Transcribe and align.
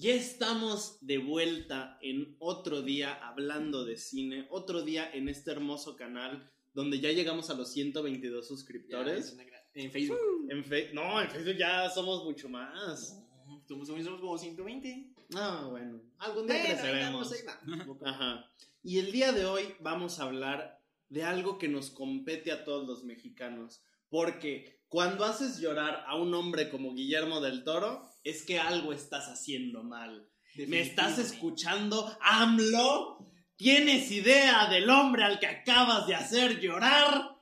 Ya 0.00 0.14
estamos 0.14 0.96
de 1.00 1.18
vuelta 1.18 1.98
en 2.00 2.36
otro 2.38 2.82
día 2.82 3.14
hablando 3.14 3.84
de 3.84 3.96
cine, 3.96 4.46
otro 4.48 4.82
día 4.82 5.10
en 5.12 5.28
este 5.28 5.50
hermoso 5.50 5.96
canal 5.96 6.48
donde 6.72 7.00
ya 7.00 7.10
llegamos 7.10 7.50
a 7.50 7.54
los 7.54 7.72
122 7.72 8.46
suscriptores. 8.46 9.36
En 9.74 9.90
Facebook. 9.90 10.18
En 10.50 10.64
fe- 10.64 10.90
no, 10.94 11.20
en 11.20 11.28
Facebook 11.28 11.56
ya 11.58 11.90
somos 11.90 12.24
mucho 12.24 12.48
más. 12.48 13.20
Somos, 13.66 13.88
somos 13.88 14.20
como 14.20 14.38
120. 14.38 15.10
Ah, 15.34 15.66
bueno, 15.68 16.00
algún 16.18 16.46
día 16.46 16.56
Bueno, 16.60 16.80
creceremos. 16.80 17.32
vamos, 17.66 17.96
va. 18.04 18.10
Ajá. 18.10 18.50
Y 18.84 18.98
el 18.98 19.10
día 19.10 19.32
de 19.32 19.46
hoy 19.46 19.74
vamos 19.80 20.20
a 20.20 20.24
hablar 20.24 20.80
de 21.08 21.24
algo 21.24 21.58
que 21.58 21.66
nos 21.66 21.90
compete 21.90 22.52
a 22.52 22.62
todos 22.64 22.86
los 22.86 23.02
mexicanos. 23.02 23.82
Porque 24.10 24.77
cuando 24.88 25.24
haces 25.24 25.58
llorar 25.58 26.04
a 26.06 26.16
un 26.16 26.34
hombre 26.34 26.70
como 26.70 26.94
Guillermo 26.94 27.40
del 27.40 27.62
Toro, 27.64 28.08
es 28.24 28.42
que 28.44 28.58
algo 28.58 28.92
estás 28.92 29.26
haciendo 29.28 29.82
mal. 29.82 30.26
¿Me 30.66 30.80
estás 30.80 31.18
escuchando, 31.18 32.16
AMLO? 32.20 33.30
¿Tienes 33.56 34.10
idea 34.10 34.68
del 34.68 34.88
hombre 34.90 35.24
al 35.24 35.38
que 35.38 35.46
acabas 35.46 36.06
de 36.06 36.14
hacer 36.14 36.60
llorar? 36.60 37.36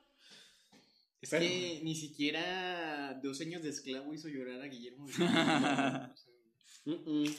Es 1.20 1.30
Pero- 1.30 1.42
que 1.46 1.80
ni 1.82 1.95
siquiera 1.95 3.14
dos 3.23 3.40
años 3.40 3.62
de 3.62 3.70
esclavo 3.70 4.12
hizo 4.12 4.28
llorar 4.28 4.60
a 4.60 4.66
Guillermo. 4.66 5.06
del 5.06 5.15
Toro. 5.16 5.26
O 5.26 5.30
sea, 5.66 6.15
Mm-mm. 6.84 7.37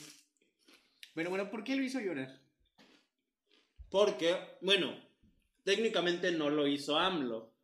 Bueno, 1.14 1.30
bueno, 1.30 1.50
¿por 1.50 1.64
qué 1.64 1.74
lo 1.76 1.82
hizo 1.82 2.00
llorar? 2.00 2.40
Porque, 3.90 4.36
bueno, 4.60 4.94
técnicamente 5.64 6.30
no 6.32 6.50
lo 6.50 6.66
hizo 6.66 6.98
AMLO. 6.98 7.54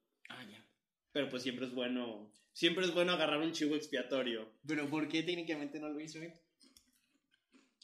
Pero 1.15 1.31
pues 1.31 1.45
siempre 1.45 1.65
es 1.67 1.73
bueno, 1.73 2.29
siempre 2.53 2.85
es 2.85 2.93
bueno 2.93 3.13
agarrar 3.13 3.39
un 3.39 3.53
chivo 3.53 3.77
expiatorio. 3.77 4.51
Pero 4.67 4.91
¿por 4.91 5.09
qué 5.09 5.23
técnicamente 5.23 5.79
no 5.79 5.89
lo 5.89 6.01
hizo 6.01 6.19
él? 6.21 6.33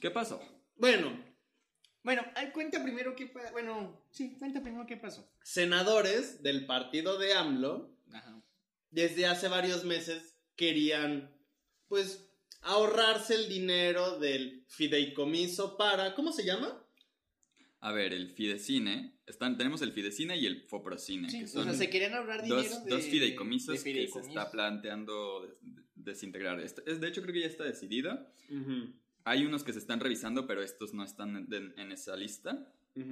¿Qué 0.01 0.11
pasó? 0.11 0.43
Bueno, 0.77 1.17
Bueno, 2.03 2.25
cuenta 2.53 2.83
primero 2.83 3.15
qué 3.15 3.27
pasó. 3.27 3.53
Bueno, 3.53 4.03
sí, 4.11 4.35
cuenta 4.39 4.61
primero 4.63 4.85
qué 4.87 4.97
pasó. 4.97 5.31
senadores 5.45 6.43
del 6.43 6.67
partido 6.67 7.19
de 7.19 7.35
AMLO 7.35 7.95
Ajá. 8.13 8.43
desde 8.91 9.27
hace 9.27 9.47
varios 9.49 9.85
meses 9.85 10.35
querían, 10.57 11.31
pues, 11.89 12.27
ahorrarse 12.63 13.35
el 13.37 13.49
dinero 13.49 14.19
del 14.19 14.65
fideicomiso 14.67 15.77
para, 15.77 16.15
¿cómo 16.15 16.33
se 16.33 16.45
llama? 16.45 16.85
A 17.83 17.93
ver, 17.93 18.13
el 18.13 18.29
Fidecine. 18.31 19.15
Están, 19.27 19.57
tenemos 19.57 19.81
el 19.83 19.93
Fidecine 19.93 20.37
y 20.37 20.47
el 20.47 20.63
Foprocine, 20.63 21.31
Sí, 21.31 21.39
que 21.39 21.45
o 21.45 21.49
son 21.49 21.65
sea, 21.65 21.75
se 21.75 21.89
querían 21.91 22.15
ahorrar 22.15 22.43
dinero 22.43 22.63
dos, 22.63 22.85
de, 22.85 22.91
dos 22.91 23.05
fideicomisos 23.05 23.83
de 23.83 23.93
que 23.93 24.09
se 24.09 24.19
está 24.21 24.51
planteando 24.51 25.43
des- 25.47 25.59
desintegrar. 25.95 26.61
Es- 26.61 26.75
de 27.01 27.09
hecho, 27.09 27.23
creo 27.23 27.33
que 27.33 27.41
ya 27.41 27.47
está 27.47 27.65
decidido. 27.65 28.27
Hay 29.25 29.45
unos 29.45 29.65
que 29.65 29.73
se 29.73 29.79
están 29.79 30.01
revisando, 30.01 30.47
pero 30.47 30.63
estos 30.63 30.93
no 30.95 31.05
están 31.05 31.37
en, 31.37 31.55
en- 31.55 31.79
en 31.79 31.93
esa 31.93 32.17
lista. 32.17 32.71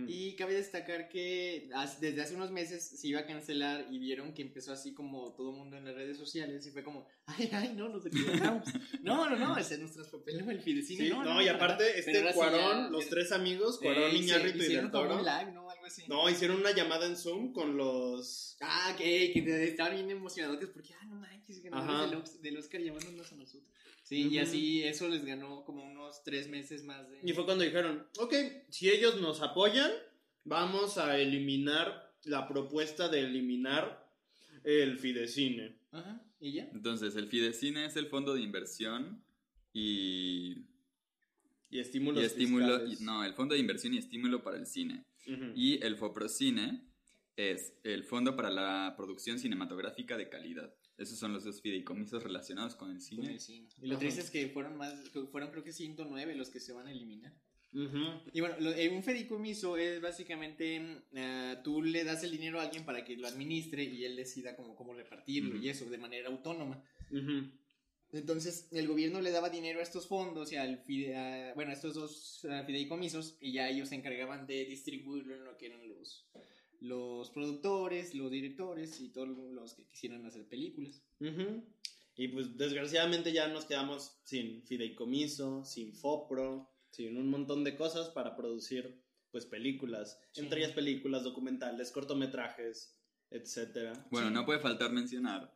Y 0.08 0.34
cabe 0.34 0.54
destacar 0.54 1.08
que 1.08 1.70
desde 2.00 2.20
hace 2.20 2.34
unos 2.34 2.50
meses 2.50 2.84
se 3.00 3.08
iba 3.08 3.20
a 3.20 3.26
cancelar 3.26 3.86
y 3.90 3.98
vieron 3.98 4.34
que 4.34 4.42
empezó 4.42 4.72
así 4.72 4.92
como 4.92 5.32
todo 5.34 5.50
el 5.50 5.56
mundo 5.56 5.76
en 5.76 5.84
las 5.84 5.94
redes 5.94 6.18
sociales 6.18 6.66
y 6.66 6.70
fue 6.72 6.82
como, 6.82 7.06
ay, 7.26 7.48
ay, 7.52 7.72
no, 7.76 7.88
nos 7.88 8.04
equivocamos. 8.04 8.66
no, 9.02 9.30
no, 9.30 9.36
no, 9.36 9.56
ese 9.56 9.74
es 9.74 9.80
nuestro 9.80 10.04
papel 10.18 10.40
en 10.40 10.50
el 10.50 10.60
fidecine. 10.60 11.04
Sí, 11.04 11.10
no, 11.10 11.24
no, 11.24 11.34
no, 11.34 11.42
y 11.42 11.48
aparte, 11.48 11.98
este 11.98 12.32
Cuarón, 12.34 12.84
ya- 12.84 12.88
los 12.90 13.08
tres 13.08 13.30
amigos, 13.32 13.76
Eh, 13.76 13.84
Cuarón, 13.84 14.16
Iñárritu 14.16 14.58
y 14.58 14.62
hicieron 14.62 14.84
del 14.86 14.92
Toro. 14.92 15.18
live, 15.22 15.52
¿no? 15.52 15.70
Algo 15.70 15.86
así. 15.86 16.02
No, 16.08 16.28
hicieron 16.28 16.58
una 16.58 16.72
llamada 16.74 17.06
en 17.06 17.16
Zoom 17.16 17.52
con 17.52 17.76
los... 17.76 18.56
Ah, 18.60 18.94
que, 18.98 19.30
que 19.32 19.64
estaban 19.64 19.94
bien 19.94 20.10
emocionados 20.10 20.58
porque, 20.74 20.92
ah, 21.00 21.04
no 21.06 21.14
manches, 21.16 21.62
del, 21.62 21.72
Ox- 22.16 22.40
del 22.42 22.56
Oscar 22.58 22.80
llamándonos 22.82 23.32
a 23.32 23.36
nosotros. 23.36 23.70
Sí, 24.08 24.28
y 24.28 24.38
así 24.38 24.82
eso 24.84 25.06
les 25.08 25.22
ganó 25.24 25.64
como 25.66 25.84
unos 25.84 26.22
tres 26.24 26.48
meses 26.48 26.82
más 26.84 27.06
de... 27.10 27.20
Y 27.22 27.32
fue 27.34 27.44
cuando 27.44 27.62
dijeron, 27.64 28.06
ok, 28.18 28.32
si 28.70 28.88
ellos 28.88 29.20
nos 29.20 29.42
apoyan, 29.42 29.90
vamos 30.44 30.96
a 30.96 31.18
eliminar 31.18 32.14
la 32.24 32.48
propuesta 32.48 33.10
de 33.10 33.20
eliminar 33.20 34.10
el 34.64 34.98
fidecine. 34.98 35.76
Ajá, 35.92 36.22
¿y 36.40 36.52
ya? 36.52 36.70
Entonces, 36.72 37.16
el 37.16 37.28
Fidecine 37.28 37.84
es 37.84 37.96
el 37.96 38.06
fondo 38.06 38.32
de 38.34 38.40
inversión 38.40 39.22
y, 39.74 40.64
Y 41.70 41.78
estímulos 41.80 42.22
y 42.22 42.26
estímulo. 42.26 42.66
fiscales. 42.78 43.00
y- 43.00 43.04
no, 43.04 43.24
el 43.24 43.34
fondo 43.34 43.54
de 43.54 43.60
inversión 43.60 43.92
y 43.92 43.98
estímulo 43.98 44.42
para 44.42 44.56
el 44.56 44.66
cine. 44.66 45.04
Y 45.54 45.84
el 45.84 45.96
Foprocine 45.96 46.88
es 47.36 47.74
el 47.84 48.04
fondo 48.04 48.34
para 48.36 48.48
la 48.50 48.94
producción 48.96 49.38
cinematográfica 49.38 50.16
de 50.16 50.30
calidad. 50.30 50.74
Esos 50.98 51.18
son 51.18 51.32
los 51.32 51.44
dos 51.44 51.60
fideicomisos 51.62 52.22
relacionados 52.22 52.74
con 52.74 52.88
el 52.90 52.96
Con 52.96 53.02
cine. 53.02 53.32
el 53.32 53.40
cine. 53.40 53.68
Y 53.80 53.86
lo 53.86 53.94
Ajá. 53.94 54.00
triste 54.00 54.20
es 54.20 54.30
que 54.30 54.48
fueron 54.48 54.76
más, 54.76 54.92
fueron 55.30 55.50
creo 55.50 55.62
que 55.64 55.72
109 55.72 56.34
los 56.34 56.50
que 56.50 56.58
se 56.60 56.72
van 56.72 56.88
a 56.88 56.92
eliminar. 56.92 57.32
Ujú. 57.72 57.98
Y 58.32 58.40
bueno, 58.40 58.56
lo- 58.60 58.72
eh, 58.72 58.88
un 58.88 59.02
fideicomiso 59.04 59.76
es 59.76 60.00
básicamente, 60.00 61.02
ah, 61.16 61.60
tú 61.62 61.82
le 61.82 62.02
das 62.02 62.24
el 62.24 62.30
dinero 62.32 62.58
a 62.58 62.64
alguien 62.64 62.84
para 62.84 63.04
que 63.04 63.16
lo 63.16 63.28
administre 63.28 63.84
y 63.84 64.04
él 64.04 64.16
decida 64.16 64.56
cómo, 64.56 64.74
cómo 64.74 64.92
repartirlo 64.94 65.56
y 65.56 65.68
eso 65.68 65.84
de 65.88 65.98
manera 65.98 66.28
autónoma. 66.28 66.82
Entonces, 68.10 68.68
el 68.72 68.88
gobierno 68.88 69.20
le 69.20 69.30
daba 69.30 69.50
dinero 69.50 69.80
a 69.80 69.82
estos 69.82 70.06
fondos 70.06 70.50
y 70.50 70.56
al 70.56 70.82
fide- 70.82 71.14
a- 71.14 71.54
bueno, 71.54 71.70
a 71.72 71.74
estos 71.74 71.94
dos 71.94 72.46
ah, 72.50 72.64
fideicomisos 72.66 73.36
y 73.40 73.52
ya 73.52 73.68
ellos 73.68 73.90
se 73.90 73.96
encargaban 73.96 74.46
de 74.46 74.64
distribuirlo 74.64 75.34
en 75.36 75.44
lo 75.44 75.58
que 75.58 75.66
eran 75.66 75.86
los, 75.88 76.26
los 76.80 77.30
productores, 77.30 78.14
los 78.14 78.30
directores 78.30 79.00
y 79.00 79.10
todos 79.12 79.28
los 79.28 79.74
que 79.74 79.84
quisieran 79.86 80.24
hacer 80.26 80.46
películas. 80.48 81.02
Ujú. 81.20 81.64
Y 82.16 82.28
pues 82.28 82.56
desgraciadamente 82.56 83.32
ya 83.32 83.48
nos 83.48 83.64
quedamos 83.64 84.18
sin 84.24 84.62
fideicomiso, 84.64 85.64
sin 85.64 85.94
FOPRO, 85.94 86.68
sin 86.90 87.16
un 87.16 87.28
montón 87.30 87.64
de 87.64 87.76
cosas 87.76 88.08
para 88.10 88.36
producir 88.36 89.02
pues 89.30 89.44
películas, 89.44 90.18
Sí. 90.32 90.40
entre 90.40 90.60
ellas 90.60 90.72
películas, 90.72 91.22
documentales, 91.22 91.90
cortometrajes, 91.92 92.98
etcétera. 93.30 93.92
Bueno, 94.10 94.28
Sí. 94.28 94.34
no 94.34 94.46
puede 94.46 94.58
faltar 94.58 94.90
mencionar 94.90 95.54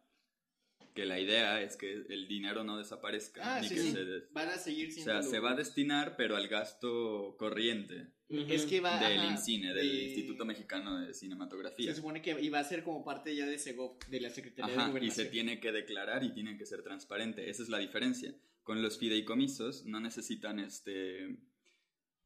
que 0.95 1.07
la 1.07 1.19
idea 1.19 1.63
es 1.63 1.77
que 1.79 1.91
el 1.91 2.29
dinero 2.29 2.65
no 2.65 2.77
desaparezca. 2.77 3.57
Ah, 3.57 3.61
ni 3.63 3.69
sí, 3.69 3.75
que 3.77 3.81
sí. 3.81 3.93
se 3.93 4.05
des- 4.05 4.31
Van 4.33 4.49
a 4.49 4.59
seguir 4.59 4.89
o 4.89 4.93
siendo... 4.93 5.13
sea, 5.13 5.23
se 5.23 5.39
va 5.41 5.53
a 5.53 5.57
destinar, 5.57 6.17
pero 6.17 6.37
al 6.37 6.49
gasto 6.49 7.35
corriente 7.39 8.13
Es 8.49 8.65
que 8.67 8.81
va... 8.81 8.99
del 8.99 9.21
ajá, 9.21 9.31
INCINE, 9.33 9.75
del 9.75 9.89
de- 9.89 10.05
Instituto 10.05 10.45
Mexicano 10.45 11.01
de 11.01 11.13
Cinematografía. 11.15 11.91
Se 11.91 11.97
supone 11.97 12.23
que 12.23 12.41
iba 12.41 12.59
a 12.59 12.65
ser 12.65 12.83
como 12.83 13.05
parte 13.05 13.35
ya 13.37 13.47
de 13.47 13.59
SEGOP, 13.59 14.05
de 14.07 14.21
la 14.21 14.31
Secretaría 14.31 14.73
de 14.75 14.79
Ajá, 14.79 14.89
y 14.89 14.93
Gobernación. 14.93 15.27
se 15.27 15.31
tiene 15.31 15.61
que 15.61 15.73
declarar 15.73 16.25
y 16.25 16.33
tiene 16.33 16.57
que 16.57 16.67
ser 16.67 16.83
transparente. 16.83 17.49
Esa 17.51 17.63
es 17.63 17.69
la 17.69 17.79
diferencia. 17.79 18.35
Con 18.63 18.81
los 18.83 18.99
fideicomisos 18.99 19.85
no 19.87 20.01
necesitan 20.01 20.61
este 20.61 21.37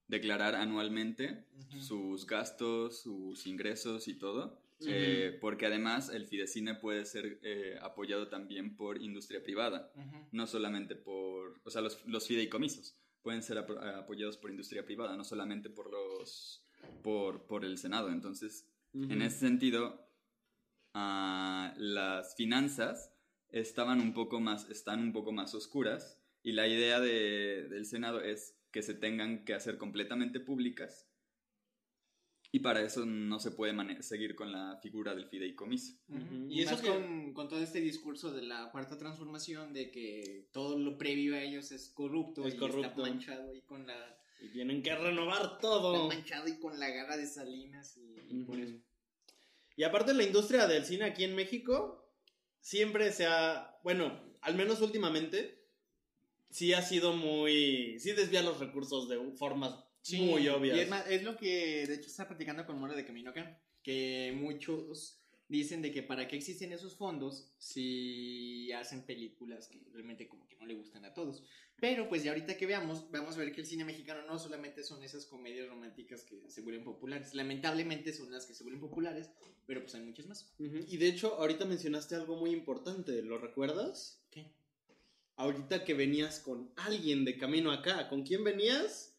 declarar 0.09 0.55
anualmente 0.55 1.45
sus 1.81 2.27
gastos, 2.27 3.01
sus 3.03 3.47
ingresos 3.47 4.07
y 4.09 4.15
todo. 4.15 4.63
Eh, 4.87 5.39
porque 5.41 5.65
además 5.65 6.11
el 6.11 6.27
fidecine 6.27 6.75
puede 6.75 7.07
ser 7.07 7.41
eh, 7.43 7.79
apoyado 7.81 8.29
también 8.29 8.77
por 8.77 9.01
industria 9.03 9.43
privada, 9.43 9.91
no 10.33 10.47
solamente 10.47 10.95
por, 10.97 11.59
o 11.65 11.71
sea, 11.71 11.81
los, 11.81 12.05
los 12.07 12.27
fideicomisos 12.27 12.95
pueden 13.27 13.43
ser 13.43 13.57
apro- 13.59 13.83
apoyados 13.99 14.37
por 14.37 14.51
industria 14.53 14.85
privada, 14.85 15.17
no 15.17 15.25
solamente 15.25 15.69
por 15.69 15.91
los, 15.91 16.65
por, 17.03 17.49
por 17.49 17.65
el 17.65 17.77
Senado. 17.77 18.09
Entonces, 18.13 18.69
en 18.95 19.21
ese 19.21 19.41
sentido, 19.41 20.09
ah, 20.95 21.75
las 21.77 22.37
finanzas 22.37 23.13
estaban 23.51 24.01
un 24.01 24.15
poco 24.15 24.39
más, 24.39 24.71
están 24.71 25.01
un 25.01 25.13
poco 25.13 25.33
más 25.33 25.55
oscuras 25.57 26.23
y 26.45 26.53
la 26.53 26.69
idea 26.69 27.01
de- 27.01 27.67
del 27.69 27.85
Senado 27.85 28.21
es 28.21 28.57
que 28.71 28.83
se 28.83 28.95
tengan 28.95 29.45
que 29.45 29.55
hacer 29.55 29.77
completamente 29.77 30.39
públicas 30.39 31.06
y 32.57 32.61
para 32.61 32.81
eso 32.81 33.05
no 33.05 33.39
se 33.39 33.51
puede 33.51 34.03
seguir 34.03 34.35
con 34.35 34.51
la 34.51 34.79
figura 34.83 35.15
del 35.15 35.29
fideicomiso. 35.29 35.93
Y, 36.49 36.61
Y 36.61 36.63
eso 36.63 36.81
que- 36.81 36.89
con, 36.89 37.35
con 37.35 37.49
todo 37.51 37.61
este 37.61 37.81
discurso 37.83 38.33
de 38.33 38.41
la 38.43 38.71
cuarta 38.71 38.97
transformación, 38.97 39.75
de 39.75 39.91
que 39.91 40.49
todo 40.53 40.79
lo 40.79 40.97
previo 40.97 41.35
a 41.37 41.43
ellos 41.43 41.71
es 41.71 41.91
corrupto 41.91 42.47
Es 42.47 42.55
y 42.55 42.57
corrupto. 42.57 42.87
está 42.89 43.03
manchado 43.03 43.55
y 43.55 43.61
con 43.61 43.87
la 43.87 44.19
Y 44.41 44.49
tienen 44.53 44.83
que 44.83 44.95
renovar 44.95 45.43
está 45.43 45.59
todo. 45.61 46.09
manchado 46.09 46.49
y 46.49 46.59
con 46.59 46.79
la 46.79 46.89
garra 46.89 47.19
de 47.19 47.27
Salinas 47.27 47.95
y, 47.99 48.15
y 48.31 48.45
por 48.45 48.59
eso. 48.59 48.77
Y 49.77 49.83
aparte 49.83 50.15
la 50.15 50.23
industria 50.25 50.67
del 50.67 50.87
cine 50.87 51.05
aquí 51.05 51.25
en 51.25 51.35
México 51.35 52.11
siempre 52.61 53.13
se 53.13 53.27
ha, 53.27 53.77
bueno, 53.85 54.19
al 54.41 54.55
menos 54.55 54.81
últimamente, 54.81 55.63
sí 56.49 56.73
ha 56.73 56.81
sido 56.81 57.13
muy, 57.13 57.99
sí 58.01 58.13
desvía 58.13 58.41
los 58.43 58.61
recursos 58.61 59.11
de 59.11 59.19
formas 59.37 59.75
muy 60.15 60.49
obvias. 60.49 60.77
Y 60.77 60.81
es, 60.81 60.89
más, 60.89 61.07
es 61.09 61.23
lo 61.23 61.37
que 61.37 61.87
de 61.87 61.95
hecho 61.95 62.07
está 62.07 62.27
platicando 62.27 62.67
con 62.67 62.79
Mora 62.79 62.95
de 62.95 63.05
Camino 63.05 63.31
acá, 63.31 63.61
que 63.83 64.35
muchos 64.37 65.21
dicen 65.49 65.81
de 65.81 65.93
que 65.93 66.03
para 66.03 66.27
qué 66.27 66.37
existen 66.37 66.73
esos 66.73 66.97
fondos 66.97 67.53
si 67.59 68.73
hacen 68.73 69.07
películas 69.07 69.69
que 69.69 69.81
realmente 69.93 70.27
como 70.29 70.49
que 70.49 70.57
no 70.57 70.67
le 70.67 70.75
gustan 70.75 71.05
a 71.05 71.15
todos. 71.15 71.45
Pero 71.79 72.09
pues 72.09 72.25
ya 72.25 72.33
ahorita 72.33 72.57
que 72.57 72.67
veamos, 72.67 73.11
vamos 73.11 73.37
a 73.37 73.39
ver 73.39 73.53
que 73.53 73.61
el 73.61 73.67
cine 73.67 73.85
mexicano 73.85 74.23
no 74.27 74.39
solamente 74.39 74.83
son 74.83 75.05
esas 75.05 75.27
comedias 75.27 75.69
románticas 75.69 76.25
que 76.25 76.49
se 76.49 76.63
vuelven 76.63 76.85
populares, 76.85 77.35
lamentablemente 77.35 78.13
son 78.13 78.33
las 78.33 78.47
que 78.47 78.55
se 78.55 78.65
vuelven 78.65 78.81
populares, 78.81 79.31
pero 79.67 79.83
pues 79.83 79.95
hay 79.95 80.03
muchas 80.03 80.27
más. 80.27 80.55
Y 80.59 80.97
de 80.97 81.07
hecho, 81.07 81.35
ahorita 81.35 81.67
mencionaste 81.67 82.15
algo 82.15 82.37
muy 82.37 82.51
importante, 82.51 83.23
¿lo 83.23 83.39
recuerdas? 83.39 84.23
¿Qué? 84.31 84.51
ahorita 85.37 85.85
que 85.85 85.95
venías 85.95 86.41
con 86.41 86.71
alguien 86.77 87.25
de 87.25 87.39
camino 87.39 87.71
acá, 87.71 88.09
¿con 88.09 88.23
quién 88.23 88.43
venías? 88.43 89.16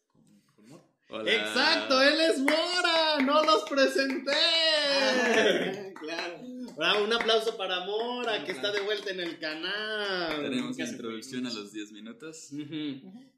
Hola. 1.10 1.32
Exacto, 1.32 2.02
él 2.02 2.20
es 2.20 2.38
Mora, 2.38 3.18
no 3.24 3.42
los 3.42 3.62
presenté. 3.68 4.30
Ah, 4.30 5.92
claro. 5.98 6.40
Bravo, 6.76 7.04
un 7.04 7.12
aplauso 7.12 7.56
para 7.56 7.86
Mora, 7.86 8.44
que 8.44 8.52
está 8.52 8.70
de 8.70 8.80
vuelta 8.80 9.10
en 9.10 9.20
el 9.20 9.38
canal. 9.38 10.42
Tenemos 10.42 10.76
la 10.76 10.84
introducción 10.86 11.46
a 11.46 11.52
los 11.52 11.72
10 11.72 11.92
minutos. 11.92 12.50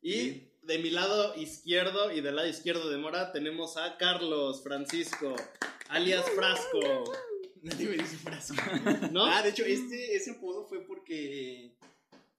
Y 0.02 0.50
de 0.62 0.78
mi 0.78 0.90
lado 0.90 1.37
izquierdo 1.37 2.12
y 2.12 2.20
del 2.20 2.37
lado 2.37 2.49
izquierdo 2.49 2.90
de 2.90 2.99
Mora 2.99 3.31
tenemos 3.31 3.76
a 3.76 3.96
Carlos 3.96 4.62
Francisco, 4.64 5.37
alias 5.88 6.28
Frasco. 6.31 7.05
Nadie 7.62 7.88
me 7.88 7.96
dice 7.99 8.16
frasco. 8.16 8.55
¿No? 9.12 9.26
Ah, 9.26 9.43
de 9.43 9.50
hecho, 9.50 9.64
este, 9.64 10.16
ese 10.16 10.32
apodo 10.32 10.66
fue 10.66 10.81
porque 10.87 11.76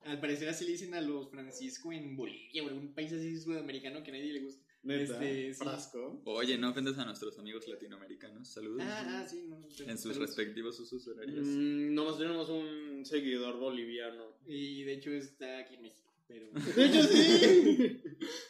al 0.03 0.19
parecer 0.19 0.49
así 0.49 0.65
le 0.65 0.71
dicen 0.71 0.93
a 0.93 1.01
los 1.01 1.29
Francisco 1.29 1.91
en 1.93 2.17
Bolivia 2.17 2.63
o 2.63 2.67
algún 2.67 2.93
país 2.93 3.13
así 3.13 3.39
sudamericano 3.39 4.03
que 4.03 4.11
a 4.11 4.13
nadie 4.15 4.33
le 4.33 4.41
gusta. 4.41 4.70
Neta, 4.83 5.13
este, 5.13 5.53
sí. 5.53 5.59
Frasco. 5.63 6.21
Oye, 6.25 6.57
no 6.57 6.71
ofendas 6.71 6.97
a 6.97 7.05
nuestros 7.05 7.37
amigos 7.37 7.67
latinoamericanos. 7.67 8.47
Saludos. 8.47 8.81
Ah, 8.83 9.21
ah, 9.23 9.27
sí, 9.27 9.45
no. 9.47 9.57
en 9.57 9.97
sus 9.97 10.13
saludos. 10.13 10.17
respectivos 10.17 10.79
usos 10.79 11.07
horarios. 11.07 11.45
Mm, 11.45 11.93
nomás 11.93 12.17
tenemos 12.17 12.49
un 12.49 13.05
seguidor 13.05 13.57
boliviano. 13.59 14.35
Y 14.47 14.83
de 14.83 14.93
hecho 14.93 15.11
está 15.11 15.59
aquí 15.59 15.75
en 15.75 15.81
México, 15.83 16.11
pero... 16.27 16.47
De 16.75 16.85
hecho, 16.85 17.03
sí. 17.03 18.01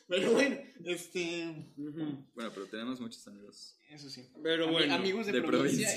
pero 0.08 0.32
bueno, 0.32 0.58
este... 0.86 1.74
Bueno, 1.76 2.52
pero 2.54 2.66
tenemos 2.68 3.02
muchos 3.02 3.28
amigos. 3.28 3.76
Eso 3.90 4.10
sí. 4.10 4.30
Pero 4.42 4.68
Ami- 4.68 4.72
bueno. 4.72 4.94
amigos 4.96 5.26
de, 5.26 5.34
de 5.34 5.42
provincia. 5.42 5.90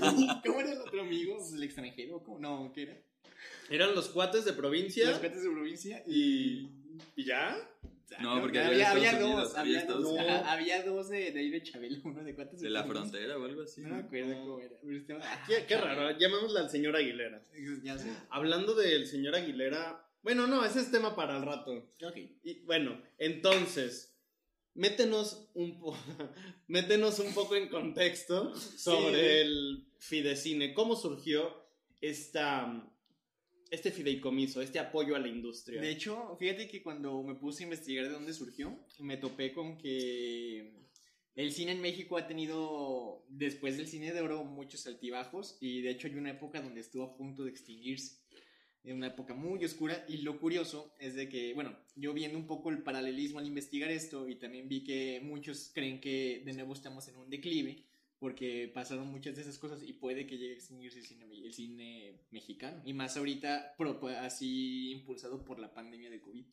provincia. 0.00 0.42
¿Cómo 0.46 0.60
era 0.60 0.72
el 0.72 0.78
otro 0.80 1.00
amigo? 1.00 1.38
¿El 1.54 1.62
extranjero? 1.62 2.22
¿Cómo? 2.22 2.38
No, 2.38 2.70
¿qué 2.74 2.82
era? 2.82 3.02
Eran 3.70 3.94
los 3.94 4.08
cuates 4.10 4.44
de 4.44 4.52
provincia. 4.52 5.08
Los 5.10 5.18
cuates 5.20 5.42
de 5.42 5.50
provincia 5.50 6.02
y. 6.06 6.68
¿Y 7.16 7.24
ya? 7.24 7.56
No, 8.20 8.40
porque 8.40 8.58
había, 8.60 8.90
había 8.90 9.18
dos, 9.18 9.54
había 9.54 9.84
dos, 9.84 10.18
ajá, 10.18 10.52
había 10.52 10.82
dos 10.82 11.08
de, 11.10 11.30
de 11.32 11.40
ahí 11.40 11.50
de 11.50 11.62
Chabelo, 11.62 11.98
uno 12.04 12.24
de 12.24 12.34
cuates 12.34 12.60
De 12.60 12.70
la 12.70 12.84
frontera 12.84 13.36
o 13.38 13.44
algo 13.44 13.62
así. 13.62 13.80
No 13.82 13.90
me 13.90 14.00
acuerdo 14.00 14.34
No. 14.34 14.40
cómo 14.40 14.60
era. 14.60 14.76
ah, 15.22 15.44
Qué, 15.46 15.64
qué 15.66 15.76
raro. 15.76 16.18
Llamémosle 16.18 16.60
al 16.60 16.70
señor 16.70 16.96
Aguilera. 16.96 17.42
Ya 17.84 17.98
sé. 17.98 18.10
Hablando 18.30 18.74
del 18.74 19.06
señor 19.06 19.34
Aguilera. 19.34 20.04
Bueno, 20.22 20.46
no, 20.46 20.64
ese 20.64 20.80
es 20.80 20.90
tema 20.90 21.14
para 21.14 21.36
el 21.36 21.44
rato. 21.44 21.72
Ok. 22.02 22.16
Y 22.42 22.60
bueno, 22.64 23.00
entonces. 23.18 24.14
Métenos 24.74 25.48
un, 25.54 25.80
po- 25.80 25.98
métenos 26.68 27.18
un 27.18 27.34
poco 27.34 27.56
en 27.56 27.68
contexto 27.68 28.54
sobre 28.54 29.20
Sí. 29.20 29.38
el 29.40 29.86
Fidecine. 29.98 30.72
¿Cómo 30.72 30.94
surgió 30.94 31.52
esta, 32.00 32.88
este 33.70 33.90
fideicomiso, 33.90 34.60
este 34.60 34.78
apoyo 34.78 35.16
a 35.16 35.18
la 35.18 35.28
industria? 35.28 35.80
De 35.80 35.90
hecho, 35.90 36.36
fíjate 36.38 36.68
que 36.68 36.82
cuando 36.82 37.22
me 37.22 37.34
puse 37.34 37.62
a 37.62 37.66
investigar 37.66 38.04
de 38.06 38.12
dónde 38.12 38.32
surgió, 38.32 38.78
me 39.00 39.16
topé 39.16 39.52
con 39.52 39.76
que 39.76 40.72
el 41.34 41.52
cine 41.52 41.72
en 41.72 41.80
México 41.80 42.16
ha 42.16 42.26
tenido, 42.26 43.24
después 43.28 43.76
del 43.76 43.86
cine 43.86 44.12
de 44.12 44.20
oro, 44.20 44.44
muchos 44.44 44.86
altibajos 44.86 45.56
y 45.60 45.82
de 45.82 45.90
hecho 45.90 46.08
hay 46.08 46.14
una 46.14 46.30
época 46.30 46.60
donde 46.60 46.80
estuvo 46.80 47.04
a 47.04 47.16
punto 47.16 47.44
de 47.44 47.50
extinguirse. 47.50 48.16
En 48.84 48.96
una 48.96 49.08
época 49.08 49.34
muy 49.34 49.62
oscura 49.64 50.04
y 50.08 50.18
lo 50.18 50.40
curioso 50.40 50.94
es 50.98 51.14
de 51.14 51.28
que, 51.28 51.52
bueno, 51.52 51.76
yo 51.94 52.14
viendo 52.14 52.38
un 52.38 52.46
poco 52.46 52.70
el 52.70 52.82
paralelismo 52.82 53.38
al 53.38 53.46
investigar 53.46 53.90
esto 53.90 54.28
y 54.28 54.36
también 54.36 54.68
vi 54.68 54.82
que 54.82 55.20
muchos 55.22 55.70
creen 55.74 56.00
que 56.00 56.42
de 56.44 56.54
nuevo 56.54 56.72
estamos 56.72 57.06
en 57.08 57.16
un 57.16 57.28
declive 57.28 57.87
porque 58.18 58.70
pasaron 58.72 59.06
muchas 59.08 59.36
de 59.36 59.42
esas 59.42 59.58
cosas 59.58 59.82
y 59.82 59.92
puede 59.92 60.26
que 60.26 60.36
llegue 60.38 60.52
a 60.54 60.56
extinguirse 60.56 60.98
el 60.98 61.06
cine, 61.06 61.26
el 61.44 61.52
cine 61.54 62.20
mexicano. 62.30 62.82
Y 62.84 62.92
más 62.92 63.16
ahorita, 63.16 63.74
pro- 63.76 64.00
así 64.20 64.90
impulsado 64.92 65.44
por 65.44 65.58
la 65.58 65.72
pandemia 65.72 66.10
de 66.10 66.20
COVID. 66.20 66.44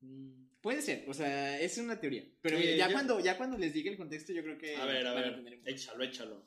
Mm. 0.00 0.44
Puede 0.60 0.80
ser, 0.82 1.04
o 1.08 1.12
sea, 1.14 1.60
es 1.60 1.76
una 1.78 2.00
teoría. 2.00 2.24
Pero 2.40 2.58
Sí, 2.58 2.76
ya, 2.76 2.86
yo- 2.88 2.92
Cuando, 2.94 3.20
ya 3.20 3.36
cuando 3.36 3.58
les 3.58 3.72
diga 3.74 3.90
el 3.90 3.96
contexto, 3.98 4.32
yo 4.32 4.42
creo 4.42 4.56
que. 4.58 4.76
A 4.76 4.84
ver, 4.86 5.06
a 5.06 5.14
ver. 5.14 5.60
Échalo, 5.66 6.04
échalo. 6.04 6.46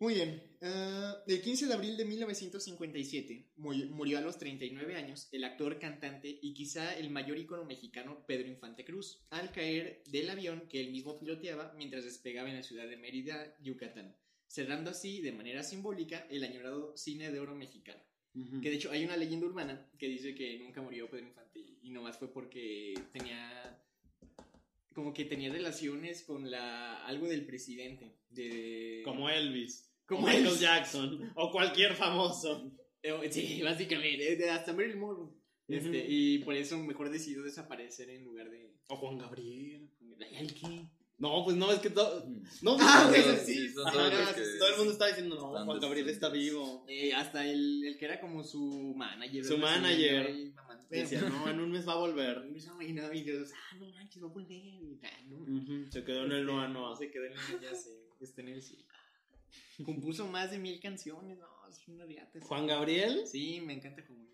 Muy 0.00 0.14
bien. 0.14 0.40
ah, 0.62 1.16
el 1.26 1.42
15 1.42 1.66
de 1.66 1.74
abril 1.74 1.96
de 1.96 2.04
1957 2.04 3.50
mu- 3.56 3.72
murió 3.90 4.18
a 4.18 4.20
los 4.20 4.38
39 4.38 4.94
años 4.94 5.28
el 5.32 5.42
actor, 5.44 5.78
cantante 5.80 6.38
y 6.40 6.54
quizá 6.54 6.96
el 6.96 7.10
mayor 7.10 7.36
ícono 7.36 7.64
mexicano 7.64 8.24
Pedro 8.26 8.46
Infante 8.48 8.84
Cruz, 8.84 9.20
al 9.30 9.50
caer 9.50 10.02
del 10.06 10.30
avión 10.30 10.68
que 10.68 10.80
él 10.80 10.90
mismo 10.92 11.18
piloteaba 11.18 11.72
mientras 11.76 12.04
despegaba 12.04 12.48
en 12.48 12.56
la 12.56 12.62
ciudad 12.62 12.86
de 12.88 12.96
Mérida, 12.96 13.56
Yucatán, 13.60 14.14
cerrando 14.46 14.90
así 14.90 15.20
de 15.20 15.32
manera 15.32 15.64
simbólica 15.64 16.26
el 16.30 16.44
añorado 16.44 16.96
cine 16.96 17.32
de 17.32 17.40
oro 17.40 17.54
mexicano. 17.56 18.00
Que 18.62 18.70
de 18.70 18.76
hecho 18.76 18.92
hay 18.92 19.04
una 19.04 19.16
leyenda 19.16 19.46
urbana 19.46 19.90
que 19.98 20.06
dice 20.06 20.32
que 20.32 20.60
nunca 20.60 20.80
murió 20.80 21.10
Pedro 21.10 21.26
Infante 21.26 21.58
y 21.82 21.90
nomás 21.90 22.18
fue 22.18 22.32
porque 22.32 22.94
tenía 23.12 23.82
como 24.94 25.12
que 25.12 25.24
tenía 25.24 25.50
relaciones 25.52 26.22
con 26.22 26.48
la 26.50 27.04
algo 27.06 27.26
del 27.26 27.44
presidente 27.46 28.16
de 28.30 29.00
Como 29.04 29.28
Elvis. 29.28 29.87
Como 30.08 30.22
Michael 30.26 30.46
Elvis. 30.46 30.60
Jackson. 30.60 31.32
O 31.36 31.50
cualquier 31.52 31.94
famoso. 31.94 32.72
Eh, 33.02 33.12
sí 33.30 33.62
básicamente 33.62 34.34
de- 34.36 34.50
hasta 34.50 34.72
Marilyn 34.72 34.98
Monroe 34.98 35.30
este 35.68 36.04
y 36.08 36.38
por 36.38 36.54
eso 36.54 36.76
mejor 36.78 37.10
decidió 37.10 37.42
desaparecer 37.44 38.08
en 38.10 38.24
lugar 38.24 38.50
de 38.50 38.74
O 38.88 38.96
Juan 38.96 39.18
Gabriel. 39.18 39.88
No, 41.18 41.44
pues 41.44 41.56
no, 41.56 41.70
es 41.72 41.80
que 41.80 41.90
todo. 41.90 42.24
No, 42.62 42.76
Ah, 42.80 43.06
pues, 43.08 43.42
sí, 43.44 43.68
sí, 43.68 43.74
ajá, 43.84 44.34
sí, 44.34 44.40
que 44.40 44.58
todo 44.58 44.68
el 44.70 44.76
mundo 44.78 44.92
está 44.92 45.08
diciendo, 45.08 45.34
no, 45.34 45.64
Juan 45.64 45.80
Gabriel 45.80 46.08
está 46.08 46.28
vivo. 46.28 46.84
Eh, 46.88 47.12
hasta 47.12 47.44
el, 47.44 47.84
el 47.84 47.98
que 47.98 48.04
era 48.04 48.20
como 48.20 48.44
su 48.44 48.94
manager 48.96 49.44
Su 49.44 49.58
manager. 49.58 50.26
ahí 50.26 50.52
mamando. 50.52 50.84
Decía, 50.88 51.20
no, 51.22 51.48
en 51.50 51.60
un 51.60 51.70
mes 51.72 51.86
va 51.88 51.94
a 51.94 51.98
volver. 51.98 52.48
y 52.80 52.92
no, 52.92 53.12
y 53.12 53.22
Dios, 53.22 53.50
ah, 53.52 53.76
no 53.78 53.88
manches, 53.90 54.22
va 54.22 54.28
a 54.28 54.30
volver. 54.30 54.52
y, 54.52 55.00
ah, 55.02 55.22
no, 55.26 55.36
Ujú, 55.38 55.90
Se 55.90 56.04
quedó 56.04 56.24
en 56.24 56.32
el 56.32 56.46
Noa 56.46 56.68
Noa. 56.68 56.96
Se 56.96 57.10
quedó 57.10 57.24
en 57.24 57.32
el 57.32 57.60
ya 57.60 57.74
sé, 57.74 57.90
está 58.20 58.40
en 58.42 58.48
el 58.48 58.62
cielo. 58.62 58.84
Compuso 59.84 60.26
más 60.26 60.50
de 60.50 60.58
mil 60.58 60.80
canciones, 60.80 61.38
no, 61.38 61.46
es 61.68 61.86
una 61.88 62.04
riata. 62.04 62.40
Juan 62.40 62.66
Gabriel. 62.66 63.26
Sí, 63.26 63.60
me 63.60 63.74
encanta 63.74 64.04
como 64.06 64.20
él. 64.22 64.28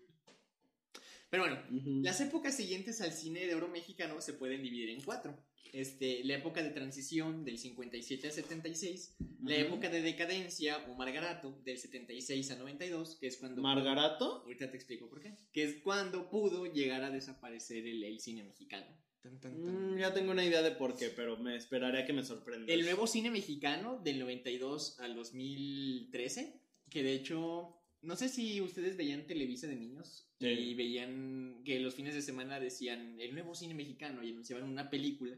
Pero 1.29 1.43
bueno, 1.43 1.61
las 2.01 2.21
épocas 2.21 2.55
siguientes 2.55 3.01
al 3.01 3.11
cine 3.11 3.45
de 3.45 3.55
oro 3.55 3.67
mexicano 3.67 4.21
se 4.21 4.33
pueden 4.33 4.61
dividir 4.61 4.89
en 4.89 5.01
cuatro. 5.01 5.37
Este, 5.73 6.23
la 6.23 6.35
época 6.35 6.63
de 6.63 6.69
transición 6.69 7.43
del 7.43 7.57
57 7.57 8.27
al 8.27 8.31
76, 8.31 9.15
la 9.43 9.55
Ujú. 9.55 9.65
época 9.65 9.89
de 9.89 10.01
decadencia 10.01 10.77
o 10.87 10.95
margarato 10.95 11.59
del 11.65 11.77
76 11.77 12.51
a 12.51 12.55
92, 12.55 13.17
que 13.19 13.27
es 13.27 13.35
cuando... 13.37 13.61
Margarato. 13.61 14.43
Ahorita 14.43 14.69
te 14.71 14.77
explico 14.77 15.09
por 15.09 15.19
qué. 15.19 15.35
Que 15.51 15.63
es 15.63 15.81
cuando 15.83 16.29
pudo 16.29 16.65
llegar 16.71 17.03
a 17.03 17.09
desaparecer 17.09 17.85
el, 17.85 18.03
el 18.05 18.21
cine 18.21 18.43
mexicano. 18.43 18.85
Tan, 19.25 19.39
tan, 19.39 19.53
tan. 19.63 19.95
Mm, 19.95 19.97
ya 19.97 20.13
tengo 20.13 20.31
una 20.31 20.45
idea 20.45 20.61
de 20.61 20.69
por 20.69 20.95
qué, 20.95 21.09
pero 21.09 21.35
me 21.37 21.55
esperaré 21.55 22.03
a 22.03 22.05
que 22.05 22.13
me 22.13 22.23
sorprenda. 22.23 22.71
El 22.71 22.83
nuevo 22.83 23.07
cine 23.07 23.31
mexicano 23.31 23.99
del 24.03 24.19
92 24.19 24.99
al 24.99 25.15
2013, 25.15 26.61
que 26.91 27.01
de 27.01 27.13
hecho, 27.13 27.75
no 28.03 28.15
sé 28.15 28.29
si 28.29 28.61
ustedes 28.61 28.97
veían 28.97 29.25
Televisa 29.25 29.65
de 29.65 29.77
niños 29.77 30.29
Sí. 30.39 30.47
y 30.47 30.75
veían 30.75 31.63
que 31.65 31.79
los 31.79 31.95
fines 31.95 32.13
de 32.13 32.21
semana 32.21 32.59
decían 32.59 33.19
el 33.19 33.33
nuevo 33.33 33.55
cine 33.55 33.73
mexicano 33.73 34.21
y 34.23 34.29
anunciaban 34.29 34.69
una 34.69 34.91
película. 34.91 35.35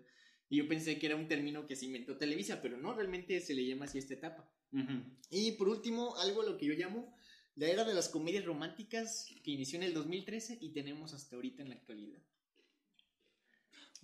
Y 0.50 0.58
yo 0.58 0.68
pensé 0.68 1.00
que 1.00 1.06
era 1.06 1.16
un 1.16 1.30
término 1.30 1.66
que 1.66 1.78
se 1.78 1.86
inventó 1.86 2.18
Televisa, 2.18 2.62
pero 2.62 2.78
no, 2.78 2.94
realmente 2.94 3.40
se 3.40 3.54
le 3.54 3.66
llama 3.66 3.86
así 3.86 4.00
a 4.00 4.02
esta 4.02 4.16
etapa. 4.16 4.52
Ujú. 4.74 5.02
Y 5.30 5.54
por 5.54 5.70
último, 5.70 6.18
algo 6.18 6.42
a 6.42 6.46
lo 6.46 6.58
que 6.58 6.66
yo 6.66 6.74
llamo 6.74 7.16
la 7.56 7.68
era 7.70 7.86
de 7.86 7.94
las 7.94 8.10
comedias 8.10 8.44
románticas 8.44 9.28
que 9.44 9.52
inició 9.52 9.78
en 9.78 9.84
el 9.84 9.94
2013 9.94 10.58
y 10.60 10.74
tenemos 10.74 11.14
hasta 11.14 11.38
ahorita 11.38 11.64
en 11.64 11.70
la 11.70 11.76
actualidad. 11.76 12.20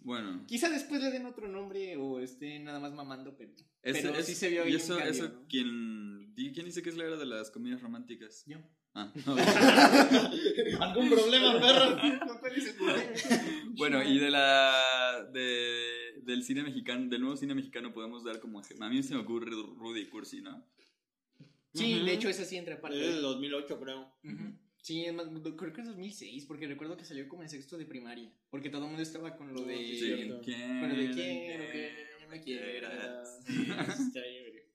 Bueno, 0.04 0.44
Quizá 0.48 0.70
después 0.70 1.02
le 1.02 1.12
den 1.12 1.26
otro 1.26 1.48
nombre 1.48 1.96
o 1.98 2.20
esté 2.20 2.60
nada 2.60 2.80
más 2.80 2.94
mamando, 2.94 3.36
pero, 3.38 3.52
ese- 3.82 4.02
pero 4.02 4.16
es- 4.20 4.26
sí 4.26 4.36
se 4.36 4.50
vio 4.50 4.64
ahí 4.64 4.74
y 4.74 4.76
eso, 4.76 4.96
cambio, 4.98 5.12
eso 5.12 5.30
¿no? 5.30 5.46
¿quién, 5.48 6.34
¿quién 6.36 6.66
dice 6.66 6.82
que 6.84 6.90
es 6.90 6.98
la 6.98 7.06
era 7.06 7.18
de 7.18 7.26
las 7.26 7.50
comedias 7.52 7.82
románticas? 7.82 8.44
Yo. 8.46 8.58
Ah, 8.96 9.12
¿Algún 10.82 11.10
problema, 11.10 11.60
perro? 11.60 11.96
No 12.28 12.40
puedes 12.40 12.66
escoger. 12.66 13.14
bueno, 13.78 14.04
y 14.04 14.20
de 14.20 14.30
la 14.30 15.28
de, 15.34 16.22
del 16.24 16.44
cine 16.44 16.64
mexicano, 16.64 17.10
del 17.10 17.22
nuevo 17.22 17.36
cine 17.36 17.56
mexicano 17.56 17.92
podemos 17.94 18.24
dar 18.24 18.40
como 18.40 18.62
ejemplo. 18.62 18.86
A 18.86 18.90
mí 18.90 19.02
se 19.02 19.16
me 19.16 19.22
ocurre 19.22 19.50
Rudy 19.52 20.06
Cursi, 20.08 20.42
¿no? 20.42 20.64
Sí, 21.74 22.04
de 22.06 22.14
hecho 22.14 22.30
esa 22.30 22.46
sí 22.46 22.56
entra 22.56 22.76
aparte. 22.76 23.00
Es 23.04 23.14
del 23.16 23.22
2008, 23.24 23.80
creo. 23.80 24.14
Ujú. 24.24 24.60
Sí, 24.84 25.06
es 25.06 25.14
más, 25.14 25.28
creo 25.58 25.72
que 25.72 25.80
es 25.80 25.88
2006, 25.88 26.46
porque 26.46 26.68
recuerdo 26.68 26.98
que 26.98 27.06
salió 27.06 27.26
como 27.30 27.42
en 27.42 27.50
sexto 27.50 27.78
de 27.78 27.86
primaria, 27.86 28.30
porque 28.50 28.70
todo 28.70 28.82
el 28.84 28.90
mundo 28.90 29.02
estaba 29.02 29.38
con 29.38 29.54
lo 29.54 29.62
No, 29.62 29.66
de... 29.66 29.78
sí. 29.78 30.34
¿quién? 30.44 30.80
Con 30.82 30.90
lo 30.90 30.96
de 30.96 31.12
quiero 31.12 31.72
que 31.72 32.28
me 32.30 32.42
quieras. 32.42 33.40
Está. 33.48 34.20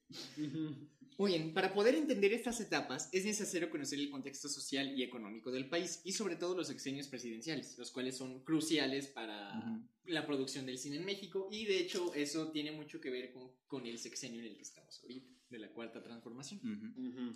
Muy 1.19 1.33
bien, 1.33 1.53
para 1.53 1.75
poder 1.75 1.95
entender 1.97 2.33
estas 2.33 2.59
etapas 2.61 3.11
es 3.13 3.27
necesario 3.27 3.69
conocer 3.69 3.99
el 3.99 4.09
contexto 4.09 4.49
social 4.49 4.97
y 4.97 5.03
económico 5.03 5.51
del 5.51 5.69
país 5.69 6.01
y 6.05 6.13
sobre 6.13 6.37
todo 6.37 6.57
los 6.57 6.69
sexenios 6.69 7.09
presidenciales, 7.09 7.77
los 7.77 7.91
cuales 7.91 8.17
son 8.17 8.43
cruciales 8.45 9.09
para 9.09 9.59
Ujú. 9.59 9.83
la 10.07 10.25
producción 10.27 10.65
del 10.65 10.79
cine 10.79 10.97
en 10.97 11.05
México 11.05 11.49
y 11.51 11.67
de 11.67 11.81
hecho 11.81 12.15
eso 12.15 12.51
tiene 12.51 12.71
mucho 12.73 13.01
que 13.01 13.11
ver 13.11 13.33
con, 13.33 13.51
con 13.67 13.85
el 13.87 13.99
sexenio 13.99 14.41
en 14.41 14.47
el 14.47 14.57
que 14.57 14.63
estamos 14.63 15.01
ahorita, 15.03 15.29
de 15.51 15.59
la 15.59 15.69
cuarta 15.73 16.03
transformación. 16.03 16.61
Ujú. 16.63 17.09
Ujú. 17.09 17.33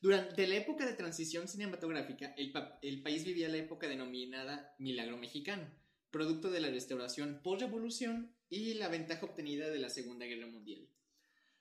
Durante 0.00 0.46
la 0.46 0.56
época 0.56 0.86
de 0.86 0.94
transición 0.94 1.46
cinematográfica, 1.48 2.34
el, 2.36 2.52
pa- 2.52 2.78
el 2.82 3.02
país 3.02 3.24
vivía 3.24 3.48
la 3.48 3.58
época 3.58 3.86
denominada 3.88 4.74
Milagro 4.78 5.18
Mexicano, 5.18 5.66
producto 6.10 6.50
de 6.50 6.60
la 6.60 6.70
restauración 6.70 7.40
post-revolución 7.42 8.34
y 8.48 8.74
la 8.74 8.88
ventaja 8.88 9.26
obtenida 9.26 9.68
de 9.68 9.78
la 9.78 9.90
Segunda 9.90 10.26
Guerra 10.26 10.46
Mundial. 10.46 10.88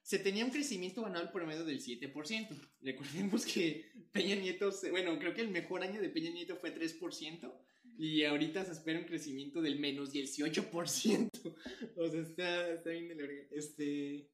Se 0.01 0.17
tenía 0.17 0.45
un 0.45 0.51
crecimiento 0.51 1.05
anual 1.05 1.31
promedio 1.31 1.65
del 1.65 1.81
7%. 1.81 2.47
Recordemos 2.81 3.45
que 3.45 3.91
Peña 4.11 4.35
Nieto, 4.35 4.71
bueno, 4.89 5.19
creo 5.19 5.33
que 5.35 5.41
el 5.41 5.49
mejor 5.49 5.83
año 5.83 6.01
de 6.01 6.09
Peña 6.09 6.31
Nieto 6.31 6.55
fue 6.55 6.73
3%. 6.73 7.53
Y 8.01 8.23
ahorita 8.23 8.63
se 8.63 8.71
espera 8.71 8.97
un 8.99 9.05
crecimiento 9.05 9.61
del 9.61 9.77
menos 9.77 10.13
18%. 10.13 11.29
O 11.97 12.09
sea, 12.09 12.21
está, 12.21 12.71
está 12.71 12.89
bien 12.91 13.09
de 13.09 13.15
la. 13.15 13.27
Este, 13.51 14.29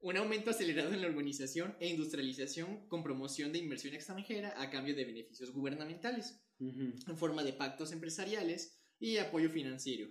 un 0.00 0.16
aumento 0.16 0.50
acelerado 0.50 0.92
en 0.92 1.02
la 1.02 1.08
urbanización 1.08 1.76
e 1.80 1.88
industrialización 1.88 2.86
con 2.88 3.02
promoción 3.02 3.52
de 3.52 3.58
inversión 3.58 3.94
extranjera 3.94 4.60
a 4.60 4.70
cambio 4.70 4.94
de 4.94 5.04
beneficios 5.04 5.52
gubernamentales 5.52 6.40
en 6.60 7.16
forma 7.16 7.42
de 7.42 7.52
pactos 7.52 7.92
empresariales 7.92 8.80
y 8.98 9.18
apoyo 9.18 9.50
financiero. 9.50 10.08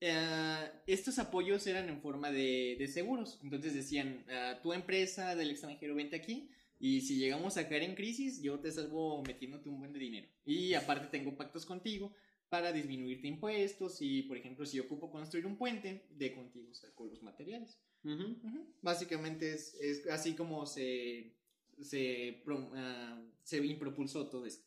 Eh, 0.00 0.70
estos 0.86 1.18
apoyos 1.18 1.66
eran 1.66 1.88
en 1.88 2.00
forma 2.00 2.30
de, 2.30 2.76
de 2.78 2.88
seguros. 2.88 3.38
Entonces 3.42 3.74
decían, 3.74 4.24
ah, 4.28 4.58
tu 4.62 4.72
empresa 4.72 5.34
del 5.36 5.50
extranjero 5.50 5.94
vente 5.94 6.16
aquí 6.16 6.50
y 6.78 7.02
si 7.02 7.16
llegamos 7.16 7.56
a 7.56 7.68
caer 7.68 7.84
en 7.84 7.94
crisis, 7.94 8.42
yo 8.42 8.58
te 8.58 8.72
salvo 8.72 9.22
metiéndote 9.22 9.68
un 9.68 9.78
buen 9.78 9.92
de 9.92 10.00
dinero. 10.00 10.28
Y 10.44 10.74
aparte 10.74 11.16
tengo 11.16 11.36
pactos 11.36 11.64
contigo 11.64 12.12
para 12.48 12.72
disminuirte 12.72 13.28
impuestos 13.28 14.02
y, 14.02 14.24
por 14.24 14.36
ejemplo, 14.36 14.66
si 14.66 14.80
ocupo 14.80 15.10
construir 15.10 15.46
un 15.46 15.56
puente, 15.56 16.04
de 16.10 16.34
contigo 16.34 16.74
saco 16.74 17.06
los 17.06 17.22
materiales. 17.22 17.80
Ujú. 18.04 18.36
Básicamente 18.80 19.52
es, 19.54 19.74
es 19.74 20.06
así 20.08 20.34
como 20.34 20.66
se, 20.66 21.36
se, 21.80 22.42
pro- 22.44 22.70
ah, 22.74 23.20
se 23.44 23.58
impropulsó 23.64 24.28
todo 24.28 24.44
esto. 24.46 24.66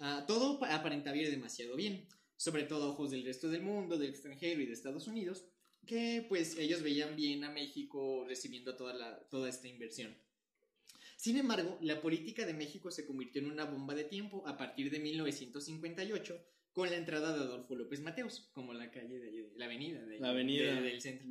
Ah, 0.00 0.24
todo 0.26 0.58
pa- 0.58 0.74
aparentaba 0.74 1.16
ir 1.16 1.30
demasiado 1.30 1.76
bien, 1.76 2.08
sobre 2.36 2.64
todo 2.64 2.84
a 2.86 2.88
ojos 2.90 3.10
del 3.10 3.24
resto 3.24 3.48
del 3.48 3.62
mundo, 3.62 3.98
del 3.98 4.10
extranjero 4.10 4.60
y 4.60 4.66
de 4.66 4.72
Estados 4.72 5.06
Unidos, 5.06 5.44
que 5.86 6.24
pues 6.28 6.56
ellos 6.58 6.82
veían 6.82 7.16
bien 7.16 7.44
a 7.44 7.50
México 7.50 8.24
recibiendo 8.26 8.76
toda, 8.76 8.94
la, 8.94 9.20
toda 9.30 9.48
esta 9.48 9.68
inversión. 9.68 10.16
Sin 11.16 11.36
embargo, 11.36 11.78
la 11.80 12.00
política 12.02 12.44
de 12.44 12.52
México 12.54 12.90
se 12.90 13.06
convirtió 13.06 13.40
en 13.40 13.50
una 13.50 13.64
bomba 13.64 13.94
de 13.94 14.04
tiempo 14.04 14.42
a 14.46 14.56
partir 14.56 14.90
de 14.90 14.98
1958 14.98 16.44
con 16.72 16.88
la 16.90 16.96
entrada 16.96 17.36
de 17.36 17.40
Adolfo 17.44 17.74
López 17.76 18.00
Mateos, 18.00 18.48
como 18.54 18.72
la 18.72 18.90
calle 18.90 19.18
de, 19.18 19.28
ahí, 19.28 19.52
la 19.56 19.66
avenida, 19.66 20.04
de 20.06 20.18
La 20.20 20.30
avenida. 20.30 20.74
de- 20.74 20.80
del 20.82 21.00
centro. 21.00 21.26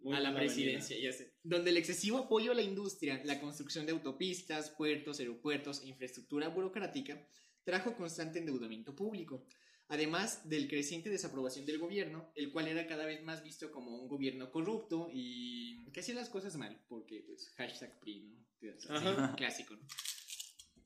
Muy 0.00 0.16
a 0.16 0.20
la 0.20 0.34
presidencia, 0.34 0.98
ya 0.98 1.12
sé. 1.12 1.34
Donde 1.42 1.70
el 1.70 1.76
excesivo 1.76 2.18
apoyo 2.18 2.52
a 2.52 2.54
la 2.54 2.62
industria, 2.62 3.20
la 3.24 3.38
construcción 3.40 3.86
de 3.86 3.92
autopistas, 3.92 4.70
puertos, 4.70 5.20
aeropuertos 5.20 5.82
e 5.82 5.88
infraestructura 5.88 6.48
burocrática 6.48 7.24
trajo 7.64 7.94
constante 7.94 8.38
endeudamiento 8.38 8.96
público. 8.96 9.46
Además 9.88 10.48
del 10.48 10.68
creciente 10.68 11.10
desaprobación 11.10 11.66
del 11.66 11.78
gobierno, 11.78 12.32
el 12.36 12.50
cual 12.52 12.68
era 12.68 12.86
cada 12.86 13.04
vez 13.06 13.22
más 13.24 13.42
visto 13.42 13.70
como 13.72 13.96
un 14.00 14.08
gobierno 14.08 14.50
corrupto 14.50 15.08
y 15.12 15.84
que 15.92 16.00
hacía 16.00 16.14
las 16.14 16.30
cosas 16.30 16.56
mal, 16.56 16.80
porque 16.88 17.22
pues 17.26 17.50
hashtag 17.56 17.98
PRI, 18.00 18.20
¿no? 18.20 18.40
Así, 18.72 19.36
clásico, 19.36 19.74
¿no? 19.74 19.82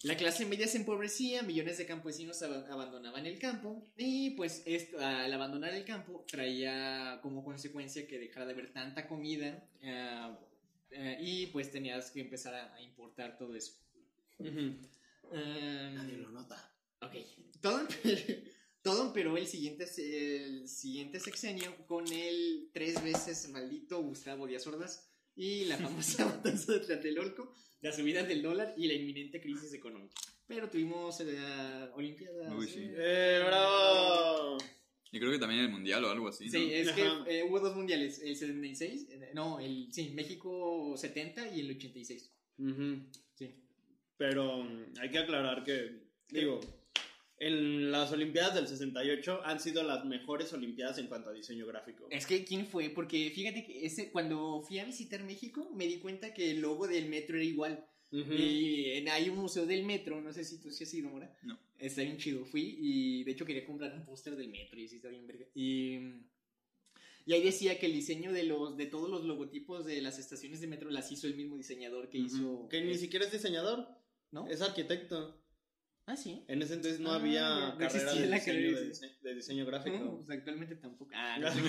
La 0.04 0.16
clase 0.16 0.44
media 0.46 0.68
se 0.68 0.76
empobrecía, 0.78 1.42
millones 1.42 1.78
de 1.78 1.86
campesinos 1.86 2.42
ab- 2.42 2.66
abandonaban 2.70 3.24
el 3.26 3.38
campo 3.38 3.82
y 3.96 4.30
pues 4.30 4.62
esto, 4.66 4.98
al 4.98 5.32
abandonar 5.32 5.72
el 5.74 5.84
campo 5.84 6.24
traía 6.28 7.18
como 7.22 7.42
consecuencia 7.42 8.06
que 8.06 8.18
dejara 8.18 8.46
de 8.46 8.52
haber 8.52 8.72
tanta 8.72 9.08
comida 9.08 9.66
ah, 9.82 10.38
eh, 10.90 11.18
y 11.20 11.46
pues 11.46 11.70
tenías 11.70 12.10
que 12.10 12.20
empezar 12.20 12.54
a, 12.54 12.74
a 12.74 12.82
importar 12.82 13.36
todo 13.38 13.54
eso. 13.56 13.72
Ah, 15.32 15.90
Nadie 15.94 16.16
lo 16.18 16.30
nota. 16.30 16.56
Ok. 17.00 17.14
Todo, 17.60 17.80
empe- 17.88 18.42
todo 18.82 19.06
empeoró 19.06 19.36
el 19.36 19.46
siguiente, 19.46 19.84
el 19.96 20.68
siguiente 20.68 21.18
sexenio 21.20 21.74
con 21.86 22.06
el 22.12 22.68
tres 22.72 23.02
veces 23.02 23.48
maldito 23.48 24.00
Gustavo 24.02 24.46
Díaz 24.46 24.66
Ordaz 24.66 25.08
y 25.34 25.64
la 25.64 25.78
famosa 25.78 26.24
matanza 26.26 26.72
de 26.74 26.80
Tlatelolco, 26.80 27.54
la 27.84 27.92
subida 27.92 28.22
del 28.22 28.40
dólar 28.40 28.72
y 28.78 28.86
la 28.86 28.94
inminente 28.94 29.42
crisis 29.42 29.74
económica. 29.74 30.14
Pero 30.46 30.70
tuvimos 30.70 31.20
la 31.20 31.92
Olimpiada. 31.94 32.56
Uy, 32.56 32.66
sí. 32.66 32.88
¡Eh, 32.96 33.42
bravo! 33.46 34.56
Y 35.12 35.20
creo 35.20 35.30
que 35.30 35.38
también 35.38 35.60
el 35.60 35.70
mundial 35.70 36.02
o 36.02 36.10
algo 36.10 36.28
así. 36.28 36.46
¿no? 36.46 36.50
Sí, 36.52 36.72
es 36.72 36.88
Ajá. 36.88 37.24
que 37.26 37.40
eh, 37.40 37.42
hubo 37.44 37.60
dos 37.60 37.76
mundiales, 37.76 38.22
el 38.22 38.34
76, 38.36 39.08
eh, 39.10 39.30
no, 39.34 39.60
el, 39.60 39.92
sí, 39.92 40.12
México 40.14 40.96
70 40.96 41.54
y 41.54 41.60
el 41.60 41.70
86. 41.72 42.32
Ujú. 42.56 43.02
Sí. 43.34 43.54
Pero 44.16 44.64
mm, 44.64 44.94
hay 45.00 45.10
que 45.10 45.18
aclarar 45.18 45.62
que, 45.62 46.04
digo, 46.30 46.60
en 47.38 47.90
las 47.90 48.12
Olimpiadas 48.12 48.54
del 48.54 48.68
68 48.68 49.40
han 49.44 49.58
sido 49.60 49.82
las 49.82 50.04
mejores 50.04 50.52
Olimpiadas 50.52 50.98
en 50.98 51.08
cuanto 51.08 51.30
a 51.30 51.32
diseño 51.32 51.66
gráfico. 51.66 52.06
Es 52.10 52.26
que, 52.26 52.44
¿quién 52.44 52.66
fue? 52.66 52.90
Porque 52.90 53.30
fíjate 53.34 53.64
que 53.64 53.84
ese, 53.86 54.10
cuando 54.12 54.62
fui 54.62 54.78
a 54.78 54.84
visitar 54.84 55.22
México, 55.24 55.70
me 55.74 55.86
di 55.86 55.98
cuenta 55.98 56.32
que 56.32 56.50
el 56.52 56.60
logo 56.60 56.86
del 56.86 57.08
metro 57.08 57.36
era 57.36 57.44
igual. 57.44 57.84
Y 58.10 58.90
en- 58.90 59.08
hay 59.08 59.28
un 59.28 59.38
museo 59.38 59.66
del 59.66 59.84
metro, 59.84 60.20
no 60.20 60.32
sé 60.32 60.44
si 60.44 60.60
tú 60.60 60.70
sí 60.70 60.84
has 60.84 60.94
ido, 60.94 61.10
Mora. 61.10 61.36
No. 61.42 61.58
Está 61.78 62.02
bien 62.02 62.16
chido. 62.16 62.44
Fui 62.44 62.76
y 62.78 63.24
de 63.24 63.32
hecho 63.32 63.44
quería 63.44 63.66
comprar 63.66 63.92
un 63.92 64.04
póster 64.04 64.36
del 64.36 64.48
metro 64.50 64.78
y 64.78 64.86
sí 64.86 64.96
está 64.96 65.08
bien 65.08 65.26
verga. 65.26 65.46
Y, 65.54 65.96
y 67.26 67.32
ahí 67.32 67.42
decía 67.42 67.76
que 67.80 67.86
el 67.86 67.92
diseño 67.92 68.32
de 68.32 68.44
los 68.44 68.76
de 68.76 68.86
todos 68.86 69.10
los 69.10 69.24
logotipos 69.24 69.84
de 69.84 70.00
las 70.00 70.20
estaciones 70.20 70.60
de 70.60 70.68
metro 70.68 70.90
las 70.90 71.10
hizo 71.10 71.26
el 71.26 71.34
mismo 71.34 71.56
diseñador 71.56 72.08
que 72.08 72.18
hizo. 72.18 72.68
Que 72.68 72.82
ni 72.82 72.94
siquiera 72.96 73.24
es 73.26 73.32
diseñador, 73.32 73.88
¿No? 74.30 74.46
es 74.46 74.62
arquitecto. 74.62 75.42
Ah, 76.06 76.16
sí. 76.16 76.44
En 76.48 76.60
ese 76.60 76.74
entonces 76.74 77.00
no 77.00 77.12
Ah, 77.12 77.16
había 77.16 77.48
no 77.48 77.78
carrera 77.78 77.86
existía 77.86 78.20
de, 78.22 78.26
la 78.28 78.36
diseño, 78.36 78.54
carrera 78.56 78.78
de, 78.80 78.84
de 78.84 78.90
dise- 78.92 79.20
de 79.22 79.34
diseño 79.34 79.64
No, 79.64 79.70
gráfico. 79.70 80.16
pues 80.18 80.30
actualmente 80.38 80.76
tampoco. 80.76 81.10
Ah, 81.14 81.38
no 81.38 81.50
sé 81.50 81.60
qué. 81.62 81.68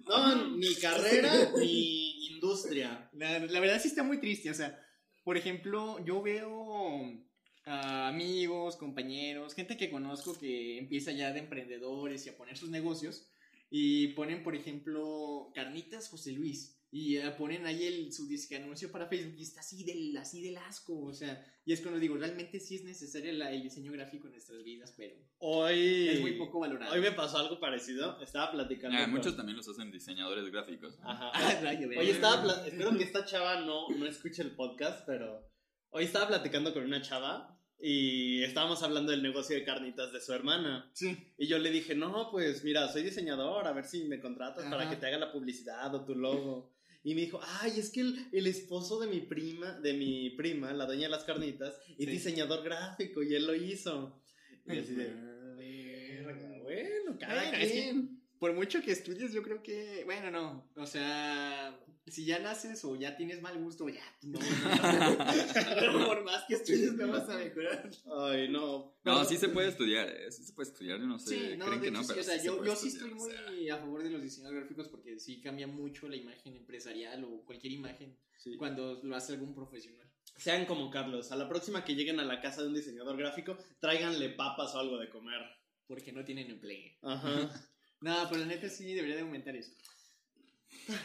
No, 0.08 0.56
ni 0.56 0.74
carrera 0.76 1.32
ni 1.58 2.28
industria. 2.28 3.10
La, 3.12 3.38
la 3.40 3.60
verdad 3.60 3.80
sí 3.80 3.88
está 3.88 4.02
muy 4.02 4.18
triste, 4.20 4.50
o 4.50 4.54
sea, 4.54 4.78
por 5.22 5.36
ejemplo, 5.36 6.02
yo 6.04 6.22
veo 6.22 7.22
a 7.66 8.08
amigos, 8.08 8.76
compañeros, 8.76 9.54
gente 9.54 9.76
que 9.76 9.90
conozco 9.90 10.38
que 10.38 10.78
empieza 10.78 11.12
ya 11.12 11.30
de 11.32 11.40
emprendedores 11.40 12.24
y 12.26 12.30
a 12.30 12.36
poner 12.38 12.56
sus 12.56 12.70
negocios 12.70 13.28
y 13.68 14.08
ponen, 14.14 14.42
por 14.42 14.56
ejemplo, 14.56 15.52
Carnitas 15.54 16.08
José 16.08 16.32
Luis 16.32 16.79
y 16.92 17.16
eh, 17.16 17.30
ponen 17.38 17.66
ahí 17.66 17.84
el, 17.86 18.12
su 18.12 18.26
disque 18.26 18.56
anuncio 18.56 18.90
para 18.90 19.06
Facebook 19.06 19.36
y 19.38 19.42
está 19.42 19.60
así 19.60 19.84
del, 19.84 20.16
así 20.16 20.42
del 20.42 20.56
asco, 20.56 20.98
o 21.04 21.12
sea, 21.12 21.44
y 21.64 21.72
es 21.72 21.80
cuando 21.82 22.00
digo, 22.00 22.16
realmente 22.16 22.58
sí 22.58 22.74
es 22.76 22.82
necesario 22.84 23.32
la- 23.32 23.52
el 23.52 23.62
diseño 23.62 23.92
gráfico 23.92 24.26
en 24.26 24.32
nuestras 24.32 24.62
vidas, 24.64 24.92
pero 24.96 25.14
Hoy, 25.38 26.08
es 26.08 26.20
muy 26.20 26.32
poco 26.32 26.58
valorado. 26.58 26.92
hoy 26.92 27.00
me 27.00 27.12
pasó 27.12 27.38
algo 27.38 27.60
parecido. 27.60 28.20
Estaba 28.20 28.50
platicando. 28.50 28.96
Ah, 28.98 29.02
con- 29.02 29.12
muchos 29.12 29.36
también 29.36 29.56
los 29.56 29.68
hacen 29.68 29.90
diseñadores 29.92 30.50
gráficos. 30.50 30.98
Ajá. 31.02 31.30
Ah, 31.34 31.60
verga. 31.62 32.02
estaba 32.02 32.42
pla- 32.42 32.66
espero 32.66 32.96
que 32.96 33.04
esta 33.04 33.24
chava 33.24 33.60
no, 33.60 33.88
no 33.90 34.06
escuche 34.06 34.42
el 34.42 34.50
podcast, 34.56 35.04
pero 35.06 35.48
hoy 35.90 36.04
estaba 36.04 36.26
platicando 36.28 36.72
con 36.74 36.84
una 36.84 37.00
chava 37.02 37.56
y 37.82 38.42
estábamos 38.42 38.82
hablando 38.82 39.12
del 39.12 39.22
negocio 39.22 39.54
de 39.56 39.64
carnitas 39.64 40.12
de 40.12 40.20
su 40.20 40.32
hermana. 40.32 40.90
Sí. 40.92 41.16
Y 41.38 41.46
yo 41.46 41.58
le 41.58 41.70
dije, 41.70 41.94
no, 41.94 42.30
pues 42.30 42.64
mira, 42.64 42.88
soy 42.88 43.02
diseñador, 43.02 43.66
a 43.66 43.72
ver 43.72 43.84
si 43.86 44.04
me 44.04 44.20
contratas 44.20 44.64
para 44.64 44.82
Ajá. 44.82 44.90
que 44.90 44.96
te 44.96 45.06
haga 45.06 45.18
la 45.18 45.32
publicidad 45.32 45.94
o 45.94 46.04
tu 46.04 46.14
logo. 46.14 46.74
Y 47.02 47.14
me 47.14 47.22
dijo, 47.22 47.40
ay, 47.62 47.72
es 47.78 47.90
que 47.90 48.00
el, 48.00 48.26
el 48.32 48.46
esposo 48.46 49.00
de 49.00 49.06
mi 49.06 49.20
prima, 49.20 49.80
de 49.80 49.94
mi 49.94 50.30
prima, 50.30 50.72
la 50.72 50.84
dueña 50.86 51.04
de 51.04 51.08
las 51.10 51.24
carnitas, 51.24 51.74
es 51.88 51.96
Sí. 51.96 52.06
diseñador 52.06 52.62
gráfico 52.62 53.22
y 53.22 53.34
él 53.34 53.46
lo 53.46 53.54
hizo. 53.54 54.20
Y 54.66 54.78
así 54.78 54.94
de, 54.94 55.08
"Verga, 55.56 56.58
bueno, 56.62 57.18
cada 57.18 57.50
quien. 57.58 58.19
Por 58.40 58.54
mucho 58.54 58.80
que 58.82 58.90
estudies, 58.90 59.32
yo 59.32 59.42
creo 59.42 59.62
que, 59.62 60.02
bueno, 60.06 60.30
no, 60.30 60.66
o 60.76 60.86
sea, 60.86 61.78
si 62.06 62.24
ya 62.24 62.38
naces 62.38 62.82
o 62.86 62.96
ya 62.96 63.14
tienes 63.14 63.42
mal 63.42 63.56
gusto, 63.62 63.86
ya, 63.88 64.02
no, 64.22 64.38
no, 64.40 65.98
no. 65.98 66.06
por 66.08 66.24
más 66.24 66.44
que 66.48 66.54
estudies 66.54 66.94
no 66.94 67.08
vas 67.08 67.28
a 67.28 67.36
mejorar. 67.36 67.90
Ay, 68.18 68.48
no. 68.48 68.94
No, 69.04 69.24
sí 69.26 69.36
se 69.36 69.50
puede 69.50 69.68
estudiar, 69.68 70.08
¿eh? 70.08 70.32
Sí 70.32 70.42
se 70.42 70.54
puede 70.54 70.70
estudiar, 70.70 70.98
yo 70.98 71.06
no 71.06 71.18
sé. 71.18 71.28
Sí, 71.50 71.56
no, 71.58 71.66
creen 71.66 71.80
de 71.80 71.86
que 71.86 71.90
no, 71.92 72.00
hecho, 72.00 72.08
pero 72.08 72.20
o 72.22 72.24
sea, 72.24 72.34
sí 72.34 72.40
se 72.40 72.46
yo, 72.46 72.56
puede 72.56 72.70
yo 72.70 72.76
sí 72.76 72.88
estoy 72.88 73.12
o 73.12 73.18
sea. 73.20 73.50
muy 73.50 73.68
a 73.68 73.76
favor 73.76 74.02
de 74.02 74.10
los 74.10 74.22
diseños 74.22 74.52
gráficos 74.52 74.88
porque 74.88 75.18
sí 75.18 75.40
cambia 75.42 75.66
mucho 75.66 76.08
la 76.08 76.16
imagen 76.16 76.56
empresarial 76.56 77.22
o 77.24 77.44
cualquier 77.44 77.74
imagen 77.74 78.16
Sí. 78.38 78.56
cuando 78.56 79.00
lo 79.02 79.14
hace 79.14 79.34
algún 79.34 79.54
profesional. 79.54 80.10
Sean 80.38 80.64
como 80.64 80.90
Carlos, 80.90 81.30
a 81.30 81.36
la 81.36 81.46
próxima 81.46 81.84
que 81.84 81.94
lleguen 81.94 82.18
a 82.20 82.24
la 82.24 82.40
casa 82.40 82.62
de 82.62 82.68
un 82.68 82.74
diseñador 82.74 83.18
gráfico, 83.18 83.58
tráiganle 83.80 84.30
papas 84.30 84.74
o 84.74 84.78
algo 84.78 84.96
de 84.98 85.10
comer. 85.10 85.42
Porque 85.86 86.10
no 86.12 86.24
tienen 86.24 86.50
empleo. 86.50 86.90
Ajá. 87.02 87.50
No, 88.00 88.26
pero 88.28 88.40
la 88.40 88.46
neta 88.46 88.68
sí 88.68 88.92
debería 88.94 89.16
de 89.16 89.22
aumentar 89.22 89.54
eso. 89.56 89.72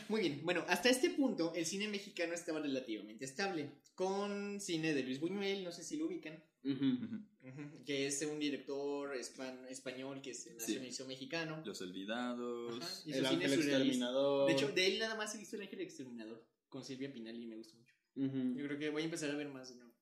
Muy 0.09 0.21
bien, 0.21 0.41
bueno, 0.43 0.63
hasta 0.67 0.89
este 0.89 1.09
punto 1.11 1.53
el 1.55 1.65
cine 1.65 1.87
mexicano 1.87 2.33
estaba 2.33 2.59
relativamente 2.59 3.25
estable, 3.25 3.69
con 3.93 4.59
cine 4.61 4.93
de 4.93 5.03
Luis 5.03 5.19
Buñuel, 5.19 5.63
no 5.63 5.71
sé 5.71 5.83
si 5.83 5.97
lo 5.97 6.05
ubican, 6.07 6.41
Ujú. 6.63 6.83
Ujú. 6.83 7.15
Ujú, 7.47 7.83
que 7.85 8.07
es 8.07 8.19
un 8.23 8.39
director 8.39 9.15
espan- 9.15 9.67
español 9.69 10.19
que 10.21 10.33
se 10.33 10.55
nacionalizó 10.55 11.05
mexicano. 11.05 11.61
Los 11.63 11.79
olvidados. 11.81 12.81
Ajá, 12.81 13.01
hizo 13.05 13.17
El 13.19 13.25
ángel 13.27 13.53
exterminador. 13.53 14.47
De 14.47 14.53
hecho, 14.53 14.69
de 14.71 14.87
él 14.87 14.97
nada 14.99 15.13
más 15.15 15.35
he 15.35 15.37
visto 15.37 15.55
El 15.57 15.61
Ángel 15.63 15.81
Exterminador 15.81 16.43
con 16.69 16.83
Silvia 16.83 17.13
Pinal 17.13 17.35
y 17.39 17.45
me 17.45 17.55
gusta 17.57 17.75
mucho. 17.77 17.93
Ujú. 18.15 18.57
Yo 18.57 18.65
creo 18.65 18.79
que 18.79 18.89
voy 18.89 19.03
a 19.03 19.05
empezar 19.05 19.29
a 19.29 19.35
ver 19.35 19.47
más 19.49 19.69
de 19.69 19.75
nuevo. 19.75 19.93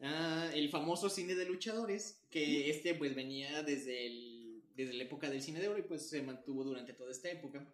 Ah, 0.00 0.50
el 0.52 0.68
famoso 0.68 1.08
cine 1.08 1.36
de 1.36 1.44
luchadores, 1.44 2.22
que 2.30 2.70
este 2.70 2.94
pues 2.94 3.14
venía 3.14 3.62
desde, 3.62 4.06
el, 4.06 4.27
desde 4.84 4.94
la 4.94 5.04
época 5.04 5.28
del 5.28 5.42
cine 5.42 5.60
de 5.60 5.68
oro 5.68 5.78
y 5.78 5.82
pues 5.82 6.08
se 6.08 6.22
mantuvo 6.22 6.64
durante 6.64 6.92
toda 6.92 7.10
esta 7.10 7.30
época. 7.30 7.66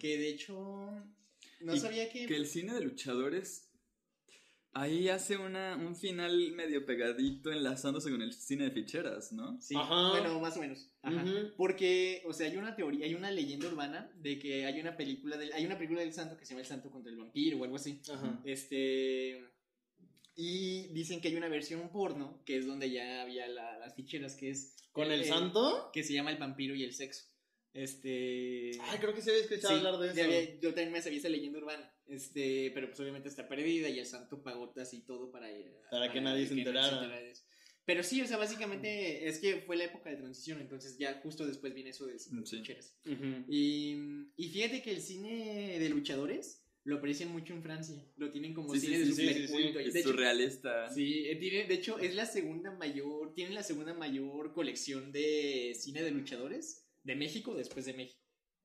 Que 0.00 0.18
de 0.18 0.28
hecho, 0.28 0.90
no 1.60 1.74
Y 1.74 1.78
sabía 1.78 2.08
que... 2.10 2.26
Que 2.26 2.36
el 2.36 2.46
cine 2.46 2.74
de 2.74 2.80
luchadores 2.80 3.70
ahí 4.72 5.08
hace 5.08 5.36
una, 5.36 5.76
un 5.76 5.96
final 5.96 6.52
medio 6.52 6.84
pegadito 6.84 7.50
enlazándose 7.50 8.10
con 8.10 8.20
el 8.20 8.32
cine 8.32 8.64
de 8.64 8.70
ficheras, 8.70 9.32
¿no? 9.32 9.60
Sí, 9.60 9.74
Ajá. 9.74 10.10
bueno, 10.10 10.38
más 10.40 10.56
o 10.56 10.60
menos. 10.60 10.90
Ajá. 11.02 11.24
Porque, 11.56 12.22
o 12.26 12.32
sea, 12.32 12.46
hay 12.48 12.56
una 12.56 12.76
teoría, 12.76 13.06
hay 13.06 13.14
una 13.14 13.30
leyenda 13.30 13.68
urbana 13.68 14.10
de 14.16 14.38
que 14.38 14.66
hay 14.66 14.80
una 14.80 14.96
película 14.96 15.36
del, 15.36 15.52
hay 15.52 15.64
una 15.64 15.76
película 15.76 16.00
del 16.00 16.12
santo 16.12 16.36
que 16.36 16.44
se 16.44 16.50
llama 16.50 16.60
El 16.60 16.66
Santo 16.66 16.90
contra 16.90 17.10
el 17.10 17.18
Vampiro 17.18 17.58
o 17.58 17.64
algo 17.64 17.76
así. 17.76 18.00
Ajá. 18.10 18.40
Este. 18.44 19.55
Y 20.38 20.88
dicen 20.88 21.20
que 21.20 21.28
hay 21.28 21.36
una 21.36 21.48
versión 21.48 21.88
porno, 21.90 22.42
que 22.44 22.58
es 22.58 22.66
donde 22.66 22.90
ya 22.90 23.22
había 23.22 23.48
la- 23.48 23.78
las 23.78 23.94
ficheras, 23.94 24.34
que 24.36 24.50
es. 24.50 24.76
¿Con 24.92 25.10
el 25.10 25.22
eh, 25.22 25.24
santo? 25.24 25.90
Que 25.92 26.04
se 26.04 26.12
llama 26.12 26.30
El 26.30 26.36
vampiro 26.38 26.74
y 26.74 26.84
el 26.84 26.92
sexo. 26.92 27.24
Este. 27.72 28.70
Ay, 28.82 28.98
creo 28.98 29.14
que 29.14 29.22
se 29.22 29.30
había 29.30 29.42
escuchado 29.42 29.68
sí, 29.68 29.86
hablar 29.86 29.98
de 29.98 30.10
eso. 30.10 30.22
había- 30.24 30.60
yo 30.60 30.68
también 30.74 30.92
me 30.92 31.02
sabía 31.02 31.18
esa 31.18 31.28
leyenda 31.28 31.58
urbana. 31.58 31.92
Este, 32.06 32.70
pero 32.72 32.86
pues 32.88 33.00
obviamente 33.00 33.28
está 33.28 33.48
perdida 33.48 33.88
y 33.88 33.98
el 33.98 34.06
santo 34.06 34.42
pagó 34.42 34.72
así 34.76 35.00
todo 35.02 35.30
para. 35.30 35.48
Para 35.90 36.12
que 36.12 36.20
nadie 36.20 36.46
se 36.46 36.54
enterara. 36.54 37.10
Pero 37.84 38.02
sí, 38.02 38.20
o 38.20 38.26
sea, 38.26 38.36
básicamente 38.36 39.28
es 39.28 39.38
que 39.38 39.60
fue 39.60 39.76
la 39.76 39.84
época 39.84 40.10
de 40.10 40.16
transición, 40.16 40.60
entonces 40.60 40.98
ya 40.98 41.20
justo 41.22 41.46
después 41.46 41.72
viene 41.72 41.90
eso 41.90 42.04
de 42.06 42.18
Sí. 42.18 42.30
ficheras. 42.44 42.96
Y 43.48 44.48
fíjate 44.52 44.82
que 44.82 44.90
el 44.90 45.00
cine 45.00 45.78
de 45.78 45.88
luchadores 45.88 46.62
lo 46.86 46.96
aprecian 46.98 47.32
mucho 47.32 47.52
en 47.52 47.62
Francia. 47.62 47.96
Lo 48.16 48.30
tienen 48.30 48.54
como 48.54 48.72
Sí, 48.74 48.80
cine 48.80 48.96
sí, 48.96 49.00
de 49.00 49.06
sí, 49.06 49.12
superculto. 49.26 49.78
sí, 49.78 49.84
sí. 49.84 49.84
Y 49.84 49.88
Es 49.88 49.92
de 49.94 50.00
hecho, 50.00 50.08
surrealista. 50.10 50.88
sí, 50.94 51.26
eh, 51.26 51.36
tiene, 51.36 51.64
de 51.66 51.74
hecho, 51.74 51.98
es 51.98 52.14
la 52.14 52.26
segunda 52.26 52.70
mayor, 52.70 53.34
tienen 53.34 53.54
la 53.54 53.62
segunda 53.62 53.92
mayor 53.92 54.52
colección 54.54 55.12
de 55.12 55.72
cine 55.78 56.02
de 56.02 56.10
luchadores 56.12 56.86
de 57.02 57.16
México 57.16 57.54
después 57.54 57.84
de 57.86 57.92
México. 57.94 58.20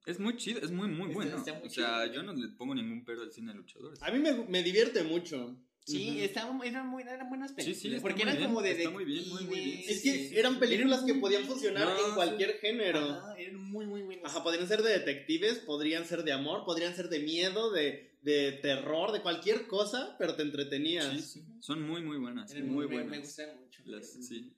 Es 0.05 0.19
muy 0.19 0.35
chido, 0.37 0.59
es 0.61 0.71
muy, 0.71 0.87
muy 0.87 1.09
Está- 1.11 1.13
bueno. 1.15 1.37
está 1.37 1.53
muy 1.55 1.67
o 1.67 1.69
sea, 1.69 2.03
chido. 2.03 2.13
yo 2.15 2.23
no 2.23 2.33
le 2.33 2.47
pongo 2.55 2.73
ningún 2.75 3.03
pero 3.05 3.21
al 3.23 3.31
cine 3.31 3.51
de 3.51 3.57
luchadores. 3.57 4.01
A 4.01 4.11
mí 4.11 4.19
me, 4.19 4.31
me 4.47 4.63
divierte 4.63 5.03
mucho. 5.03 5.59
Sí, 5.83 6.21
estaban, 6.21 6.61
eran, 6.63 6.87
muy, 6.87 7.01
eran 7.01 7.27
buenas 7.27 7.53
películas. 7.53 7.81
sí, 7.81 7.97
porque 8.03 8.21
eran 8.21 8.37
bien, 8.37 8.47
como 8.49 8.61
de 8.61 8.71
está 8.71 8.91
muy 8.91 9.03
bien, 9.03 9.27
muy, 9.29 9.45
muy 9.45 9.55
bien. 9.55 9.69
detectives, 9.77 9.97
Es 9.97 10.03
que 10.03 10.27
sí. 10.29 10.37
eran 10.37 10.59
películas 10.59 10.99
Eran 11.03 11.07
que 11.15 11.19
podían 11.19 11.45
funcionar 11.45 11.87
No, 11.87 12.07
en 12.07 12.13
cualquier 12.15 12.51
género. 12.59 12.99
Ajá, 12.99 13.35
eran 13.39 13.55
muy, 13.71 13.87
muy 13.87 14.03
buenas. 14.03 14.25
Ajá, 14.25 14.43
podrían 14.43 14.67
ser 14.67 14.83
de 14.83 14.91
detectives, 14.91 15.57
podrían 15.59 16.05
ser 16.05 16.23
de 16.23 16.33
amor, 16.33 16.65
podrían 16.65 16.95
ser 16.95 17.09
de 17.09 17.19
miedo, 17.19 17.71
de, 17.71 18.10
de 18.21 18.53
terror, 18.61 19.11
de 19.11 19.21
cualquier 19.21 19.67
cosa, 19.67 20.15
pero 20.19 20.35
te 20.35 20.43
entretenías. 20.43 21.11
Sí, 21.11 21.21
sí. 21.21 21.45
Son 21.59 21.81
muy, 21.81 22.01
muy 22.01 22.17
buenas. 22.17 22.51
Eran 22.51 22.69
muy 22.69 22.87
me- 22.87 22.93
buenas. 22.95 23.11
Me 23.11 23.19
gustaban 23.19 23.59
mucho. 23.59 23.81
Las- 23.85 24.11
sí. 24.27 24.53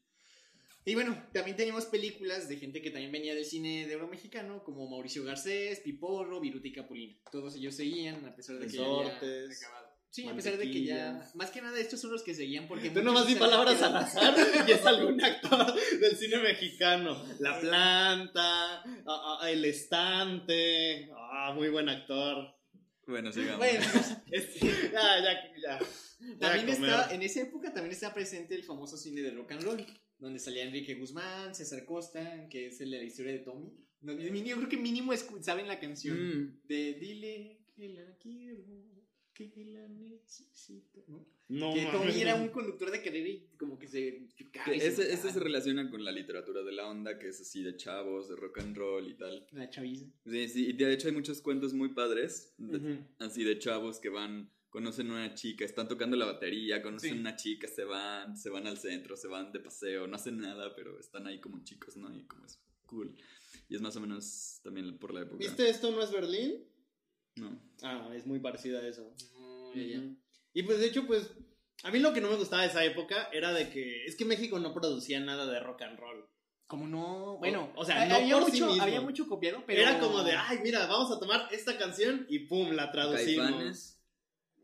Y 0.85 0.95
bueno, 0.95 1.17
también 1.31 1.55
teníamos 1.55 1.85
películas 1.85 2.49
de 2.49 2.57
gente 2.57 2.81
que 2.81 2.91
también 2.91 3.11
venía 3.11 3.33
del 3.33 3.45
cine 3.45 3.87
de 3.87 3.95
oro 3.95 4.09
mexicano, 4.09 4.63
como 4.65 4.89
Mauricio 4.89 5.23
Garcés, 5.23 5.79
Piporro, 5.79 6.41
Viruta 6.41 6.67
y 6.67 6.73
Capulina. 6.73 7.15
Todos 7.31 7.55
ellos 7.55 7.73
seguían, 7.73 8.25
a 8.25 8.35
pesar 8.35 8.57
de 8.59 8.67
que 8.67 8.73
ya 8.77 8.83
había. 8.85 9.19
Sí, 10.09 10.27
a 10.27 10.35
pesar 10.35 10.57
de 10.57 10.69
que 10.69 10.83
ya... 10.83 11.31
Más 11.33 11.49
que 11.49 11.59
nada, 11.59 11.79
estos 11.79 11.99
son 11.99 12.11
los 12.11 12.21
que 12.21 12.35
seguían 12.35 12.67
porque... 12.67 12.91
Tú 12.91 13.01
nomás 13.01 13.25
di 13.25 13.33
palabras 13.33 13.81
al 13.81 13.95
azar 13.95 14.35
y 14.67 14.71
es 14.71 14.85
algún 14.85 15.19
actor 15.23 15.73
del 15.99 16.15
cine 16.17 16.37
mexicano. 16.37 17.25
La 17.39 17.59
planta, 17.59 18.81
ah, 18.83 19.37
ah, 19.41 19.49
el 19.49 19.65
estante. 19.65 21.09
Ah, 21.15 21.53
muy 21.55 21.69
buen 21.69 21.89
actor. 21.89 22.53
Bueno, 23.07 23.31
sigamos. 23.31 23.57
Bueno, 23.59 23.85
Ya, 24.91 25.19
ya, 25.21 25.51
ya. 25.61 25.79
también 26.39 26.69
estaba, 26.69 27.13
en 27.13 27.21
esa 27.21 27.41
época 27.41 27.73
también 27.73 27.91
estaba 27.91 28.13
presente 28.13 28.55
el 28.55 28.63
famoso 28.63 28.97
cine 28.97 29.21
de 29.21 29.31
rock 29.31 29.51
and 29.53 29.63
roll, 29.63 29.85
donde 30.19 30.39
salía 30.39 30.63
Enrique 30.63 30.95
Guzmán, 30.95 31.53
César 31.53 31.83
Costa, 31.85 32.47
que 32.49 32.67
es 32.67 32.79
el 32.81 32.91
de 32.91 32.97
la 32.99 33.03
historia 33.03 33.33
de 33.33 33.39
Tommy. 33.39 33.73
No, 34.01 34.13
yo 34.13 34.57
creo 34.57 34.69
que 34.69 34.77
mínimo 34.77 35.13
saben 35.41 35.67
la 35.67 35.79
canción. 35.79 36.17
Mm, 36.17 36.59
De 36.65 36.93
dile 36.93 37.59
que 37.75 37.89
la 37.89 38.15
quiero, 38.17 38.63
que 39.33 39.51
la 39.65 39.87
necesito, 39.87 41.03
¿no? 41.07 41.25
No, 41.49 41.73
que. 41.73 41.85
Tommy 41.91 42.21
era 42.21 42.35
un 42.35 42.49
conductor 42.49 42.91
de 42.91 43.01
carrera 43.01 43.27
y 43.27 43.47
como 43.57 43.77
que 43.77 43.87
se 43.87 44.27
chocaba 44.35 44.65
que 44.65 44.75
y 44.77 44.79
se 44.79 44.87
ese, 44.87 45.13
ese 45.13 45.31
se 45.31 45.39
relaciona 45.39 45.89
con 45.89 46.03
la 46.03 46.11
literatura 46.11 46.61
de 46.63 46.71
la 46.71 46.87
onda, 46.87 47.17
que 47.19 47.27
es 47.29 47.41
así 47.41 47.63
de 47.63 47.75
chavos, 47.75 48.29
de 48.29 48.35
rock 48.35 48.59
and 48.59 48.77
roll 48.77 49.07
y 49.07 49.15
tal. 49.15 49.45
La 49.51 49.69
chaviza. 49.69 50.05
Sí, 50.25 50.47
sí, 50.47 50.67
y 50.69 50.73
de 50.73 50.93
hecho 50.93 51.07
hay 51.07 51.13
muchos 51.13 51.41
cuentos 51.41 51.73
muy 51.73 51.89
padres, 51.89 52.53
de- 52.57 52.77
Ujú. 52.77 53.03
así 53.19 53.43
de 53.43 53.57
chavos 53.59 53.99
que 53.99 54.09
van, 54.09 54.49
conocen 54.69 55.11
una 55.11 55.33
chica, 55.35 55.65
están 55.65 55.87
tocando 55.87 56.15
la 56.15 56.25
batería, 56.25 56.81
conocen 56.81 57.13
Sí. 57.13 57.19
una 57.19 57.35
chica, 57.35 57.67
se 57.67 57.83
van, 57.83 58.37
se 58.37 58.49
van 58.49 58.65
al 58.67 58.77
centro, 58.77 59.15
se 59.17 59.27
van 59.27 59.51
de 59.51 59.59
paseo, 59.59 60.07
no 60.07 60.15
hacen 60.15 60.37
nada, 60.39 60.75
pero 60.75 60.99
están 60.99 61.27
ahí 61.27 61.39
como 61.39 61.63
chicos, 61.63 61.97
¿no? 61.97 62.15
Y 62.15 62.23
como 62.25 62.45
es 62.45 62.59
cool. 62.85 63.15
Y 63.69 63.75
es 63.75 63.81
más 63.81 63.95
o 63.95 64.01
menos 64.01 64.59
también 64.63 64.97
por 64.97 65.13
la 65.13 65.21
época. 65.21 65.37
¿Viste 65.37 65.69
esto 65.69 65.91
no 65.91 66.01
es 66.01 66.11
Berlín? 66.11 66.63
No. 67.35 67.59
Ah, 67.81 68.09
es 68.15 68.25
muy 68.25 68.39
parecida 68.39 68.79
a 68.79 68.87
eso. 68.87 69.13
No, 69.39 69.73
ya, 69.75 69.83
ya. 69.83 69.99
Ujú. 69.99 70.17
Y 70.53 70.63
pues 70.63 70.79
de 70.79 70.87
hecho, 70.87 71.05
pues, 71.07 71.31
a 71.83 71.91
mí 71.91 71.99
lo 71.99 72.13
que 72.13 72.21
no 72.21 72.29
me 72.29 72.35
gustaba 72.35 72.61
de 72.61 72.69
esa 72.69 72.83
época 72.83 73.29
era 73.33 73.51
de 73.51 73.69
que 73.69 74.05
es 74.05 74.15
que 74.15 74.25
México 74.25 74.59
no 74.59 74.73
producía 74.73 75.19
nada 75.19 75.45
de 75.45 75.59
rock 75.59 75.81
and 75.81 75.99
roll. 75.99 76.25
Como 76.67 76.87
no, 76.87 77.37
bueno, 77.37 77.71
o 77.75 77.85
sea, 77.85 78.05
no 78.05 78.15
había, 78.15 78.39
por 78.39 78.45
sí 78.45 78.53
mucho, 78.53 78.67
mismo. 78.67 78.83
había 78.83 79.01
mucho 79.01 79.27
copiado, 79.27 79.63
pero 79.65 79.81
Era 79.81 79.99
como 79.99 80.23
de, 80.23 80.31
ay, 80.31 80.59
mira, 80.63 80.87
vamos 80.87 81.11
a 81.11 81.19
tomar 81.19 81.47
esta 81.51 81.77
canción 81.77 82.25
y 82.29 82.39
pum, 82.39 82.71
la 82.71 82.91
traducimos. 82.91 83.47
Caifanes. 83.47 84.02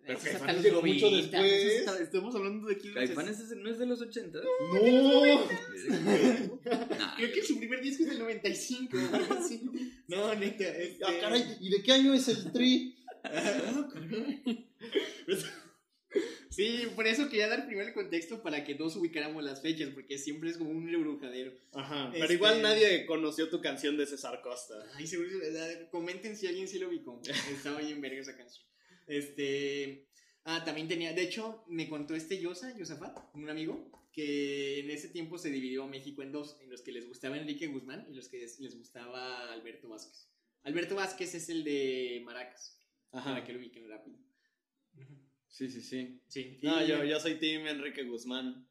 Pero 0.09 0.19
Caifanes 0.23 0.63
llegó 0.63 0.81
mucho 0.81 1.11
90, 1.11 1.41
después. 1.43 2.01
estamos 2.01 2.35
hablando 2.35 2.67
de 2.67 2.73
aquí. 2.75 2.91
Caifanes 2.93 3.39
es- 3.39 3.55
no 3.55 3.69
es 3.69 3.77
de 3.77 3.85
los 3.85 4.01
80. 4.01 4.39
No. 4.39 4.79
Creo 7.17 7.31
que 7.33 7.43
su 7.43 7.57
primer 7.59 7.79
disco 7.81 8.03
es 8.03 8.09
del 8.09 8.19
95. 8.19 8.97
algo 9.13 9.33
así. 9.35 9.61
No, 10.07 10.33
neta. 10.33 10.67
Este... 10.67 11.05
Ah, 11.05 11.13
caray, 11.21 11.57
¿y 11.59 11.69
de 11.69 11.83
qué 11.83 11.91
año 11.91 12.13
es 12.15 12.27
el 12.27 12.51
tri? 12.51 12.95
Ah, 13.23 13.87
caray. 13.93 14.65
Sí, 16.49 16.87
por 16.95 17.05
eso 17.05 17.29
quería 17.29 17.47
dar 17.47 17.67
primero 17.67 17.87
el 17.87 17.93
contexto 17.93 18.41
para 18.41 18.63
que 18.63 18.73
todos 18.73 18.95
ubicáramos 18.95 19.43
las 19.43 19.61
fechas, 19.61 19.89
porque 19.93 20.17
siempre 20.17 20.49
es 20.49 20.57
como 20.57 20.71
un 20.71 20.91
rebrujadero. 20.91 21.53
Ajá, 21.73 22.07
Este- 22.07 22.19
pero 22.19 22.33
igual 22.33 22.63
nadie 22.63 23.05
conoció 23.05 23.47
tu 23.49 23.61
canción 23.61 23.95
de 23.95 24.07
César 24.07 24.41
Costa. 24.41 24.73
Ay, 24.95 25.05
seguro, 25.05 25.29
comenten 25.91 26.35
si 26.35 26.47
alguien 26.47 26.67
sí 26.67 26.79
lo 26.79 26.89
ubicó. 26.89 27.21
Estaba 27.53 27.77
bien 27.79 28.01
verga 28.01 28.21
esa 28.21 28.35
canción. 28.35 28.65
Este. 29.09 30.07
Ah, 30.45 30.63
también 30.63 30.87
tenía. 30.87 31.13
De 31.13 31.23
hecho, 31.23 31.63
me 31.67 31.89
contó 31.89 32.15
este 32.15 32.39
Yosa, 32.39 32.75
Yosafat, 32.77 33.17
un 33.35 33.49
amigo, 33.49 33.91
que 34.13 34.79
en 34.79 34.89
ese 34.89 35.09
tiempo 35.09 35.37
se 35.37 35.49
dividió 35.51 35.85
México 35.87 36.21
en 36.23 36.31
dos: 36.31 36.57
en 36.61 36.69
los 36.69 36.81
que 36.81 36.91
les 36.91 37.07
gustaba 37.07 37.37
Enrique 37.37 37.67
Guzmán 37.67 38.05
y 38.09 38.13
los 38.15 38.29
que 38.29 38.37
les 38.39 38.77
gustaba 38.77 39.51
Alberto 39.51 39.89
Vázquez. 39.89 40.29
Alberto 40.63 40.95
Vázquez 40.95 41.35
es 41.35 41.49
el 41.49 41.63
de 41.63 42.21
Maracas, 42.23 42.79
para 43.11 43.43
que 43.43 43.53
lo 43.53 43.59
ubiquen 43.59 43.87
rápido. 43.89 44.17
Sí, 45.47 45.69
sí, 45.69 45.81
sí. 45.81 46.21
Sí. 46.27 46.59
No, 46.61 46.83
Y- 46.83 46.87
yo, 46.87 47.03
yo 47.03 47.19
soy 47.19 47.35
Team 47.35 47.67
Enrique 47.67 48.03
Guzmán. 48.03 48.68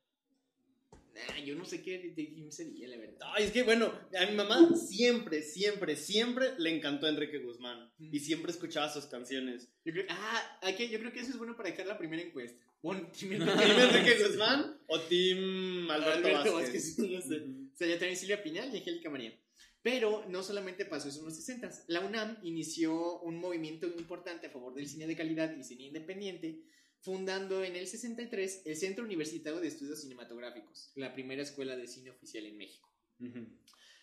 Ah, 1.31 1.39
yo 1.41 1.55
no 1.55 1.65
sé 1.65 1.83
qué 1.83 2.13
de 2.15 2.29
quién 2.33 2.53
sería, 2.53 2.89
la 2.89 2.97
verdad. 2.97 3.29
Ay, 3.35 3.45
es 3.45 3.53
que 3.53 3.63
bueno, 3.63 3.93
a 4.19 4.27
mi 4.27 4.37
mamá 4.37 4.75
siempre, 4.77 5.43
siempre, 5.43 5.97
siempre 5.97 6.59
le 6.59 6.75
encantó 6.75 7.09
Enrique 7.09 7.39
Guzmán. 7.39 7.91
Mm. 7.99 8.15
Y 8.15 8.21
siempre 8.21 8.53
escuchaba 8.53 8.93
sus 8.93 9.07
canciones. 9.07 9.69
Yo 9.85 9.93
creo, 9.93 10.07
ah, 10.09 10.61
que, 10.77 10.89
yo 10.89 10.99
creo 10.99 11.13
que 11.13 11.21
eso 11.21 11.31
es 11.31 11.39
bueno 11.39 11.57
para 11.57 11.71
dejar 11.71 11.87
la 11.87 11.99
primera 11.99 12.23
encuesta. 12.23 12.65
Pon 12.81 13.11
Team 13.13 13.39
¿Team 13.45 13.81
Enrique 13.81 14.23
Guzmán 14.23 14.79
o 14.87 15.01
Team 15.01 15.91
Alberto, 15.91 16.29
Alberto 16.29 16.55
Vázquez? 16.55 16.97
Vázquez, 16.97 17.11
no 17.11 17.21
sé. 17.23 17.37
Ujú. 17.41 17.71
Sería 17.75 17.99
también 17.99 18.17
Silvia 18.17 18.43
Pinal 18.43 18.75
y 18.75 18.79
Angélica 18.79 19.11
María. 19.11 19.39
Pero 19.83 20.25
no 20.29 20.43
solamente 20.43 20.85
pasó 20.85 21.09
eso 21.09 21.21
en 21.21 21.27
los 21.27 21.37
60 21.37 21.71
La 21.87 22.01
UNAM 22.01 22.39
inició 22.43 23.21
un 23.21 23.39
movimiento 23.39 23.87
importante 23.87 24.49
a 24.49 24.51
favor 24.51 24.75
del 24.75 24.89
cine 24.89 25.07
de 25.07 25.17
calidad 25.17 25.57
y 25.57 25.63
cine 25.63 25.85
independiente, 25.85 26.61
fundando 27.01 27.65
en 27.65 27.77
el 27.77 27.87
63 27.87 28.63
el 28.65 28.77
Centro 28.77 29.05
Universitario 29.05 29.61
de 29.61 29.69
Estudios 29.69 30.01
Cinematográficos, 30.01 30.93
la 30.95 31.13
primera 31.13 31.43
escuela 31.43 31.77
de 31.77 31.87
cine 31.87 32.11
oficial 32.11 32.47
en 32.47 32.57
México. 32.57 32.89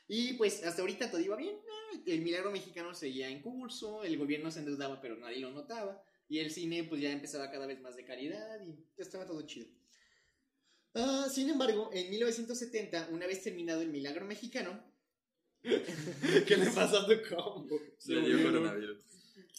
Y 0.07 0.33
pues 0.33 0.63
hasta 0.63 0.81
ahorita 0.81 1.09
todo 1.09 1.21
iba 1.21 1.35
bien. 1.35 1.55
¿no? 1.55 2.03
El 2.05 2.21
milagro 2.21 2.51
mexicano 2.51 2.93
seguía 2.93 3.29
en 3.29 3.41
curso, 3.41 4.03
el 4.03 4.17
gobierno 4.17 4.51
se 4.51 4.59
endeudaba 4.59 5.01
pero 5.01 5.17
nadie 5.17 5.39
lo 5.39 5.51
notaba. 5.51 6.03
Y 6.27 6.39
el 6.39 6.51
cine 6.51 6.83
pues 6.83 7.01
ya 7.01 7.11
empezaba 7.11 7.51
cada 7.51 7.67
vez 7.67 7.79
más 7.81 7.95
de 7.95 8.05
calidad 8.05 8.59
y 8.65 8.75
ya 8.97 9.03
estaba 9.03 9.25
todo 9.25 9.45
chido. 9.45 9.67
Ah, 10.93 11.27
sin 11.31 11.49
embargo, 11.49 11.89
en 11.93 12.09
1970, 12.09 13.09
una 13.11 13.27
vez 13.27 13.43
terminado 13.43 13.81
el 13.81 13.89
milagro 13.89 14.25
mexicano, 14.25 14.81
¿Qué 16.47 16.57
le 16.57 16.69
pasó 16.69 16.99
a 16.99 17.07
tu 17.07 17.13
combo? 17.27 17.79
Le 18.05 18.21
dio 18.21 18.43
coronavirus. 18.43 18.94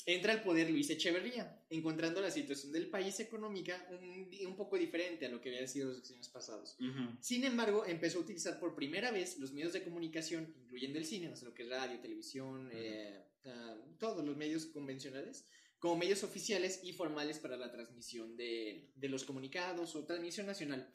Entra 0.06 0.32
al 0.32 0.42
poder 0.42 0.70
Luis 0.70 0.88
Echeverría, 0.88 1.60
encontrando 1.68 2.20
la 2.20 2.30
situación 2.30 2.72
del 2.72 2.88
país 2.88 3.18
económica 3.18 3.88
un, 3.90 4.30
un 4.46 4.56
poco 4.56 4.78
diferente 4.78 5.26
a 5.26 5.28
lo 5.28 5.40
que 5.40 5.48
había 5.50 5.66
sido 5.66 5.92
los 5.92 6.10
años 6.12 6.28
pasados. 6.28 6.76
Ujú. 6.78 7.16
Sin 7.20 7.44
embargo, 7.44 7.84
empezó 7.84 8.18
a 8.18 8.22
utilizar 8.22 8.60
por 8.60 8.76
primera 8.76 9.10
vez 9.10 9.38
los 9.38 9.52
medios 9.52 9.72
de 9.72 9.82
comunicación, 9.82 10.54
incluyendo 10.62 10.98
el 10.98 11.04
cine, 11.04 11.28
o 11.28 11.36
sea, 11.36 11.48
lo 11.48 11.54
que 11.54 11.64
es 11.64 11.68
radio, 11.68 11.98
televisión, 11.98 12.70
eh, 12.72 13.20
ah, 13.46 13.76
todos 13.98 14.24
los 14.24 14.36
medios 14.36 14.66
convencionales, 14.66 15.44
como 15.80 15.96
medios 15.96 16.22
oficiales 16.22 16.80
y 16.84 16.92
formales 16.92 17.40
para 17.40 17.56
la 17.56 17.72
transmisión 17.72 18.36
de, 18.36 18.92
de 18.94 19.08
los 19.08 19.24
comunicados 19.24 19.96
o 19.96 20.04
transmisión 20.06 20.46
nacional. 20.46 20.88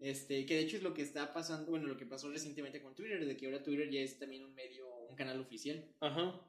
Este, 0.00 0.44
que 0.44 0.56
de 0.56 0.60
hecho 0.62 0.76
es 0.78 0.82
lo 0.82 0.92
que 0.92 1.02
está 1.02 1.32
pasando, 1.32 1.70
bueno, 1.70 1.86
lo 1.86 1.96
que 1.96 2.04
pasó 2.04 2.30
recientemente 2.30 2.82
con 2.82 2.94
Twitter, 2.94 3.24
de 3.24 3.36
que 3.36 3.46
ahora 3.46 3.62
Twitter 3.62 3.90
ya 3.90 4.00
es 4.00 4.18
también 4.18 4.44
un 4.44 4.54
medio, 4.54 4.88
un 5.08 5.16
canal 5.16 5.38
oficial. 5.40 5.84
Ajá. 6.00 6.40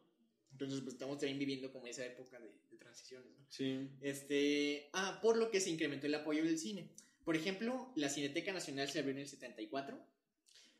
Entonces, 0.56 0.80
pues 0.82 0.94
estamos 0.94 1.18
también 1.18 1.38
viviendo 1.38 1.70
como 1.74 1.86
esa 1.86 2.06
época 2.06 2.39
de, 2.39 2.50
de 2.72 2.78
transiciones, 2.78 3.30
¿no? 3.38 3.46
Sí. 3.50 3.89
Este, 4.02 4.89
ah, 4.94 5.20
por 5.22 5.36
lo 5.36 5.52
que 5.52 5.60
se 5.60 5.70
incrementó 5.70 6.08
el 6.08 6.15
apoyo 6.15 6.46
del 6.46 6.58
cine. 6.58 6.89
Por 7.26 7.36
ejemplo, 7.36 7.91
la 7.96 8.08
Cineteca 8.10 8.54
Nacional 8.54 8.88
se 8.89 9.00
abrió 9.00 9.12
en 9.13 9.20
el 9.20 9.28
74. 9.28 10.00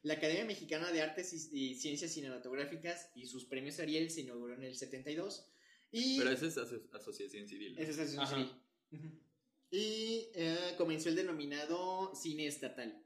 La 0.04 0.14
Academia 0.14 0.46
Mexicana 0.46 0.92
de 0.92 1.02
Artes 1.02 1.34
y, 1.52 1.72
y 1.72 1.76
Ciencias 1.76 2.12
Cinematográficas 2.14 3.10
y 3.16 3.26
sus 3.28 3.44
premios 3.46 3.80
Ariel 3.80 4.10
se 4.12 4.22
inauguró 4.22 4.54
en 4.54 4.64
el 4.64 4.76
72. 4.76 5.46
Y 5.92 6.20
Pero 6.20 6.32
esa 6.32 6.46
es 6.46 6.58
aso- 6.58 6.82
asociación 6.94 7.48
civil. 7.48 7.76
¿no? 7.76 7.82
esa 7.82 7.92
es 7.92 8.00
asociación 8.00 8.24
Ajá. 8.42 8.58
civil. 8.92 9.20
Y 9.72 10.30
eh, 10.36 10.76
comenzó 10.78 11.10
el 11.10 11.16
denominado 11.16 12.14
cine 12.16 12.46
estatal. 12.48 13.04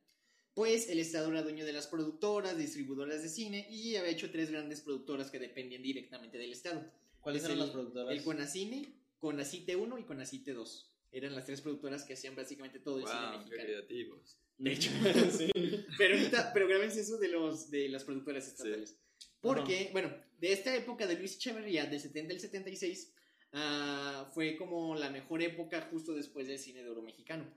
Pues 0.53 0.89
el 0.89 0.99
Estado 0.99 1.29
era 1.29 1.41
dueño 1.43 1.65
de 1.65 1.73
las 1.73 1.87
productoras, 1.87 2.57
distribuidoras 2.57 3.21
de 3.23 3.29
cine 3.29 3.67
y 3.69 3.95
había 3.95 4.11
hecho 4.11 4.29
tres 4.31 4.51
grandes 4.51 4.81
productoras 4.81 5.31
que 5.31 5.39
dependían 5.39 5.81
directamente 5.81 6.37
del 6.37 6.51
Estado. 6.51 6.91
¿Cuáles 7.21 7.41
Es 7.43 7.45
eran 7.49 7.59
el- 7.59 7.63
las 7.65 7.71
productoras? 7.73 8.11
El 8.17 8.23
Conacine, 8.23 8.93
Conacite 9.19 9.75
1 9.75 9.97
y 9.99 10.03
Conacite 10.03 10.53
2. 10.53 10.91
Eran 11.11 11.33
las 11.35 11.45
tres 11.45 11.61
productoras 11.61 12.03
que 12.03 12.13
hacían 12.13 12.35
básicamente 12.35 12.79
todo 12.79 12.99
el 12.99 13.05
cine 13.05 13.19
Wow, 13.19 13.31
qué 13.31 13.37
mexicano. 13.37 13.63
creativos. 13.63 14.37
De 14.57 14.73
hecho. 14.73 14.89
sí. 15.31 15.51
Pero 15.97 16.15
ahorita, 16.17 16.51
pero 16.53 16.67
grábense 16.67 17.01
eso 17.01 17.17
de 17.17 17.29
los 17.29 17.71
de 17.71 17.89
las 17.89 18.03
productoras 18.03 18.47
estatales. 18.47 18.97
Porque, 19.41 19.89
bueno, 19.93 20.13
de 20.39 20.51
esta 20.51 20.75
época 20.75 21.07
de 21.07 21.15
Luis 21.17 21.35
Echeverría, 21.37 21.85
del 21.85 21.99
70 22.01 22.33
al 22.33 22.39
76, 22.41 23.13
ah, 23.53 24.29
fue 24.33 24.57
como 24.57 24.95
la 24.95 25.09
mejor 25.09 25.41
época 25.41 25.87
justo 25.89 26.13
después 26.13 26.47
del 26.47 26.59
cine 26.59 26.83
de 26.83 26.89
oro 26.89 27.01
mexicano. 27.01 27.49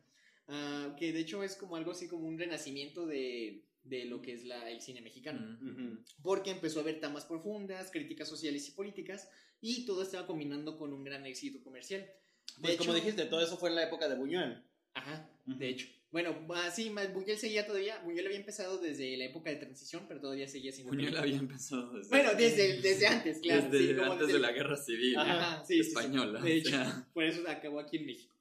Ah, 0.49 0.95
que 0.99 1.13
de 1.13 1.21
hecho 1.21 1.43
es 1.43 1.57
como 1.57 1.77
algo 1.77 1.93
así 1.93 2.09
como 2.09 2.27
un 2.27 2.39
renacimiento 2.39 3.07
de, 3.07 3.65
de 3.85 4.05
lo 4.07 4.21
que 4.23 4.33
es 4.35 4.45
la, 4.45 4.71
el 4.71 4.81
cine 4.81 5.01
mexicano. 5.01 5.41
Mm. 5.61 5.69
Ujú. 5.71 5.99
Porque 6.23 6.51
empezó 6.51 6.81
a 6.81 6.83
haber 6.83 7.01
tamas 7.01 7.25
profundas, 7.25 7.91
críticas 7.91 8.29
sociales 8.29 8.69
y 8.69 8.73
políticas, 8.73 9.29
y 9.61 9.87
todo 9.87 10.03
estaba 10.03 10.27
combinando 10.27 10.77
con 10.79 10.93
un 10.93 11.05
gran 11.05 11.25
éxito 11.27 11.63
comercial. 11.63 12.01
De 12.03 12.63
Pues 12.63 12.77
como 12.77 12.91
hecho- 12.93 13.05
dijiste, 13.05 13.25
todo 13.27 13.41
eso 13.43 13.57
fue 13.57 13.71
en 13.71 13.77
la 13.77 13.85
época 13.85 14.09
de 14.09 14.17
Buñuel. 14.17 14.63
Ajá, 14.95 15.29
Ujú. 15.47 15.59
de 15.59 15.69
hecho. 15.69 15.87
Bueno, 16.11 16.37
ah, 16.51 16.71
sí, 16.71 16.91
más 16.91 17.11
Buñuel 17.15 17.39
seguía 17.39 17.67
todavía. 17.67 17.99
Buñuel 18.05 18.27
había 18.27 18.37
empezado 18.39 18.77
desde 18.77 19.17
la 19.17 19.25
época 19.25 19.49
de 19.49 19.57
transición, 19.57 20.05
pero 20.07 20.21
todavía 20.21 20.47
seguía 20.47 20.71
sin 20.71 20.87
Buñuel 20.87 21.17
había 21.17 21.37
empezado 21.39 21.95
desde, 21.95 22.11
Bueno, 22.11 22.35
desde, 22.35 22.83
desde 22.83 23.07
antes, 23.07 23.39
claro. 23.39 23.71
desde 23.71 23.89
sí, 23.89 23.95
como 23.97 24.13
antes 24.13 24.27
desde 24.27 24.33
de 24.33 24.37
el- 24.37 24.43
la 24.43 24.53
guerra 24.53 24.77
civil 24.77 25.17
Ajá, 25.17 25.65
sí, 25.65 25.77
sí, 25.79 25.83
sí. 25.85 25.89
española. 25.89 26.43
De 26.43 26.51
o 26.51 26.55
hecho, 26.55 26.69
sea, 26.71 27.09
por 27.15 27.25
eso 27.25 27.43
acabó 27.49 27.81
aquí 27.81 27.97
en 27.97 28.05
México. 28.07 28.32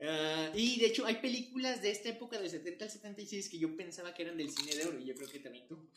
Ah, 0.00 0.50
y 0.54 0.78
de 0.80 0.86
hecho, 0.86 1.06
hay 1.06 1.16
películas 1.16 1.82
de 1.82 1.90
esta 1.90 2.08
época, 2.08 2.38
del 2.38 2.50
70 2.50 2.84
al 2.84 2.90
76, 2.90 3.48
que 3.48 3.58
yo 3.58 3.76
pensaba 3.76 4.12
que 4.14 4.22
eran 4.22 4.36
del 4.36 4.50
cine 4.50 4.74
de 4.74 4.86
oro, 4.86 4.98
y 4.98 5.06
yo 5.06 5.14
creo 5.14 5.28
que 5.28 5.38
también 5.38 5.66
tú. 5.66 5.88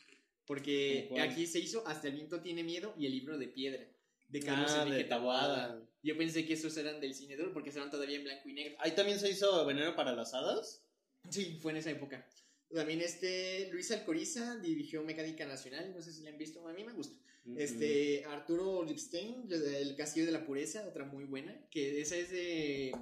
Porque 0.46 1.10
aquí 1.20 1.46
se 1.46 1.58
hizo 1.58 1.86
Hasta 1.86 2.08
el 2.08 2.14
viento 2.14 2.40
tiene 2.40 2.64
miedo 2.64 2.94
y 2.98 3.04
el 3.04 3.12
libro 3.12 3.36
de 3.36 3.48
piedra. 3.48 3.86
De 4.28 4.40
Carlos 4.40 4.70
Ah, 4.72 4.82
Enrique 4.82 5.02
de 5.02 5.04
Taboada. 5.04 5.82
Yo 6.02 6.16
pensé 6.16 6.46
que 6.46 6.54
esos 6.54 6.76
eran 6.76 7.00
del 7.00 7.14
cine 7.14 7.36
de 7.36 7.42
oro 7.42 7.52
porque 7.52 7.68
estaban 7.68 7.90
todavía 7.90 8.16
en 8.16 8.24
blanco 8.24 8.48
y 8.48 8.54
negro. 8.54 8.76
Ahí 8.80 8.92
también 8.92 9.18
se 9.18 9.30
hizo 9.30 9.64
Veneno 9.66 9.94
para 9.94 10.14
las 10.14 10.32
Hadas. 10.34 10.82
Sí, 11.28 11.58
fue 11.60 11.72
en 11.72 11.78
esa 11.78 11.90
época. 11.90 12.26
También 12.72 13.00
este 13.00 13.68
Luis 13.72 13.90
Alcoriza 13.90 14.56
dirigió 14.56 15.02
Mecánica 15.02 15.46
Nacional, 15.46 15.92
no 15.94 16.02
sé 16.02 16.12
si 16.12 16.22
la 16.22 16.30
han 16.30 16.38
visto, 16.38 16.66
a 16.66 16.72
mí 16.72 16.84
me 16.84 16.92
gusta. 16.92 17.18
Este 17.56 18.24
Arturo 18.26 18.84
Lipstein, 18.84 19.48
El 19.50 19.96
Castillo 19.96 20.26
de 20.26 20.32
la 20.32 20.44
Pureza, 20.44 20.86
otra 20.86 21.04
muy 21.06 21.24
buena, 21.24 21.66
que 21.70 22.00
esa 22.00 22.16
es 22.16 22.30
de 22.30 22.92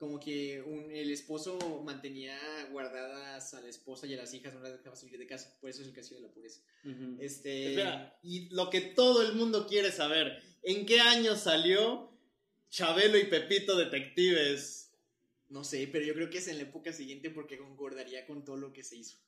como 0.00 0.18
que 0.18 0.62
un- 0.62 0.90
el 0.90 1.10
esposo 1.10 1.58
mantenía 1.84 2.36
guardadas 2.72 3.52
a 3.54 3.60
la 3.60 3.68
esposa 3.68 4.06
y 4.06 4.14
a 4.14 4.16
las 4.16 4.32
hijas, 4.34 4.52
no 4.54 4.60
las 4.60 4.72
dejaba 4.72 4.96
salir 4.96 5.18
de 5.18 5.26
casa, 5.26 5.54
por 5.60 5.68
eso 5.68 5.82
es 5.82 5.88
el 5.88 5.94
Castillo 5.94 6.22
de 6.22 6.26
la 6.26 6.32
Pureza. 6.32 6.62
Este 7.20 7.68
Espera, 7.68 8.18
y 8.22 8.48
lo 8.48 8.70
que 8.70 8.80
todo 8.80 9.22
el 9.22 9.34
mundo 9.34 9.66
quiere 9.68 9.92
saber, 9.92 10.42
¿en 10.62 10.86
qué 10.86 11.00
año 11.00 11.36
salió 11.36 12.10
Chabelo 12.70 13.18
y 13.18 13.24
Pepito 13.24 13.76
Detectives? 13.76 14.78
no 15.50 15.64
sé, 15.64 15.88
pero 15.90 16.04
yo 16.04 16.14
creo 16.14 16.30
que 16.30 16.38
es 16.38 16.46
en 16.48 16.56
la 16.58 16.62
época 16.62 16.92
siguiente 16.92 17.28
porque 17.28 17.58
concordaría 17.58 18.24
con 18.24 18.44
todo 18.44 18.56
lo 18.56 18.72
que 18.72 18.84
se 18.84 18.96
hizo. 18.96 19.18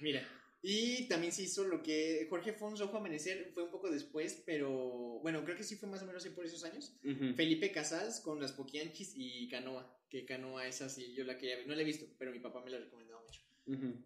Mira, 0.00 0.28
Y 0.66 1.06
también 1.08 1.30
se 1.30 1.42
hizo 1.42 1.62
lo 1.64 1.82
que 1.82 2.26
Jorge 2.30 2.54
Fons 2.54 2.80
Rojo 2.80 2.96
Amanecer 2.96 3.50
fue 3.52 3.64
un 3.64 3.70
poco 3.70 3.90
después, 3.90 4.42
pero 4.46 5.20
bueno, 5.20 5.44
creo 5.44 5.58
que 5.58 5.62
sí 5.62 5.76
fue 5.76 5.90
más 5.90 6.00
o 6.00 6.06
menos 6.06 6.26
por 6.28 6.46
esos 6.46 6.64
años. 6.64 6.96
Felipe 7.36 7.70
Casals 7.70 8.20
con 8.20 8.40
las 8.40 8.52
Poquianchis 8.52 9.12
y 9.14 9.46
Canoa, 9.48 9.94
que 10.08 10.24
Canoa 10.24 10.66
es 10.66 10.80
así, 10.80 11.12
yo 11.12 11.24
la 11.24 11.36
que 11.36 11.66
no 11.66 11.74
la 11.74 11.82
he 11.82 11.84
visto, 11.84 12.06
pero 12.18 12.32
mi 12.32 12.38
papá 12.38 12.62
me 12.64 12.70
la 12.70 12.78
recomendaba 12.78 13.20
mucho. 13.20 13.42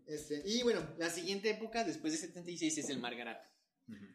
Este, 0.09 0.43
y 0.45 0.65
bueno, 0.65 0.85
la 0.99 1.11
siguiente 1.11 1.49
época 1.49 1.85
después 1.85 2.13
de 2.13 2.19
76 2.19 2.79
es 2.79 2.91
el 2.91 2.99
Margarato. 2.99 3.49
ujú. 3.87 4.07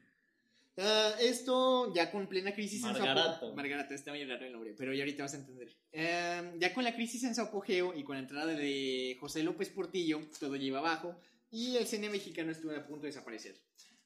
Ah, 0.75 1.15
esto 1.21 1.93
ya 1.93 2.11
con 2.11 2.27
plena 2.27 2.53
crisis 2.53 2.83
en 2.83 2.95
su 2.95 3.03
apogeo. 3.03 3.53
Margarato, 3.53 3.93
está 3.93 4.11
muy 4.11 4.25
raro 4.25 4.45
el 4.45 4.51
nombre, 4.51 4.73
pero 4.77 4.91
ya 4.93 5.03
ahorita 5.03 5.23
vas 5.23 5.35
a 5.35 5.37
entender. 5.37 5.77
Eh, 5.93 6.55
ya 6.59 6.73
con 6.73 6.83
la 6.83 6.93
crisis 6.93 7.23
en 7.23 7.35
su 7.35 7.41
apogeo 7.41 7.93
y 7.93 8.03
con 8.03 8.15
la 8.15 8.23
entrada 8.23 8.53
de 8.53 9.15
José 9.19 9.43
López 9.43 9.69
Portillo, 9.69 10.19
todo 10.39 10.57
lleva 10.57 10.79
abajo 10.79 11.21
y 11.53 11.77
el 11.77 11.85
cine 11.87 12.09
mexicano 12.09 12.51
estuvo 12.51 12.71
a 12.71 12.85
punto 12.85 13.03
de 13.03 13.09
desaparecer. 13.09 13.55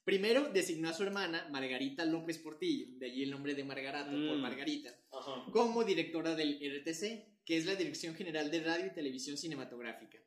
Primero 0.04 0.50
designó 0.54 0.90
a 0.90 0.94
su 0.94 1.04
hermana, 1.04 1.48
Margarita 1.52 2.06
López 2.06 2.38
Portillo, 2.40 2.88
de 3.00 3.08
allí 3.08 3.24
el 3.24 3.32
nombre 3.32 3.56
de 3.56 3.64
Margarato 3.64 4.12
por 4.12 4.38
Mm. 4.38 4.42
Margarita, 4.42 4.96
Ajá. 5.12 5.46
como 5.52 5.84
directora 5.84 6.36
del 6.36 6.60
RTC, 6.62 7.26
que 7.46 7.58
es 7.58 7.66
la 7.66 7.76
Dirección 7.76 8.16
General 8.16 8.52
de 8.52 8.62
Radio 8.64 8.86
y 8.88 8.94
Televisión 8.94 9.38
Cinematográfica, 9.38 10.20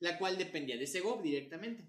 la 0.00 0.18
cual 0.18 0.38
dependía 0.38 0.76
de 0.76 0.86
SEGOV 0.86 1.22
directamente, 1.22 1.84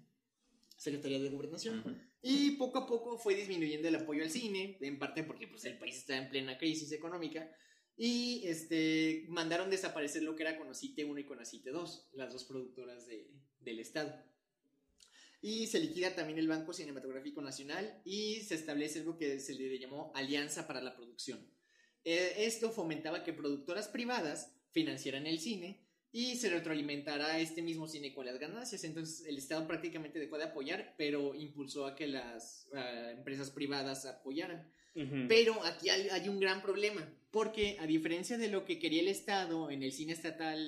Secretaría 0.76 1.18
de 1.20 1.28
Gobernación. 1.30 2.02
Y 2.22 2.52
poco 2.52 2.78
a 2.78 2.86
poco 2.86 3.18
fue 3.18 3.34
disminuyendo 3.34 3.88
el 3.88 3.94
apoyo 3.96 4.22
al 4.22 4.30
cine, 4.30 4.76
en 4.80 4.98
parte 4.98 5.22
porque 5.22 5.46
pues, 5.48 5.64
el 5.66 5.78
país 5.78 5.96
estaba 5.96 6.20
en 6.20 6.30
plena 6.30 6.58
crisis 6.58 6.90
económica. 6.92 7.50
Y 7.96 8.42
este, 8.46 9.24
mandaron 9.28 9.70
desaparecer 9.70 10.22
lo 10.22 10.36
que 10.36 10.42
era 10.44 10.56
Conocite 10.56 11.04
1 11.04 11.18
y 11.20 11.24
Conocite 11.24 11.70
2, 11.70 12.10
las 12.12 12.32
dos 12.32 12.44
productoras 12.44 13.06
de- 13.06 13.28
del 13.60 13.80
Estado. 13.80 14.14
Y 15.40 15.68
se 15.68 15.78
liquida 15.78 16.14
también 16.14 16.38
el 16.38 16.48
Banco 16.48 16.72
Cinematográfico 16.72 17.40
Nacional 17.40 18.00
y 18.04 18.40
se 18.40 18.56
establece 18.56 19.00
algo 19.00 19.16
que 19.16 19.38
se 19.38 19.54
le 19.54 19.78
llamó 19.78 20.12
Alianza 20.14 20.66
para 20.66 20.80
la 20.80 20.96
Producción. 20.96 21.38
Eh, 22.04 22.34
esto 22.38 22.70
fomentaba 22.70 23.22
que 23.22 23.32
productoras 23.32 23.88
privadas 23.88 24.52
financiaran 24.72 25.26
el 25.26 25.38
cine 25.38 25.84
y 26.10 26.36
se 26.36 26.48
retroalimentara 26.48 27.38
este 27.38 27.62
mismo 27.62 27.86
cine 27.86 28.12
con 28.14 28.26
las 28.26 28.38
ganancias. 28.38 28.82
Entonces 28.84 29.26
el 29.26 29.36
Estado 29.36 29.66
prácticamente 29.66 30.18
dejó 30.18 30.38
de 30.38 30.44
apoyar, 30.44 30.94
pero 30.96 31.34
impulsó 31.34 31.86
a 31.86 31.94
que 31.94 32.06
las 32.06 32.68
ah, 32.74 33.10
empresas 33.12 33.50
privadas 33.50 34.06
apoyaran. 34.06 34.72
Pero 35.28 35.62
aquí 35.62 35.90
hay, 35.90 36.08
hay 36.08 36.28
un 36.28 36.40
gran 36.40 36.60
problema, 36.60 37.08
porque 37.30 37.76
a 37.78 37.86
diferencia 37.86 38.36
de 38.36 38.48
lo 38.48 38.64
que 38.64 38.80
quería 38.80 39.00
el 39.00 39.06
Estado 39.06 39.70
en 39.70 39.84
el 39.84 39.92
cine 39.92 40.12
estatal 40.12 40.58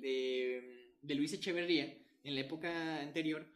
de, 0.00 0.94
de 1.02 1.14
Luis 1.14 1.34
Echeverría, 1.34 1.94
en 2.24 2.34
la 2.34 2.40
época 2.40 3.00
anterior, 3.00 3.46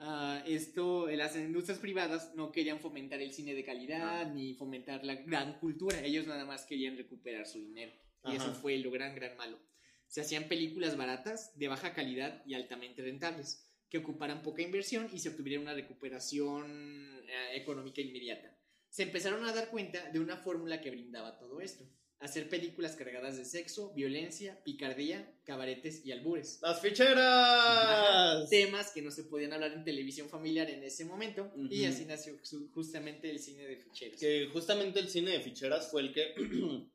ah, 0.00 0.42
esto, 0.46 1.06
las 1.08 1.36
industrias 1.36 1.78
privadas 1.78 2.32
no 2.34 2.50
querían 2.50 2.80
fomentar 2.80 3.20
el 3.20 3.32
cine 3.32 3.54
de 3.54 3.64
calidad 3.64 4.32
ni 4.32 4.54
fomentar 4.54 5.04
la 5.04 5.14
gran 5.14 5.58
cultura, 5.58 6.04
ellos 6.04 6.26
nada 6.26 6.44
más 6.44 6.66
querían 6.66 6.96
recuperar 6.96 7.46
su 7.46 7.60
dinero. 7.60 7.92
Y 8.24 8.36
Ajá. 8.36 8.36
eso 8.36 8.54
fue 8.54 8.78
lo 8.78 8.90
gran, 8.90 9.14
gran 9.14 9.36
malo. 9.36 9.58
Se 10.06 10.20
hacían 10.20 10.48
películas 10.48 10.96
baratas, 10.96 11.56
de 11.56 11.68
baja 11.68 11.94
calidad 11.94 12.42
y 12.44 12.54
altamente 12.54 13.02
rentables, 13.02 13.70
que 13.88 13.98
ocuparan 13.98 14.42
poca 14.42 14.62
inversión 14.62 15.08
y 15.12 15.18
se 15.18 15.28
obtuviera 15.28 15.60
una 15.60 15.74
recuperación 15.74 17.20
eh, 17.28 17.56
económica 17.56 18.00
inmediata. 18.00 18.56
Se 18.88 19.04
empezaron 19.04 19.44
a 19.44 19.52
dar 19.52 19.68
cuenta 19.68 20.10
de 20.10 20.18
una 20.18 20.36
fórmula 20.36 20.80
que 20.80 20.90
brindaba 20.90 21.38
todo 21.38 21.60
esto. 21.60 21.84
Hacer 22.20 22.50
películas 22.50 22.96
cargadas 22.96 23.38
de 23.38 23.46
sexo, 23.46 23.94
violencia, 23.94 24.62
picardía, 24.62 25.32
cabaretes 25.44 26.04
y 26.04 26.12
albures. 26.12 26.58
¡Las 26.60 26.80
ficheras! 26.80 28.48
Temas 28.50 28.92
que 28.92 29.00
no 29.00 29.10
se 29.10 29.24
podían 29.24 29.54
hablar 29.54 29.72
en 29.72 29.84
televisión 29.84 30.28
familiar 30.28 30.68
en 30.68 30.82
ese 30.84 31.06
momento. 31.06 31.50
Y 31.70 31.86
así 31.86 32.04
nació 32.04 32.38
justamente 32.74 33.30
el 33.30 33.38
cine 33.38 33.66
de 33.66 33.76
ficheros. 33.76 34.20
Que 34.20 34.48
justamente 34.52 35.00
el 35.00 35.08
cine 35.08 35.30
de 35.30 35.40
ficheras 35.40 35.90
fue 35.90 36.02
el 36.02 36.12
que 36.12 36.34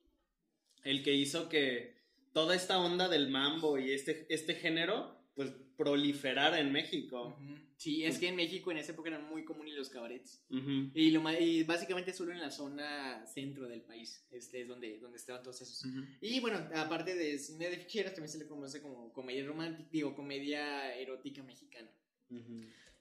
el 0.83 1.03
que 1.03 1.13
hizo 1.13 1.49
que 1.49 1.95
toda 2.31 2.55
esta 2.55 2.79
onda 2.79 3.09
del 3.09 3.29
mambo 3.29 3.79
y 3.79 3.91
este, 3.91 4.27
este 4.29 4.53
género 4.53 5.17
pues 5.33 5.51
proliferara 5.75 6.59
en 6.59 6.71
México. 6.71 7.38
Sí, 7.77 8.05
es 8.05 8.17
que 8.19 8.29
en 8.29 8.35
México 8.38 8.71
en 8.71 8.77
esa 8.77 8.93
época 8.93 9.09
eran 9.09 9.25
muy 9.27 9.43
comunes 9.43 9.73
los 9.75 9.89
cabarets. 9.89 10.41
Y, 10.49 11.11
lo, 11.11 11.21
y 11.39 11.63
básicamente 11.63 12.13
solo 12.13 12.31
en 12.31 12.39
la 12.39 12.49
zona 12.49 13.25
centro 13.27 13.67
del 13.67 13.81
país 13.81 14.25
este 14.31 14.61
es 14.61 14.67
donde, 14.67 14.97
donde 14.99 15.17
estaban 15.17 15.43
todos 15.43 15.61
esos. 15.61 15.85
Y 16.21 16.39
bueno, 16.39 16.57
aparte 16.73 17.15
de 17.15 17.38
cine 17.38 17.69
de 17.69 17.77
ficheras, 17.77 18.13
también 18.13 18.31
se 18.31 18.38
le 18.39 18.47
conoce 18.47 18.81
como 18.81 19.11
comedia 19.11 19.45
romántica, 19.45 19.89
digo, 19.91 20.15
comedia 20.15 20.95
erótica 20.95 21.43
mexicana. 21.43 21.91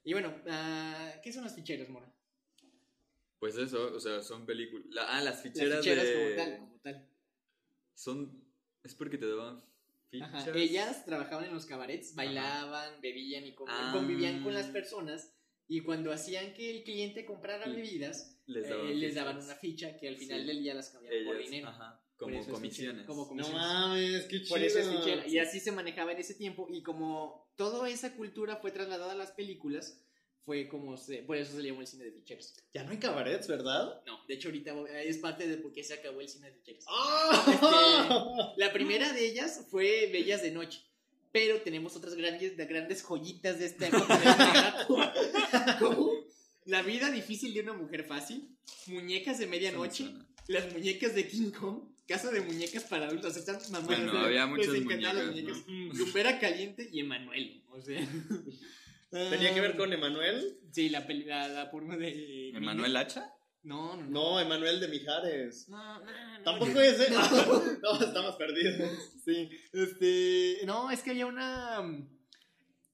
Y 0.03 0.13
bueno, 0.13 0.35
ah, 0.49 1.13
¿qué 1.23 1.33
son 1.33 1.45
las 1.45 1.55
ficheras, 1.55 1.89
Mora? 1.89 2.13
Pues 3.39 3.57
eso, 3.57 3.95
o 3.95 4.01
sea, 4.01 4.23
son 4.23 4.45
películas. 4.45 4.87
la- 4.91 5.05
ah, 5.09 5.23
las 5.23 5.35
Las 5.37 5.43
ficheras, 5.43 5.79
ficheras 5.79 6.05
de. 6.05 6.15
como 6.15 6.37
tal, 6.37 6.59
como 6.59 6.79
tal. 6.81 7.09
Son. 7.95 8.45
Es 8.83 8.95
porque 8.95 9.19
te 9.19 9.27
daban 9.29 9.63
Ajá. 10.23 10.45
Ellas 10.55 11.05
trabajaban 11.05 11.45
en 11.47 11.55
los 11.55 11.67
cabarets, 11.67 12.15
bailaban, 12.15 13.01
bebían 13.01 13.45
y 13.47 13.55
Ah. 13.67 13.91
convivían 13.93 14.43
con 14.43 14.55
las 14.55 14.67
personas. 14.69 15.31
Y 15.67 15.81
cuando 15.81 16.13
hacían 16.13 16.53
que 16.53 16.71
el 16.71 16.83
cliente 16.85 17.25
comprara 17.25 17.67
bebidas, 17.67 18.39
les 18.47 18.67
eh, 18.67 18.69
daban, 18.69 19.01
les 19.01 19.15
daban 19.15 19.35
fichas. 19.37 19.47
una 19.51 19.57
ficha 19.57 19.97
que 19.97 20.09
al 20.09 20.17
final 20.19 20.41
Sí. 20.43 20.47
del 20.47 20.63
día 20.63 20.75
las 20.75 20.91
cambiaban 20.91 21.25
por 21.25 21.39
dinero. 21.39 21.69
ajá, 21.69 22.01
como 22.17 22.47
comisiones. 22.47 23.07
como 23.07 23.35
No 23.35 23.49
mames, 23.51 24.25
qué 24.27 24.39
chido. 24.43 24.49
Por 24.51 24.61
eso 24.63 24.79
es 24.79 24.89
fichera. 24.91 25.27
Y 25.27 25.39
así 25.39 25.61
se 25.61 25.73
manejaba 25.73 26.13
en 26.13 26.19
ese 26.19 26.35
tiempo. 26.35 26.67
Y 26.71 26.83
como 26.83 27.51
toda 27.57 27.89
esa 27.89 28.15
cultura 28.15 28.57
fue 28.57 28.73
trasladada 28.73 29.13
a 29.13 29.17
las 29.17 29.33
películas, 29.33 30.01
fue 30.45 30.69
como 30.69 30.97
se, 30.97 31.19
por 31.23 31.37
eso 31.37 31.53
se 31.57 31.63
le 31.63 31.69
llamó 31.69 31.81
el 31.81 31.87
cine 31.87 32.05
de 32.05 32.13
ficheros. 32.13 32.55
Ya 32.73 32.85
no 32.85 32.91
hay 32.91 32.99
cabarets, 32.99 33.49
¿verdad? 33.49 34.03
No, 34.07 34.25
de 34.27 34.35
hecho 34.35 34.49
ahorita 34.49 34.75
es 35.03 35.19
parte 35.19 35.47
de 35.49 35.57
por 35.57 35.73
qué 35.73 35.83
se 35.83 35.95
acabó 35.95 36.21
el 36.21 36.29
cine 36.29 36.49
de 36.51 36.53
ficheros. 36.53 36.85
¡Ah! 36.89 38.53
La 38.57 38.73
primera 38.73 39.13
de 39.13 39.27
ellas 39.27 39.67
fue 39.71 40.11
Bellas 40.13 40.43
de 40.43 40.51
Noche. 40.51 40.83
Pero 41.33 41.61
tenemos 41.63 41.97
otras 41.97 42.15
grandes, 42.15 42.57
de 42.57 42.65
grandes 42.67 43.03
joyitas 43.03 43.59
de 43.59 43.67
esta 43.67 43.89
época 43.89 44.87
como 45.81 46.13
La 46.67 46.83
vida 46.83 47.11
difícil 47.11 47.53
de 47.53 47.61
una 47.61 47.73
mujer 47.73 48.05
fácil, 48.05 48.49
Muñecas 48.87 49.39
de 49.39 49.47
medianoche. 49.47 50.11
Las 50.47 50.73
muñecas 50.73 51.15
de 51.15 51.27
King 51.27 51.51
Kong, 51.51 51.95
Casa 52.07 52.31
de 52.31 52.43
muñecas 52.43 52.85
para 52.85 53.07
adultos, 53.07 53.35
están 53.37 53.59
mamadas. 53.71 53.87
Bueno, 53.87 54.19
había 54.19 54.47
muchas 54.47 54.75
encantaban 54.75 55.17
las 55.17 55.27
muñecas, 55.29 55.67
muñecas. 55.67 55.99
Rumbera 55.99 56.39
Caliente 56.39 56.89
y 56.93 57.01
Emanuel, 57.01 57.65
o 57.71 57.81
sea. 57.81 58.07
¿Tenía 59.31 59.55
que 59.55 59.61
ver 59.61 59.77
con 59.77 59.93
Emanuel? 59.93 60.59
Sí, 60.73 60.89
la, 60.89 61.07
peli- 61.07 61.25
la, 61.25 61.49
la 61.49 61.71
porno 61.71 61.97
de... 61.97 62.51
¿Emanuel 62.51 62.97
Hacha? 62.97 63.33
No, 63.63 63.97
no, 63.97 64.03
no. 64.03 64.11
No, 64.11 64.41
Emanuel 64.41 64.81
de 64.81 64.89
Mijares. 64.89 65.69
No, 65.69 65.99
no, 66.01 66.05
no. 66.39 66.43
Tampoco 66.45 66.81
es, 66.81 67.01
¿eh? 67.01 67.09
No, 67.83 68.01
estamos 68.05 68.37
perdidos. 68.37 68.91
Sí, 69.25 69.49
este, 69.73 70.59
no, 70.67 70.91
es 70.91 71.03
que 71.03 71.11
había 71.13 71.27
una, 71.27 71.81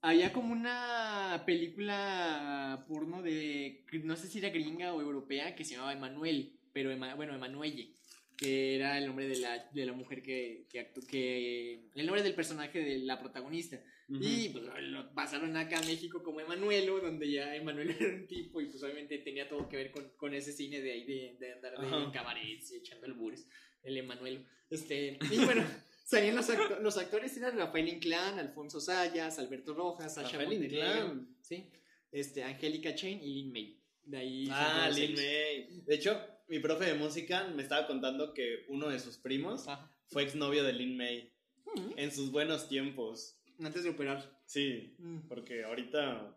había 0.02 0.32
como 0.32 0.52
una 0.52 1.42
película 1.46 2.84
porno 2.88 3.22
de, 3.22 3.84
no 4.04 4.14
sé 4.16 4.28
si 4.28 4.38
era 4.38 4.50
gringa 4.50 4.92
o 4.94 5.00
europea, 5.00 5.54
que 5.56 5.64
se 5.64 5.72
llamaba 5.74 5.92
Emanuel, 5.92 6.52
pero, 6.72 6.92
Ema- 6.92 7.16
bueno, 7.16 7.34
Emanuelle, 7.34 7.92
que 8.36 8.76
era 8.76 8.96
el 8.98 9.06
nombre 9.06 9.26
de 9.26 9.38
la, 9.38 9.68
de 9.72 9.86
la 9.86 9.92
mujer 9.92 10.22
que, 10.22 10.66
que 10.70 10.80
actuó, 10.80 11.02
que, 11.06 11.88
el 11.94 12.06
nombre 12.06 12.22
del 12.22 12.34
personaje 12.34 12.78
de 12.78 12.98
la 13.00 13.18
protagonista. 13.18 13.80
Y 14.10 14.48
pues 14.48 14.64
lo 14.82 15.14
pasaron 15.14 15.56
acá 15.56 15.78
a 15.78 15.82
México 15.82 16.22
como 16.22 16.40
Emanuelo, 16.40 16.98
donde 17.00 17.30
ya 17.30 17.54
Emanuel 17.54 17.90
era 18.00 18.14
un 18.14 18.26
tipo 18.26 18.60
y 18.60 18.66
pues 18.66 18.82
obviamente 18.82 19.18
tenía 19.18 19.48
todo 19.48 19.68
que 19.68 19.76
ver 19.76 19.90
con, 19.92 20.08
con 20.16 20.34
ese 20.34 20.52
cine 20.52 20.80
de 20.80 20.92
ahí 20.92 21.04
de, 21.04 21.36
de 21.38 21.52
andar 21.52 21.78
de 21.78 21.86
Ajá. 21.86 22.10
cabarets 22.12 22.72
y 22.72 22.76
echando 22.76 23.06
albures, 23.06 23.46
el 23.82 23.96
Emanuelo. 23.96 24.44
Este, 24.68 25.18
y 25.30 25.36
bueno, 25.44 25.64
salían 26.04 26.34
los, 26.36 26.48
acto- 26.50 26.80
los 26.80 26.96
actores 26.98 27.36
eran 27.36 27.56
Rafael 27.56 27.88
Inclán, 27.88 28.38
Alfonso 28.38 28.80
Sayas, 28.80 29.38
Alberto 29.38 29.74
Rojas, 29.74 30.14
Sasha 30.14 30.38
Rafael 30.38 30.58
Montenegro, 30.60 30.88
Inclán. 31.06 31.36
sí, 31.42 31.70
este, 32.12 32.42
Angélica 32.42 32.94
Chain 32.94 33.20
y 33.22 33.34
Lin 33.34 33.52
May. 33.52 33.76
De 34.02 34.16
ahí 34.16 34.48
Ah, 34.50 34.90
Lin. 34.92 35.14
May. 35.14 35.82
De 35.86 35.94
hecho, 35.94 36.20
mi 36.48 36.58
profe 36.58 36.86
de 36.86 36.94
música 36.94 37.46
me 37.54 37.62
estaba 37.62 37.86
contando 37.86 38.34
que 38.34 38.64
uno 38.68 38.88
de 38.88 38.98
sus 38.98 39.18
primos 39.18 39.68
Ajá. 39.68 39.88
fue 40.08 40.24
exnovio 40.24 40.64
de 40.64 40.72
Lin 40.72 40.96
May 40.96 41.32
Mm, 41.72 41.92
en 41.98 42.10
sus 42.10 42.32
buenos 42.32 42.68
tiempos. 42.68 43.36
Antes 43.62 43.84
de 43.84 43.90
operar. 43.90 44.40
Sí, 44.46 44.94
Mm. 44.98 45.28
porque 45.28 45.64
ahorita. 45.64 46.36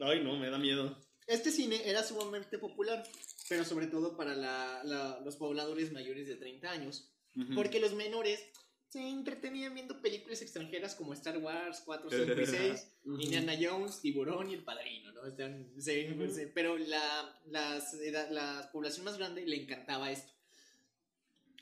Ay, 0.00 0.22
no, 0.24 0.36
me 0.36 0.50
da 0.50 0.58
miedo. 0.58 0.96
Este 1.26 1.50
cine 1.50 1.80
era 1.88 2.02
sumamente 2.02 2.58
popular, 2.58 3.02
pero 3.48 3.64
sobre 3.64 3.86
todo 3.86 4.16
para 4.16 4.34
la- 4.34 4.82
la- 4.84 5.20
los 5.24 5.36
pobladores 5.36 5.92
mayores 5.92 6.26
de 6.28 6.36
30 6.36 6.70
años, 6.70 7.10
porque 7.54 7.80
los 7.80 7.94
menores 7.94 8.44
se 8.88 9.00
entretenían 9.08 9.74
viendo 9.74 10.00
películas 10.02 10.42
extranjeras 10.42 10.94
como 10.94 11.14
Star 11.14 11.38
Wars 11.38 11.82
4, 11.84 12.10
5 12.10 12.40
y 12.40 12.46
6, 12.46 12.86
Indiana 13.04 13.54
Jones, 13.60 14.00
Tiburón 14.02 14.50
y 14.50 14.54
El 14.54 14.64
Padrino, 14.64 15.12
¿no? 15.12 15.26
Están- 15.26 15.72
se- 15.80 16.50
pero 16.54 16.76
la, 16.76 17.40
las 17.46 17.94
edad- 17.94 18.30
la 18.30 18.68
población 18.72 19.04
más 19.06 19.16
grande 19.16 19.46
le 19.46 19.56
encantaba 19.62 20.10
esto. 20.12 20.32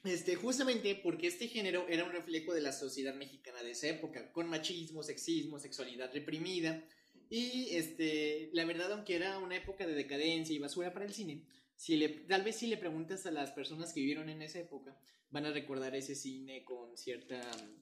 Este, 0.04 0.34
justamente 0.34 0.96
porque 0.96 1.28
este 1.28 1.46
género 1.46 1.86
era 1.88 2.04
un 2.04 2.12
reflejo 2.12 2.52
de 2.52 2.60
la 2.60 2.72
sociedad 2.72 3.14
mexicana 3.14 3.62
de 3.62 3.70
esa 3.70 3.88
época, 3.88 4.32
con 4.32 4.48
machismo, 4.48 5.02
sexismo, 5.02 5.58
sexualidad 5.58 6.10
reprimida. 6.12 6.84
Y 7.30 7.68
este, 7.76 8.50
la 8.52 8.64
verdad, 8.64 8.92
aunque 8.92 9.14
era 9.14 9.38
una 9.38 9.56
época 9.56 9.86
de 9.86 9.94
decadencia 9.94 10.54
y 10.54 10.58
basura 10.58 10.92
para 10.92 11.06
el 11.06 11.14
cine, 11.14 11.44
si 11.76 11.96
le, 11.96 12.08
tal 12.08 12.42
vez 12.42 12.56
si 12.56 12.66
le 12.66 12.76
preguntas 12.76 13.26
a 13.26 13.30
las 13.30 13.52
personas 13.52 13.92
que 13.92 14.00
vivieron 14.00 14.28
en 14.28 14.42
esa 14.42 14.58
época, 14.58 14.96
van 15.30 15.46
a 15.46 15.50
recordar 15.50 15.94
ese 15.96 16.14
cine 16.14 16.62
con 16.62 16.96
cierta 16.96 17.40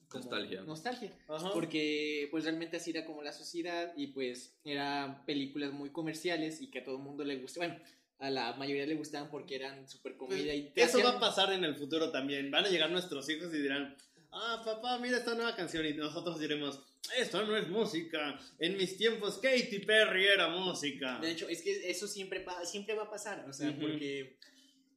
como, 0.09 0.25
Nostalgia. 0.25 0.63
nostalgia. 0.63 1.13
Ajá. 1.29 1.51
Porque 1.53 2.29
pues 2.31 2.45
realmente 2.45 2.77
así 2.77 2.91
era 2.91 3.05
como 3.05 3.23
la 3.23 3.33
sociedad 3.33 3.93
y 3.97 4.09
pues 4.09 4.57
eran 4.65 5.25
películas 5.27 5.73
muy 5.73 5.91
comerciales 5.91 6.61
y 6.61 6.71
que 6.71 6.79
a 6.79 6.85
todo 6.85 6.97
el 6.97 7.03
mundo 7.03 7.25
le 7.25 7.37
gusta. 7.37 7.61
Bueno, 7.61 7.77
a 8.21 8.31
la 8.31 8.53
mayoría 8.55 8.87
le 8.87 8.95
gustaban 8.95 9.31
porque 9.31 9.57
eran 9.57 9.89
súper 9.89 10.17
comida 10.17 10.55
y 10.55 10.65
te 10.67 10.71
Pues, 10.75 10.89
Eso 10.91 10.99
hacían- 10.99 11.13
va 11.15 11.17
a 11.17 11.21
pasar 11.21 11.53
en 11.53 11.65
el 11.65 11.75
futuro 11.75 12.11
también. 12.11 12.51
Van 12.51 12.65
a 12.65 12.69
llegar 12.69 12.91
nuestros 12.91 13.29
hijos 13.31 13.53
y 13.55 13.59
dirán, 13.59 13.97
ah, 14.31 14.63
papá, 14.65 14.99
mira 14.99 15.17
esta 15.19 15.35
nueva 15.35 15.57
canción. 15.57 15.85
Y 15.87 15.95
nosotros 15.95 16.39
diremos, 16.39 16.81
esto 17.17 17.45
no 17.47 17.57
es 17.57 17.69
música. 17.69 18.39
En 18.59 18.77
mis 18.77 18.97
tiempos 18.97 19.39
Katy 19.39 19.81
Perry 19.81 20.27
era 20.27 20.49
música. 20.49 21.19
De 21.19 21.31
hecho, 21.31 21.49
es 21.49 21.63
que 21.63 21.91
eso 21.91 22.07
siempre, 22.07 22.45
siempre 22.65 22.95
va 22.95 23.05
a 23.05 23.11
pasar. 23.11 23.45
O 23.49 23.53
sea, 23.53 23.71
Ujú. 23.71 23.81
porque, 23.81 24.37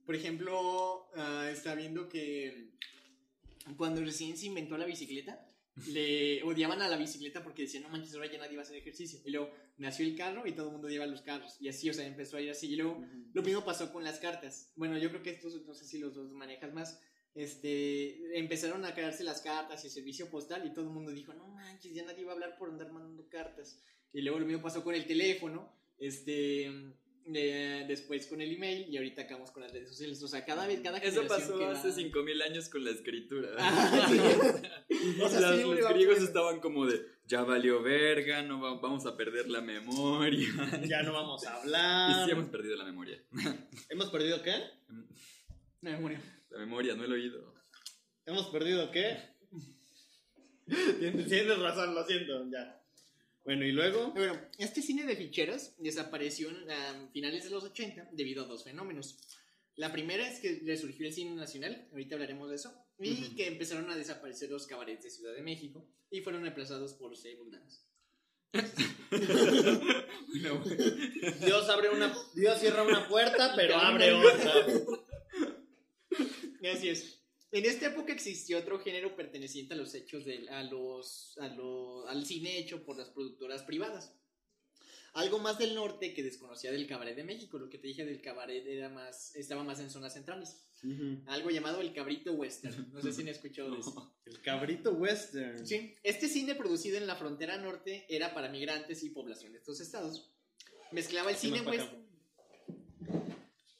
por 0.05 0.15
ejemplo, 0.15 1.07
ah, 1.15 1.47
está 1.49 1.75
viendo 1.75 2.09
que 2.09 2.67
cuando 3.77 4.01
recién 4.01 4.37
se 4.37 4.47
inventó 4.47 4.77
la 4.77 4.85
bicicleta, 4.85 5.45
le 5.87 6.43
odiaban 6.43 6.81
a 6.81 6.87
la 6.87 6.97
bicicleta 6.97 7.43
porque 7.43 7.63
decían, 7.63 7.83
no 7.83 7.89
manches, 7.89 8.13
ahora 8.13 8.31
ya 8.31 8.37
nadie 8.37 8.55
va 8.55 8.61
a 8.61 8.65
hacer 8.65 8.77
ejercicio. 8.77 9.19
Y 9.25 9.31
luego 9.31 9.51
nació 9.77 10.05
el 10.05 10.15
carro 10.15 10.45
y 10.45 10.51
todo 10.53 10.67
el 10.67 10.73
mundo 10.73 10.89
lleva 10.89 11.05
los 11.05 11.21
carros. 11.21 11.57
Y 11.59 11.67
así, 11.69 11.89
o 11.89 11.93
sea, 11.93 12.05
empezó 12.05 12.37
a 12.37 12.41
ir 12.41 12.51
así. 12.51 12.71
Y 12.71 12.75
luego. 12.75 13.03
Lo 13.33 13.41
mismo 13.41 13.65
pasó 13.65 13.91
con 13.91 14.03
las 14.03 14.19
cartas. 14.19 14.71
Bueno, 14.75 14.97
yo 14.97 15.09
creo 15.09 15.23
que 15.23 15.31
estos, 15.31 15.65
no 15.65 15.73
sé 15.73 15.85
si 15.85 15.97
los 15.97 16.13
dos 16.13 16.31
manejas 16.31 16.73
más. 16.73 16.99
Este, 17.35 18.37
empezaron 18.37 18.85
a 18.85 18.93
crearse 18.93 19.23
las 19.23 19.41
cartas 19.41 19.83
y 19.83 19.87
el 19.87 19.93
servicio 19.93 20.29
postal 20.29 20.67
y 20.67 20.73
todo 20.73 20.85
el 20.85 20.91
mundo 20.91 21.11
dijo, 21.11 21.33
no 21.33 21.47
manches, 21.47 21.91
ya 21.91 22.05
nadie 22.05 22.23
va 22.23 22.31
a 22.31 22.35
hablar 22.35 22.57
por 22.59 22.69
andar 22.69 22.91
mandando 22.91 23.27
cartas. 23.27 23.79
Y 24.11 24.21
luego 24.21 24.39
lo 24.39 24.45
mismo 24.45 24.61
pasó 24.61 24.83
con 24.83 24.93
el 24.93 25.07
teléfono, 25.07 25.73
este, 25.97 26.93
eh, 27.33 27.85
después 27.87 28.27
con 28.27 28.41
el 28.41 28.51
email 28.53 28.87
y 28.89 28.97
ahorita 28.97 29.23
acabamos 29.23 29.51
con 29.51 29.63
las 29.63 29.71
redes 29.71 29.89
sociales. 29.89 30.21
O 30.23 30.27
sea, 30.27 30.43
cada 30.45 30.67
vez, 30.67 30.81
cada 30.81 30.97
Eso 30.99 31.25
pasó 31.27 31.57
que 31.57 31.65
va- 31.65 31.71
hace 31.71 31.91
5000 31.91 32.41
años 32.41 32.69
con 32.69 32.83
la 32.83 32.91
escritura. 32.91 33.49
Ah, 33.57 34.07
sí. 34.09 34.17
O 35.21 35.27
sea, 35.29 35.39
Las- 35.41 35.55
siempre 35.57 35.81
los 35.81 35.89
a 35.89 35.93
griegos 35.93 36.17
estaban 36.19 36.59
como 36.59 36.85
de, 36.85 37.01
ya 37.25 37.43
valió 37.43 37.81
verga, 37.81 38.41
no 38.43 38.61
va- 38.61 38.79
vamos 38.79 39.05
a 39.05 39.15
perder 39.17 39.49
la 39.49 39.61
memoria. 39.61 40.47
Ya 40.89 41.01
no 41.03 41.13
vamos 41.13 41.45
a 41.45 41.51
y 41.51 41.57
hablar. 41.59 42.25
sí 42.25 42.31
hemos 42.31 42.49
perdido 42.49 42.75
la 42.77 42.85
memoria. 42.85 43.21
¿Hemos 43.89 44.09
perdido 44.09 44.41
qué? 44.43 44.53
No, 45.81 45.99
bueno. 45.99 46.19
La 46.49 46.59
memoria, 46.59 46.95
no 46.95 47.03
el 47.03 47.11
oído. 47.13 47.53
¿Hemos 48.25 48.47
perdido 48.47 48.89
qué? 48.91 49.17
Tienes 50.99 51.59
razón, 51.59 51.93
lo 51.93 52.05
siento, 52.05 52.49
ya. 52.49 52.79
Bueno, 53.45 53.65
y 53.65 53.71
luego. 53.71 54.11
Bueno, 54.11 54.39
este 54.57 54.81
cine 54.81 55.05
de 55.05 55.15
ficheras 55.15 55.75
desapareció 55.77 56.49
a 56.49 57.09
finales 57.11 57.43
de 57.43 57.49
los 57.49 57.63
80 57.63 58.09
debido 58.13 58.43
a 58.43 58.47
dos 58.47 58.63
fenómenos. 58.63 59.17
La 59.75 59.91
primera 59.91 60.27
es 60.27 60.39
que 60.39 60.61
resurgió 60.65 61.07
el 61.07 61.13
cine 61.13 61.35
nacional, 61.35 61.87
ahorita 61.91 62.15
hablaremos 62.15 62.49
de 62.49 62.55
eso, 62.55 62.73
y 62.99 63.35
que 63.35 63.47
empezaron 63.47 63.89
a 63.89 63.95
desaparecer 63.95 64.49
los 64.49 64.67
cabarets 64.67 65.03
de 65.03 65.09
Ciudad 65.09 65.33
de 65.33 65.41
México 65.41 65.85
y 66.11 66.21
fueron 66.21 66.43
reemplazados 66.43 66.93
por 66.93 67.11
dance. 67.51 67.79
No, 70.41 70.63
Dios 71.45 71.69
abre 71.69 71.89
una. 71.89 72.15
Dios 72.35 72.59
cierra 72.59 72.83
una 72.83 73.07
puerta, 73.07 73.53
pero 73.55 73.75
abre 73.75 74.13
otra. 74.13 74.53
Así 76.71 76.89
es. 76.89 77.22
En 77.53 77.65
esta 77.65 77.85
época 77.87 78.11
existió 78.11 78.57
otro 78.57 78.79
género 78.79 79.15
perteneciente 79.15 79.75
a 79.75 79.77
los 79.77 79.93
hechos 79.93 80.25
de, 80.25 80.49
a 80.49 80.63
los, 80.63 81.37
a 81.39 81.47
lo- 81.49 82.07
al 82.07 82.25
cine 82.25 82.57
hecho 82.57 82.83
por 82.83 82.97
las 82.97 83.09
productoras 83.09 83.61
privadas. 83.63 84.11
Algo 85.13 85.37
más 85.37 85.59
del 85.59 85.75
norte 85.75 86.15
que 86.15 86.23
desconocía 86.23 86.71
del 86.71 86.87
cabaret 86.87 87.15
de 87.15 87.23
México. 87.23 87.59
Lo 87.59 87.69
que 87.69 87.77
te 87.77 87.85
dije 87.87 88.03
del 88.05 88.19
cabaret 88.21 88.65
era 88.65 88.89
más, 88.89 89.35
estaba 89.35 89.63
más 89.63 89.79
en 89.79 89.91
zonas 89.91 90.13
centrales. 90.13 90.65
Algo 91.27 91.51
llamado 91.51 91.79
el 91.81 91.93
cabrito 91.93 92.33
western. 92.33 92.91
No 92.91 93.01
sé 93.01 93.13
si 93.13 93.21
han 93.21 93.27
escuchado 93.27 93.69
de 93.71 93.79
eso. 93.79 94.15
El 94.25 94.41
cabrito 94.41 94.91
western. 94.91 95.65
Sí, 95.67 95.95
este 96.01 96.27
cine 96.27 96.55
producido 96.55 96.97
en 96.97 97.05
la 97.05 97.15
frontera 97.15 97.57
norte 97.57 98.05
era 98.09 98.33
para 98.33 98.49
migrantes 98.49 99.03
y 99.03 99.11
población 99.11 99.51
de 99.53 99.59
estos 99.59 99.79
estados. 99.79 100.31
Mezclaba 100.91 101.29
el 101.29 101.35
cine 101.37 101.59
western. 101.77 102.02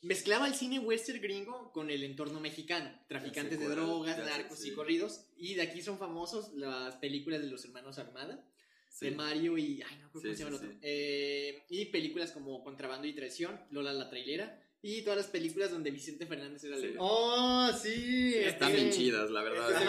Mezclaba 0.04 0.48
el 0.48 0.54
cine 0.54 0.80
western 0.80 1.22
gringo 1.22 1.72
con 1.72 1.90
el 1.90 2.04
entorno 2.04 2.40
mexicano, 2.42 2.92
traficantes 3.08 3.58
de 3.60 3.68
drogas, 3.68 4.18
narcos 4.18 4.66
y 4.66 4.74
corridos. 4.74 5.26
Y 5.38 5.56
de 5.56 5.62
aquí 5.64 5.82
son 5.82 5.98
famosos 5.98 6.54
las 6.54 6.96
películas 6.98 7.42
de 7.42 7.48
los 7.48 7.64
hermanos 7.66 7.98
Armada, 7.98 8.46
Sí. 8.90 9.06
de 9.06 9.12
Mario 9.16 9.58
y. 9.58 9.82
Ay, 9.82 9.98
no 10.02 10.12
creo 10.12 10.22
Sí, 10.22 10.28
cómo 10.28 10.36
se 10.36 10.44
llama 10.44 10.50
el 10.50 10.56
otro. 10.56 10.70
Eh, 10.84 11.64
y 11.70 11.86
películas 11.86 12.32
como 12.32 12.64
Contrabando 12.64 13.08
y 13.08 13.14
Traición, 13.14 13.60
Lola 13.72 13.92
la 13.94 14.10
Trailera. 14.10 14.62
Y 14.84 15.02
todas 15.02 15.18
las 15.18 15.28
películas 15.28 15.72
donde 15.72 15.90
Vicente 15.90 16.26
Fernández 16.28 16.64
era 16.66 16.76
el. 16.76 16.96
Oh, 17.00 17.72
sí. 17.82 18.36
Están 18.36 18.72
sí. 18.72 18.76
bien 18.76 18.92
chidas, 18.92 19.32
la 19.32 19.42
verdad. 19.42 19.72
Ese 19.72 19.84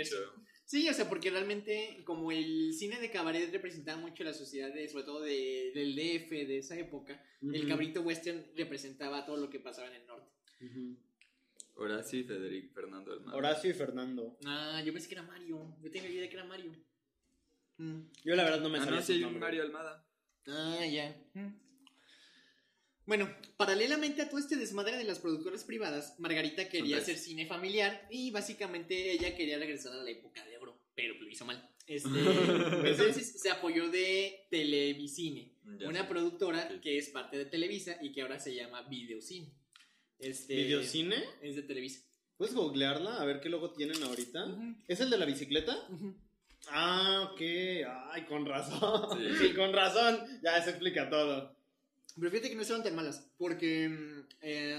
es 0.00 0.14
Sí, 0.70 0.86
o 0.86 0.92
sea, 0.92 1.08
porque 1.08 1.30
realmente 1.30 2.02
como 2.04 2.30
el 2.30 2.74
cine 2.74 3.00
de 3.00 3.10
cabaret 3.10 3.50
representaba 3.50 3.98
mucho 3.98 4.22
la 4.22 4.34
sociedad, 4.34 4.70
de, 4.70 4.86
sobre 4.86 5.04
todo 5.04 5.22
de- 5.22 5.72
del 5.74 5.96
DF 5.96 6.44
de 6.46 6.58
esa 6.58 6.78
época, 6.78 7.24
el 7.40 7.66
cabrito 7.66 8.02
western 8.02 8.44
representaba 8.54 9.24
todo 9.24 9.38
lo 9.38 9.48
que 9.48 9.60
pasaba 9.60 9.88
en 9.88 9.94
el 9.94 10.06
norte. 10.06 10.30
Horacio 11.74 12.18
y 12.18 12.24
Federico 12.24 12.74
Fernando 12.74 13.12
Almada. 13.14 13.38
Horacio 13.38 13.70
y 13.70 13.72
Fernando. 13.72 14.36
Ah, 14.44 14.82
yo 14.84 14.92
pensé 14.92 15.08
que 15.08 15.14
era 15.14 15.22
Mario. 15.22 15.74
Yo 15.80 15.90
tenía 15.90 16.10
idea 16.10 16.28
que 16.28 16.34
era 16.34 16.44
Mario. 16.44 16.72
Mm. 17.78 18.00
Yo 18.24 18.34
la 18.36 18.44
verdad 18.44 18.60
no 18.60 18.68
me 18.68 18.76
Ah, 18.78 18.80
sabía 18.84 18.96
no, 18.96 19.00
sus 19.00 19.06
sí, 19.06 19.12
hay 19.14 19.24
un. 19.24 19.38
Mario 19.38 19.62
Almada. 19.62 20.04
Ah, 20.48 20.84
ya. 20.84 21.16
Mm. 21.34 21.48
Bueno, 23.08 23.26
paralelamente 23.56 24.20
a 24.20 24.28
todo 24.28 24.38
este 24.38 24.56
desmadre 24.56 24.98
de 24.98 25.04
las 25.04 25.18
productoras 25.18 25.64
privadas, 25.64 26.14
Margarita 26.18 26.68
quería 26.68 26.98
hacer 26.98 27.16
cine 27.16 27.46
familiar 27.46 28.06
y 28.10 28.30
básicamente 28.30 29.12
ella 29.12 29.34
quería 29.34 29.58
regresar 29.58 29.94
a 29.94 30.02
la 30.02 30.10
época 30.10 30.44
de 30.44 30.58
oro, 30.58 30.78
pero 30.94 31.14
lo 31.14 31.26
hizo 31.26 31.46
mal. 31.46 31.70
Este, 31.86 32.08
entonces 32.84 33.40
se 33.40 33.50
apoyó 33.50 33.88
de 33.88 34.46
Televisine, 34.50 35.54
Ya 35.80 35.88
una 35.88 36.02
sé. 36.02 36.08
productora 36.08 36.80
que 36.82 36.98
es 36.98 37.08
parte 37.08 37.38
de 37.38 37.46
Televisa 37.46 37.96
y 38.02 38.12
que 38.12 38.20
ahora 38.20 38.38
se 38.38 38.54
llama 38.54 38.82
Videocine. 38.82 39.54
Este, 40.18 40.54
¿Videocine? 40.56 41.16
Es 41.40 41.56
de 41.56 41.62
Televisa. 41.62 42.02
¿Puedes 42.36 42.54
googlearla? 42.54 43.22
A 43.22 43.24
ver 43.24 43.40
qué 43.40 43.48
logo 43.48 43.72
tienen 43.72 44.02
ahorita. 44.02 44.54
¿Es 44.86 45.00
el 45.00 45.08
de 45.08 45.16
la 45.16 45.24
bicicleta? 45.24 45.78
Ah, 46.68 47.30
ok. 47.32 47.40
Ay, 48.12 48.26
con 48.28 48.44
razón. 48.44 49.18
Sí. 49.18 49.46
Sí, 49.48 49.54
con 49.56 49.72
razón. 49.72 50.20
Ya 50.42 50.62
se 50.62 50.70
explica 50.70 51.08
todo. 51.08 51.57
Pero 52.16 52.30
fíjate 52.30 52.48
que 52.50 52.56
no 52.56 52.62
estaban 52.62 52.82
tan 52.82 52.94
malas, 52.96 53.30
porque 53.38 53.84
em, 53.84 54.24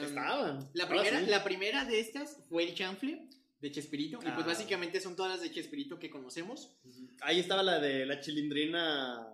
Estaban. 0.03 0.69
La 0.73 0.87
primera, 0.89 1.19
sí. 1.19 1.25
la 1.27 1.43
primera 1.43 1.85
de 1.85 1.99
estas 1.99 2.37
fue 2.49 2.63
el 2.63 2.73
chanfle 2.75 3.27
de 3.61 3.71
Chespirito. 3.71 4.17
Y 4.19 4.23
pues 4.31 4.35
Ah. 4.37 4.47
básicamente 4.47 4.99
son 5.01 5.15
todas 5.15 5.33
las 5.33 5.41
de 5.41 5.51
Chespirito 5.51 5.99
que 5.99 6.09
conocemos. 6.09 6.75
Ahí 7.21 7.39
estaba 7.39 7.63
la 7.63 7.79
de 7.79 8.05
la 8.05 8.19
chilindrina 8.19 9.27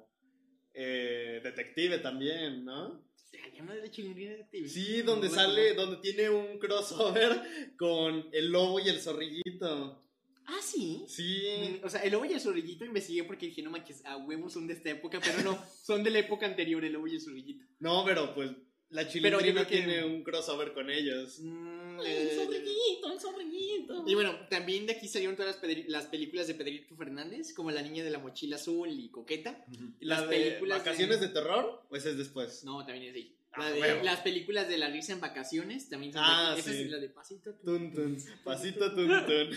eh, 0.73 1.39
detective 1.43 1.99
también, 1.99 2.65
¿no? 2.65 3.03
Se 3.15 3.37
llama 3.55 3.73
de 3.75 3.81
la 3.83 3.91
chilindrina 3.91 4.31
detective. 4.31 4.67
Sí, 4.69 5.01
donde 5.01 5.29
No, 5.29 5.33
sale, 5.35 5.73
donde 5.73 5.97
tiene 5.97 6.29
un 6.29 6.59
crossover 6.59 7.41
con 7.77 8.27
el 8.33 8.49
lobo 8.51 8.79
y 8.79 8.89
el 8.89 8.99
zorrillito. 8.99 10.03
Ah, 10.47 10.59
sí. 10.61 11.03
Sí. 11.07 11.79
O 11.83 11.89
sea, 11.89 12.01
el 12.01 12.11
lobo 12.11 12.25
y 12.25 12.33
el 12.33 12.39
zorrillito 12.39 12.85
investigué 12.85 13.23
porque 13.23 13.47
dije, 13.47 13.61
no 13.61 13.71
manches, 13.71 14.05
a 14.05 14.17
huevos 14.17 14.53
son 14.53 14.67
de 14.67 14.73
esta 14.73 14.89
época, 14.89 15.19
pero 15.23 15.41
no, 15.43 15.57
son 15.83 16.03
de 16.03 16.11
la 16.11 16.19
época 16.19 16.45
anterior, 16.45 16.83
el 16.85 16.93
lobo 16.93 17.07
y 17.07 17.15
el 17.15 17.21
zorrillito. 17.21 17.65
No, 17.79 18.03
pero 18.05 18.33
pues 18.35 18.51
la 18.89 19.07
chilindrina 19.07 19.65
que- 19.67 19.77
tiene 19.77 20.03
un 20.03 20.23
crossover 20.23 20.73
con 20.73 20.89
ellos. 20.89 21.39
Mm, 21.41 21.99
el 22.01 22.05
eh, 22.05 22.31
zorrillito, 22.35 23.11
el 23.11 23.19
zorrillito. 23.19 24.03
Y 24.07 24.13
bueno, 24.13 24.35
también 24.49 24.85
de 24.85 24.93
aquí 24.93 25.07
salieron 25.07 25.35
todas 25.35 25.59
las, 25.87 26.05
películas 26.07 26.47
de 26.47 26.53
Pedrito 26.53 26.95
Fernández, 26.95 27.53
como 27.53 27.71
La 27.71 27.81
niña 27.81 28.03
de 28.03 28.11
la 28.11 28.19
mochila 28.19 28.57
azul 28.57 28.89
y 28.89 29.09
Coqueta. 29.09 29.65
¿Y 29.99 30.05
¿La 30.05 30.19
Las 30.19 30.29
de 30.29 30.35
películas 30.37 30.77
de- 30.83 30.89
vacaciones 30.89 31.19
de... 31.21 31.27
terror? 31.29 31.83
Pues 31.89 32.05
es 32.05 32.17
después. 32.17 32.63
No, 32.63 32.85
también 32.85 33.07
es 33.07 33.13
de 33.13 33.19
ahí. 33.19 33.35
Ah, 33.57 33.61
La 33.69 33.71
de- 33.71 33.79
huevo. 33.81 34.03
las 34.03 34.19
películas 34.21 34.67
de 34.67 34.77
La 34.77 34.89
risa 34.89 35.13
en 35.13 35.21
vacaciones 35.21 35.87
también 35.89 36.11
son 36.13 36.21
Ah, 36.25 36.53
de. 36.55 36.59
Esa 36.61 36.71
es 36.73 36.89
la 36.89 36.97
de 36.97 37.09
Pasito. 37.09 37.53
Tun, 37.63 37.93
tun. 37.93 38.17
Pasito 38.43 38.93
tun 38.93 39.07
tun. 39.25 39.49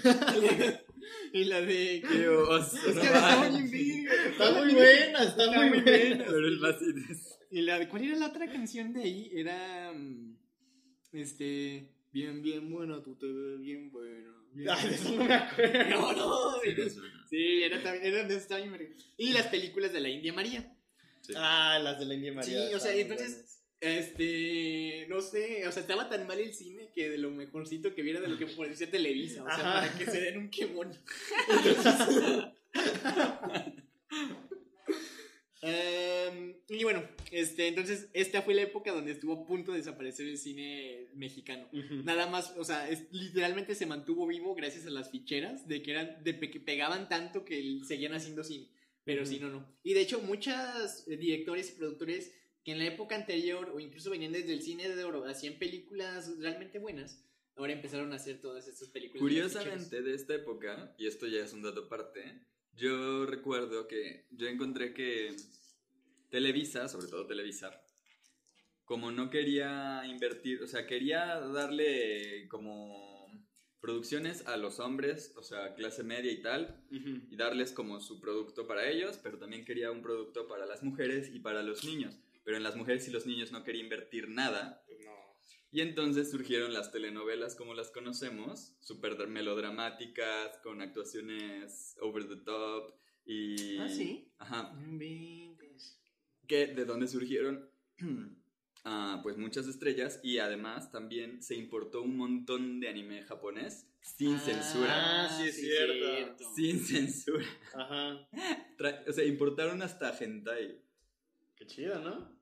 y 1.33 1.45
la 1.45 1.61
de... 1.61 2.03
Qué 2.09 2.29
oso, 2.29 2.77
Es 2.89 2.95
no 2.95 3.01
que 3.01 3.07
está 3.07 3.37
muy 3.51 3.63
bien. 3.63 4.07
Está 4.31 4.53
muy 4.53 4.75
buena, 4.75 5.23
está, 5.25 5.45
Está 5.45 5.57
muy 5.57 5.69
muy 5.71 5.81
buena. 5.81 6.25
Pero 6.27 6.47
el 6.47 6.59
vasito 6.59 6.99
es- 7.11 7.39
Y 7.51 7.63
la 7.63 7.79
de, 7.79 7.89
¿cuál 7.89 8.05
era 8.05 8.17
la 8.17 8.27
otra 8.27 8.47
canción 8.51 8.93
de 8.93 9.03
ahí? 9.03 9.31
Era. 9.35 9.93
mm, 9.93 10.37
Este. 11.13 11.93
Bien, 12.13 12.41
bien 12.43 12.71
bueno, 12.71 13.03
tú 13.03 13.17
te 13.17 13.27
ves 13.27 13.61
bien 13.61 13.91
bueno. 13.91 14.33
bien 14.53 14.71
Ay, 14.73 14.89
de 14.91 14.97
bueno. 14.97 15.03
eso 15.03 15.17
no 15.17 15.25
me 15.25 15.35
acuerdo. 15.35 15.91
No, 15.91 16.13
no. 16.13 16.61
Sí, 16.63 16.91
suena. 16.91 17.27
Sí, 17.29 17.63
era 17.63 17.83
también. 17.83 18.05
Era 18.15 18.25
de 18.29 18.37
esta. 18.37 18.59
Y 19.19 19.33
las 19.33 19.47
películas 19.49 19.93
de 19.93 20.01
la 20.01 20.09
India 20.09 20.33
María. 20.33 20.75
Sí. 21.21 21.33
Ah, 21.37 21.79
las 21.83 21.99
de 21.99 22.07
la 22.07 22.15
India 22.15 22.33
María. 22.33 22.69
Sí, 22.69 22.75
o 22.75 22.79
sea, 22.81 22.95
entonces- 22.95 23.31
buenas. 23.33 23.58
Este. 23.81 25.07
No 25.09 25.21
sé. 25.21 25.67
O 25.67 25.73
sea, 25.73 25.83
estaba 25.83 26.09
tan 26.09 26.27
mal 26.27 26.39
el 26.39 26.53
cine 26.55 26.91
que 26.95 27.09
de 27.11 27.19
lo 27.19 27.31
mejorcito 27.31 27.95
que 27.95 28.03
viera 28.03 28.21
de 28.21 28.29
lo 28.29 28.37
que 28.39 28.47
decía 28.47 28.91
Televisa. 28.91 29.43
O 29.43 29.47
sea, 29.47 29.55
Ajá. 29.55 29.73
para 29.81 29.99
que 29.99 30.05
se 30.11 30.21
den 30.21 30.39
un 30.39 30.51
quemón. 30.51 30.93
Em, 35.61 36.55
y 36.69 36.85
bueno, 36.85 37.03
este, 37.33 37.67
entonces 37.67 38.09
esta 38.13 38.43
fue 38.43 38.55
la 38.55 38.63
época 38.63 38.93
donde 38.93 39.11
estuvo 39.11 39.33
a 39.43 39.45
punto 39.47 39.73
de 39.73 39.79
desaparecer 39.79 40.29
el 40.29 40.39
cine 40.39 41.09
mexicano. 41.15 41.69
Nada 42.05 42.29
más, 42.29 42.55
o 42.57 42.65
sea, 42.65 42.89
es- 42.89 43.13
literalmente 43.13 43.75
se 43.75 43.85
mantuvo 43.87 44.25
vivo 44.29 44.55
gracias 44.55 44.87
a 44.87 44.91
las 44.91 45.11
ficheras 45.11 45.67
de 45.67 45.83
que 45.83 45.91
eran 45.91 46.23
de 46.23 46.39
que 46.39 46.61
pegaban 46.61 47.09
tanto 47.09 47.45
que 47.45 47.81
seguían 47.87 48.15
haciendo 48.15 48.45
cine. 48.45 48.69
Pero 49.05 49.23
Ujú. 49.23 49.31
sí, 49.33 49.41
no, 49.41 49.49
no. 49.49 49.67
Y 49.83 49.95
de 49.95 50.03
hecho, 50.03 50.21
muchos 50.21 51.07
directores 51.07 51.71
y 51.71 51.79
productores 51.79 52.33
que 52.69 52.73
en 52.73 52.81
la 52.81 52.85
época 52.85 53.17
anterior 53.17 53.71
o 53.75 53.81
incluso 53.81 54.11
venían 54.11 54.33
desde 54.33 54.53
el 54.53 54.61
cine 54.61 54.95
de 54.95 55.03
oro 55.03 55.25
hacían 55.25 55.55
películas 55.55 56.37
realmente 56.39 56.79
buenas, 56.79 57.19
ahora 57.57 57.73
empezaron 57.73 58.13
a 58.13 58.17
hacer 58.17 58.43
todas 58.43 58.69
estas 58.69 58.91
películas. 58.91 59.23
Curiosamente, 59.23 60.03
de 60.03 60.15
esta 60.15 60.35
época, 60.35 60.95
y 60.99 61.07
esto 61.07 61.27
ya 61.27 61.43
es 61.43 61.55
un 61.55 61.63
dato 61.63 61.85
aparte, 61.87 62.43
yo 62.75 63.25
recuerdo 63.25 63.89
que 63.89 64.27
yo 64.33 64.49
encontré 64.49 64.93
que 64.93 65.35
Televisa, 66.29 66.89
sobre 66.89 67.07
todo 67.07 67.27
Televisa, 67.27 67.71
como 68.85 69.13
no 69.13 69.31
quería 69.31 70.03
invertir, 70.05 70.63
o 70.63 70.67
sea, 70.67 70.87
quería 70.87 71.41
darle 71.41 72.49
como 72.49 73.33
producciones 73.81 74.47
a 74.47 74.59
los 74.59 74.79
hombres, 74.79 75.33
o 75.37 75.43
sea, 75.43 75.75
clase 75.75 76.03
media 76.03 76.33
y 76.33 76.43
tal, 76.43 76.85
Ujú. 76.91 77.23
y 77.31 77.37
darles 77.37 77.73
como 77.73 77.99
su 78.01 78.21
producto 78.21 78.67
para 78.67 78.91
ellos, 78.91 79.19
pero 79.23 79.39
también 79.39 79.65
quería 79.65 79.91
un 79.91 80.03
producto 80.03 80.47
para 80.47 80.67
las 80.67 80.83
mujeres 80.83 81.31
y 81.33 81.39
para 81.41 81.63
los 81.63 81.83
niños. 81.83 82.19
Pero 82.49 82.57
en 82.57 82.63
las 82.63 82.77
mujeres 82.77 83.07
y 83.07 83.11
los 83.11 83.27
niños 83.27 83.53
no 83.53 83.63
quería 83.63 83.83
invertir 83.83 84.31
nada, 84.31 84.83
No. 85.05 85.13
y 85.71 85.83
entonces 85.83 86.31
surgieron 86.31 86.73
las 86.73 86.91
telenovelas 86.93 87.55
como 87.55 87.75
las 87.75 87.91
conocemos, 87.91 88.73
súper 88.81 89.19
dra- 89.19 89.27
melodramáticas, 89.27 90.57
con 90.63 90.81
actuaciones 90.81 91.95
over 92.01 92.27
the 92.27 92.37
top 92.37 92.95
y... 93.27 93.77
Ah, 93.77 93.89
¿sí? 93.91 94.33
Ajá. 94.39 94.75
Que 96.47 96.69
de 96.69 96.85
dónde 96.87 97.07
surgieron, 97.07 97.69
Ah, 98.85 99.21
pues 99.23 99.37
muchas 99.37 99.67
estrellas 99.67 100.19
y 100.23 100.39
además 100.39 100.91
también 100.91 101.43
se 101.43 101.55
importó 101.55 102.01
un 102.01 102.17
montón 102.17 102.81
de 102.81 102.89
anime 102.89 103.23
japonés 103.25 103.87
sin 104.01 104.37
Ah, 104.37 104.41
censura. 104.41 104.89
Ah, 105.27 105.29
sí, 105.37 105.49
es 105.49 105.61
cierto. 105.61 106.55
Sin 106.55 106.81
censura. 106.81 107.45
Ajá. 107.75 108.27
Tra- 108.79 109.05
o 109.07 109.13
sea, 109.13 109.25
importaron 109.27 109.83
hasta 109.83 110.17
hentai. 110.19 110.81
Qué 111.57 111.67
chido, 111.67 111.99
¿no? 112.01 112.38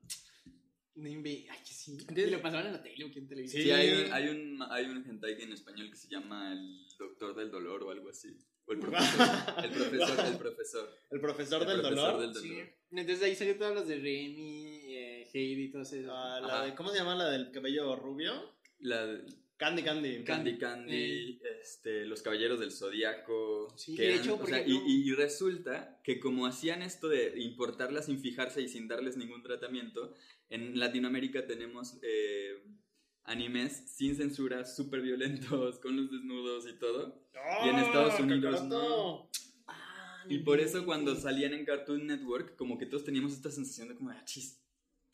No. 0.97 1.09
Ay, 1.09 1.45
que 1.65 1.73
sí. 1.73 1.97
De- 2.09 2.21
Y 2.27 2.29
lo 2.31 2.41
pasaban 2.41 2.65
en 2.67 2.73
la 2.73 2.81
tele 2.83 3.05
o 3.05 3.07
aquí 3.07 3.19
en 3.19 3.27
televisión. 3.27 3.61
Sí, 3.61 3.67
Sí. 3.69 3.71
hay, 3.73 3.91
un, 3.91 4.11
hay, 4.13 4.27
un, 4.29 4.61
hay 4.69 4.85
un 4.85 5.05
hentai 5.09 5.41
en 5.41 5.53
español 5.53 5.89
que 5.91 5.95
se 5.95 6.07
llama 6.09 6.51
El 6.53 6.85
Doctor 6.97 7.35
del 7.35 7.51
Dolor 7.51 7.83
o 7.83 7.91
algo 7.91 8.09
así. 8.09 8.35
O 8.65 8.73
el 8.73 8.79
profesor. 8.81 9.27
el 9.63 9.69
profesor 9.71 10.23
del 10.25 10.37
profesor. 10.37 10.89
El 11.11 11.21
profesor 11.21 11.61
El 11.61 11.67
del 11.67 11.79
profesor 11.81 12.11
dolor. 12.13 12.33
del 12.33 12.41
Sí. 12.41 12.49
dolor. 12.49 12.67
Entonces 12.91 13.23
ahí 13.23 13.35
salió 13.35 13.57
todas 13.57 13.75
las 13.75 13.87
de 13.87 13.95
Remy, 13.95 14.95
eh, 14.95 15.29
Heidi 15.33 15.63
y 15.65 15.71
todas 15.71 15.93
esas. 15.93 16.11
Ah, 16.13 16.39
la 16.41 16.65
de, 16.65 16.75
¿Cómo 16.75 16.89
se 16.89 16.97
llama 16.97 17.15
la 17.15 17.29
del 17.29 17.51
cabello 17.51 17.95
rubio? 17.95 18.33
La 18.79 19.05
Candy 19.57 19.81
Candy. 19.83 20.23
Candy 20.23 20.57
Candy, 20.57 21.41
este, 21.61 22.05
Los 22.05 22.21
Caballeros 22.21 22.59
del 22.59 22.71
Zodíaco. 22.71 23.73
Sí, 23.75 23.95
que 23.95 24.03
de 24.03 24.15
hecho, 24.15 24.35
o 24.35 24.39
por 24.39 24.49
sea, 24.49 24.59
ejemplo- 24.59 24.83
y, 24.87 25.09
y 25.09 25.13
resulta 25.13 25.99
que 26.03 26.19
como 26.19 26.45
hacían 26.45 26.81
esto 26.83 27.07
de 27.09 27.39
importarlas 27.39 28.05
sin 28.05 28.19
fijarse 28.19 28.61
y 28.61 28.69
sin 28.69 28.87
darles 28.87 29.17
ningún 29.17 29.41
tratamiento, 29.41 30.13
en 30.49 30.79
Latinoamérica 30.79 31.47
tenemos 31.47 31.97
eh, 32.03 32.63
animes 33.23 33.83
sin 33.91 34.15
censura, 34.15 34.63
súper 34.63 35.01
violentos, 35.01 35.79
con 35.79 35.95
los 35.97 36.11
desnudos 36.11 36.67
y 36.67 36.73
todo. 36.77 37.27
Y 37.65 37.69
en 37.69 37.75
Estados 37.79 38.13
¡Ah, 38.19 38.21
Unidos 38.23 38.55
Kakaroto! 38.61 39.29
Ah, 39.67 40.23
no 40.25 40.31
Y 40.33 40.39
por 40.39 40.59
eso 40.59 40.85
cuando 40.85 41.15
salían 41.15 41.53
en 41.53 41.65
Cartoon 41.65 42.05
Network, 42.05 42.55
como 42.55 42.77
que 42.77 42.85
todos 42.85 43.03
teníamos 43.03 43.33
esta 43.33 43.49
sensación 43.51 43.87
de 43.89 43.95
como, 43.95 44.11
ah, 44.11 44.23
chis, 44.23 44.61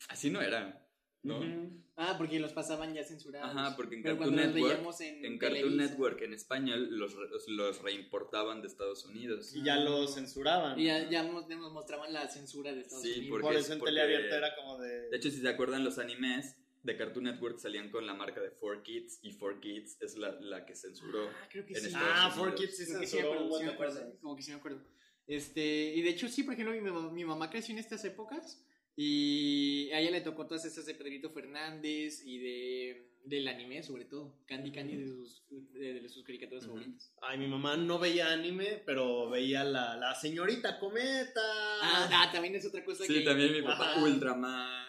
así 0.08 0.28
no 0.30 0.40
era, 0.42 0.83
¿no? 1.24 1.84
Ah, 1.96 2.16
porque 2.18 2.40
los 2.40 2.52
pasaban 2.52 2.92
ya 2.92 3.04
censurados. 3.04 3.50
Ajá, 3.50 3.76
porque 3.76 3.94
en 3.96 4.02
Pero 4.02 4.16
Cartoon 4.18 4.34
cuando 4.34 4.58
los 4.58 4.74
Network, 4.74 5.00
en, 5.00 5.24
en 5.24 5.38
Cartoon 5.38 5.60
Televisa. 5.62 5.90
Network 5.90 6.22
en 6.22 6.34
español 6.34 6.98
los, 6.98 7.14
los 7.46 7.82
reimportaban 7.82 8.62
de 8.62 8.68
Estados 8.68 9.04
Unidos. 9.04 9.54
Y 9.54 9.62
ya 9.62 9.76
lo 9.76 10.06
censuraban. 10.08 10.78
Y 10.78 10.86
ya, 10.86 11.08
ya 11.08 11.22
nos, 11.22 11.48
nos 11.48 11.72
mostraban 11.72 12.12
la 12.12 12.28
censura 12.28 12.72
de 12.72 12.80
Estados 12.80 13.02
Sí, 13.04 13.12
Unidos. 13.12 13.28
porque- 13.30 13.46
Por 13.46 13.56
eso 13.56 13.72
en 13.74 13.78
porque- 13.78 13.90
teleabierta 13.90 14.36
era 14.36 14.56
como 14.56 14.78
de. 14.78 15.08
De 15.08 15.16
hecho, 15.16 15.30
si 15.30 15.40
se 15.40 15.48
acuerdan, 15.48 15.84
los 15.84 15.98
animes 15.98 16.56
de 16.82 16.96
Cartoon 16.96 17.24
Network 17.24 17.58
salían 17.58 17.90
con 17.90 18.06
la 18.06 18.14
marca 18.14 18.40
de 18.40 18.50
4Kids 18.58 19.20
y 19.22 19.38
4Kids 19.38 19.96
es 20.00 20.16
la, 20.18 20.32
la 20.40 20.66
que 20.66 20.74
censuró. 20.74 21.28
Ah, 21.28 21.48
creo 21.50 21.64
que 21.64 21.74
en 21.74 21.80
sí. 21.80 21.86
Estados 21.86 22.08
ah, 22.12 22.26
Unidos. 22.26 22.38
4 22.38 22.54
Kids 22.56 22.76
sí 22.76 22.82
me 22.92 23.06
censuró 23.06 23.32
acuerdo, 23.34 23.58
sí 23.58 23.64
me 23.64 23.70
acuerdo, 23.70 24.18
como 24.20 24.36
que 24.36 24.42
sí 24.42 24.50
me 24.50 24.56
acuerdo. 24.58 24.80
Este, 25.26 25.94
y 25.94 26.02
de 26.02 26.10
hecho 26.10 26.28
sí, 26.28 26.42
por 26.42 26.54
ejemplo, 26.54 26.74
mi 26.74 27.12
mi 27.14 27.24
mamá 27.24 27.48
creció 27.48 27.72
en 27.72 27.78
estas 27.78 28.04
épocas 28.04 28.62
Y 28.96 29.90
a 29.92 30.00
ella 30.00 30.10
le 30.12 30.20
tocó 30.20 30.46
todas 30.46 30.64
esas 30.64 30.86
de 30.86 30.94
Pedrito 30.94 31.30
Fernández 31.30 32.22
y 32.24 32.38
de 32.38 33.10
del 33.24 33.48
anime, 33.48 33.82
sobre 33.82 34.04
todo. 34.04 34.36
Candy 34.46 34.70
Candy 34.70 34.96
de 34.96 35.06
sus, 35.08 35.42
de, 35.72 35.94
de 35.94 36.08
sus 36.10 36.22
caricaturas 36.24 36.66
favoritas. 36.66 37.10
Ay, 37.22 37.38
mi 37.38 37.46
mamá 37.48 37.74
no 37.76 37.98
veía 37.98 38.30
anime, 38.30 38.82
pero 38.84 39.30
veía 39.30 39.64
la, 39.64 39.96
la 39.96 40.14
señorita 40.14 40.78
cometa. 40.78 41.40
Ah, 41.80 42.08
ah, 42.12 42.30
también 42.30 42.54
es 42.54 42.66
otra 42.66 42.84
cosa 42.84 43.06
que... 43.06 43.12
Sí, 43.14 43.24
también 43.24 43.52
mi 43.52 43.62
papá. 43.62 43.92
Ajá. 43.92 44.04
Ultraman. 44.04 44.84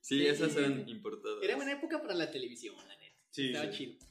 Sí, 0.00 0.18
Sí. 0.18 0.26
esas 0.26 0.56
eran 0.56 0.88
importadas. 0.88 1.38
Era 1.44 1.54
buena 1.54 1.72
época 1.72 2.02
para 2.02 2.14
la 2.14 2.28
televisión, 2.32 2.74
la 2.88 2.96
neta. 2.96 3.16
Sí, 3.30 3.46
Estaba 3.52 3.70
sí. 3.70 3.78
chido. 3.78 4.09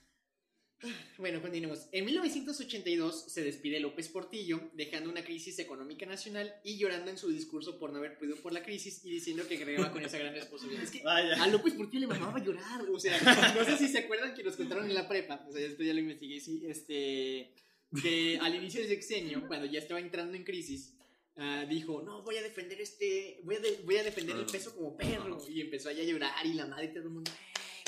Bueno, 1.17 1.41
continuemos. 1.41 1.87
En 1.91 2.05
1982 2.05 3.25
se 3.27 3.43
despide 3.43 3.79
López 3.81 4.07
Portillo, 4.07 4.61
dejando 4.73 5.09
una 5.09 5.23
crisis 5.23 5.59
económica 5.59 6.05
nacional 6.05 6.53
y 6.63 6.77
llorando 6.77 7.11
en 7.11 7.17
su 7.17 7.29
discurso 7.29 7.77
por 7.77 7.91
no 7.91 7.97
haber 7.99 8.17
podido 8.17 8.37
por 8.37 8.53
la 8.53 8.63
crisis 8.63 9.01
y 9.03 9.09
diciendo 9.11 9.45
que 9.47 9.57
agregaba 9.57 9.91
con 9.91 10.03
esa 10.03 10.17
gran 10.17 10.33
responsabilidad. 10.33 10.83
Es 10.83 10.91
que 10.91 11.03
Vaya. 11.03 11.43
a 11.43 11.47
López 11.47 11.73
Portillo 11.73 12.01
le 12.01 12.07
mamaba 12.07 12.43
llorar, 12.43 12.81
o 12.89 12.99
sea, 12.99 13.19
no 13.55 13.65
sé 13.65 13.77
si 13.77 13.87
se 13.89 13.99
acuerdan 13.99 14.33
que 14.33 14.43
nos 14.43 14.55
contaron 14.55 14.85
en 14.85 14.93
la 14.93 15.07
prepa, 15.07 15.45
o 15.49 15.51
sea, 15.51 15.61
después 15.61 15.85
ya 15.87 15.93
lo 15.93 15.99
investigué, 15.99 16.39
sí, 16.39 16.63
este, 16.65 17.53
que 18.01 18.37
al 18.41 18.55
inicio 18.55 18.79
del 18.79 18.89
sexenio, 18.89 19.45
cuando 19.47 19.65
ya 19.65 19.79
estaba 19.79 19.99
entrando 19.99 20.35
en 20.37 20.43
crisis, 20.45 20.93
ah, 21.35 21.65
dijo, 21.69 22.01
no, 22.03 22.23
voy 22.23 22.37
a 22.37 22.41
defender 22.41 22.79
este, 22.79 23.41
voy 23.43 23.55
a, 23.55 23.59
de- 23.59 23.81
voy 23.83 23.97
a 23.97 24.03
defender 24.03 24.35
el 24.37 24.43
Ah. 24.43 24.47
peso 24.49 24.73
como 24.73 24.95
perro, 24.95 25.37
y 25.49 25.59
empezó 25.59 25.89
allá 25.89 26.03
a 26.03 26.05
llorar 26.05 26.45
y 26.45 26.53
la 26.53 26.65
madre 26.65 26.85
y 26.85 26.89
todo 26.89 27.03
el 27.03 27.09
mundo, 27.09 27.31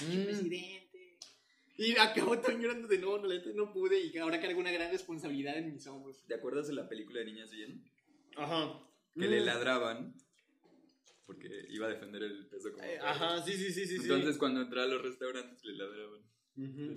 "Eh, 0.02 0.04
Mm. 0.04 0.24
presidente. 0.26 0.81
Y 1.82 1.98
acabó 1.98 2.40
tan 2.40 2.62
llorando 2.62 2.88
de 2.88 2.98
no, 3.00 3.18
no, 3.18 3.28
no 3.56 3.74
pude 3.74 4.00
y 4.00 4.18
ahora 4.18 4.40
cargo 4.40 4.60
una 4.60 4.72
gran 4.72 4.92
responsabilidad 4.92 5.58
en 5.58 5.74
mis 5.74 5.88
hombros. 5.88 6.24
¿Te 6.28 6.36
acuerdas 6.36 6.68
de 6.68 6.74
la 6.74 6.88
película 6.88 7.20
de 7.20 7.26
Niñas 7.26 7.52
Bien? 7.52 7.84
Ajá. 8.38 8.80
Que 9.16 9.28
Mm. 9.28 9.32
le 9.32 9.42
ladraban 9.42 10.16
porque 11.26 11.66
iba 11.70 11.88
a 11.88 11.90
defender 11.90 12.24
el 12.24 12.48
peso 12.48 12.72
como 12.72 12.84
Eh. 12.84 13.00
Ajá, 13.02 13.42
sí, 13.44 13.54
sí, 13.54 13.72
sí, 13.72 13.86
sí. 13.86 13.98
sí. 13.98 14.04
Entonces 14.04 14.38
cuando 14.38 14.62
entraba 14.62 14.86
a 14.86 14.90
los 14.90 15.02
restaurantes 15.02 15.64
le 15.64 15.74
ladraban. 15.74 16.22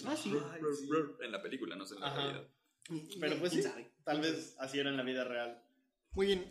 Ah, 0.07 0.16
sí. 0.16 0.32
Ay, 0.53 0.61
sí. 0.78 0.89
En 1.22 1.32
la 1.32 1.41
película, 1.43 1.76
no 1.76 1.87
sé 1.87 1.95
en 1.95 2.01
la 2.01 2.07
Ajá. 2.09 2.16
realidad. 2.22 2.49
Pero 3.20 3.39
pues 3.39 3.53
¿Quién 3.53 3.62
sí, 3.62 3.68
sabe? 3.68 3.91
tal 4.05 4.20
vez 4.20 4.57
así 4.59 4.78
era 4.78 4.91
en 4.91 4.97
la 4.97 5.03
vida 5.03 5.24
real. 5.24 5.62
Muy 6.12 6.26
bien, 6.26 6.45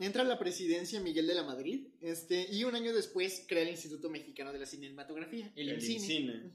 entra 0.00 0.22
a 0.22 0.24
la 0.24 0.38
presidencia 0.38 1.00
Miguel 1.00 1.26
de 1.26 1.34
la 1.34 1.42
Madrid, 1.44 1.86
este, 2.02 2.46
y 2.52 2.64
un 2.64 2.74
año 2.74 2.92
después 2.92 3.46
crea 3.48 3.62
el 3.62 3.70
Instituto 3.70 4.10
Mexicano 4.10 4.52
de 4.52 4.58
la 4.58 4.66
Cinematografía, 4.66 5.50
el, 5.56 5.68
El 5.70 5.74
IMCINE. 5.76 6.52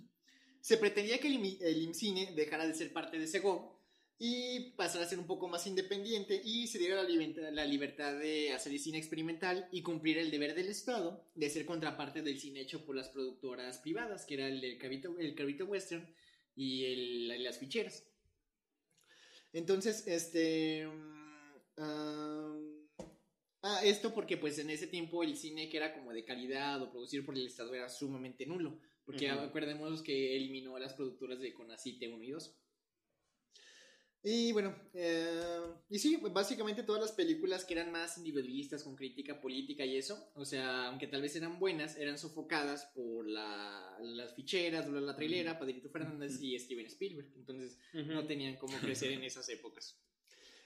Se 0.63 0.77
pretendía 0.77 1.19
que 1.19 1.27
el, 1.27 1.57
el 1.61 1.81
IMCINE 1.81 2.31
dejara 2.35 2.65
de 2.65 2.73
ser 2.73 2.93
parte 2.93 3.19
de 3.19 3.27
Segov 3.27 3.73
y 4.17 4.71
pasara 4.77 5.03
a 5.03 5.07
ser 5.09 5.19
un 5.19 5.27
poco 5.27 5.49
más 5.49 5.67
independiente 5.67 6.39
y 6.41 6.67
se 6.67 6.79
diera 6.79 6.95
la, 7.03 7.09
libertad- 7.09 7.51
la 7.51 7.65
libertad 7.65 8.17
de 8.17 8.53
hacer 8.53 8.77
cine 8.79 8.97
experimental 8.97 9.67
y 9.73 9.81
cumplir 9.81 10.17
el 10.17 10.31
deber 10.31 10.55
del 10.55 10.69
Estado 10.69 11.27
de 11.35 11.49
ser 11.49 11.65
contraparte 11.65 12.21
del 12.21 12.39
cine 12.39 12.61
hecho 12.61 12.85
por 12.85 12.95
las 12.95 13.09
productoras 13.09 13.79
privadas, 13.79 14.23
que 14.25 14.35
era 14.35 14.47
el 14.47 14.61
del 14.61 14.77
Cabito, 14.77 15.17
el 15.19 15.35
Western 15.63 16.07
y 16.55 16.85
el- 16.85 17.43
las 17.43 17.57
ficheras. 17.57 18.05
Entonces, 19.51 20.07
este... 20.07 20.87
mm, 20.87 21.81
am, 21.81 22.87
ah, 23.63 23.81
esto 23.83 24.13
porque 24.13 24.37
pues 24.37 24.57
en 24.59 24.69
ese 24.69 24.87
tiempo 24.87 25.23
el 25.23 25.35
cine 25.35 25.69
que 25.69 25.77
era 25.77 25.93
como 25.93 26.13
de 26.13 26.23
calidad 26.23 26.81
o 26.81 26.89
producido 26.91 27.25
por 27.25 27.35
el 27.35 27.47
Estado 27.47 27.73
era 27.75 27.89
sumamente 27.89 28.45
nulo. 28.45 28.79
Porque 29.05 29.31
Ujú. 29.31 29.41
acordémonos 29.41 30.01
que 30.01 30.35
eliminó 30.37 30.75
a 30.75 30.79
las 30.79 30.93
productoras 30.93 31.39
de 31.39 31.53
Conacite 31.53 32.07
1 32.07 32.23
y 32.23 32.31
2. 32.31 32.57
Y 34.25 34.53
bueno, 34.53 34.73
eh, 34.93 35.59
y 35.89 35.99
sí, 35.99 36.15
básicamente 36.31 36.83
todas 36.83 37.01
las 37.01 37.11
películas 37.11 37.65
que 37.65 37.73
eran 37.73 37.91
más 37.91 38.17
individualistas 38.17 38.81
con 38.81 38.95
crítica 38.95 39.41
política 39.41 39.83
y 39.85 39.97
eso, 39.97 40.31
o 40.35 40.45
sea, 40.45 40.87
aunque 40.87 41.07
tal 41.07 41.21
vez 41.21 41.35
eran 41.35 41.59
buenas, 41.59 41.97
eran 41.97 42.17
sofocadas 42.17 42.85
por 42.95 43.27
la- 43.27 43.97
las 44.01 44.33
ficheras, 44.33 44.89
la, 44.89 45.01
la 45.01 45.15
trailera, 45.17 45.59
Padrito 45.59 45.89
Fernández 45.89 46.41
y 46.41 46.57
Steven 46.57 46.85
Spielberg. 46.85 47.33
Entonces, 47.35 47.77
no 47.91 48.25
tenían 48.25 48.55
cómo 48.55 48.77
crecer 48.79 49.11
en 49.11 49.23
esas 49.25 49.49
épocas. 49.49 49.99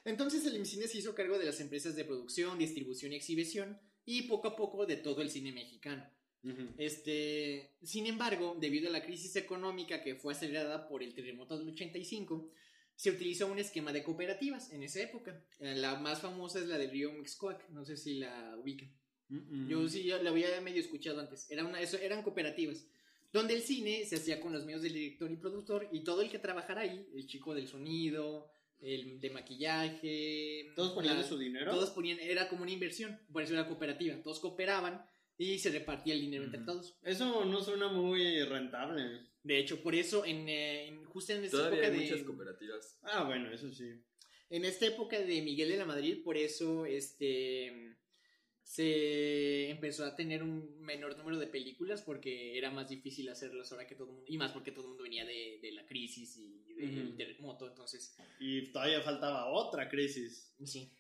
Entonces 0.05 0.45
el 0.45 0.55
IMCINE 0.55 0.87
se 0.87 0.99
hizo 0.99 1.15
cargo 1.15 1.39
de 1.39 1.45
las 1.45 1.59
empresas 1.59 1.95
de 1.95 2.05
producción, 2.05 2.59
distribución 2.59 3.11
y 3.11 3.15
exhibición 3.15 3.81
y 4.05 4.21
poco 4.23 4.49
a 4.49 4.55
poco 4.55 4.85
de 4.85 4.97
todo 4.97 5.21
el 5.21 5.31
cine 5.31 5.51
mexicano. 5.51 6.07
Ujú. 6.51 6.73
Este, 6.77 7.75
sin 7.83 8.05
embargo, 8.07 8.55
debido 8.59 8.89
a 8.89 8.91
la 8.91 9.03
crisis 9.03 9.35
económica 9.35 10.01
que 10.01 10.15
fue 10.15 10.33
acelerada 10.33 10.87
por 10.87 11.03
el 11.03 11.13
terremoto 11.13 11.57
del 11.57 11.69
85, 11.69 12.49
se 12.95 13.11
utilizó 13.11 13.47
un 13.47 13.59
esquema 13.59 13.91
de 13.93 14.03
cooperativas 14.03 14.71
en 14.71 14.83
esa 14.83 15.01
época. 15.01 15.43
Eh, 15.59 15.75
La 15.75 15.95
más 15.99 16.21
famosa 16.21 16.59
es 16.59 16.67
la 16.67 16.77
del 16.77 16.89
río 16.91 17.11
Mixcoac, 17.13 17.69
no 17.69 17.85
sé 17.85 17.95
si 17.97 18.15
la 18.15 18.55
ubican. 18.57 18.91
Mm, 19.29 19.67
Yo 19.67 19.87
sí 19.89 20.03
ya 20.03 20.21
la 20.23 20.29
había 20.31 20.59
medio 20.61 20.79
escuchado 20.81 21.19
antes. 21.19 21.49
Era 21.51 21.65
una, 21.65 21.81
eso, 21.81 21.97
eran 21.97 22.23
cooperativas. 22.23 22.85
Donde 23.33 23.53
el 23.55 23.61
cine 23.61 24.05
se 24.05 24.15
hacía 24.15 24.39
con 24.39 24.53
los 24.53 24.65
medios 24.65 24.81
del 24.81 24.93
director 24.93 25.29
y 25.29 25.35
productor 25.35 25.89
y 25.91 25.99
todo 26.03 26.21
el 26.21 26.29
que 26.29 26.39
trabajara 26.39 26.81
ahí, 26.81 27.05
el 27.13 27.27
chico 27.27 27.53
del 27.53 27.67
sonido, 27.67 28.49
el 28.79 29.19
de 29.19 29.29
maquillaje. 29.31 30.71
¿Todos 30.75 30.93
ponían 30.93 31.17
la- 31.17 31.23
su 31.27 31.37
dinero? 31.37 31.71
Todos 31.71 31.89
ponían, 31.91 32.19
era 32.19 32.47
como 32.47 32.61
una 32.63 32.71
inversión, 32.71 33.19
por 33.31 33.43
eso 33.43 33.53
era 33.53 33.67
cooperativa. 33.67 34.15
Todos 34.23 34.39
cooperaban 34.39 35.05
y 35.37 35.59
se 35.59 35.69
repartía 35.71 36.13
el 36.13 36.21
dinero 36.21 36.43
entre 36.45 36.61
todos. 36.61 36.97
Eso 37.03 37.45
no 37.45 37.61
suena 37.63 37.87
muy 37.89 38.43
rentable. 38.43 39.27
De 39.43 39.59
hecho, 39.59 39.81
por 39.81 39.93
eso, 39.95 40.25
en, 40.25 40.49
eh, 40.49 40.87
en- 40.87 41.05
justo 41.05 41.33
en 41.33 41.43
esta 41.43 41.57
Todavía 41.57 41.79
época 41.79 41.93
hay 41.93 41.99
de. 42.05 42.09
muchas 42.11 42.25
cooperativas. 42.25 42.99
Ah, 43.03 43.23
bueno, 43.23 43.51
eso 43.51 43.71
sí. 43.71 44.01
En 44.49 44.65
esta 44.65 44.85
época 44.87 45.19
de 45.19 45.41
Miguel 45.41 45.69
de 45.69 45.77
la 45.77 45.85
Madrid, 45.85 46.23
por 46.23 46.37
eso 46.37 46.85
este 46.85 47.95
se 48.63 49.69
empezó 49.69 50.03
a 50.05 50.15
tener 50.15 50.43
un 50.43 50.79
menor 50.81 51.17
número 51.17 51.37
de 51.37 51.47
películas 51.47 52.01
porque 52.01 52.57
era 52.57 52.69
más 52.69 52.89
difícil 52.89 53.29
hacerlas 53.29 53.71
ahora 53.71 53.87
que 53.87 53.95
todo 53.95 54.07
el 54.07 54.13
mundo, 54.15 54.25
y 54.27 54.37
más 54.37 54.51
porque 54.51 54.71
todo 54.71 54.83
el 54.83 54.89
mundo 54.89 55.03
venía 55.03 55.23
de, 55.25 55.59
de 55.61 55.71
la 55.71 55.85
crisis 55.85 56.37
y 56.37 56.73
del 56.73 57.07
Ujú. 57.07 57.15
terremoto, 57.17 57.67
entonces, 57.67 58.15
Y 58.39 58.71
todavía 58.73 59.01
faltaba 59.01 59.47
otra 59.51 59.87
crisis. 59.89 60.53
sí. 60.65 60.91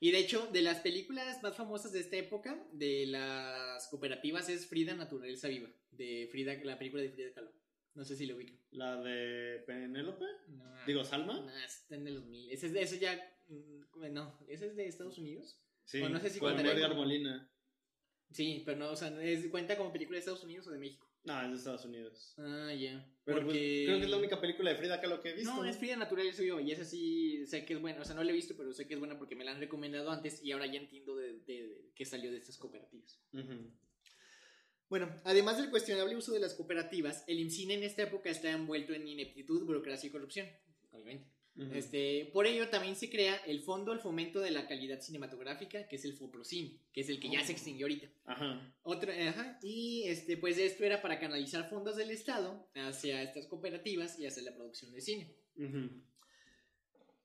Y 0.00 0.12
de 0.12 0.18
hecho, 0.18 0.46
de 0.52 0.62
las 0.62 0.80
películas 0.80 1.42
más 1.42 1.56
famosas 1.56 1.92
de 1.92 2.00
esta 2.00 2.16
época, 2.16 2.64
de 2.72 3.06
las 3.06 3.88
cooperativas, 3.88 4.48
es 4.48 4.66
Frida 4.66 4.94
Naturaleza 4.94 5.48
Viva, 5.48 5.70
de 5.90 6.28
Frida, 6.30 6.54
la 6.62 6.78
película 6.78 7.02
de 7.02 7.10
Frida 7.10 7.32
Kahlo. 7.32 7.52
No 7.94 8.04
sé 8.04 8.14
si 8.14 8.26
lo 8.26 8.36
ubican. 8.36 8.56
La 8.70 9.02
de 9.02 9.64
Penélope. 9.66 10.24
No, 10.48 10.86
Digo, 10.86 11.04
Salma. 11.04 11.40
no, 11.40 11.58
está 11.58 11.96
en 11.96 12.06
el 12.06 12.14
2000. 12.14 12.50
Ese 12.52 12.66
es 12.66 12.72
de, 12.72 12.82
eso 12.82 12.94
ya, 12.94 13.20
mm, 13.48 14.12
no, 14.12 14.38
ese 14.46 14.68
es 14.68 14.76
de 14.76 14.86
Estados 14.86 15.18
Unidos. 15.18 15.58
Sí. 15.84 16.00
O 16.02 16.08
no 16.08 16.20
sé 16.20 16.30
si 16.30 16.38
con 16.38 16.58
Edgar 16.58 16.94
Molina. 16.94 17.50
Sí, 18.30 18.62
pero 18.64 18.78
no, 18.78 18.90
o 18.90 18.96
sea, 18.96 19.08
¿es, 19.22 19.48
¿cuenta 19.48 19.76
como 19.76 19.92
película 19.92 20.14
de 20.16 20.20
Estados 20.20 20.44
Unidos 20.44 20.66
o 20.68 20.70
de 20.70 20.78
México? 20.78 21.07
No, 21.24 21.42
es 21.42 21.50
de 21.50 21.56
Estados 21.56 21.84
Unidos. 21.84 22.34
Ah, 22.38 22.72
ya. 22.72 23.06
Pero 23.24 23.44
pues, 23.44 23.56
creo 23.58 23.98
que 23.98 24.04
es 24.04 24.10
la 24.10 24.16
única 24.16 24.40
película 24.40 24.70
de 24.70 24.76
Frida 24.76 25.00
Kahlo 25.00 25.20
que 25.20 25.30
he 25.30 25.34
visto. 25.34 25.54
No, 25.54 25.64
es 25.64 25.76
Frida 25.76 25.96
Natural 25.96 26.32
yo 26.32 26.60
y 26.60 26.72
esa 26.72 26.84
sí 26.84 27.44
sé 27.46 27.64
que 27.66 27.74
es 27.74 27.80
buena. 27.80 28.00
O 28.00 28.04
sea, 28.04 28.14
no 28.14 28.24
la 28.24 28.30
he 28.30 28.34
visto, 28.34 28.54
pero 28.56 28.72
sé 28.72 28.86
que 28.86 28.94
es 28.94 28.98
buena 29.00 29.18
porque 29.18 29.34
me 29.36 29.44
la 29.44 29.50
han 29.52 29.60
recomendado 29.60 30.10
antes 30.10 30.42
y 30.42 30.52
ahora 30.52 30.66
ya 30.66 30.78
entiendo 30.80 31.16
de, 31.16 31.34
de- 31.40 31.68
de 31.68 31.92
que 31.94 32.04
salió 32.06 32.30
de 32.30 32.38
estas 32.38 32.56
cooperativas. 32.56 33.20
Bueno, 34.88 35.20
además 35.24 35.58
del 35.58 35.68
cuestionable 35.68 36.16
uso 36.16 36.32
de 36.32 36.40
las 36.40 36.54
cooperativas, 36.54 37.24
el 37.26 37.40
IMCINE 37.40 37.74
en 37.74 37.82
esta 37.82 38.02
época 38.04 38.30
está 38.30 38.50
envuelto 38.50 38.94
en 38.94 39.06
ineptitud, 39.06 39.64
burocracia 39.66 40.06
y 40.06 40.10
corrupción, 40.10 40.48
obviamente. 40.92 41.30
Este, 41.74 42.30
por 42.32 42.46
ello 42.46 42.68
también 42.68 42.94
se 42.94 43.10
crea 43.10 43.34
el 43.46 43.60
Fondo 43.62 43.90
al 43.90 43.98
Fomento 44.00 44.38
de 44.40 44.52
la 44.52 44.68
Calidad 44.68 45.00
Cinematográfica, 45.00 45.88
que 45.88 45.96
es 45.96 46.04
el 46.04 46.12
FOPROCINE, 46.14 46.78
que 46.92 47.00
es 47.00 47.08
el 47.08 47.18
que 47.18 47.30
ya 47.30 47.44
se 47.44 47.50
extinguió 47.52 47.86
ahorita. 47.86 48.08
Ajá. 48.26 48.74
Otra, 48.84 49.12
ajá, 49.30 49.58
y 49.62 50.04
este, 50.06 50.36
pues 50.36 50.56
esto 50.58 50.84
era 50.84 51.02
para 51.02 51.18
canalizar 51.18 51.68
fondos 51.68 51.96
del 51.96 52.10
Estado 52.12 52.68
hacia 52.74 53.22
estas 53.22 53.46
cooperativas 53.46 54.18
y 54.20 54.26
hacia 54.26 54.42
la 54.44 54.54
producción 54.54 54.92
de 54.92 55.00
cine. 55.00 55.34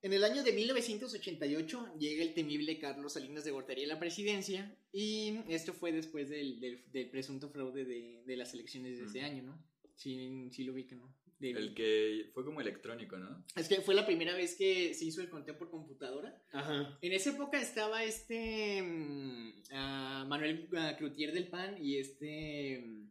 En 0.02 0.12
el 0.12 0.22
año 0.24 0.42
de 0.42 0.52
1988 0.52 1.94
llega 1.98 2.22
el 2.22 2.34
temible 2.34 2.78
Carlos 2.78 3.14
Salinas 3.14 3.44
de 3.44 3.52
Gortari 3.52 3.84
a 3.84 3.86
la 3.88 3.98
presidencia 3.98 4.76
y 4.92 5.38
esto 5.48 5.72
fue 5.72 5.92
después 5.92 6.28
del, 6.28 6.60
del- 6.60 6.84
del 6.92 7.08
presunto 7.08 7.48
fraude 7.48 7.84
de, 7.84 8.22
de 8.26 8.36
las 8.36 8.52
elecciones 8.52 8.98
de 8.98 9.04
ese 9.06 9.22
año, 9.22 9.42
¿no? 9.44 9.64
Sí, 9.94 10.48
sí 10.50 10.64
lo 10.64 10.72
ubican, 10.74 10.98
¿no? 10.98 11.14
De- 11.52 11.60
El 11.60 11.74
que 11.74 12.30
fue 12.32 12.44
como 12.44 12.60
electrónico, 12.60 13.16
¿no? 13.18 13.44
Es 13.56 13.68
que 13.68 13.80
fue 13.82 13.94
la 13.94 14.06
primera 14.06 14.34
vez 14.34 14.54
que 14.56 14.94
se 14.94 15.04
hizo 15.04 15.20
el 15.20 15.28
conteo 15.28 15.58
por 15.58 15.70
computadora. 15.70 16.40
Ajá. 16.52 16.98
En 17.02 17.12
esa 17.12 17.30
época 17.30 17.60
estaba 17.60 18.02
este 18.04 18.82
mm, 18.82 19.62
ah, 19.72 20.24
Manuel 20.28 20.68
ah, 20.76 20.94
Cloutier 20.96 21.32
del 21.32 21.48
PAN 21.48 21.76
y 21.82 21.98
este 21.98 22.82
mm, 22.84 23.10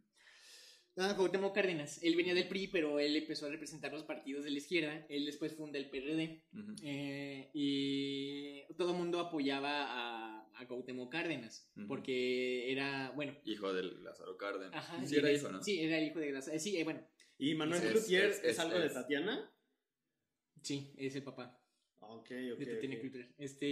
ah, 0.98 1.14
Cuauhtémoc 1.16 1.54
Cárdenas. 1.54 2.02
Él 2.02 2.16
venía 2.16 2.34
del 2.34 2.48
PRI, 2.48 2.68
pero 2.68 2.98
él 2.98 3.16
empezó 3.16 3.46
a 3.46 3.50
representar 3.50 3.92
los 3.92 4.04
partidos 4.04 4.44
de 4.44 4.50
la 4.50 4.58
izquierda. 4.58 5.06
Él 5.08 5.24
después 5.26 5.54
funda 5.54 5.78
el 5.78 5.88
PRD 5.90 6.44
eh, 6.82 7.50
y 7.52 8.74
todo 8.76 8.90
el 8.92 8.96
mundo 8.98 9.20
apoyaba 9.20 9.84
a, 9.84 10.48
a 10.56 10.66
Cuauhtémoc 10.68 11.10
Cárdenas 11.10 11.70
porque 11.88 12.70
era, 12.72 13.10
bueno, 13.12 13.36
Hijo 13.44 13.72
del 13.72 14.02
Lázaro 14.02 14.36
Cárdenas. 14.36 14.74
ajá, 14.74 15.04
sí, 15.06 15.16
era 15.16 15.32
hijo, 15.32 15.48
¿no? 15.50 15.62
Sí, 15.62 15.80
era 15.80 16.00
hijo 16.00 16.18
de 16.18 16.32
las, 16.32 16.48
eh, 16.48 16.58
sí, 16.58 16.76
eh, 16.76 16.84
bueno, 16.84 17.00
¿Y 17.38 17.54
Manuel 17.54 17.82
Es- 17.82 17.90
Cloutier 17.90 18.24
es- 18.30 18.36
es, 18.38 18.44
es- 18.44 18.58
algo 18.58 18.78
de 18.78 18.86
es- 18.86 18.94
Tatiana? 18.94 19.50
sí, 20.62 20.92
es 20.96 21.14
el 21.16 21.22
papá. 21.22 21.60
Ok, 22.06 22.28
de 22.28 22.52
ok. 22.52 22.58
Titania 22.58 22.96
ok. 22.96 23.00
Cultural. 23.00 23.34
Este, 23.38 23.66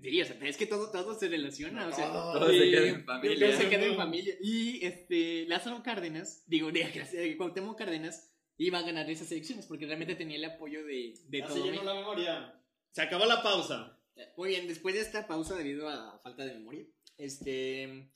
sí, 0.00 0.22
o 0.22 0.24
sea, 0.24 0.38
es 0.48 0.56
que 0.56 0.66
todo, 0.66 0.90
todo 0.92 1.18
se 1.18 1.28
relaciona, 1.28 1.88
o 1.88 1.92
sea, 1.92 2.06
Todo. 2.12 2.38
Todo 2.38 2.48
se 2.52 2.70
queda 2.70 2.88
en 2.88 3.04
familia. 3.04 3.48
todo 3.50 3.58
se 3.58 3.68
queda 3.68 3.84
en 3.86 3.96
familia. 3.96 4.34
Y 4.40 4.84
este, 4.86 5.44
Lázaro 5.48 5.82
Cárdenas, 5.82 6.44
digo, 6.46 6.70
de, 6.70 6.84
de 7.12 7.36
Cuauhtémoc 7.36 7.76
Cárdenas, 7.76 8.32
iba 8.58 8.78
a 8.78 8.82
ganar 8.82 9.10
esas 9.10 9.30
elecciones 9.32 9.66
porque 9.66 9.86
realmente 9.86 10.14
tenía 10.14 10.36
el 10.36 10.44
apoyo 10.44 10.84
de, 10.84 11.14
de 11.28 11.42
Así 11.42 11.48
todo 11.54 11.64
lleno 11.64 11.70
México. 11.82 11.84
la 11.84 11.94
memoria. 11.94 12.62
Se 12.92 13.02
acabó 13.02 13.26
la 13.26 13.42
pausa. 13.42 13.98
Muy 14.36 14.50
bien, 14.50 14.66
después 14.68 14.94
de 14.94 15.00
esta 15.00 15.26
pausa 15.26 15.56
debido 15.56 15.88
a 15.88 16.18
falta 16.20 16.44
de 16.44 16.54
memoria, 16.54 16.84
este, 17.18 18.08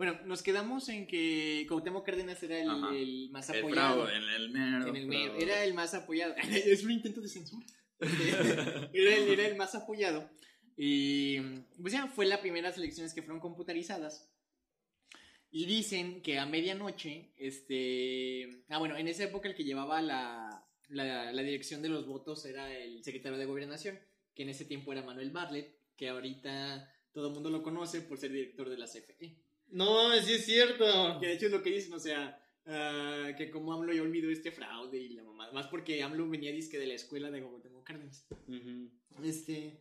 bueno, 0.00 0.18
nos 0.24 0.42
quedamos 0.42 0.88
en 0.88 1.06
que 1.06 1.66
Cuauhtémoc 1.68 2.06
Cárdenas 2.06 2.42
era 2.42 2.58
el, 2.58 3.28
más 3.30 3.50
apoyado. 3.50 4.08
el 4.08 4.48
mero. 4.48 4.86
en 4.86 4.96
el 4.96 5.06
mero, 5.06 5.36
era 5.36 5.62
el 5.62 5.74
más 5.74 5.92
apoyado. 5.92 6.34
es 6.50 6.82
un 6.84 6.92
intento 6.92 7.20
de 7.20 7.28
censura. 7.28 7.66
Era, 8.00 9.14
el, 9.14 9.28
era 9.28 9.46
el 9.46 9.56
más 9.56 9.74
apoyado. 9.74 10.30
Y 10.74 11.38
pues 11.82 11.92
ya 11.92 12.06
fue 12.06 12.24
las 12.24 12.38
primeras 12.38 12.78
elecciones 12.78 13.12
que 13.12 13.20
fueron 13.20 13.42
computarizadas. 13.42 14.32
Y 15.50 15.66
dicen 15.66 16.22
que 16.22 16.38
a 16.38 16.46
medianoche, 16.46 17.34
este... 17.36 18.64
Ah, 18.70 18.78
bueno, 18.78 18.96
en 18.96 19.06
esa 19.06 19.24
época 19.24 19.50
el 19.50 19.54
que 19.54 19.64
llevaba 19.64 20.00
la, 20.00 20.66
la, 20.88 21.30
la 21.30 21.42
dirección 21.42 21.82
de 21.82 21.90
los 21.90 22.06
votos 22.06 22.46
era 22.46 22.74
el 22.74 23.04
secretario 23.04 23.36
de 23.36 23.44
Gobernación, 23.44 24.00
que 24.34 24.44
en 24.44 24.48
ese 24.48 24.64
tiempo 24.64 24.92
era 24.92 25.02
Manuel 25.02 25.30
Bartlett, 25.30 25.76
que 25.94 26.08
ahorita 26.08 26.90
todo 27.12 27.28
el 27.28 27.34
mundo 27.34 27.50
lo 27.50 27.62
conoce 27.62 28.00
por 28.00 28.16
ser 28.16 28.32
director 28.32 28.70
de 28.70 28.78
la 28.78 28.86
CFE. 28.86 29.49
No 29.70 29.94
mames, 29.94 30.24
sí 30.24 30.34
es 30.34 30.44
cierto. 30.44 31.18
Que 31.20 31.26
de 31.26 31.32
hecho 31.34 31.46
es 31.46 31.52
lo 31.52 31.62
que 31.62 31.70
dicen, 31.70 31.92
o 31.92 31.98
sea, 31.98 32.40
ah, 32.66 33.30
que 33.36 33.50
como 33.50 33.72
AMLO 33.72 33.92
ya 33.92 34.02
olvidó 34.02 34.30
este 34.30 34.50
fraude 34.50 34.98
y 34.98 35.10
la 35.10 35.22
mamá. 35.22 35.50
Más 35.52 35.66
porque 35.68 36.02
AMLO 36.02 36.28
venía 36.28 36.52
disque 36.52 36.78
de 36.78 36.86
la 36.86 36.94
escuela 36.94 37.30
de 37.30 37.42
Cuauhtémoc 37.42 37.84
Cárdenas. 37.84 38.26
Este. 39.22 39.80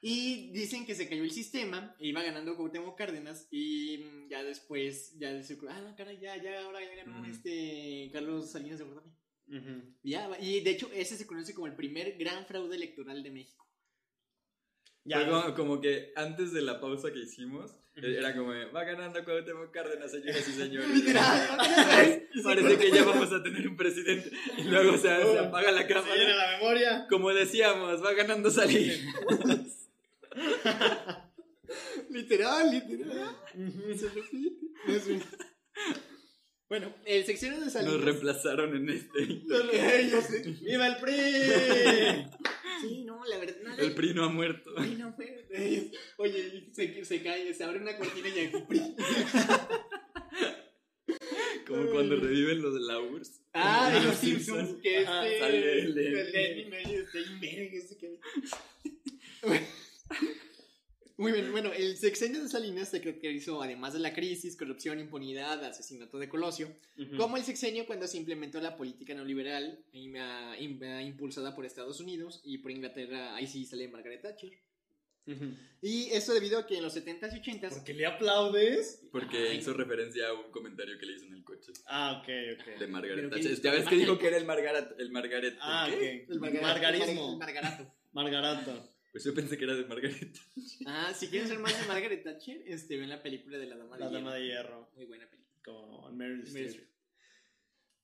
Y 0.00 0.50
dicen 0.52 0.86
que 0.86 0.94
se 0.94 1.08
cayó 1.08 1.24
el 1.24 1.32
sistema, 1.32 1.96
e 1.98 2.08
iba 2.08 2.22
ganando 2.22 2.56
Cuauhtémoc 2.56 2.96
Cárdenas 2.96 3.48
y 3.50 4.28
ya 4.28 4.44
después, 4.44 5.18
ya 5.18 5.42
se 5.42 5.58
ah, 5.68 5.80
no, 5.80 5.96
caray, 5.96 6.18
ya, 6.20 6.40
ya, 6.40 6.62
ahora 6.62 6.80
ya 6.80 6.94
ganó 6.94 7.26
este 7.26 8.08
Carlos 8.12 8.50
Salinas 8.50 8.78
de 8.78 8.84
Gortari. 8.84 9.10
Ya, 10.02 10.30
y 10.40 10.60
de 10.60 10.70
hecho 10.70 10.90
ese 10.92 11.16
se 11.16 11.26
conoce 11.26 11.54
como 11.54 11.66
el 11.66 11.74
primer 11.74 12.16
gran 12.16 12.46
fraude 12.46 12.76
electoral 12.76 13.22
de 13.22 13.30
México. 13.30 13.67
Ya, 15.08 15.20
Fue 15.20 15.28
como, 15.28 15.54
como 15.54 15.80
que 15.80 16.12
antes 16.16 16.52
de 16.52 16.62
la 16.62 16.80
pausa 16.80 17.12
que 17.12 17.20
hicimos, 17.20 17.70
eh, 17.96 18.16
era 18.18 18.34
como, 18.36 18.50
va 18.50 18.84
ganando 18.84 19.24
Cuauhtémoc 19.24 19.72
Cárdenas, 19.72 20.10
señoras 20.10 20.46
y 20.48 20.52
señores. 20.52 20.88
Literal. 20.94 22.26
Parece 22.44 22.78
que 22.78 22.90
ya 22.90 23.04
vamos 23.04 23.32
a 23.32 23.42
tener 23.42 23.66
un 23.66 23.76
presidente. 23.76 24.30
Y 24.58 24.64
luego 24.64 24.92
se, 24.96 25.08
se 25.08 25.38
apaga 25.38 25.72
la 25.72 25.82
se 25.82 25.88
cámara. 25.88 26.14
la 26.14 26.58
memoria. 26.58 27.06
Como 27.08 27.30
decíamos, 27.30 28.04
va 28.04 28.12
ganando 28.12 28.50
salir. 28.50 29.00
literal, 32.10 32.70
literal. 32.70 33.36
Se 33.96 34.08
repite. 34.10 35.26
Bueno, 36.68 36.94
el 37.06 37.24
seccionario 37.24 37.64
de 37.64 37.70
Salinas. 37.70 37.94
Nos 37.94 38.04
reemplazaron 38.04 38.76
en 38.76 38.90
este. 38.90 39.22
Ey, 39.22 40.10
yo 40.10 40.20
sé. 40.20 40.42
¡Viva 40.60 40.86
el 40.86 40.96
PRI! 40.98 42.26
Sí, 42.80 43.02
no, 43.04 43.24
la 43.26 43.38
verdad. 43.38 43.56
nada- 43.62 43.82
El 43.82 43.94
PRI 43.94 44.14
no 44.14 44.24
ha 44.24 44.28
muerto. 44.28 44.70
Ay, 44.76 44.96
no. 44.98 45.14
Ey, 45.50 45.92
Oye, 46.16 46.68
se, 46.72 47.04
se 47.04 47.22
cae, 47.22 47.52
se 47.54 47.64
abre 47.64 47.80
una 47.80 47.96
cortina 47.96 48.28
y 48.28 48.38
hay 48.38 48.54
un 48.54 48.66
PRI. 48.66 48.94
Como 51.66 51.90
cuando 51.90 52.16
reviven 52.16 52.62
los 52.62 52.72
de 52.74 52.80
la 52.80 52.98
URSS. 53.00 53.40
Ah, 53.52 53.90
de 53.92 54.00
los 54.06 54.16
Simpsons. 54.16 54.80
Que 54.82 54.98
este. 55.00 55.38
sale 55.38 55.78
el- 55.80 55.98
el 55.98 56.32
que- 56.32 56.68
Muy 61.18 61.32
bien, 61.32 61.50
bueno, 61.50 61.72
el 61.72 61.96
sexenio 61.96 62.40
de 62.40 62.48
Salinas 62.48 62.90
se 62.90 63.00
caracterizó, 63.00 63.60
además 63.60 63.92
de 63.92 63.98
la 63.98 64.14
crisis, 64.14 64.56
corrupción, 64.56 65.00
impunidad, 65.00 65.64
asesinato 65.64 66.16
de 66.18 66.28
Colosio, 66.28 66.72
como 67.16 67.36
el 67.36 67.42
sexenio 67.42 67.86
cuando 67.86 68.06
se 68.06 68.18
implementó 68.18 68.60
la 68.60 68.76
política 68.76 69.14
neoliberal 69.14 69.84
im- 69.92 70.14
im- 70.60 71.02
impulsada 71.06 71.56
por 71.56 71.66
Estados 71.66 71.98
Unidos 72.00 72.40
y 72.44 72.58
por 72.58 72.70
Inglaterra, 72.70 73.34
ahí 73.34 73.48
sí 73.48 73.64
sale 73.66 73.88
Margaret 73.88 74.22
Thatcher. 74.22 74.52
Y 75.82 76.04
esto 76.12 76.32
debido 76.32 76.58
a 76.58 76.66
que 76.66 76.78
en 76.78 76.82
los 76.84 76.96
70s 76.96 77.34
y 77.36 77.40
80s 77.50 77.68
¿Por 77.74 77.84
qué 77.84 77.92
le 77.94 78.06
aplaudes? 78.06 79.02
Porque 79.12 79.48
Ay. 79.50 79.58
hizo 79.58 79.74
referencia 79.74 80.28
a 80.28 80.32
un 80.32 80.50
comentario 80.50 80.96
que 80.98 81.04
le 81.04 81.16
hizo 81.16 81.26
en 81.26 81.34
el 81.34 81.44
coche 81.44 81.72
Ah, 81.86 82.20
ok, 82.22 82.26
de 82.28 82.52
ok. 82.84 82.88
Margaret 82.88 83.16
Pero 83.16 83.30
que- 83.30 83.36
Thatcher. 83.42 83.60
Ya 83.60 83.72
ves 83.72 83.86
que 83.88 83.96
dijo 83.96 84.18
que 84.18 84.26
era 84.28 84.36
el 84.38 84.46
Margaret. 84.46 84.94
El 84.98 85.10
Margaret 85.10 85.58
Ah, 85.60 85.86
¿qué? 85.90 86.22
ok. 86.24 86.30
el 86.30 86.40
margar- 86.40 86.62
Margarismo. 86.62 87.32
el 87.32 87.38
margarato. 87.38 87.94
Margarato. 88.12 88.94
Pues 89.18 89.24
yo 89.24 89.34
pensé 89.34 89.58
que 89.58 89.64
era 89.64 89.74
de 89.74 89.84
Margaret. 89.84 90.38
Ah, 90.86 91.12
si 91.12 91.26
quieren 91.26 91.48
ser 91.48 91.58
más 91.58 91.76
de 91.76 91.88
Margaret 91.88 92.22
Thatcher, 92.22 92.62
este, 92.66 92.96
ven 92.96 93.08
la 93.08 93.20
película 93.20 93.58
de 93.58 93.66
La 93.66 93.76
Dama 93.76 93.96
de 93.96 94.04
La 94.04 94.06
Hierro. 94.06 94.18
dama 94.20 94.34
de 94.36 94.46
hierro. 94.46 94.90
Muy 94.94 95.06
buena 95.06 95.28
película. 95.28 95.60
Con 95.64 96.16
Meryl 96.16 96.42
Streep. 96.42 96.88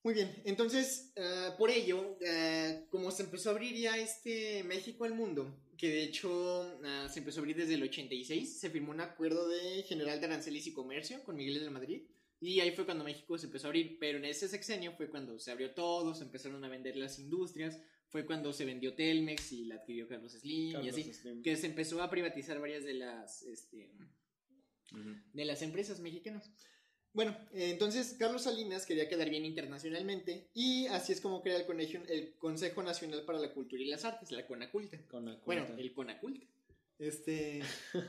Muy 0.03 0.15
bien, 0.15 0.35
entonces, 0.45 1.13
ah, 1.17 1.55
por 1.57 1.71
ello, 1.71 2.19
ah, 2.27 2.81
como 2.91 3.13
se 3.13 3.23
empezó 3.23 3.51
a 3.51 3.53
abrir 3.53 3.77
ya 3.77 3.97
este 3.97 4.65
México 4.65 5.05
al 5.05 5.15
mundo, 5.15 5.57
que 5.79 5.89
de 5.89 6.03
hecho 6.03 6.81
ah, 6.83 7.09
se 7.09 7.21
empezó 7.21 7.39
a 7.39 7.43
abrir 7.43 7.59
desde 7.59 7.75
el 7.75 7.85
86, 7.85 8.59
se 8.59 8.71
firmó 8.71 8.91
un 8.91 9.01
acuerdo 9.01 9.49
de 9.49 9.85
General 9.85 10.19
de 10.19 10.27
Aranceles 10.27 10.67
y 10.67 10.73
Comercio 10.73 11.23
con 11.23 11.37
Miguel 11.37 11.55
de 11.55 11.65
la 11.67 11.71
Madrid, 11.71 12.03
y 12.41 12.59
ahí 12.59 12.73
fue 12.73 12.85
cuando 12.85 13.05
México 13.05 13.39
se 13.39 13.47
empezó 13.47 13.69
a 13.69 13.71
abrir, 13.71 13.99
pero 14.01 14.19
en 14.19 14.25
ese 14.25 14.49
sexenio 14.49 14.93
fue 14.97 15.09
cuando 15.09 15.39
se 15.39 15.53
abrió 15.53 15.71
todo, 15.75 16.13
se 16.13 16.25
empezaron 16.25 16.65
a 16.65 16.69
vender 16.69 16.97
las 16.97 17.21
industrias, 17.21 17.79
fue 18.15 18.25
cuando 18.25 18.53
se 18.53 18.65
vendió 18.65 18.95
Telmex 18.95 19.51
y 19.51 19.65
la 19.65 19.75
adquirió 19.75 20.07
Carlos 20.07 20.31
Slim, 20.35 20.85
y 20.85 20.89
así, 20.89 21.13
Slim. 21.13 21.43
que 21.43 21.57
se 21.57 21.67
empezó 21.67 22.01
a 22.01 22.09
privatizar 22.09 22.61
varias 22.61 22.85
de 22.85 22.95
las, 22.95 23.43
este, 23.43 23.91
de 25.33 25.45
las 25.45 25.63
empresas 25.63 25.99
mexicanas. 25.99 26.49
Bueno, 27.13 27.37
eh, 27.53 27.71
entonces 27.71 28.15
Carlos 28.17 28.43
Salinas 28.45 28.87
quería 28.87 29.09
quedar 29.09 29.29
bien 29.31 29.45
internacionalmente 29.45 30.49
y 30.55 30.87
así 30.87 31.13
es 31.13 31.21
como 31.21 31.43
crea 31.43 31.57
el, 31.57 31.67
Conejo- 31.67 32.09
el 32.09 32.37
Consejo 32.39 32.85
Nacional 32.85 33.25
para 33.25 33.41
la 33.41 33.53
Cultura 33.53 33.83
y 33.83 33.87
las 33.87 34.05
Artes, 34.05 34.31
la 34.31 34.47
CONACULTA. 34.47 34.99
Bueno, 35.45 35.67
el 35.77 35.93
CONACULTA. 35.93 36.47
Este... 37.01 37.63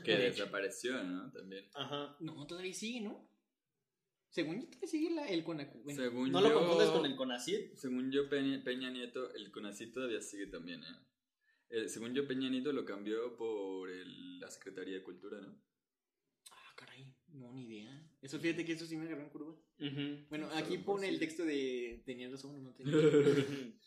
Que 0.04 0.16
desapareció, 0.16 1.02
¿no? 1.02 1.32
También. 1.32 1.64
Ajá. 1.74 2.16
No, 2.20 2.46
todavía 2.46 2.72
sigue, 2.74 3.00
¿no? 3.00 3.28
Según 4.30 4.60
yo 4.60 4.66
todavía 4.66 4.88
sigue 4.88 5.10
la- 5.10 5.26
el 5.28 5.44
CONACULTA. 5.44 5.84
Bueno, 5.84 6.02
Según 6.02 6.32
¿No 6.32 6.40
lo 6.40 6.52
confundes 6.52 6.88
con 6.90 7.06
el 7.06 7.16
CONACYT? 7.16 7.74
Según 7.74 8.10
yo, 8.12 8.28
Peña, 8.28 8.62
Peña 8.62 8.90
Nieto, 8.90 9.32
el 9.34 9.50
CONACYT 9.50 9.92
todavía 9.92 10.20
sigue 10.20 10.46
también, 10.46 10.82
¿eh? 10.82 10.96
Eh, 11.70 11.88
según 11.88 12.14
yo, 12.14 12.26
Peña 12.28 12.48
Nieto 12.50 12.72
lo 12.72 12.84
cambió 12.84 13.36
por 13.36 13.90
el- 13.90 14.38
la 14.38 14.50
Secretaría 14.50 14.94
de 14.94 15.02
Cultura, 15.02 15.40
¿no? 15.40 15.58
Ah, 16.52 16.72
caray, 16.76 17.12
no, 17.28 17.52
ni 17.52 17.64
idea. 17.64 18.08
Eso 18.20 18.38
fíjate 18.38 18.64
que 18.64 18.72
eso 18.72 18.86
sí 18.86 18.96
me 18.96 19.06
agarró 19.06 19.22
en 19.22 19.30
curva. 19.30 19.56
Bueno, 20.28 20.48
aquí 20.54 20.78
pone 20.78 21.06
sí. 21.08 21.14
el 21.14 21.18
texto 21.18 21.44
de 21.44 22.02
tenía 22.04 22.28
razón 22.28 22.54
o 22.56 22.58
no 22.58 22.74
tenía 22.74 22.92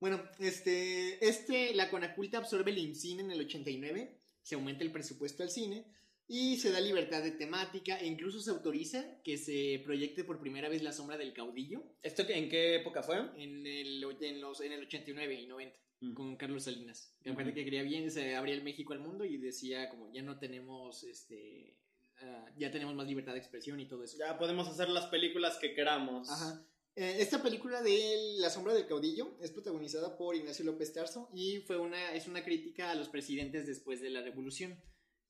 Bueno, 0.00 0.22
este, 0.38 1.26
este, 1.28 1.74
la 1.74 1.90
Conaculta 1.90 2.38
absorbe 2.38 2.70
el 2.70 2.78
IMCINE 2.78 3.22
en 3.22 3.30
el 3.32 3.40
89, 3.40 4.16
se 4.42 4.54
aumenta 4.54 4.84
el 4.84 4.92
presupuesto 4.92 5.42
al 5.42 5.50
cine 5.50 5.84
y 6.28 6.58
se 6.58 6.70
da 6.70 6.80
libertad 6.80 7.22
de 7.22 7.32
temática 7.32 7.98
e 7.98 8.06
incluso 8.06 8.40
se 8.40 8.50
autoriza 8.50 9.20
que 9.24 9.38
se 9.38 9.80
proyecte 9.84 10.22
por 10.24 10.38
primera 10.40 10.68
vez 10.68 10.82
La 10.82 10.92
Sombra 10.92 11.16
del 11.16 11.32
Caudillo 11.32 11.82
¿Esto 12.02 12.22
en 12.28 12.48
qué 12.48 12.76
época 12.76 13.02
fue? 13.02 13.16
en 13.36 13.66
el, 13.66 14.04
en 14.20 14.40
los, 14.40 14.60
en 14.60 14.72
el 14.72 14.84
89 14.84 15.34
y 15.34 15.46
90 15.46 15.76
Mm. 16.00 16.14
con 16.14 16.36
Carlos 16.36 16.64
Salinas. 16.64 17.12
Que 17.22 17.30
aparte 17.30 17.52
que 17.52 17.64
quería 17.64 17.82
bien, 17.82 18.10
se 18.10 18.36
abría 18.36 18.54
el 18.54 18.62
México 18.62 18.92
al 18.92 19.00
mundo 19.00 19.24
y 19.24 19.36
decía 19.36 19.88
como 19.88 20.12
ya 20.12 20.22
no 20.22 20.38
tenemos, 20.38 21.02
este, 21.04 21.76
ah, 22.20 22.46
ya 22.56 22.70
tenemos 22.70 22.94
más 22.94 23.06
libertad 23.06 23.32
de 23.32 23.38
expresión 23.40 23.80
y 23.80 23.88
todo 23.88 24.04
eso. 24.04 24.16
Ya 24.18 24.38
podemos 24.38 24.68
hacer 24.68 24.88
las 24.88 25.06
películas 25.06 25.58
que 25.58 25.74
queramos. 25.74 26.30
Ajá. 26.30 26.64
Eh, 26.94 27.16
esta 27.20 27.42
película 27.42 27.82
de 27.82 28.36
La 28.38 28.50
sombra 28.50 28.74
del 28.74 28.86
caudillo 28.86 29.36
es 29.40 29.50
protagonizada 29.50 30.16
por 30.16 30.34
Ignacio 30.34 30.64
López 30.64 30.92
Tarso 30.92 31.30
y 31.32 31.58
fue 31.60 31.78
una, 31.78 32.12
es 32.12 32.26
una 32.26 32.44
crítica 32.44 32.90
a 32.90 32.94
los 32.94 33.08
presidentes 33.08 33.66
después 33.66 34.00
de 34.00 34.10
la 34.10 34.22
revolución. 34.22 34.80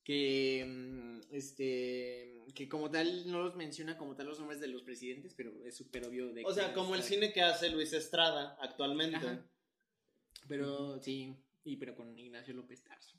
Que, 0.08 0.64
mm, 0.66 1.20
este, 1.34 2.42
que 2.54 2.66
como 2.66 2.90
tal 2.90 3.30
no 3.30 3.42
los 3.42 3.56
menciona 3.56 3.98
como 3.98 4.16
tal 4.16 4.26
los 4.28 4.38
nombres 4.38 4.58
de 4.58 4.68
los 4.68 4.80
presidentes, 4.82 5.34
pero 5.34 5.52
es 5.66 5.76
súper 5.76 6.06
obvio 6.06 6.32
de 6.32 6.44
O 6.46 6.54
sea, 6.54 6.72
como 6.72 6.94
el 6.94 7.02
cine 7.02 7.30
que 7.30 7.42
hace 7.42 7.68
Luis 7.68 7.92
Estrada 7.92 8.56
actualmente. 8.62 9.16
Ajá. 9.18 9.46
Pero 10.48 10.98
sí, 11.02 11.36
y 11.62 11.76
pero 11.76 11.94
con 11.94 12.18
Ignacio 12.18 12.54
López 12.54 12.82
Tarso. 12.82 13.18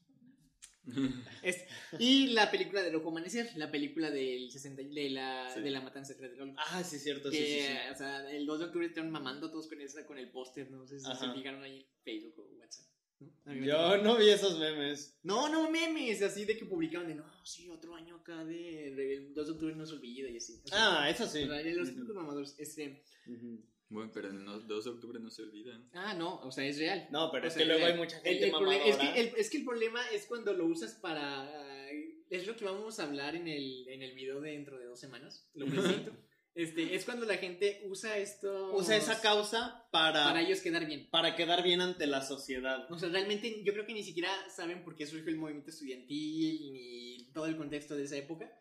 Es- 1.43 1.63
y 1.99 2.29
la 2.29 2.49
película 2.49 2.81
de 2.81 2.89
Rojo 2.91 3.09
Amanecer, 3.09 3.51
la 3.55 3.69
película 3.69 4.09
del 4.09 4.49
60, 4.49 4.81
de, 4.81 5.09
la, 5.11 5.51
Sí. 5.53 5.61
de 5.61 5.69
la 5.69 5.81
matanza 5.81 6.15
de. 6.15 6.53
Ah, 6.57 6.83
sí, 6.83 6.97
cierto, 6.97 7.29
sí, 7.29 7.37
Que, 7.37 7.45
sí, 7.45 7.67
sí. 7.67 7.91
o 7.93 7.95
sea, 7.95 8.31
el 8.31 8.47
2 8.47 8.59
de 8.61 8.65
octubre 8.65 8.87
estaban 8.87 9.11
mamando 9.11 9.51
todos 9.51 9.67
con 9.67 9.79
esa, 9.79 10.07
con 10.07 10.17
el 10.17 10.31
póster, 10.31 10.71
no 10.71 10.87
sé 10.87 10.99
si 10.99 11.05
se 11.05 11.33
fijaron 11.33 11.61
ahí 11.61 11.81
en 11.81 11.85
Facebook 12.03 12.39
o 12.39 12.57
WhatsApp. 12.57 12.87
Yo 13.45 13.97
no 13.97 14.17
vi 14.17 14.29
esos 14.29 14.57
memes. 14.59 15.17
No, 15.23 15.49
no 15.49 15.69
memes, 15.69 16.21
así 16.21 16.45
de 16.45 16.57
que 16.57 16.65
publicaban 16.65 17.07
de, 17.07 17.15
no, 17.15 17.25
sí, 17.45 17.69
otro 17.69 17.95
año 17.95 18.15
acá 18.17 18.45
de, 18.45 18.93
de- 18.95 19.15
el 19.17 19.33
2 19.33 19.47
de 19.47 19.53
octubre 19.53 19.75
no 19.75 19.85
se 19.85 19.95
olvida 19.95 20.29
y 20.29 20.37
así. 20.37 20.61
O 20.63 20.67
sea, 20.67 21.01
Ah, 21.03 21.09
eso 21.09 21.25
sí. 21.27 21.45
los 21.45 21.89
típicos 21.89 22.15
mamadores, 22.15 22.55
este. 22.59 23.03
Bueno, 23.89 24.11
pero 24.13 24.29
el 24.29 24.43
no- 24.45 24.59
2 24.59 24.83
de 24.85 24.89
octubre 24.91 25.19
no 25.19 25.29
se 25.31 25.41
olvida. 25.41 25.81
Ah, 25.93 26.13
no, 26.13 26.39
o 26.41 26.51
sea, 26.51 26.65
es 26.65 26.77
real. 26.77 27.07
No, 27.11 27.31
pero 27.31 27.45
O 27.45 27.47
es 27.47 27.53
sea, 27.55 27.63
que 27.63 27.67
luego 27.67 27.85
el- 27.87 27.91
hay 27.93 27.97
mucha 27.97 28.17
El- 28.17 28.23
gente 28.23 28.39
el 28.43 28.45
es, 28.45 28.51
mamadora. 28.53 29.13
que 29.13 29.19
el, 29.19 29.27
es 29.35 29.49
que 29.49 29.57
el 29.57 29.65
problema 29.65 30.01
es 30.11 30.25
cuando 30.27 30.53
lo 30.53 30.65
usas 30.67 30.93
para... 30.95 31.49
Es 32.29 32.45
lo 32.45 32.55
que 32.55 32.63
vamos 32.65 32.99
a 32.99 33.03
hablar 33.05 33.35
en 33.35 33.47
el, 33.47 33.87
en 33.89 34.03
el 34.03 34.13
video 34.13 34.39
de 34.39 34.51
dentro 34.51 34.77
de 34.77 34.85
dos 34.85 34.99
semanas. 34.99 35.49
Lo 35.55 35.65
presento. 35.65 36.11
este, 36.63 36.95
es 36.95 37.05
cuando 37.05 37.25
la 37.25 37.37
gente 37.37 37.81
usa 37.85 38.17
esto... 38.17 38.73
Usa 38.75 38.95
esa 38.97 39.21
causa 39.21 39.87
para, 39.91 40.23
Para 40.25 40.41
ellos 40.41 40.59
quedar 40.61 40.85
bien. 40.85 41.07
para 41.09 41.35
quedar 41.35 41.63
bien 41.63 41.81
ante 41.81 42.05
la 42.07 42.21
sociedad. 42.21 42.91
O 42.91 42.97
sea, 42.99 43.09
realmente 43.09 43.63
yo 43.63 43.73
creo 43.73 43.85
que 43.85 43.93
ni 43.93 44.03
siquiera 44.03 44.29
saben 44.49 44.83
por 44.83 44.95
qué 44.95 45.05
surgió 45.05 45.29
el 45.29 45.37
movimiento 45.37 45.69
estudiantil 45.69 46.71
ni 46.73 47.31
todo 47.33 47.45
el 47.45 47.57
contexto 47.57 47.95
de 47.95 48.03
esa 48.03 48.17
época. 48.17 48.51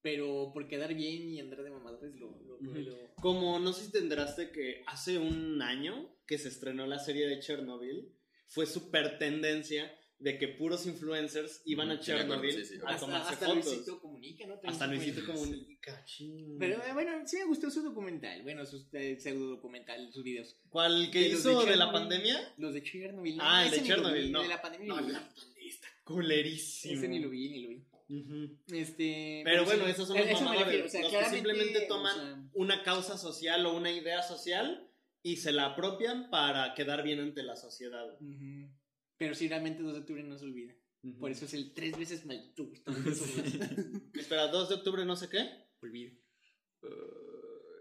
Pero 0.00 0.52
por 0.54 0.68
quedar 0.68 0.94
bien 0.94 1.28
y 1.28 1.40
andar 1.40 1.62
de 1.64 1.70
mamadores 1.70 2.14
lo... 2.14 2.30
lo, 2.42 2.58
lo- 2.60 3.14
Como 3.20 3.58
no 3.58 3.72
sé 3.72 3.86
si 3.86 3.90
te 3.92 3.98
enteraste 3.98 4.50
que 4.52 4.84
hace 4.86 5.18
un 5.18 5.60
año 5.60 6.08
que 6.26 6.38
se 6.38 6.48
estrenó 6.48 6.86
la 6.86 7.00
serie 7.00 7.26
de 7.26 7.40
Chernobyl, 7.40 8.14
fue 8.46 8.66
súper 8.66 9.18
tendencia 9.18 9.92
de 10.20 10.36
que 10.38 10.48
puros 10.48 10.84
influencers 10.86 11.62
iban 11.64 11.90
a 11.90 11.94
Ujú, 11.94 12.02
sí 12.02 12.06
Chernobyl 12.10 12.52
sí, 12.52 12.64
sí. 12.64 12.74
a 12.84 12.88
hasta 12.90 13.06
tomarse 13.06 13.32
hasta 13.34 13.46
fotos. 13.46 13.64
Luisito 13.66 14.00
Comunica, 14.00 14.46
¿no? 14.46 14.60
Hasta. 14.64 14.86
Luisito 14.88 15.24
Comunica. 15.24 16.04
ching. 16.04 16.58
Pero 16.58 16.82
eh, 16.84 16.92
bueno, 16.92 17.12
sí 17.26 17.36
me 17.36 17.44
gustó 17.44 17.70
su 17.70 17.82
documental. 17.82 18.42
Bueno, 18.42 18.66
su 18.66 18.84
eh, 18.92 19.16
pseudo 19.20 19.46
documental, 19.50 20.12
sus 20.12 20.24
videos. 20.24 20.56
¿Cuál 20.70 21.10
que 21.12 21.20
de 21.20 21.28
los 21.30 21.40
hizo 21.40 21.60
de 21.60 21.70
de, 21.70 21.76
la 21.76 21.84
Chernobyl. 21.86 21.92
pandemia? 21.92 22.54
Los 22.58 22.74
de 22.74 22.82
Chernobyl. 22.82 23.36
no, 23.36 23.42
Ah, 23.46 23.64
el 23.64 23.70
de 23.70 23.82
Chernobyl, 23.84 24.24
vi, 24.26 24.30
no. 24.32 24.42
De 24.42 24.48
la 24.48 24.60
pandemia 24.62 24.88
No, 24.88 25.00
la 25.00 25.18
vi. 25.56 25.68
está 25.68 25.88
culerísimo. 26.04 26.94
Ese 26.94 27.08
ni 27.08 27.18
lo 27.20 27.30
vi, 27.30 27.48
ni 27.50 27.60
lo 27.62 27.68
vi. 27.68 27.84
Ujú. 28.10 28.58
Este, 28.74 29.42
Pero 29.44 29.64
bueno, 29.66 29.84
sí, 29.84 29.90
esos 29.90 30.08
son 30.08 30.16
los 30.16 30.26
refiero, 30.26 30.86
o 30.86 30.88
sea, 30.88 31.02
los 31.02 31.12
que 31.12 31.24
simplemente 31.26 31.84
o 31.84 31.88
toman 31.88 32.14
sea, 32.16 32.50
Una 32.54 32.82
causa 32.82 33.18
social 33.18 33.66
o 33.66 33.76
una 33.76 33.92
idea 33.92 34.22
social 34.22 34.88
y 35.22 35.36
se 35.36 35.52
la 35.52 35.66
apropian 35.66 36.30
para 36.30 36.72
quedar 36.74 37.02
bien 37.02 37.20
ante 37.20 37.42
la 37.42 37.54
sociedad. 37.54 38.06
ujú. 38.20 38.68
Pero 39.18 39.34
sí, 39.34 39.48
realmente 39.48 39.82
2 39.82 39.92
de 39.92 39.98
octubre 40.00 40.22
no 40.22 40.38
se 40.38 40.44
olvida. 40.44 40.74
Por 41.20 41.30
eso 41.30 41.44
es 41.44 41.54
el 41.54 41.72
tres 41.74 41.96
veces 41.96 42.24
maldito 42.26 42.64
Gustavo. 42.70 42.96
Espera, 44.14 44.48
2 44.48 44.68
de 44.68 44.74
octubre 44.74 45.04
no 45.04 45.16
sé 45.16 45.28
qué. 45.28 45.48
Olvido. 45.82 46.12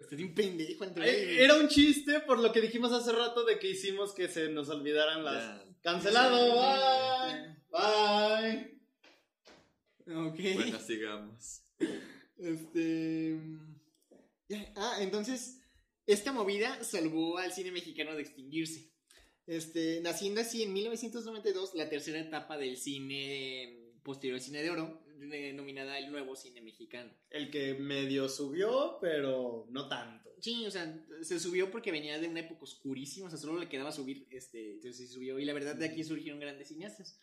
Estás 0.02 0.20
un 0.20 0.34
pendejo. 0.34 0.86
Eh, 0.86 1.44
Era 1.44 1.56
un 1.56 1.68
chiste 1.68 2.20
por 2.22 2.40
lo 2.40 2.52
que 2.52 2.62
dijimos 2.62 2.92
hace 2.92 3.12
rato 3.12 3.44
de 3.44 3.60
que 3.60 3.70
hicimos 3.70 4.14
que 4.14 4.28
se 4.28 4.50
nos 4.50 4.70
olvidaran 4.70 5.24
las... 5.24 5.36
Ya. 5.36 5.64
Cancelado, 5.82 6.56
bye. 6.56 7.58
Bye. 7.72 8.78
Ok. 10.16 10.40
Bueno, 10.56 10.80
sigamos. 10.80 11.64
Este. 12.38 13.38
Ah, 14.76 14.98
entonces, 15.02 15.62
esta 16.06 16.32
movida 16.32 16.84
salvó 16.84 17.38
al 17.38 17.52
cine 17.52 17.72
mexicano 17.72 18.16
de 18.16 18.22
extinguirse. 18.22 18.92
Este, 19.48 20.02
naciendo 20.02 20.42
así 20.42 20.62
en 20.62 20.74
1992 20.74 21.74
la 21.76 21.90
tercera 21.90 22.20
etapa 22.20 22.58
del 22.58 22.76
cine 22.76 23.94
posterior 24.04 24.36
al 24.36 24.42
cine 24.42 24.62
de 24.62 24.70
oro, 24.70 25.02
denominada 25.18 25.98
el 25.98 26.12
nuevo 26.12 26.36
cine 26.36 26.62
mexicano. 26.62 27.12
El 27.30 27.50
que 27.50 27.74
medio 27.74 28.30
subió, 28.30 28.98
pero 29.02 29.66
no 29.70 29.88
tanto. 29.88 30.30
Sí, 30.40 30.66
o 30.66 30.72
sea, 30.72 31.04
se 31.22 31.40
subió 31.40 31.72
porque 31.72 31.92
venía 31.92 32.20
de 32.20 32.28
una 32.28 32.42
época 32.42 32.64
oscurísima, 32.64 33.28
o 33.28 33.30
sea, 33.30 33.40
solo 33.40 33.60
le 33.60 33.70
quedaba 33.70 33.92
subir, 33.92 34.28
este, 34.30 34.74
entonces 34.74 35.08
se 35.08 35.14
subió. 35.14 35.40
Y 35.40 35.46
la 35.46 35.54
verdad, 35.54 35.76
de 35.76 35.86
aquí 35.86 36.04
surgieron 36.04 36.40
grandes 36.40 36.68
cineastas. 36.68 37.20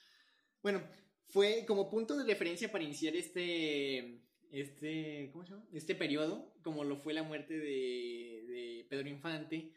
Bueno, 0.63 0.83
fue 1.29 1.65
como 1.67 1.91
punto 1.91 2.17
de 2.17 2.25
referencia 2.25 2.73
para 2.73 2.85
iniciar 2.85 3.15
este, 3.17 4.23
este, 4.51 5.31
¿cómo 5.33 5.45
se 5.45 5.53
llama? 5.53 5.67
Este 5.73 5.95
periodo, 5.95 6.55
como 6.63 6.85
lo 6.85 6.97
fue 6.97 7.13
la 7.13 7.23
muerte 7.23 7.55
de, 7.55 8.45
de 8.49 8.87
Pedro 8.89 9.09
Infante, 9.09 9.73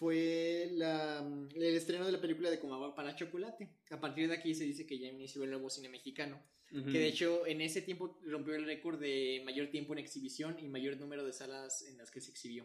fue 0.00 0.70
la, 0.72 1.18
el 1.54 1.76
estreno 1.76 2.06
de 2.06 2.12
la 2.12 2.22
película 2.22 2.48
de 2.48 2.58
Como 2.58 2.74
agua 2.74 2.94
para 2.94 3.14
chocolate. 3.14 3.68
A 3.90 4.00
partir 4.00 4.28
de 4.28 4.34
aquí 4.34 4.54
se 4.54 4.64
dice 4.64 4.86
que 4.86 4.98
ya 4.98 5.06
inició 5.06 5.44
el 5.44 5.50
nuevo 5.50 5.68
cine 5.68 5.90
mexicano. 5.90 6.42
Que 6.70 7.00
de 7.00 7.08
hecho 7.08 7.46
en 7.46 7.60
ese 7.60 7.82
tiempo 7.82 8.18
rompió 8.24 8.54
el 8.54 8.64
récord 8.64 8.98
de 8.98 9.42
mayor 9.44 9.70
tiempo 9.70 9.92
en 9.92 9.98
exhibición 9.98 10.56
y 10.58 10.68
mayor 10.68 10.96
número 10.96 11.22
de 11.24 11.32
salas 11.32 11.82
en 11.82 11.98
las 11.98 12.10
que 12.10 12.22
se 12.22 12.30
exhibió. 12.30 12.64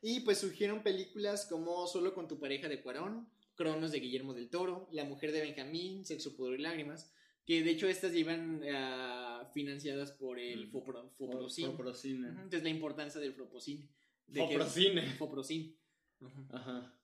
Y 0.00 0.20
pues 0.20 0.38
surgieron 0.38 0.84
películas 0.84 1.46
como 1.46 1.86
Solo 1.88 2.14
con 2.14 2.28
tu 2.28 2.38
pareja 2.38 2.68
de 2.68 2.80
Cuarón, 2.80 3.26
Cronos 3.56 3.90
de 3.90 4.00
Guillermo 4.00 4.34
del 4.34 4.50
Toro, 4.50 4.88
La 4.92 5.04
mujer 5.04 5.32
de 5.32 5.40
Benjamín, 5.40 6.04
Sexo, 6.04 6.36
Pudor 6.36 6.60
y 6.60 6.62
Lágrimas, 6.62 7.12
que 7.44 7.64
de 7.64 7.70
hecho 7.70 7.88
estas 7.88 8.12
llevan 8.12 8.62
ah, 8.72 9.50
financiadas 9.52 10.12
por 10.12 10.38
el 10.38 10.66
Mm. 10.66 10.70
Fopro, 10.70 11.10
Foprocine. 11.16 12.28
Entonces 12.28 12.62
la 12.62 12.68
importancia 12.68 13.20
del 13.20 13.32
Foprocine. 13.32 13.88
De 14.32 14.40
que- 14.48 14.54
Foprocine. 14.58 15.02
Foprocine. 15.18 15.76
Ujú. 16.20 16.46
Ajá. 16.50 16.98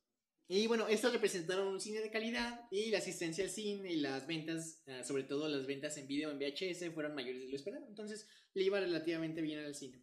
Y 0.50 0.66
bueno, 0.66 0.88
estas 0.88 1.12
representaron 1.12 1.68
un 1.68 1.80
cine 1.80 2.00
de 2.00 2.10
calidad 2.10 2.66
y 2.70 2.90
la 2.90 2.98
asistencia 2.98 3.44
al 3.44 3.50
cine 3.50 3.92
y 3.92 3.96
las 3.96 4.26
ventas, 4.26 4.82
ah, 4.86 5.04
sobre 5.04 5.24
todo 5.24 5.46
las 5.48 5.66
ventas 5.66 5.98
en 5.98 6.06
video 6.08 6.30
en 6.30 6.38
VHS, 6.38 6.90
fueron 6.92 7.14
mayores 7.14 7.42
de 7.42 7.48
lo 7.48 7.56
esperado. 7.56 7.86
Entonces 7.86 8.26
le 8.54 8.64
iba 8.64 8.80
relativamente 8.80 9.42
bien 9.42 9.58
al 9.58 9.74
cine. 9.74 10.00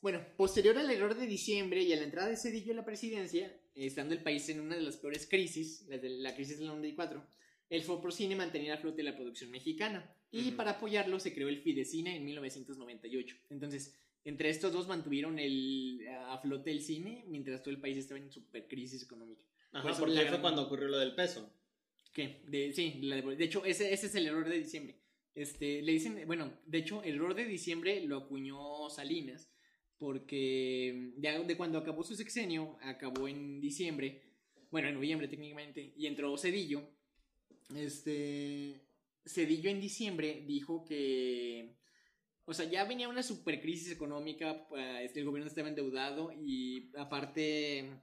Bueno, 0.00 0.24
posterior 0.38 0.78
al 0.78 0.90
error 0.90 1.14
de 1.14 1.26
diciembre 1.26 1.82
y 1.82 1.92
a 1.92 1.96
la 1.96 2.04
entrada 2.04 2.28
de 2.28 2.36
Cedillo 2.38 2.72
a 2.72 2.76
la 2.76 2.84
presidencia, 2.86 3.54
estando 3.74 4.14
el 4.14 4.22
país 4.22 4.48
en 4.48 4.60
una 4.60 4.76
de 4.76 4.80
las 4.82 4.96
peores 4.96 5.26
crisis, 5.28 5.84
la, 5.88 5.98
de 5.98 6.08
la 6.08 6.34
crisis 6.34 6.58
del 6.58 6.68
94, 6.68 7.22
el 7.68 7.82
Foprocine 7.82 8.34
mantenía 8.36 8.74
a 8.74 8.78
flote 8.78 9.02
la 9.02 9.14
producción 9.14 9.50
mexicana. 9.50 10.16
Y 10.30 10.48
Ujú. 10.48 10.56
para 10.56 10.70
apoyarlo 10.72 11.20
se 11.20 11.34
creó 11.34 11.48
el 11.48 11.60
Fidecine 11.60 12.16
en 12.16 12.24
1998. 12.24 13.36
Entonces, 13.50 13.94
entre 14.24 14.50
estos 14.50 14.72
dos 14.72 14.88
mantuvieron 14.88 15.38
el, 15.38 16.06
a 16.26 16.38
flote 16.38 16.70
el 16.70 16.82
cine, 16.82 17.24
mientras 17.28 17.62
todo 17.62 17.72
el 17.72 17.80
país 17.80 17.96
estaba 17.96 18.20
en 18.20 18.30
super 18.30 18.66
crisis 18.68 19.02
económica. 19.02 19.44
Ajá, 19.72 19.82
Por 19.82 19.90
eso 19.92 20.00
porque 20.00 20.14
la 20.14 20.28
fue 20.28 20.40
cuando 20.40 20.62
ocurrió 20.62 20.88
lo 20.88 20.98
del 20.98 21.14
peso. 21.14 21.50
¿Qué? 22.12 22.42
De, 22.46 22.72
sí, 22.72 23.00
la 23.02 23.16
de, 23.16 23.36
de 23.36 23.44
hecho, 23.44 23.64
ese, 23.64 23.92
ese 23.92 24.06
es 24.06 24.14
el 24.14 24.26
error 24.26 24.48
de 24.48 24.58
diciembre. 24.58 25.00
Este, 25.34 25.80
le 25.82 25.92
dicen, 25.92 26.22
bueno, 26.26 26.52
de 26.66 26.78
hecho, 26.78 27.02
el 27.02 27.14
error 27.14 27.34
de 27.34 27.44
diciembre 27.44 28.04
lo 28.04 28.18
acuñó 28.18 28.90
Salinas, 28.90 29.48
porque 29.96 31.12
ya 31.18 31.38
de 31.38 31.56
cuando 31.56 31.78
acabó 31.78 32.02
su 32.02 32.16
sexenio, 32.16 32.78
acabó 32.82 33.28
en 33.28 33.60
diciembre, 33.60 34.22
bueno, 34.70 34.88
en 34.88 34.94
noviembre 34.94 35.28
técnicamente, 35.28 35.92
y 35.96 36.06
entró 36.06 36.36
Cedillo. 36.36 36.82
Este, 37.76 38.80
Cedillo 39.24 39.70
en 39.70 39.80
diciembre 39.80 40.42
dijo 40.46 40.84
que, 40.84 41.76
o 42.50 42.54
sea, 42.54 42.68
ya 42.68 42.84
venía 42.84 43.08
una 43.08 43.22
super 43.22 43.60
crisis 43.60 43.92
económica, 43.92 44.66
pues, 44.68 45.16
el 45.16 45.24
gobierno 45.24 45.48
estaba 45.48 45.68
endeudado 45.68 46.32
y 46.32 46.90
aparte, 46.96 48.02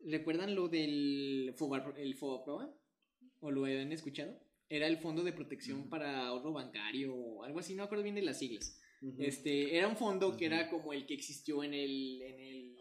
¿recuerdan 0.00 0.54
lo 0.54 0.68
del 0.68 1.52
Fobar- 1.56 1.96
el 1.98 2.14
Fobaproa? 2.14 2.74
¿O 3.40 3.50
lo 3.50 3.64
habían 3.64 3.92
escuchado? 3.92 4.38
Era 4.68 4.86
el 4.86 4.98
Fondo 4.98 5.22
de 5.24 5.32
Protección 5.32 5.88
para 5.90 6.26
Ahorro 6.26 6.52
Bancario 6.52 7.14
o 7.14 7.44
algo 7.44 7.58
así, 7.58 7.74
no 7.74 7.82
acuerdo 7.82 8.04
bien 8.04 8.14
de 8.14 8.22
las 8.22 8.38
siglas. 8.38 8.78
Este, 9.18 9.76
era 9.76 9.88
un 9.88 9.96
fondo 9.96 10.36
que 10.36 10.46
era 10.46 10.70
como 10.70 10.92
el 10.92 11.04
que 11.06 11.14
existió 11.14 11.64
en 11.64 11.74
el, 11.74 12.22
en 12.22 12.40
el, 12.40 12.76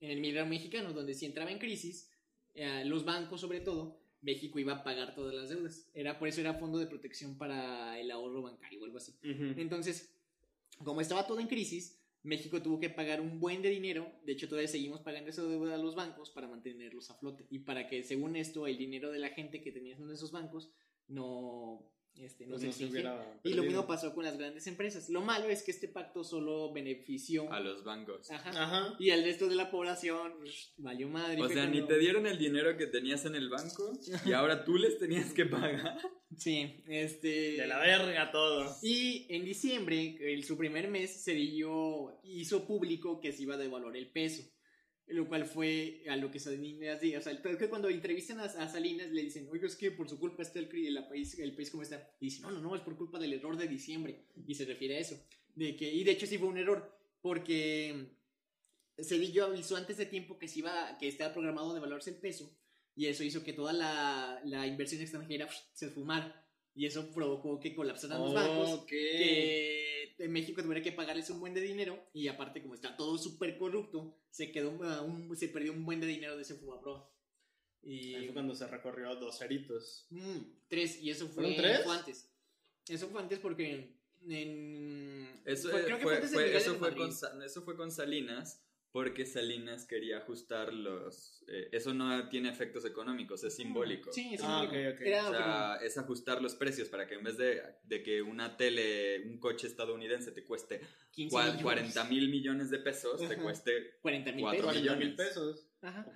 en 0.00 0.10
el 0.10 0.46
mexicano, 0.46 0.92
donde 0.92 1.14
si 1.14 1.26
entraba 1.26 1.52
en 1.52 1.58
crisis, 1.60 2.10
eh, 2.54 2.84
los 2.84 3.04
bancos 3.04 3.40
sobre 3.40 3.60
todo, 3.60 4.02
México 4.20 4.58
iba 4.58 4.74
a 4.74 4.84
pagar 4.84 5.14
todas 5.14 5.34
las 5.34 5.48
deudas. 5.48 5.88
Era, 5.94 6.18
por 6.18 6.28
eso 6.28 6.40
era 6.40 6.54
fondo 6.54 6.78
de 6.78 6.86
protección 6.86 7.36
para 7.36 7.98
el 7.98 8.10
ahorro 8.10 8.42
bancario 8.42 8.80
o 8.80 8.84
algo 8.84 8.98
así. 8.98 9.14
Entonces, 9.22 10.14
como 10.84 11.00
estaba 11.00 11.26
todo 11.26 11.40
en 11.40 11.46
crisis, 11.46 11.98
México 12.22 12.60
tuvo 12.60 12.80
que 12.80 12.90
pagar 12.90 13.20
un 13.20 13.38
buen 13.38 13.62
de 13.62 13.70
dinero. 13.70 14.12
De 14.24 14.32
hecho, 14.32 14.48
todavía 14.48 14.68
seguimos 14.68 15.00
pagando 15.00 15.30
esa 15.30 15.42
deuda 15.42 15.74
a 15.74 15.78
los 15.78 15.94
bancos 15.94 16.30
para 16.30 16.48
mantenerlos 16.48 17.10
a 17.10 17.14
flote. 17.14 17.46
Y 17.50 17.60
para 17.60 17.88
que, 17.88 18.02
según 18.02 18.36
esto, 18.36 18.66
el 18.66 18.76
dinero 18.76 19.10
de 19.12 19.18
la 19.18 19.30
gente 19.30 19.62
que 19.62 19.72
tenía 19.72 19.96
en 19.96 20.10
esos 20.10 20.32
bancos 20.32 20.70
no, 21.06 21.90
este, 22.20 22.46
Pues 22.46 22.80
Y 23.44 23.54
lo 23.54 23.62
mismo 23.62 23.86
pasó 23.86 24.14
con 24.14 24.24
las 24.24 24.36
grandes 24.36 24.66
empresas. 24.66 25.08
Lo 25.08 25.20
malo 25.20 25.48
es 25.48 25.62
que 25.62 25.70
este 25.70 25.88
pacto 25.88 26.24
solo 26.24 26.72
benefició 26.72 27.52
A 27.52 27.60
los 27.60 27.84
bancos. 27.84 28.30
Ajá. 28.30 28.50
Ajá. 28.50 28.96
y 28.98 29.10
al 29.10 29.24
resto 29.24 29.48
de 29.48 29.54
la 29.54 29.70
población 29.70 30.34
pues, 30.38 30.72
valió 30.76 31.08
madre. 31.08 31.40
O 31.42 31.48
sea, 31.48 31.66
ni 31.66 31.86
te 31.86 31.98
dieron 31.98 32.26
el 32.26 32.38
dinero 32.38 32.76
que 32.76 32.86
tenías 32.86 33.24
en 33.24 33.34
el 33.34 33.48
banco 33.48 33.92
y 34.24 34.32
ahora 34.32 34.64
tú 34.64 34.76
les 34.76 34.98
tenías 34.98 35.32
que 35.32 35.46
pagar. 35.46 35.98
Sí, 36.36 36.82
este. 36.86 37.52
De 37.52 37.66
la 37.66 37.78
verga 37.78 38.30
todo. 38.30 38.76
Y 38.82 39.26
en 39.30 39.44
diciembre, 39.44 40.16
el, 40.20 40.44
su 40.44 40.56
primer 40.56 40.88
mes, 40.88 41.24
Cedillo 41.24 42.20
hizo 42.22 42.66
público 42.66 43.20
que 43.20 43.32
se 43.32 43.42
iba 43.42 43.54
a 43.54 43.58
devaluar 43.58 43.96
el 43.96 44.10
peso. 44.10 44.42
Lo 45.10 45.26
cual 45.26 45.46
fue 45.46 46.02
a 46.08 46.16
lo 46.16 46.30
que 46.30 46.38
Salinas 46.38 47.00
dijo. 47.00 47.18
O 47.18 47.22
sea, 47.22 47.32
es 47.32 47.56
que 47.56 47.68
cuando 47.68 47.88
entrevistan 47.88 48.40
a, 48.40 48.44
a 48.44 48.68
Salinas 48.68 49.08
le 49.10 49.22
dicen, 49.22 49.48
oiga, 49.50 49.66
es 49.66 49.76
que 49.76 49.90
por 49.90 50.08
su 50.08 50.18
culpa 50.18 50.42
está 50.42 50.58
el, 50.58 50.68
país, 50.68 51.38
el 51.38 51.54
país 51.54 51.70
como 51.70 51.82
está. 51.82 52.14
Y 52.20 52.26
dice, 52.26 52.42
no, 52.42 52.50
no, 52.50 52.60
no, 52.60 52.76
es 52.76 52.82
por 52.82 52.96
culpa 52.96 53.18
del 53.18 53.32
error 53.32 53.56
de 53.56 53.66
diciembre. 53.66 54.26
Y 54.46 54.54
se 54.54 54.66
refiere 54.66 54.96
a 54.96 55.00
eso. 55.00 55.18
De 55.54 55.76
que, 55.76 55.90
y 55.92 56.04
de 56.04 56.10
hecho 56.10 56.26
sí 56.26 56.36
fue 56.36 56.48
un 56.48 56.58
error, 56.58 56.94
porque 57.22 58.10
Cedillo 58.98 59.46
avisó 59.46 59.76
antes 59.76 59.96
de 59.96 60.06
tiempo 60.06 60.38
que, 60.38 60.46
se 60.46 60.58
iba, 60.58 60.96
que 60.98 61.08
estaba 61.08 61.32
programado 61.32 61.72
devaluarse 61.72 62.10
el 62.10 62.16
peso. 62.16 62.54
Y 62.94 63.06
eso 63.06 63.24
hizo 63.24 63.42
que 63.42 63.52
toda 63.52 63.72
la, 63.72 64.40
la 64.44 64.66
inversión 64.66 65.00
extranjera 65.00 65.48
se 65.72 65.86
esfumara. 65.86 66.44
Y 66.74 66.86
eso 66.86 67.10
provocó 67.10 67.58
que 67.58 67.74
colapsaran 67.74 68.20
los 68.20 68.34
bancos 68.34 68.84
que 68.84 69.97
en 70.18 70.32
México 70.32 70.62
tuviera 70.62 70.82
que 70.82 70.92
pagarles 70.92 71.30
un 71.30 71.40
buen 71.40 71.54
de 71.54 71.60
dinero 71.60 71.98
y 72.12 72.28
aparte 72.28 72.60
como 72.60 72.74
está 72.74 72.96
todo 72.96 73.16
súper 73.18 73.56
corrupto, 73.56 74.16
se 74.30 74.50
quedó 74.50 74.70
uh, 74.70 75.04
un- 75.04 75.36
se 75.36 75.48
perdió 75.48 75.72
un 75.72 75.84
buen 75.84 76.00
de 76.00 76.06
dinero 76.06 76.36
de 76.36 76.42
ese 76.42 76.54
Fubapro. 76.56 77.10
Y 77.82 78.14
Ahí 78.16 78.24
fue 78.26 78.34
cuando 78.34 78.54
se 78.54 78.66
recorrió 78.66 79.14
dos 79.16 79.40
eritos. 79.40 80.06
Mm, 80.10 80.38
tres, 80.68 81.00
y 81.00 81.10
eso 81.10 81.26
fue, 81.26 81.34
¿Fueron 81.44 81.56
tres? 81.56 81.84
fue 81.84 81.96
antes. 81.96 82.30
Eso 82.88 83.08
fue 83.08 83.20
antes 83.22 83.38
porque 83.38 83.94
en... 84.26 85.40
Eso 85.44 85.70
fue- 85.70 85.84
creo 85.84 85.96
que 85.98 86.02
fue, 86.02 86.14
antes 86.16 86.30
de 86.32 86.36
fue- 86.36 86.56
eso, 86.56 86.78
con, 86.78 87.42
eso 87.42 87.62
fue 87.62 87.76
con 87.76 87.90
Salinas, 87.92 88.60
porque 88.90 89.26
Salinas 89.26 89.84
quería 89.86 90.18
ajustar 90.18 90.72
los... 90.72 91.44
eh, 91.48 91.68
eso 91.72 91.92
no 91.92 92.28
tiene 92.28 92.48
efectos 92.48 92.84
económicos, 92.86 93.44
es 93.44 93.54
simbólico. 93.54 94.12
Sí, 94.12 94.32
es 94.34 94.40
Ah, 94.42 94.60
simbólico. 94.62 94.90
ok, 94.90 94.94
ok. 95.00 95.06
Era 95.06 95.28
O 95.28 95.30
sea, 95.30 95.76
es 95.86 95.98
ajustar 95.98 96.40
los 96.42 96.54
precios 96.54 96.88
para 96.88 97.06
que 97.06 97.14
en 97.16 97.24
vez 97.24 97.36
de, 97.36 97.62
de 97.84 98.02
que 98.02 98.22
una 98.22 98.56
tele, 98.56 99.22
un 99.26 99.38
coche 99.38 99.66
estadounidense 99.66 100.32
te 100.32 100.42
cueste 100.44 100.80
15 101.12 101.36
cua- 101.36 101.44
millones. 101.44 101.62
40 101.62 102.04
mil 102.04 102.28
millones 102.30 102.70
de 102.70 102.78
pesos, 102.78 103.28
te 103.28 103.36
cueste 103.36 103.98
40 104.00 104.32
mil 104.32 104.40
Cuatro 104.42 104.66
pesos. 104.68 104.82
40 104.82 104.96
mil 104.96 105.08
millones. 105.10 105.28
pesos. 105.28 105.68
Ajá. 105.82 106.06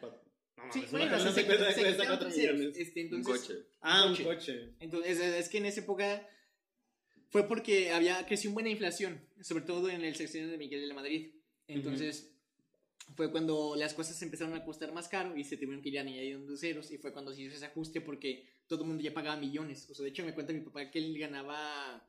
No, 0.56 0.72
Sí, 0.72 0.84
bueno, 0.92 1.18
se- 1.32 1.44
cuesta, 1.44 1.74
cuesta 1.74 2.06
4 2.06 2.28
millones. 2.30 2.76
este, 2.78 3.14
un 3.14 3.22
coche. 3.22 3.54
Ah, 3.80 4.04
un 4.06 4.12
coche. 4.12 4.24
coche. 4.24 4.74
Entonces, 4.80 5.18
es 5.20 5.48
que 5.48 5.58
en 5.58 5.66
esa 5.66 5.80
época 5.80 6.26
fue 7.30 7.48
porque 7.48 7.90
había 7.90 8.24
creció 8.26 8.50
una 8.50 8.54
buena 8.54 8.68
inflación, 8.70 9.20
sobre 9.42 9.64
todo 9.64 9.88
en 9.90 10.04
el 10.04 10.14
sección 10.14 10.50
de 10.50 10.56
Miguel 10.58 10.80
de 10.82 10.86
la 10.86 10.94
Madrid. 10.94 11.32
Entonces, 11.66 12.31
fue 13.16 13.30
cuando 13.30 13.74
las 13.76 13.94
cosas 13.94 14.20
empezaron 14.22 14.54
a 14.54 14.64
costar 14.64 14.92
más 14.92 15.08
caro 15.08 15.36
y 15.36 15.44
se 15.44 15.56
tuvieron 15.56 15.82
que 15.82 15.90
ir 15.90 15.98
añadiendo 15.98 16.56
ceros 16.56 16.90
y 16.90 16.98
fue 16.98 17.12
cuando 17.12 17.32
se 17.32 17.42
hizo 17.42 17.56
ese 17.56 17.66
ajuste 17.66 18.00
porque 18.00 18.46
todo 18.66 18.82
el 18.82 18.88
mundo 18.88 19.02
ya 19.02 19.12
pagaba 19.12 19.40
millones. 19.40 19.88
O 19.90 19.94
sea, 19.94 20.04
de 20.04 20.10
hecho 20.10 20.24
me 20.24 20.34
cuenta 20.34 20.52
mi 20.52 20.60
papá 20.60 20.90
que 20.90 20.98
él 20.98 21.18
ganaba 21.18 22.06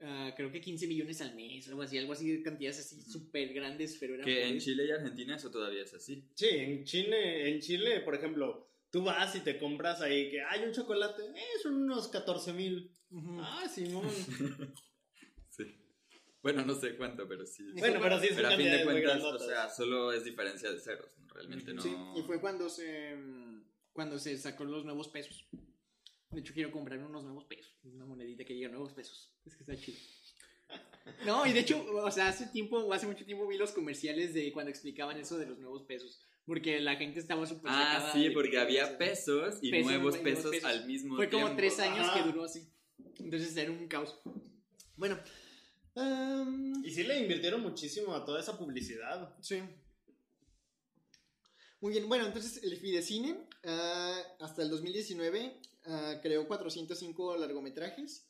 ah, 0.00 0.32
creo 0.36 0.50
que 0.50 0.60
15 0.60 0.86
millones 0.86 1.20
al 1.20 1.34
mes, 1.34 1.68
algo 1.68 1.82
así, 1.82 1.98
algo 1.98 2.12
así 2.12 2.30
de 2.30 2.42
cantidades 2.42 2.80
así 2.80 3.02
súper 3.02 3.52
grandes, 3.52 3.96
pero 3.98 4.14
eran 4.14 4.24
Que 4.24 4.48
en. 4.48 4.58
Chile 4.58 4.86
y 4.86 4.90
Argentina 4.90 5.36
eso 5.36 5.50
todavía 5.50 5.82
es 5.82 5.94
así. 5.94 6.24
Sí, 6.34 6.48
en 6.48 6.84
Chile, 6.84 7.50
en 7.50 7.60
Chile, 7.60 8.00
por 8.00 8.14
ejemplo, 8.14 8.68
tú 8.90 9.02
vas 9.02 9.34
y 9.36 9.40
te 9.40 9.58
compras 9.58 10.00
ahí 10.00 10.30
que 10.30 10.40
hay 10.40 10.64
un 10.64 10.72
chocolate, 10.72 11.22
eh, 11.22 11.58
son 11.62 11.74
unos 11.74 12.08
14 12.08 12.52
mil. 12.52 12.90
Ah, 13.40 13.68
Simón. 13.68 14.06
Bueno, 16.52 16.64
no 16.64 16.74
sé 16.74 16.96
cuánto, 16.96 17.26
pero 17.26 17.44
sí. 17.46 17.64
bueno, 17.76 17.98
pero 18.00 18.20
sí, 18.20 18.28
son 18.28 18.36
Pero 18.36 18.48
a 18.48 18.56
fin 18.56 18.70
de 18.70 18.84
cuentas, 18.84 19.22
o 19.22 19.38
sea, 19.38 19.68
solo 19.68 20.12
es 20.12 20.24
diferencia 20.24 20.70
de 20.70 20.78
ceros, 20.80 21.10
realmente 21.34 21.74
no. 21.74 21.82
Sí, 21.82 21.94
y 22.16 22.22
fue 22.22 22.40
cuando 22.40 22.68
se 22.68 23.16
cuando 23.92 24.18
se 24.18 24.36
sacó 24.38 24.64
los 24.64 24.84
nuevos 24.84 25.08
pesos. 25.08 25.48
De 26.30 26.40
hecho, 26.40 26.52
quiero 26.54 26.70
comprar 26.70 26.98
unos 26.98 27.24
nuevos 27.24 27.44
pesos. 27.46 27.74
Una 27.84 28.04
monedita 28.04 28.44
que 28.44 28.52
diga 28.54 28.68
nuevos 28.68 28.92
pesos. 28.92 29.34
Es 29.44 29.56
que 29.56 29.62
está 29.62 29.76
chido. 29.76 29.98
No, 31.24 31.46
y 31.46 31.52
de 31.52 31.60
hecho, 31.60 31.84
o 31.94 32.10
sea, 32.10 32.28
hace 32.28 32.46
tiempo, 32.48 32.92
hace 32.92 33.06
mucho 33.06 33.24
tiempo 33.24 33.46
vi 33.46 33.56
los 33.56 33.72
comerciales 33.72 34.34
de 34.34 34.52
cuando 34.52 34.70
explicaban 34.70 35.16
eso 35.18 35.38
de 35.38 35.46
los 35.46 35.58
nuevos 35.58 35.84
pesos. 35.84 36.20
Porque 36.44 36.78
la 36.80 36.96
gente 36.96 37.18
estaba 37.20 37.46
súper 37.46 37.70
Ah, 37.74 38.10
sí, 38.12 38.30
porque 38.30 38.50
que- 38.52 38.58
había 38.58 38.98
pesos 38.98 39.58
y 39.62 39.70
Pesos, 39.70 39.86
nuevos 39.92 40.14
nuevos 40.14 40.18
pesos, 40.36 40.50
pesos. 40.50 40.68
al 40.70 40.86
mismo 40.86 41.16
Fue 41.16 41.26
tiempo. 41.26 41.46
como 41.46 41.56
tres 41.56 41.78
años 41.80 42.06
Ajá. 42.06 42.18
que 42.22 42.28
duró 42.28 42.44
así. 42.44 42.68
Entonces 43.18 43.56
era 43.56 43.70
un 43.72 43.88
caos. 43.88 44.20
Bueno. 44.96 45.18
Am, 45.96 46.84
Y 46.84 46.90
sí 46.90 47.02
le 47.04 47.18
invirtieron 47.18 47.60
muchísimo 47.62 48.14
a 48.14 48.24
toda 48.24 48.40
esa 48.40 48.56
publicidad. 48.58 49.34
Sí. 49.40 49.60
Muy 51.80 51.92
bien, 51.92 52.08
bueno, 52.08 52.26
entonces 52.26 52.62
el 52.62 52.76
Fidecine 52.78 53.36
ah, 53.64 54.18
hasta 54.40 54.62
el 54.62 54.70
2019 54.70 55.60
ah, 55.86 56.20
creó 56.22 56.46
405 56.48 57.36
largometrajes. 57.36 58.28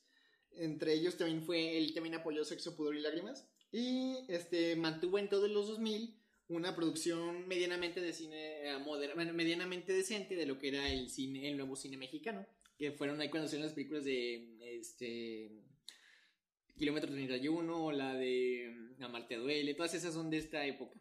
Entre 0.52 0.94
ellos 0.94 1.16
también 1.16 1.42
fue, 1.44 1.76
él 1.78 1.92
también 1.94 2.14
apoyó 2.16 2.44
Sexo, 2.44 2.76
Pudor 2.76 2.96
y 2.96 3.00
Lágrimas. 3.00 3.46
Y 3.70 4.16
este, 4.28 4.74
mantuvo 4.76 5.18
en 5.18 5.28
todos 5.28 5.50
los 5.50 5.68
2000 5.68 6.16
una 6.48 6.74
producción 6.76 7.46
medianamente 7.48 8.00
de 8.00 8.12
cine 8.12 8.68
eh, 8.70 8.78
moder- 8.78 9.14
bueno, 9.14 9.32
medianamente 9.34 9.92
decente 9.92 10.34
de 10.36 10.46
lo 10.46 10.58
que 10.58 10.68
era 10.68 10.88
el 10.90 11.10
cine, 11.10 11.48
el 11.48 11.56
nuevo 11.56 11.76
cine 11.76 11.96
mexicano. 11.96 12.46
Que 12.78 12.92
fueron 12.92 13.20
ahí 13.20 13.30
cuando 13.30 13.46
hicieron 13.46 13.66
las 13.66 13.74
películas 13.74 14.04
de 14.04 14.78
este 14.78 15.50
Kilómetro 16.76 17.10
31 17.10 17.84
o 17.84 17.92
la 17.92 18.14
de 18.14 18.72
mm, 18.98 19.02
Amarte 19.02 19.36
duele, 19.36 19.74
todas 19.74 19.94
esas 19.94 20.14
son 20.14 20.30
de 20.30 20.38
esta 20.38 20.64
época. 20.66 20.98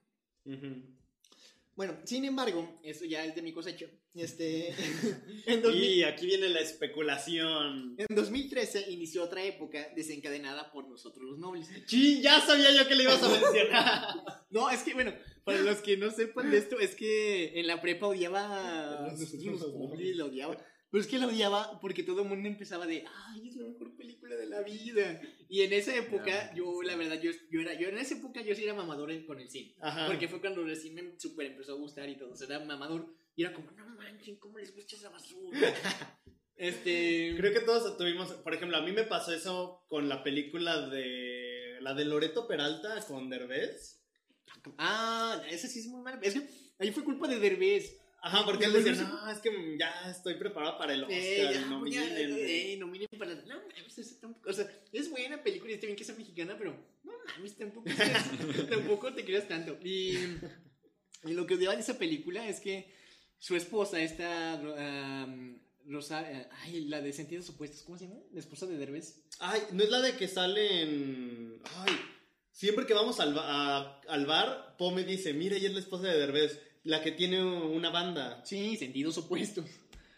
Bueno, 1.76 1.98
sin 2.06 2.24
embargo, 2.24 2.80
eso 2.84 3.04
ya 3.04 3.26
es 3.26 3.36
de 3.36 3.42
mi 3.42 3.52
cosecha. 3.52 3.88
Este, 4.14 4.70
en, 5.46 5.62
2000 5.62 5.84
Y 5.84 6.04
aquí 6.04 6.26
viene 6.26 6.48
la 6.48 6.62
especulación. 6.62 7.96
en 7.98 8.16
2013 8.16 8.92
inició 8.92 9.24
otra 9.24 9.44
época 9.44 9.90
desencadenada 9.94 10.72
por 10.72 10.88
nosotros 10.88 11.26
los 11.26 11.38
nobles. 11.38 11.68
Sí, 11.86 12.22
ya 12.22 12.40
sabía 12.40 12.72
yo 12.72 12.88
que 12.88 12.96
le 12.96 13.04
ibas 13.04 13.22
a 13.22 13.30
mencionar. 13.30 14.04
No, 14.52 14.70
es 14.70 14.84
que, 14.84 14.94
bueno, 14.94 15.14
para 15.44 15.60
los 15.60 15.80
que 15.80 15.98
no 15.98 16.12
sepan 16.12 16.50
de 16.50 16.60
esto, 16.60 16.80
es 16.80 16.96
que 16.96 17.60
en 17.60 17.68
la 17.68 17.82
prepa 17.82 18.08
odiaba 18.08 19.06
a 19.06 19.12
nosotros 19.12 19.44
los 19.44 19.74
pobres, 19.74 20.16
la 20.16 20.26
odiaba. 20.26 20.58
Pero 20.96 21.04
es 21.04 21.12
que 21.12 21.20
la 21.20 21.28
odiaba 21.28 21.78
porque 21.82 22.04
todo 22.04 22.22
el 22.22 22.30
mundo 22.30 22.48
empezaba 22.48 22.88
de, 22.88 23.04
ay, 23.28 23.50
es 23.50 23.58
la 23.58 23.68
mejor 23.68 23.98
película 23.98 24.34
de 24.38 24.46
la 24.46 24.62
vida. 24.62 25.20
Y 25.50 25.64
en 25.64 25.74
esa 25.74 25.94
época, 25.94 26.54
yo, 26.56 26.82
la 26.84 26.96
verdad, 26.96 27.20
yo, 27.22 27.32
yo 27.52 27.60
era, 27.60 27.74
yo 27.74 27.90
en 27.90 27.98
esa 27.98 28.16
época 28.16 28.42
yo 28.42 28.56
sí 28.56 28.64
era 28.64 28.74
mamador 28.74 29.12
con 29.26 29.42
el 29.42 29.50
cine. 29.50 29.76
Ajá. 29.82 30.08
Porque 30.08 30.30
fue 30.30 30.40
cuando 30.40 30.64
recién 30.64 30.96
me 30.96 31.20
super 31.20 31.48
empezó 31.48 31.74
a 31.74 31.76
gustar 31.76 32.08
y 32.08 32.16
todo. 32.16 32.32
O 32.32 32.36
sea, 32.38 32.48
era 32.48 32.64
mamador. 32.64 33.14
Y 33.36 33.44
era 33.44 33.52
como, 33.52 33.72
no 33.72 33.86
manchen, 33.98 34.38
¿cómo 34.38 34.58
les 34.58 34.74
gusta 34.74 34.96
esa 34.96 35.10
basura? 35.10 35.60
este. 36.56 37.34
Creo 37.36 37.52
que 37.52 37.66
todos 37.66 37.98
tuvimos, 37.98 38.32
por 38.32 38.54
ejemplo, 38.54 38.78
a 38.78 38.82
mí 38.82 38.94
me 38.94 39.04
pasó 39.04 39.34
eso 39.34 39.84
con 39.90 40.08
la 40.08 40.24
película 40.24 40.88
de 40.88 41.78
la 41.82 41.94
de 41.94 42.06
Loreto 42.06 42.48
Peralta 42.48 43.06
con 43.06 43.30
Derbez. 43.30 44.02
Ah, 44.78 45.44
esa 45.50 45.68
sí 45.68 45.80
es 45.80 45.88
muy 45.88 46.02
mala. 46.02 46.22
Es 46.22 46.36
que 46.36 46.48
ahí 46.80 46.94
fue 46.94 47.04
culpa 47.04 47.28
de 47.28 47.38
Derbez. 47.38 48.00
Ajá, 48.26 48.44
porque 48.44 48.66
él 48.66 48.74
decía, 48.74 48.94
no, 49.04 49.30
es 49.30 49.38
que 49.40 49.78
ya 49.80 50.10
estoy 50.10 50.34
preparado 50.34 50.78
para 50.80 50.94
el 50.94 51.04
Oscar. 51.04 51.18
Eh, 51.20 51.38
ya, 51.54 51.62
y 51.62 51.66
no 51.70 51.86
ya, 51.88 52.02
miren". 52.02 52.36
eh, 52.40 52.76
nominen 52.80 53.08
para. 53.20 53.36
No 53.36 53.56
mames, 53.62 53.98
esa 54.00 54.20
tampoco. 54.20 54.50
O 54.50 54.54
sea, 54.54 54.68
es 54.92 55.10
buena 55.12 55.44
película 55.44 55.72
y 55.72 55.76
está 55.76 55.86
bien 55.86 55.96
que 55.96 56.04
sea 56.04 56.16
mexicana, 56.16 56.56
pero 56.58 56.76
no 57.04 57.14
mames, 57.28 57.56
tampoco, 57.56 57.86
tampoco 58.70 59.14
te 59.14 59.24
creas 59.26 59.48
tanto. 59.48 59.78
Y, 59.84 60.18
y 61.24 61.34
lo 61.34 61.46
que 61.46 61.54
odiaba 61.54 61.76
de 61.76 61.82
esa 61.82 62.00
película 62.00 62.48
es 62.48 62.60
que 62.60 62.92
su 63.38 63.56
esposa, 63.56 64.02
esta. 64.02 64.56
um, 65.28 65.60
Rosa, 65.88 66.28
eh, 66.32 66.48
ay, 66.64 66.86
la 66.86 67.00
de 67.02 67.14
sentidos 67.14 67.48
opuestos, 67.52 67.84
¿cómo 67.84 67.96
se 68.00 68.08
llama? 68.08 68.20
La 68.34 68.40
esposa 68.40 68.66
de 68.66 68.76
Derbez. 68.76 69.22
Ay, 69.40 69.62
no 69.72 69.84
es 69.84 69.92
la 69.92 70.02
de 70.02 70.18
que 70.18 70.28
salen. 70.28 71.62
Ay, 71.76 71.94
siempre 72.52 72.88
que 72.88 72.96
vamos 72.96 73.20
al, 73.20 73.38
a- 73.38 74.02
al 74.08 74.26
bar, 74.26 74.78
Po 74.80 74.90
me 74.90 75.04
dice, 75.04 75.34
mira, 75.34 75.56
ella 75.56 75.68
es 75.68 75.74
la 75.76 75.80
esposa 75.82 76.08
de 76.08 76.18
Derbez, 76.18 76.60
la 76.86 77.04
que 77.04 77.12
tiene 77.12 77.44
una 77.44 77.90
banda. 77.90 78.42
Sí, 78.46 78.78
sentidos 78.78 79.18
opuestos. 79.18 79.66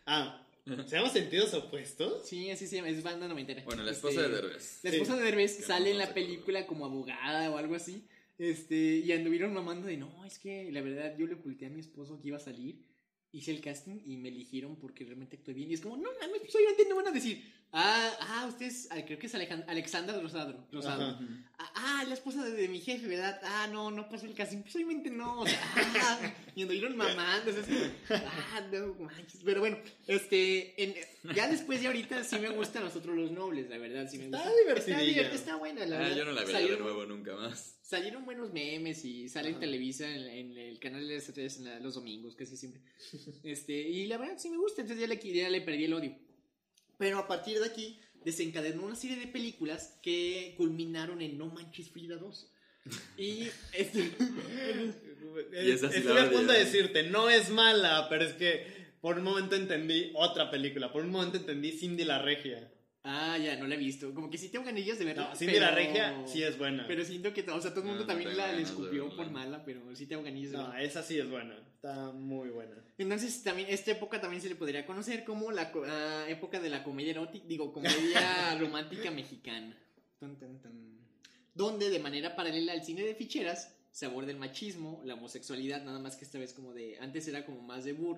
Ah, 0.05 0.45
¿se 0.65 0.95
llama 0.97 1.09
Sentidos 1.09 1.53
Opuestos? 1.53 2.27
Sí, 2.27 2.49
así 2.51 2.67
se 2.67 2.75
llama, 2.77 2.89
es 2.89 3.01
banda 3.03 3.27
noventera. 3.27 3.63
Bueno, 3.65 3.83
la 3.83 3.91
esposa 3.91 4.21
Este, 4.21 4.29
de 4.29 4.41
Derbez. 4.41 4.79
La 4.83 4.91
Sí. 4.91 4.95
esposa 4.97 5.17
de 5.17 5.23
Derbez 5.23 5.55
Que 5.57 5.63
sale 5.63 5.85
no 5.85 5.91
en 5.91 5.97
la 5.97 6.13
película 6.13 6.67
como 6.67 6.85
abogada 6.85 7.49
o 7.51 7.57
algo 7.57 7.75
así. 7.75 8.03
Este, 8.37 8.75
y 8.97 9.11
anduvieron 9.11 9.53
mamando 9.53 9.87
de 9.87 9.97
no, 9.97 10.23
es 10.25 10.37
que 10.39 10.71
la 10.71 10.81
verdad 10.81 11.17
yo 11.17 11.25
le 11.25 11.33
oculté 11.35 11.65
a 11.65 11.69
mi 11.69 11.79
esposo 11.79 12.19
que 12.21 12.27
iba 12.27 12.37
a 12.37 12.41
salir. 12.41 12.85
Hice 13.31 13.51
el 13.51 13.61
casting 13.61 13.99
y 14.05 14.17
me 14.17 14.29
eligieron 14.29 14.77
porque 14.77 15.03
realmente 15.03 15.35
actué 15.37 15.53
bien. 15.53 15.69
Y 15.71 15.73
es 15.73 15.81
como, 15.81 15.97
no 15.97 16.09
mames, 16.21 16.39
pues 16.41 16.55
obviamente 16.55 16.85
no 16.87 16.95
van 16.95 17.07
a 17.07 17.11
decir, 17.11 17.43
ah, 17.73 18.11
ah, 18.21 18.45
usted 18.47 18.65
es, 18.67 18.87
ah, 18.91 19.03
creo 19.05 19.19
que 19.19 19.27
es 19.27 19.35
Alejan- 19.35 19.65
Alexandra 19.67 20.19
Rosado. 20.19 20.67
Rosado. 20.71 21.19
Ah, 21.59 21.71
ah, 21.75 22.03
la 22.07 22.13
esposa 22.13 22.43
de, 22.45 22.51
de 22.51 22.67
mi 22.67 22.79
jefe, 22.79 23.07
¿verdad? 23.07 23.39
Ah, 23.43 23.67
no, 23.71 23.89
no 23.91 24.07
pasó 24.09 24.25
el 24.25 24.33
casting. 24.33 24.61
Pues 24.61 24.75
obviamente 24.75 25.09
no. 25.09 25.41
O 25.41 25.47
sea, 25.47 25.59
ah, 25.75 26.33
y 26.55 26.61
anduvieron 26.63 26.95
mamando. 26.95 27.51
o 27.51 27.53
sea, 27.53 27.61
es 27.63 27.91
ah, 28.11 28.61
no 28.71 28.93
manches. 28.95 29.41
Pero 29.43 29.59
bueno, 29.61 29.77
este, 30.07 30.81
en- 30.83 30.95
ya 31.35 31.47
después 31.49 31.81
de 31.81 31.87
ahorita 31.87 32.23
sí 32.23 32.37
me 32.39 32.49
gustan 32.49 32.83
nosotros 32.83 33.15
los 33.15 33.31
nobles, 33.31 33.69
la 33.69 33.77
verdad. 33.77 34.07
Sí 34.09 34.17
me 34.17 34.25
Está 34.25 34.37
gusta. 34.43 34.53
divertidilla. 34.59 35.21
Está, 35.23 35.35
está 35.35 35.55
buena, 35.57 35.85
la 35.85 35.95
Ah, 35.97 35.99
verdad. 35.99 36.15
yo 36.17 36.25
no 36.25 36.31
la 36.31 36.43
vería 36.43 36.67
de 36.67 36.77
nuevo 36.77 37.05
nunca 37.05 37.35
más. 37.35 37.75
Salieron 37.81 38.25
buenos 38.25 38.51
memes 38.51 39.03
y 39.05 39.29
sale 39.29 39.49
en. 39.49 39.59
Televisa 39.59 40.09
en, 40.09 40.23
en 40.27 40.57
el 40.57 40.77
canal 40.79 41.07
de 41.07 41.17
S3 41.17 41.57
en 41.59 41.65
la- 41.65 41.79
los 41.79 41.95
domingos, 41.95 42.35
casi 42.35 42.55
siempre. 42.57 42.81
Este, 43.43 43.73
y 43.73 44.07
la 44.07 44.17
verdad 44.17 44.35
sí 44.37 44.49
me 44.49 44.57
gusta, 44.57 44.81
entonces 44.81 45.07
ya 45.07 45.13
le, 45.13 45.19
ya 45.33 45.49
le 45.49 45.61
perdí 45.61 45.85
el 45.85 45.93
odio. 45.93 46.15
Pero 46.97 47.19
a 47.19 47.27
partir 47.27 47.59
de 47.59 47.65
aquí 47.65 47.99
desencadenó 48.23 48.83
una 48.83 48.95
serie 48.95 49.17
de 49.17 49.27
películas 49.27 49.97
que 50.01 50.53
culminaron 50.57 51.21
en 51.21 51.37
No 51.37 51.47
Manches 51.47 51.89
Frida 51.89 52.17
2. 52.17 52.51
Y 53.17 53.47
este, 53.73 54.11
Y 55.63 55.71
esa 55.71 55.89
sí 55.89 55.99
Estoy 55.99 56.17
a 56.17 56.29
punto 56.29 56.53
de 56.53 56.59
decirte, 56.59 57.03
no 57.03 57.29
es 57.29 57.49
mala, 57.49 58.07
pero 58.09 58.23
es 58.23 58.33
que 58.33 58.87
por 59.01 59.17
un 59.17 59.23
momento 59.23 59.55
entendí 59.55 60.11
otra 60.15 60.49
película. 60.49 60.91
Por 60.91 61.03
un 61.03 61.11
momento 61.11 61.37
entendí 61.37 61.71
Cindy 61.71 62.03
la 62.03 62.21
Regia. 62.21 62.71
Ah, 63.09 63.37
ya, 63.37 63.55
no 63.55 63.67
la 63.67 63.75
he 63.75 63.77
visto. 63.77 64.13
Como 64.13 64.29
que 64.29 64.37
sí 64.37 64.49
tengo 64.49 64.65
ganillas 64.65 64.99
de 64.99 65.05
verla. 65.05 65.29
No, 65.29 65.35
Cindy 65.35 65.53
pero- 65.53 65.65
la 65.67 65.71
Regia 65.71 66.23
sí 66.25 66.43
es 66.43 66.57
buena. 66.57 66.85
Pero 66.87 67.05
siento 67.05 67.33
que, 67.33 67.41
o 67.49 67.61
sea, 67.61 67.71
todo 67.71 67.81
el 67.81 67.87
mundo 67.87 68.01
No, 68.03 68.07
no 68.07 68.07
también 68.07 68.35
la 68.35 68.51
le 68.51 68.63
escupió 68.63 69.15
por 69.15 69.31
mala, 69.31 69.63
pero 69.63 69.95
sí 69.95 70.07
tengo 70.07 70.23
ganillas 70.23 70.51
de 70.51 70.57
No, 70.57 70.63
verla. 70.67 70.81
esa 70.83 71.01
sí 71.03 71.17
es 71.17 71.29
buena. 71.29 71.55
Está 71.75 72.11
muy 72.11 72.49
buena. 72.49 72.75
Entonces, 72.97 73.41
también, 73.43 73.69
esta 73.71 73.91
época 73.91 74.19
también 74.19 74.41
se 74.41 74.49
le 74.49 74.55
podría 74.55 74.85
conocer 74.85 75.23
como 75.23 75.51
la 75.51 75.71
época 76.27 76.59
de 76.59 76.69
la 76.69 76.83
comedia 76.83 77.11
erótica, 77.11 77.45
digo, 77.47 77.71
comedia 77.71 78.57
romántica 78.59 79.09
mexicana. 79.09 79.77
Tun, 80.19 80.35
tun, 80.37 80.59
tun. 80.61 80.97
donde 81.53 81.89
de 81.89 81.99
manera 81.99 82.35
paralela 82.35 82.73
al 82.73 82.83
cine 82.83 83.03
de 83.03 83.15
ficheras 83.15 83.73
se 83.91 84.05
aborda 84.05 84.31
el 84.31 84.37
machismo, 84.37 85.01
la 85.05 85.13
homosexualidad, 85.13 85.83
nada 85.83 85.99
más 85.99 86.15
que 86.17 86.25
esta 86.25 86.37
vez 86.39 86.53
como 86.53 86.73
de, 86.73 86.97
antes 86.99 87.27
era 87.27 87.45
como 87.45 87.61
más 87.61 87.85
de 87.85 87.93
bur, 87.93 88.17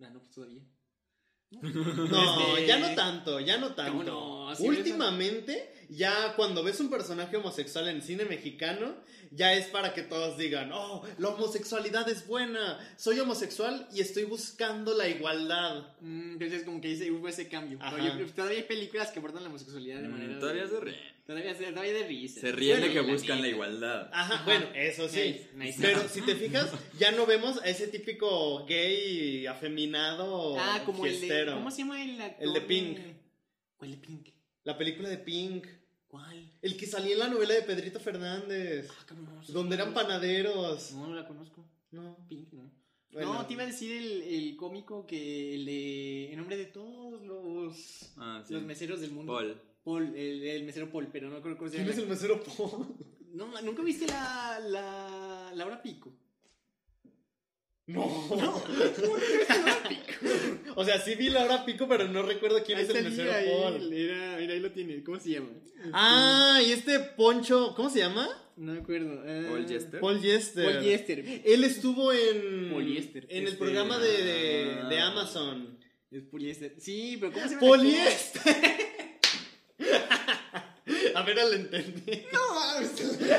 ah, 0.00 0.08
no, 0.10 0.20
pues 0.20 0.30
todavía. 0.30 0.62
No, 1.50 2.56
Este- 2.56 2.66
ya 2.66 2.78
no 2.78 2.94
tanto, 2.94 3.40
ya 3.40 3.58
no 3.58 3.74
tanto. 3.74 3.92
¿Cómo 3.92 4.04
no? 4.04 4.54
Sí, 4.56 4.68
Últimamente, 4.68 5.79
ya 5.90 6.34
cuando 6.36 6.62
ves 6.62 6.78
un 6.80 6.88
personaje 6.88 7.36
homosexual 7.36 7.88
en 7.88 8.00
cine 8.00 8.24
mexicano, 8.24 8.94
ya 9.32 9.52
es 9.54 9.66
para 9.66 9.92
que 9.92 10.02
todos 10.02 10.38
digan, 10.38 10.70
oh, 10.72 11.04
la 11.18 11.28
homosexualidad 11.28 12.08
es 12.08 12.26
buena, 12.26 12.78
soy 12.96 13.18
homosexual 13.20 13.86
y 13.92 14.00
estoy 14.00 14.24
buscando 14.24 14.94
la 14.96 15.08
igualdad. 15.08 15.94
Mm, 16.00 16.32
Entonces 16.32 16.64
como 16.64 16.80
que 16.80 16.88
dice, 16.88 17.10
hubo 17.10 17.28
ese 17.28 17.48
cambio. 17.48 17.78
Yo- 17.78 18.26
todavía 18.32 18.58
hay 18.58 18.64
películas 18.64 19.10
que 19.10 19.18
abordan 19.18 19.42
la 19.42 19.48
homosexualidad 19.50 20.00
de 20.00 20.08
Mm, 20.08 20.12
manera... 20.12 20.38
todavía 20.38 20.66
se 20.66 20.80
ríen. 20.80 21.20
Todavía, 21.26 21.54
se- 21.54 21.70
todavía 21.70 21.92
de 21.92 22.06
risa. 22.08 22.40
Se 22.40 22.50
ríen 22.50 22.80
de 22.80 22.92
que 22.92 23.00
buscan 23.00 23.40
la 23.40 23.46
igualdad. 23.48 24.08
Ajá, 24.12 24.34
Ajá. 24.34 24.44
bueno, 24.44 24.66
eso 24.74 25.08
sí. 25.08 25.18
Nice, 25.20 25.48
nice. 25.54 25.78
Pero 25.80 26.08
si 26.08 26.22
te 26.22 26.34
fijas, 26.34 26.68
ya 26.98 27.12
no 27.12 27.24
vemos 27.26 27.58
a 27.62 27.66
ese 27.68 27.86
típico 27.86 28.64
gay 28.66 29.46
afeminado 29.46 30.56
Ah, 30.58 30.82
como 30.84 31.06
el 31.06 31.20
de... 31.20 31.46
¿Cómo 31.52 31.70
se 31.70 31.78
llama 31.78 32.02
el 32.02 32.20
actor? 32.20 32.42
El 32.48 32.52
de 32.54 32.60
Pink. 32.62 32.98
¿Cuál 33.76 33.90
de 33.92 33.96
Pink? 33.98 34.28
La 34.64 34.76
película 34.76 35.08
de 35.08 35.18
Pink. 35.18 35.66
¿Cuál? 36.10 36.50
El 36.60 36.76
que 36.76 36.86
salía 36.86 37.12
en 37.12 37.20
la 37.20 37.28
novela 37.28 37.54
de 37.54 37.62
Pedrito 37.62 38.00
Fernández. 38.00 38.88
Ah, 38.90 39.04
cabrón. 39.06 39.40
Donde 39.48 39.76
eran 39.76 39.94
panaderos. 39.94 40.90
No, 40.92 41.06
no 41.06 41.14
la 41.14 41.24
conozco. 41.24 41.64
No. 41.92 42.16
Pink, 42.28 42.52
no. 42.52 42.68
Bueno. 43.12 43.34
No, 43.34 43.46
te 43.46 43.52
iba 43.52 43.62
a 43.62 43.66
decir 43.66 43.92
el, 43.92 44.22
el 44.22 44.56
cómico 44.56 45.06
que 45.06 45.54
el 45.54 45.64
de... 45.66 46.32
En 46.32 46.38
nombre 46.38 46.56
de 46.56 46.66
todos 46.66 47.22
los... 47.22 48.12
Ah, 48.16 48.42
sí. 48.44 48.54
Los 48.54 48.64
meseros 48.64 49.00
del 49.00 49.12
mundo. 49.12 49.32
Paul. 49.32 49.60
Paul, 49.84 50.14
el, 50.16 50.42
el 50.42 50.64
mesero 50.64 50.90
Paul, 50.90 51.08
pero 51.12 51.30
no 51.30 51.40
creo 51.40 51.56
que 51.56 51.68
se 51.68 51.76
¿Quién 51.76 51.88
es 51.88 51.98
el 51.98 52.08
mesero 52.08 52.42
Paul? 52.42 52.88
No, 53.32 53.62
¿Nunca 53.62 53.82
viste 53.82 54.06
la, 54.08 54.58
la 54.60 55.52
Laura 55.54 55.80
Pico? 55.80 56.12
No. 57.92 58.04
o 60.76 60.84
sea, 60.84 61.00
sí 61.00 61.14
vi 61.14 61.30
la 61.30 61.44
hora 61.44 61.64
pico, 61.64 61.86
pero 61.88 62.06
no 62.08 62.22
recuerdo 62.22 62.62
quién 62.64 62.78
Ahí 62.78 62.84
es 62.84 62.90
el 62.94 63.04
mesero 63.04 63.32
ahí, 63.32 63.48
Paul. 63.48 63.92
Era, 63.92 64.36
mira, 64.38 64.54
ahí 64.54 64.60
lo 64.60 64.70
tiene. 64.72 65.02
¿Cómo 65.02 65.18
se 65.18 65.30
llama? 65.30 65.48
Ah, 65.92 66.60
y 66.66 66.72
este 66.72 66.98
Poncho, 67.00 67.74
¿cómo 67.74 67.90
se 67.90 68.00
llama? 68.00 68.28
No 68.56 68.72
me 68.74 68.80
acuerdo. 68.80 69.22
ah, 69.26 69.42
Paul 69.48 69.66
Jester. 69.66 70.00
Paul 70.00 70.20
Yester. 70.20 70.64
Paul 70.64 70.80
Yester. 70.84 71.24
Él 71.44 71.64
estuvo 71.64 72.12
en. 72.12 72.70
Poliéster. 72.72 73.26
En 73.30 73.38
el 73.42 73.48
Este, 73.48 73.58
programa 73.58 73.98
de, 73.98 74.22
de, 74.22 74.78
ah. 74.82 74.88
de 74.88 74.98
Amazon. 75.00 75.78
Es 76.10 76.22
poliéster. 76.24 76.74
Sí, 76.78 77.16
pero 77.20 77.32
¿cómo 77.32 77.44
se 77.46 77.54
llama? 77.54 77.66
Poliéster. 77.66 78.56
A 81.14 81.22
ver, 81.22 81.36
lo 81.36 81.52
entendí. 81.52 82.22
No 82.32 82.54
mames. 82.54 82.92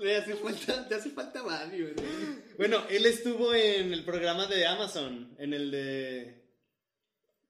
Le 0.00 0.16
hace 0.16 0.34
falta, 0.34 0.88
te 0.88 0.94
hace 0.94 1.10
falta 1.10 1.42
barrio, 1.42 1.88
¿no? 1.94 2.02
Bueno, 2.56 2.82
él 2.88 3.04
estuvo 3.06 3.52
en 3.54 3.92
el 3.92 4.04
programa 4.04 4.46
de 4.46 4.66
Amazon. 4.66 5.34
En 5.38 5.52
el 5.54 5.70
de. 5.70 6.40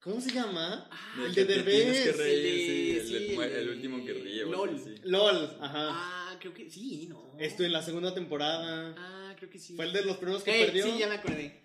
¿Cómo 0.00 0.20
se 0.20 0.30
llama? 0.32 0.88
Ah, 0.90 1.24
el 1.26 1.34
de 1.34 1.46
que 1.46 1.52
Derbez. 1.52 2.16
reír, 2.16 2.36
el 2.36 2.42
de- 2.42 2.56
sí, 2.56 2.90
el, 2.98 3.06
sí, 3.06 3.12
del 3.12 3.22
el 3.30 3.34
mu- 3.36 3.42
el 3.42 3.66
de 3.66 3.70
último 3.72 4.04
que 4.04 4.12
ríe. 4.14 4.44
LOL. 4.46 4.80
LOL, 5.04 5.56
ajá. 5.60 5.88
Ah, 5.92 6.36
creo 6.40 6.54
que 6.54 6.70
sí, 6.70 7.06
¿no? 7.08 7.36
Estuvo 7.38 7.66
en 7.66 7.72
la 7.72 7.82
segunda 7.82 8.14
temporada. 8.14 8.94
Ah, 8.98 9.34
creo 9.38 9.50
que 9.50 9.58
sí. 9.58 9.74
Fue 9.76 9.84
el 9.84 9.92
de 9.92 10.04
los 10.04 10.16
primeros 10.16 10.42
que 10.42 10.62
Eh, 10.62 10.64
perdió. 10.66 10.84
Sí, 10.86 10.98
ya 10.98 11.08
me 11.08 11.16
acordé. 11.16 11.60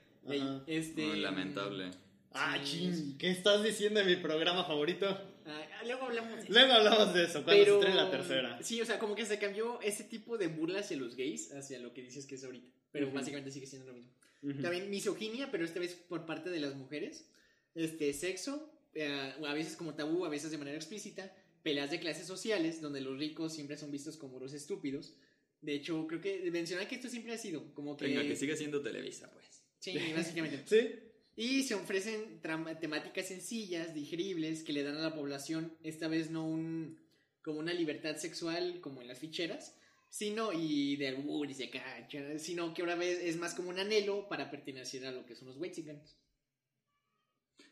Este... 0.68 1.06
Muy 1.06 1.20
lamentable. 1.22 1.92
Ah, 2.34 2.58
Sí. 2.64 2.80
ching. 2.92 3.18
¿Qué 3.18 3.32
estás 3.32 3.64
diciendo 3.64 4.02
de 4.02 4.06
mi 4.06 4.16
programa 4.18 4.66
favorito? 4.66 5.08
Luego 5.84 6.06
hablamos 6.06 6.36
de 6.38 6.44
eso. 6.44 6.54
Luego 6.54 6.74
hablamos 6.74 7.14
de 7.14 7.24
eso, 7.24 7.44
cuando 7.44 7.52
Pero, 7.64 7.66
se 7.66 7.88
estrene 7.88 7.96
la 7.96 8.12
tercera. 8.12 8.64
Sí, 8.64 8.82
o 8.82 8.86
sea, 8.86 9.00
como 9.00 9.16
que 9.16 9.26
se 9.26 9.40
cambió 9.40 9.82
ese 9.82 10.04
tipo 10.04 10.38
de 10.38 10.48
burla 10.48 10.80
hacia 10.80 10.98
los 10.98 11.16
gays, 11.16 11.52
hacia 11.54 11.80
lo 11.80 11.94
que 11.94 12.02
dices 12.02 12.26
que 12.26 12.36
es 12.36 12.44
ahorita. 12.44 12.72
Pero 12.92 13.08
Ujú. 13.08 13.16
básicamente 13.16 13.52
sigue 13.52 13.68
siendo 13.68 13.88
lo 13.88 13.94
mismo. 13.94 14.12
Ujú. 14.42 14.62
También 14.62 14.90
misoginia, 14.90 15.50
pero 15.52 15.66
esta 15.66 15.80
vez 15.80 15.94
por 15.94 16.26
parte 16.26 16.50
de 16.50 16.60
las 16.60 16.76
mujeres. 16.76 17.30
Este, 17.74 18.14
sexo, 18.14 18.72
eh, 18.94 19.34
a 19.46 19.54
veces 19.54 19.76
como 19.76 19.96
tabú, 19.96 20.26
a 20.26 20.30
veces 20.30 20.52
de 20.52 20.58
manera 20.58 20.78
explícita. 20.78 21.34
Peleas 21.64 21.90
de 21.90 22.00
clases 22.00 22.28
sociales, 22.28 22.80
donde 22.80 23.02
los 23.02 23.18
ricos 23.18 23.54
siempre 23.54 23.76
son 23.76 23.92
vistos 23.92 24.18
como 24.18 24.40
los 24.40 24.54
estúpidos. 24.54 25.16
De 25.62 25.74
hecho, 25.74 26.06
creo 26.08 26.22
que 26.22 26.50
menciona 26.52 26.88
que 26.88 26.96
esto 26.96 27.10
siempre 27.10 27.34
ha 27.34 27.38
sido 27.38 27.74
como 27.74 27.98
que... 27.98 28.06
Venga, 28.06 28.22
que 28.22 28.36
siga 28.36 28.56
siendo 28.56 28.82
Televisa, 28.82 29.32
pues. 29.32 29.64
Sí, 29.80 29.98
básicamente. 30.16 30.64
Sí. 30.68 31.00
Y 31.36 31.64
se 31.64 31.76
ofrecen 31.76 32.40
temáticas 32.80 33.28
sencillas, 33.28 33.94
digeribles, 33.94 34.64
que 34.64 34.74
le 34.74 34.84
dan 34.84 34.98
a 34.98 35.02
la 35.02 35.16
población, 35.16 35.74
esta 35.84 36.08
vez 36.08 36.32
no 36.32 36.46
un 36.46 36.98
como 37.42 37.60
una 37.60 37.74
libertad 37.74 38.16
sexual 38.16 38.80
como 38.82 39.02
en 39.02 39.08
las 39.08 39.20
ficheras, 39.20 39.76
sino, 40.10 40.52
y 40.52 40.96
de 40.96 41.10
albur 41.10 41.48
y 41.50 41.54
se 41.54 41.70
cacha, 41.70 42.40
sino 42.40 42.74
que 42.74 42.82
ahora 42.82 42.96
vez 42.96 43.20
es 43.22 43.38
más 43.38 43.54
como 43.54 43.70
un 43.70 43.78
anhelo 43.78 44.28
para 44.28 44.50
pertenecer 44.50 45.06
a 45.06 45.12
lo 45.12 45.26
que 45.26 45.36
son 45.36 45.50
los 45.50 45.58
Wexicans. 45.58 46.16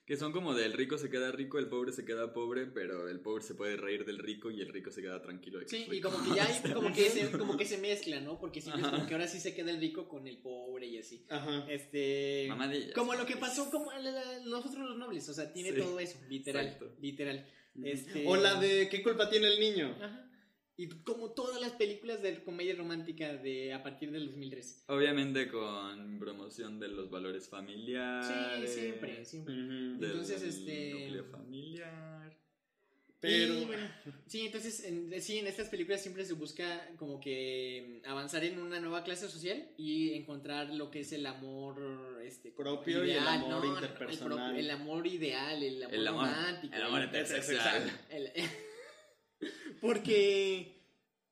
Que 0.06 0.18
son 0.18 0.34
como 0.34 0.54
del 0.54 0.74
rico 0.74 0.98
se 0.98 1.10
queda 1.10 1.32
rico, 1.32 1.60
el 1.60 1.68
pobre 1.68 1.94
se 1.94 2.04
queda 2.04 2.34
pobre, 2.34 2.66
pero 2.66 3.08
el 3.08 3.22
pobre 3.22 3.42
se 3.42 3.56
puede 3.56 3.78
reír 3.78 4.04
del 4.04 4.18
rico 4.20 4.52
y 4.52 4.60
el 4.60 4.68
rico 4.68 4.92
se 4.92 5.02
queda 5.02 5.22
tranquilo. 5.22 5.60
de 5.60 5.66
que 5.66 5.78
Sí, 5.78 5.88
y 5.90 6.02
como 6.02 6.22
que 6.22 6.36
ya 6.36 6.44
hay, 6.46 6.74
como 6.74 6.94
que 6.94 7.10
se, 7.10 7.32
como 7.32 7.56
que 7.58 7.66
se 7.66 7.78
mezcla, 7.78 8.20
¿no? 8.20 8.38
Porque 8.38 8.60
siempre 8.60 8.82
es 8.82 8.88
como 8.90 8.98
Ajá. 8.98 9.08
que 9.08 9.14
ahora 9.14 9.28
sí 9.30 9.40
se 9.40 9.54
queda 9.56 9.72
el 9.72 9.80
rico 9.80 10.10
con 10.10 10.28
el 10.28 10.40
pobre 10.40 10.88
y 10.88 10.98
así. 10.98 11.26
Ajá. 11.30 11.66
Este. 11.70 12.48
Mamadillas. 12.50 12.92
Como 12.94 13.14
lo 13.16 13.26
que 13.26 13.38
pasó 13.38 13.72
como 13.72 13.94
la- 13.94 14.00
la- 14.12 14.40
nosotros 14.46 14.90
los 14.90 14.98
nobles, 14.98 15.28
o 15.30 15.34
sea, 15.34 15.54
tiene 15.54 15.72
Sí. 15.72 15.78
todo 15.78 15.98
eso, 16.00 16.18
literal, 16.30 16.66
Exacto. 16.66 16.96
literal. 17.00 17.48
Este- 17.84 18.28
O 18.28 18.36
la 18.36 18.60
de 18.60 18.90
¿Qué 18.90 19.02
culpa 19.02 19.30
tiene 19.30 19.48
el 19.48 19.60
niño? 19.60 19.96
Ajá. 20.02 20.30
Y 20.76 20.88
como 21.04 21.32
todas 21.32 21.62
las 21.62 21.74
películas 21.74 22.24
de 22.24 22.44
comedia 22.44 22.76
romántica 22.76 23.34
de 23.34 23.74
a 23.74 23.84
partir 23.84 24.12
del 24.12 24.26
2013. 24.28 24.86
Obviamente 24.88 25.48
con 25.48 26.18
promoción 26.20 26.80
de 26.80 26.88
los 26.88 27.12
valores 27.12 27.48
familiares. 27.48 28.72
Sí, 28.74 28.80
siempre, 28.82 29.24
siempre. 29.24 29.54
Entonces, 29.54 30.42
este- 30.42 30.94
núcleo 30.94 31.26
familiar. 31.26 32.44
Pero. 33.20 33.54
Y, 33.54 33.66
bueno, 33.66 33.88
sí, 34.28 34.48
entonces, 34.48 34.84
en, 34.84 35.22
sí, 35.22 35.38
en 35.38 35.48
estas 35.48 35.70
películas 35.70 36.02
siempre 36.02 36.26
se 36.26 36.34
busca 36.34 36.90
como 36.98 37.22
que 37.22 38.02
mm, 38.04 38.10
avanzar 38.10 38.44
en 38.44 38.60
una 38.60 38.82
nueva 38.82 39.06
clase 39.06 39.30
social 39.30 39.66
y 39.78 40.14
encontrar 40.14 40.74
lo 40.74 40.92
que 40.92 41.00
es 41.02 41.14
el 41.14 41.26
amor 41.26 42.20
este, 42.26 42.52
Propio 42.52 43.06
y 43.06 43.12
el 43.12 43.20
amor 43.26 43.50
no, 43.50 43.64
el 43.64 43.70
interpersonal. 43.70 44.58
El, 44.58 44.70
amor 44.72 45.08
ideal, 45.08 45.64
el 45.64 45.84
amor 45.84 45.96
El 45.96 46.08
amor- 46.08 46.26
romántico. 46.26 46.76
el 46.76 46.82
amor 46.82 47.02
el- 48.10 48.34
porque, 49.88 50.82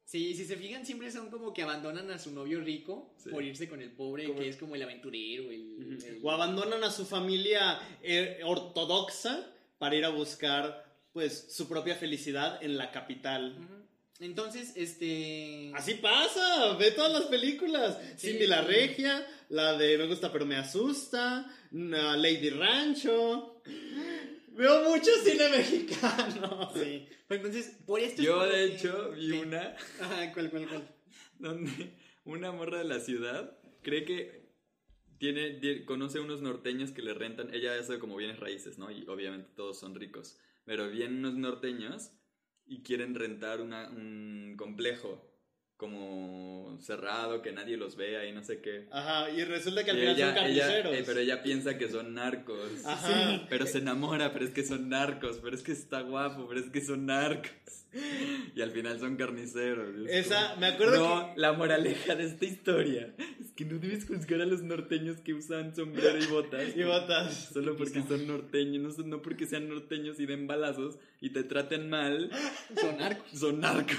sí, 0.06 0.36
si 0.36 0.46
se 0.46 0.58
fijan, 0.58 0.86
siempre 0.86 1.12
son 1.12 1.30
como 1.30 1.54
que 1.54 1.64
abandonan 1.64 2.12
a 2.12 2.20
su 2.20 2.32
novio 2.32 2.60
rico 2.62 3.14
Sí. 3.18 3.30
por 3.30 3.44
irse 3.44 3.68
con 3.70 3.82
el 3.82 3.92
pobre, 3.92 4.26
Como- 4.26 4.40
que 4.40 4.50
es 4.50 4.58
como 4.58 4.76
el 4.76 4.84
aventurero. 4.84 5.50
El, 5.52 6.00
el- 6.06 6.20
O 6.22 6.32
abandonan 6.32 6.84
a 6.84 6.92
su 6.92 7.06
familia 7.06 7.80
eh, 8.04 8.40
ortodoxa 8.44 9.48
para 9.78 9.96
ir 9.96 10.06
a 10.06 10.10
buscar, 10.10 10.86
pues, 11.14 11.48
su 11.56 11.68
propia 11.68 11.96
felicidad 11.96 12.62
en 12.64 12.78
la 12.78 12.92
capital. 12.92 13.58
Entonces, 14.20 14.74
este... 14.76 15.72
Así 15.74 15.96
pasa, 15.96 16.76
ve 16.78 16.92
todas 16.92 17.12
las 17.12 17.24
películas. 17.24 17.98
Sí. 18.18 18.28
Cindy 18.32 18.46
la 18.46 18.62
Regia, 18.62 19.26
la 19.50 19.76
de 19.78 19.98
Me 19.98 20.06
gusta 20.06 20.32
pero 20.32 20.46
me 20.46 20.58
asusta, 20.58 21.52
Lady 21.72 22.52
Rancho. 22.52 23.64
Veo 24.52 24.90
mucho 24.90 25.10
cine 25.24 25.50
mexicano. 25.50 26.72
Sí. 26.76 27.08
Entonces, 27.30 27.78
por 27.86 28.00
esto 28.00 28.22
es 28.22 28.28
Yo, 28.28 28.46
de 28.46 28.66
hecho, 28.66 29.12
vi 29.12 29.32
¿Qué? 29.32 29.40
una 29.40 29.76
Ajá, 30.02 30.34
¿cuál, 30.34 30.50
cuál, 30.50 30.68
cuál? 30.68 30.88
donde 31.40 31.94
una 32.26 32.52
morra 32.52 32.80
de 32.80 32.84
la 32.86 33.00
ciudad 33.00 33.58
cree 33.82 34.04
que 34.06 34.42
tiene, 35.18 35.60
tie- 35.62 35.86
conoce 35.86 36.20
unos 36.20 36.42
norteños 36.42 36.92
que 36.92 37.02
le 37.02 37.14
rentan, 37.14 37.54
ella 37.54 37.78
hace 37.80 38.00
como 38.00 38.16
bienes 38.18 38.40
raíces, 38.40 38.78
¿no? 38.78 38.92
Y 38.92 39.06
obviamente 39.08 39.50
todos 39.56 39.80
son 39.80 39.96
ricos, 39.96 40.38
pero 40.66 40.90
vienen 40.90 41.20
unos 41.20 41.36
norteños 41.36 42.12
y 42.66 42.82
quieren 42.84 43.16
rentar 43.16 43.62
una- 43.62 43.90
un 43.90 44.56
complejo 44.58 45.31
como 45.82 46.78
cerrado, 46.80 47.42
que 47.42 47.52
nadie 47.52 47.76
los 47.76 47.96
vea 47.96 48.26
y 48.28 48.32
no 48.32 48.44
sé 48.44 48.62
qué. 48.62 48.86
Ajá, 48.92 49.32
y 49.32 49.44
resulta 49.44 49.84
que 49.84 49.90
al 49.92 49.98
final 49.98 50.16
son 50.16 50.30
ella- 50.30 50.30
ella- 50.48 50.64
carniceros. 50.68 50.94
eh, 50.96 51.04
pero 51.06 51.20
ella 51.20 51.42
piensa 51.42 51.78
que 51.80 51.90
son 51.90 52.14
narcos. 52.14 52.86
Ajá. 52.86 53.08
Sí, 53.08 53.42
pero 53.50 53.66
se 53.66 53.80
enamora, 53.80 54.32
pero 54.32 54.46
es 54.46 54.52
que 54.52 54.64
son 54.64 54.90
narcos, 54.90 55.40
pero 55.42 55.56
es 55.56 55.64
que 55.64 55.72
está 55.72 56.02
guapo, 56.02 56.48
pero 56.48 56.60
es 56.60 56.70
que 56.70 56.82
son 56.82 57.08
narcos. 57.08 57.81
Y 58.56 58.62
al 58.62 58.72
final 58.72 59.00
son 59.00 59.16
carniceros. 59.16 59.96
es 60.10 60.28
Esa, 60.28 60.50
como- 60.50 60.60
me 60.62 60.68
acuerdo 60.68 60.98
no, 60.98 61.34
la 61.36 61.54
moraleja 61.54 62.16
de 62.16 62.26
esta 62.26 62.46
historia 62.46 63.14
es 63.40 63.52
que 63.52 63.66
no 63.66 63.80
debes 63.80 64.06
juzgar 64.06 64.42
a 64.42 64.46
los 64.46 64.62
norteños 64.62 65.18
que 65.22 65.34
usan 65.34 65.76
sombrero 65.76 66.18
y 66.22 66.26
botas. 66.28 66.64
Y 66.76 66.84
botas. 66.84 67.50
Solo 67.54 67.76
porque 67.78 68.02
son 68.08 68.28
norteños, 68.28 68.82
no, 68.82 68.92
son- 68.92 69.10
no 69.10 69.22
porque 69.22 69.46
sean 69.46 69.70
norteños 69.70 70.20
y 70.20 70.26
den 70.26 70.48
balazos 70.48 70.98
y 71.22 71.30
te 71.32 71.44
traten 71.44 71.90
mal, 71.90 72.30
Son 72.80 72.98
narcos. 72.98 73.40
son 73.40 73.60
narcos. 73.62 73.96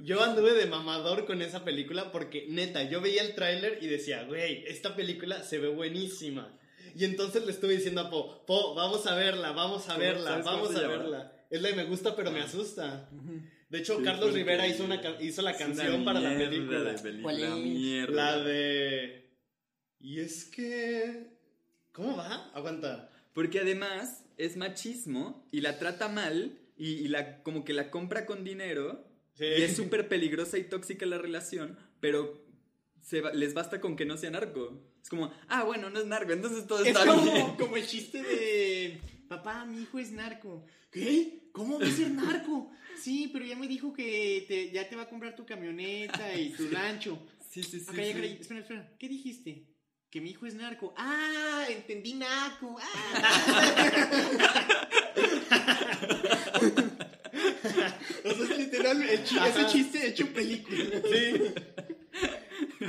Yo 0.00 0.22
anduve 0.22 0.52
de 0.54 0.66
mamador 0.66 1.24
con 1.26 1.42
esa 1.42 1.64
película 1.64 2.12
porque, 2.12 2.46
neta, 2.48 2.82
yo 2.88 3.00
veía 3.00 3.22
el 3.22 3.34
tráiler 3.34 3.78
y 3.80 3.86
decía, 3.86 4.24
güey, 4.24 4.64
esta 4.66 4.94
película 4.96 5.42
se 5.42 5.58
ve 5.58 5.68
buenísima. 5.68 6.56
Y 6.94 7.04
entonces 7.04 7.46
le 7.46 7.52
estuve 7.52 7.74
diciendo 7.76 8.02
a 8.02 8.10
Po, 8.10 8.44
Po, 8.46 8.74
vamos 8.74 9.06
a 9.06 9.14
verla, 9.14 9.52
vamos 9.52 9.88
a 9.88 9.96
verla, 9.96 10.30
¿Sabes 10.30 10.44
cómo 10.46 10.56
vamos 10.64 10.76
a 10.76 10.82
llama? 10.82 10.96
verla. 10.96 11.32
Es 11.52 11.62
la 11.62 11.68
de 11.68 11.74
me 11.76 11.84
gusta 11.84 12.16
pero 12.16 12.30
me 12.32 12.40
Ah. 12.40 12.44
asusta. 12.44 13.08
De 13.68 13.78
hecho, 13.78 13.98
Sí, 13.98 14.04
Carlos 14.04 14.34
Rivera 14.34 14.66
hizo, 14.66 14.84
una 14.84 15.00
hizo 15.20 15.42
la 15.42 15.56
canción 15.56 16.04
para 16.04 16.20
la 16.20 16.36
película. 16.36 16.80
de 16.82 16.98
película, 16.98 17.22
¿Cuál 17.22 17.42
es? 17.42 17.54
mierda. 17.64 18.14
La 18.36 18.42
de... 18.42 19.30
Y 20.00 20.20
es 20.20 20.44
que... 20.44 21.28
¿Cómo 21.92 22.16
va? 22.16 22.50
Aguanta. 22.54 23.10
Porque 23.34 23.60
además 23.60 24.24
es 24.36 24.56
machismo 24.56 25.46
y 25.52 25.60
la 25.60 25.78
trata 25.78 26.08
mal 26.08 26.58
y, 26.76 26.88
y 26.94 27.08
la, 27.08 27.42
como 27.42 27.64
que 27.64 27.72
la 27.74 27.90
compra 27.90 28.26
con 28.26 28.44
dinero 28.44 29.06
Sí. 29.34 29.44
y 29.46 29.62
es 29.62 29.74
súper 29.76 30.08
peligrosa 30.08 30.58
y 30.58 30.64
tóxica 30.64 31.06
la 31.06 31.16
relación, 31.16 31.78
pero 32.00 32.44
se 33.00 33.22
va- 33.22 33.32
les 33.32 33.54
basta 33.54 33.80
con 33.80 33.96
que 33.96 34.04
no 34.04 34.18
sea 34.18 34.30
narco. 34.30 34.78
Es 35.02 35.08
como, 35.08 35.32
ah, 35.48 35.64
bueno, 35.64 35.88
no 35.88 35.98
es 36.00 36.06
narco, 36.06 36.32
entonces 36.32 36.66
todo 36.66 36.80
Es 36.82 36.88
está 36.88 37.06
como, 37.06 37.22
bien. 37.32 37.56
como 37.56 37.76
el 37.78 37.86
chiste 37.86 38.22
de 38.22 39.00
papá, 39.28 39.64
mi 39.64 39.82
hijo 39.82 39.98
es 39.98 40.12
narco. 40.12 40.66
¿Qué? 40.90 41.40
¿Cómo 41.52 41.78
va 41.78 41.86
a 41.86 41.90
ser 41.90 42.10
narco? 42.10 42.70
Sí, 42.98 43.30
pero 43.32 43.44
ya 43.44 43.56
me 43.56 43.68
dijo 43.68 43.92
que 43.92 44.44
te- 44.48 44.70
ya 44.70 44.88
te 44.88 44.96
va 44.96 45.02
a 45.02 45.08
comprar 45.08 45.34
tu 45.36 45.44
camioneta 45.46 46.34
y 46.34 46.50
tu 46.50 46.68
rancho. 46.70 47.18
Sí, 47.50 47.62
sí, 47.62 47.80
sí. 47.80 47.86
Acá 47.88 48.02
sí. 48.02 48.36
espera, 48.40 48.60
espera. 48.60 48.92
¿Qué 48.98 49.08
dijiste? 49.08 49.66
Que 50.10 50.20
mi 50.20 50.30
hijo 50.30 50.46
es 50.46 50.54
narco. 50.54 50.92
Ah, 50.96 51.66
entendí 51.70 52.14
narco. 52.14 52.76
Ah. 52.80 54.02
o 58.24 58.30
sea, 58.34 58.44
es 58.44 58.58
literal 58.58 59.02
el 59.02 59.24
chi- 59.24 59.38
ese 59.38 59.66
chiste 59.66 60.06
hecho 60.08 60.26
película. 60.32 60.84
Sí. 61.10 61.54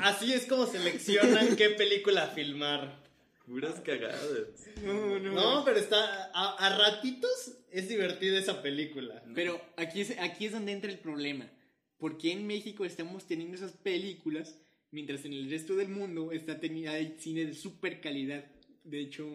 Así 0.01 0.33
es 0.33 0.45
como 0.45 0.65
seleccionan 0.67 1.55
qué 1.55 1.69
película 1.69 2.27
filmar. 2.27 3.02
Puras 3.45 3.81
cagadas. 3.81 4.67
No, 4.83 5.19
no. 5.19 5.31
No, 5.33 5.65
pero 5.65 5.77
está... 5.77 6.31
A, 6.33 6.55
a 6.65 6.77
ratitos 6.77 7.57
es 7.71 7.89
divertida 7.89 8.39
esa 8.39 8.61
película. 8.61 9.23
Pero 9.35 9.61
aquí 9.75 10.01
es, 10.01 10.17
aquí 10.19 10.45
es 10.45 10.53
donde 10.53 10.71
entra 10.71 10.89
el 10.91 10.99
problema. 10.99 11.49
¿Por 11.97 12.17
qué 12.17 12.31
en 12.31 12.47
México 12.47 12.85
estamos 12.85 13.25
teniendo 13.25 13.55
esas 13.55 13.73
películas 13.73 14.57
mientras 14.91 15.25
en 15.25 15.33
el 15.33 15.49
resto 15.49 15.75
del 15.75 15.89
mundo 15.89 16.31
está 16.31 16.59
hay 16.61 17.15
cine 17.19 17.45
de 17.45 17.53
super 17.53 17.99
calidad? 17.99 18.45
De 18.83 18.99
hecho, 18.99 19.25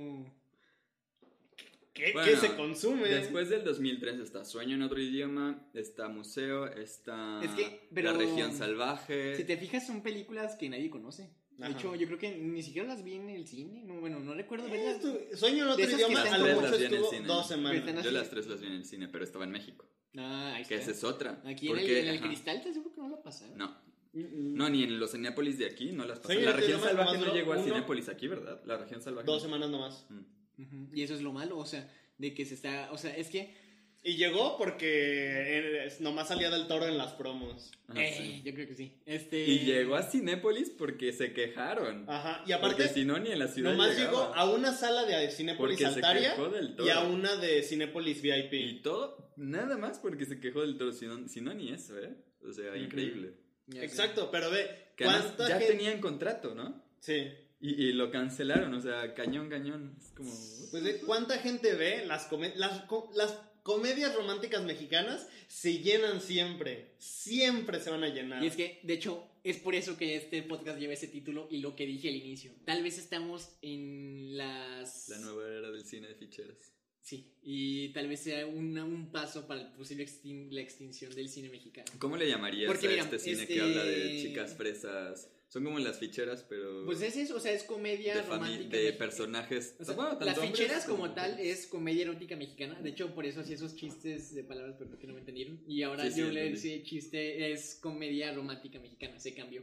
¿Qué, 1.98 2.12
Bueno, 2.12 2.30
qué 2.30 2.36
se 2.36 2.54
consume? 2.54 3.08
Después 3.08 3.48
del 3.48 3.64
2003 3.64 4.20
está 4.20 4.44
Sueño 4.44 4.76
en 4.76 4.82
otro 4.82 5.00
idioma, 5.00 5.68
está 5.74 6.08
Museo, 6.08 6.66
está 6.66 7.40
Es 7.42 7.50
que, 7.50 7.88
pero- 7.92 8.12
La 8.12 8.18
región 8.18 8.56
salvaje. 8.56 9.34
si 9.36 9.44
te 9.44 9.56
fijas, 9.56 9.84
son 9.86 10.02
películas 10.02 10.54
que 10.54 10.68
nadie 10.68 10.90
conoce. 10.90 11.28
De 11.58 11.70
hecho, 11.72 11.94
yo 11.96 12.06
creo 12.06 12.18
que 12.18 12.36
ni 12.38 12.62
siquiera 12.62 12.86
las 12.88 13.02
vi 13.02 13.14
en 13.14 13.28
el 13.30 13.46
cine. 13.46 13.82
No, 13.84 14.00
bueno, 14.00 14.20
no 14.20 14.32
recuerdo 14.34 14.68
Eh, 14.68 14.70
verlas. 14.70 15.38
Sueño 15.38 15.64
en 15.64 15.70
otro 15.70 15.84
idioma, 15.84 16.22
a 16.22 16.38
lo 16.38 16.60
mucho 16.60 16.74
estuvo 16.76 17.10
cine. 17.10 17.26
dos 17.26 17.48
semanas. 17.48 18.04
Yo 18.04 18.10
las 18.12 18.30
tres 18.30 18.46
las 18.46 18.60
vi 18.60 18.68
en 18.68 18.72
el 18.74 18.84
cine, 18.84 19.08
pero 19.08 19.24
estaba 19.24 19.44
en 19.44 19.50
México. 19.50 19.84
Ah, 20.16 20.54
ahí 20.54 20.64
Que 20.64 20.76
esa 20.76 20.92
es 20.92 21.04
otra. 21.04 21.42
Aquí 21.44 21.68
en 21.68 21.78
el, 21.78 22.08
en 22.08 22.20
Cristal, 22.22 22.62
te 22.62 22.70
aseguro 22.70 22.94
que 22.94 23.00
no 23.00 23.08
la 23.10 23.22
pasaron. 23.22 23.58
No, 23.58 23.88
Mm, 24.14 24.54
no, 24.54 24.70
ni 24.70 24.84
en 24.84 24.98
los 24.98 25.12
Cinépolis 25.12 25.58
de 25.58 25.66
aquí 25.66 25.92
no 25.92 26.06
las 26.06 26.18
en 26.30 26.42
La 26.44 26.52
región 26.52 26.80
salvaje 26.80 27.18
no 27.18 27.34
llegó 27.34 27.52
a 27.52 27.56
uno. 27.56 27.64
Cinépolis 27.64 28.08
aquí, 28.08 28.26
¿verdad? 28.26 28.58
La 28.64 28.78
región 28.78 29.02
salvaje. 29.02 29.26
Dos 29.26 29.42
semanas 29.42 29.68
nomás. 29.68 30.06
Mm. 30.08 30.94
Y 30.94 31.02
eso 31.02 31.14
es 31.14 31.20
lo 31.20 31.32
malo, 31.32 31.58
o 31.58 31.66
sea, 31.66 31.86
de 32.16 32.32
que 32.32 32.46
se 32.46 32.54
está. 32.54 32.88
O 32.92 32.96
sea, 32.98 33.14
es 33.16 33.28
que. 33.28 33.54
Y 34.02 34.16
llegó 34.16 34.56
porque 34.56 35.86
eh, 35.86 35.92
nomás 36.00 36.28
salía 36.28 36.50
del 36.50 36.66
toro 36.68 36.86
en 36.86 36.96
las 36.96 37.12
promos. 37.14 37.70
Ajá, 37.88 38.02
eh, 38.04 38.14
sí. 38.16 38.42
Yo 38.44 38.54
creo 38.54 38.66
que 38.68 38.74
sí. 38.74 38.96
Este. 39.04 39.44
Y 39.44 39.60
llegó 39.60 39.96
a 39.96 40.02
Cinépolis 40.04 40.70
porque 40.70 41.12
se 41.12 41.32
quejaron. 41.32 42.04
Ajá. 42.08 42.42
Y 42.46 42.52
aparte, 42.52 42.76
porque 42.84 42.94
si 42.94 43.04
no, 43.04 43.18
ni 43.18 43.32
en 43.32 43.38
la 43.40 43.48
ciudad 43.48 43.72
nomás 43.72 43.96
llegaba. 43.96 44.10
llegó 44.10 44.34
a 44.34 44.50
una 44.50 44.72
sala 44.72 45.04
de 45.04 45.30
Cinépolis 45.30 45.76
Porque 45.78 45.90
se 45.92 45.96
Altaria 45.96 46.30
quejó 46.30 46.48
del 46.48 46.76
y 46.78 46.88
a 46.90 47.00
una 47.00 47.36
de 47.36 47.62
Cinépolis 47.62 48.22
VIP. 48.22 48.52
Y 48.54 48.82
todo, 48.82 49.32
nada 49.36 49.76
más 49.76 49.98
porque 49.98 50.24
se 50.26 50.38
quejó 50.40 50.60
del 50.62 50.78
toro, 50.78 50.92
si 50.92 51.06
no, 51.06 51.28
si 51.28 51.40
no 51.40 51.52
ni 51.52 51.72
eso, 51.72 51.98
¿eh? 51.98 52.14
O 52.48 52.52
sea, 52.52 52.76
increíble. 52.76 53.34
Ya. 53.66 53.82
Exacto, 53.82 54.30
pero 54.30 54.50
ve, 54.50 54.92
¿cuánta 54.96 55.48
ya 55.48 55.58
gente- 55.58 55.74
tenían 55.74 56.00
contrato, 56.00 56.54
¿no? 56.54 56.82
Sí. 57.00 57.26
Y, 57.60 57.88
y 57.88 57.92
lo 57.92 58.10
cancelaron, 58.12 58.72
o 58.72 58.80
sea, 58.80 59.12
cañón, 59.14 59.50
cañón. 59.50 59.96
Es 60.00 60.12
como... 60.12 60.30
Pues 60.70 60.82
ve, 60.84 61.00
¿cuánta 61.04 61.38
gente 61.38 61.74
ve 61.74 62.06
las, 62.06 62.30
las, 62.54 62.82
co- 62.84 63.10
las 63.16 63.32
comedias 63.68 64.14
románticas 64.14 64.64
mexicanas? 64.64 65.28
Se 65.46 65.78
llenan 65.80 66.22
siempre. 66.22 66.94
Siempre 66.98 67.80
se 67.80 67.90
van 67.90 68.02
a 68.02 68.08
llenar. 68.08 68.42
Y 68.42 68.46
es 68.46 68.56
que, 68.56 68.80
de 68.82 68.94
hecho, 68.94 69.28
es 69.44 69.58
por 69.58 69.74
eso 69.74 69.98
que 69.98 70.16
este 70.16 70.42
podcast 70.42 70.78
lleva 70.80 70.94
ese 70.94 71.06
título 71.08 71.46
y 71.50 71.58
lo 71.58 71.76
que 71.76 71.84
dije 71.86 72.08
al 72.08 72.16
inicio. 72.16 72.50
Tal 72.64 72.82
vez 72.82 72.96
estamos 72.98 73.50
en 73.62 74.36
las. 74.38 75.08
La 75.10 75.18
nueva 75.18 75.46
era 75.48 75.70
del 75.70 75.84
cine 75.84 76.08
de 76.08 76.14
ficheras. 76.14 76.72
Sí, 77.02 77.34
y 77.42 77.88
tal 77.90 78.08
vez 78.08 78.20
sea 78.20 78.46
una- 78.46 78.84
un 78.84 79.10
paso 79.10 79.46
para 79.46 79.60
el 79.62 79.68
posible 79.72 80.04
extin- 80.06 80.50
la 80.50 80.60
extinción 80.60 81.14
del 81.14 81.28
cine 81.28 81.48
mexicano. 81.50 81.90
¿Cómo 81.98 82.16
le 82.16 82.26
llamarías 82.28 82.66
Porque 82.66 82.86
a 82.86 82.90
mira, 82.90 83.02
este 83.04 83.18
cine 83.18 83.42
este- 83.42 83.54
que 83.54 83.60
habla 83.60 83.84
de 83.84 84.22
chicas 84.22 84.54
fresas? 84.54 85.30
Son 85.48 85.64
como 85.64 85.78
las 85.78 85.98
ficheras, 85.98 86.42
pero 86.42 86.84
Pues 86.84 87.00
es 87.00 87.16
eso, 87.16 87.36
o 87.36 87.40
sea, 87.40 87.52
es 87.52 87.62
comedia 87.64 88.16
de, 88.16 88.22
romántica. 88.22 88.76
de 88.76 88.84
mexicana. 88.84 88.98
personajes. 88.98 89.76
O 89.80 89.84
sea, 89.84 89.94
bueno, 89.94 90.18
las 90.20 90.38
ficheras 90.38 90.84
como 90.84 90.98
como 90.98 91.14
tal 91.14 91.38
es 91.40 91.66
comedia 91.66 92.02
erótica 92.02 92.36
mexicana. 92.36 92.78
De 92.80 92.90
hecho, 92.90 93.14
por 93.14 93.24
eso 93.24 93.40
hacía 93.40 93.54
esos 93.54 93.74
chistes 93.74 94.34
de 94.34 94.44
palabras, 94.44 94.76
pero 94.78 94.98
que 94.98 95.06
no 95.06 95.14
me 95.14 95.20
entendieron. 95.20 95.62
Y 95.66 95.82
ahora 95.82 96.04
Sí, 96.04 96.12
sí, 96.12 96.20
yo 96.20 96.30
le 96.30 96.50
decía 96.50 96.82
chiste 96.82 97.52
es 97.52 97.76
comedia 97.76 98.34
romántica 98.34 98.78
mexicana. 98.78 99.18
Se 99.18 99.34
cambió. 99.34 99.62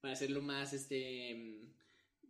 Para 0.00 0.12
hacerlo 0.12 0.42
más, 0.42 0.74
este... 0.74 1.73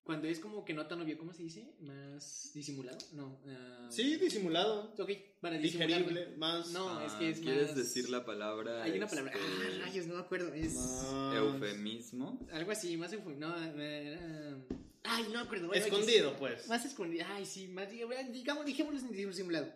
Cuando 0.05 0.28
es 0.28 0.38
como 0.38 0.66
que 0.66 0.74
no 0.74 0.86
tan 0.86 1.00
obvio, 1.00 1.16
¿cómo 1.16 1.32
se 1.32 1.42
dice? 1.42 1.64
Más 1.80 2.50
disimulado. 2.55 2.98
No. 3.14 3.40
ah, 3.48 3.88
Sí, 3.90 4.16
disimulado. 4.16 4.94
Ok, 4.98 5.11
para 5.40 5.57
disimular. 5.57 5.88
Digerible, 6.00 6.36
más. 6.36 6.72
No, 6.72 7.00
es 7.05 7.12
Ah, 7.12 7.18
que 7.18 7.30
es 7.30 7.40
¿Quieres 7.40 7.68
más- 7.68 7.76
decir 7.76 8.11
la 8.11 8.22
palabra? 8.24 8.82
Hay 8.82 8.92
una 8.98 9.07
palabra. 9.07 9.32
este, 9.32 9.42
Ah, 9.44 9.86
rayos, 9.86 10.07
no 10.07 10.14
me 10.14 10.20
acuerdo. 10.20 10.52
Es. 10.52 10.74
más 10.74 11.34
Eufemismo. 11.36 12.46
Algo 12.52 12.70
así, 12.70 12.96
más 12.98 13.12
eufem- 13.14 13.36
No, 13.38 13.57
era- 13.80 14.59
Ay, 15.05 15.22
no 15.24 15.30
me 15.30 15.38
acuerdo. 15.38 15.68
bueno, 15.68 15.82
Escondido, 15.84 16.36
pues. 16.36 16.66
Más 16.68 16.84
escondido. 16.84 17.24
Ay, 17.30 17.46
sí, 17.46 17.66
más. 17.68 17.88
Digamos, 17.90 18.66
dijémoslo 18.66 19.00
en 19.00 19.11
disimulado. 19.11 19.72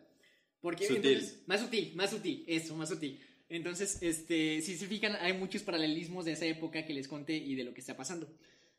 Porque 0.60 0.88
Sutil. 0.88 1.06
entonces. 1.12 1.38
Más 1.46 1.60
sutil, 1.60 1.92
más 1.94 2.10
sutil. 2.10 2.44
Eso, 2.46 2.74
más 2.76 2.88
sutil. 2.90 3.18
Entonces, 3.48 3.96
este, 4.02 4.60
si 4.60 4.76
se 4.76 4.86
fijan, 4.86 5.16
hay 5.16 5.32
muchos 5.32 5.62
paralelismos 5.62 6.26
de 6.26 6.32
esa 6.32 6.44
época 6.44 6.84
que 6.84 6.92
les 6.92 7.08
conté 7.08 7.34
y 7.36 7.54
de 7.54 7.64
lo 7.64 7.72
que 7.72 7.80
está 7.80 7.96
pasando. 7.96 8.28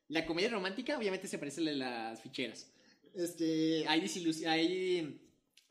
La 0.10 0.26
comedia 0.26 0.50
romántica, 0.50 0.98
obviamente, 0.98 1.28
se 1.28 1.38
parece 1.40 1.62
a 1.62 1.64
la 1.66 1.72
de 1.72 1.78
las 1.78 2.22
ficheras. 2.22 2.72
Este, 3.16 3.88
hay 3.88 4.02
desilusión, 4.02 4.52
hay, 4.52 5.20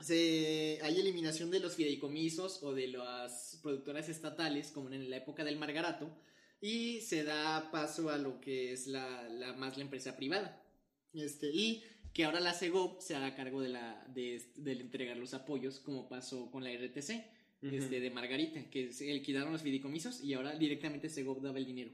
se- 0.00 0.78
hay 0.82 1.00
eliminación 1.00 1.50
de 1.50 1.60
los 1.60 1.74
fideicomisos 1.76 2.62
o 2.62 2.72
de 2.74 2.88
las 2.88 3.58
productoras 3.62 4.08
estatales, 4.08 4.70
como 4.70 4.90
en 4.90 5.10
la 5.10 5.16
época 5.18 5.44
del 5.44 5.56
Margarato, 5.58 6.10
y 6.60 7.00
se 7.02 7.22
da 7.24 7.70
paso 7.70 8.10
a 8.10 8.16
lo 8.18 8.40
que 8.40 8.72
es 8.72 8.86
la, 8.86 9.28
la 9.28 9.52
más 9.54 9.76
la 9.76 9.84
empresa 9.84 10.16
privada. 10.16 10.64
Este, 11.12 11.50
y 11.52 11.82
que 12.12 12.24
ahora 12.24 12.40
la 12.40 12.52
CEGOP 12.54 13.00
se 13.00 13.14
hará 13.14 13.34
cargo 13.36 13.60
de, 13.60 13.68
la, 13.68 14.04
de, 14.08 14.42
de 14.56 14.72
entregar 14.72 15.16
los 15.16 15.34
apoyos, 15.34 15.78
como 15.80 16.08
pasó 16.08 16.50
con 16.50 16.64
la 16.64 16.70
RTC 16.72 17.10
este, 17.62 18.00
de 18.00 18.10
Margarita, 18.10 18.70
que 18.70 18.92
se 18.92 19.06
liquidaron 19.12 19.52
los 19.52 19.62
fideicomisos 19.62 20.22
y 20.22 20.34
ahora 20.34 20.56
directamente 20.56 21.08
Segov 21.08 21.40
daba 21.42 21.58
el 21.58 21.66
dinero. 21.66 21.90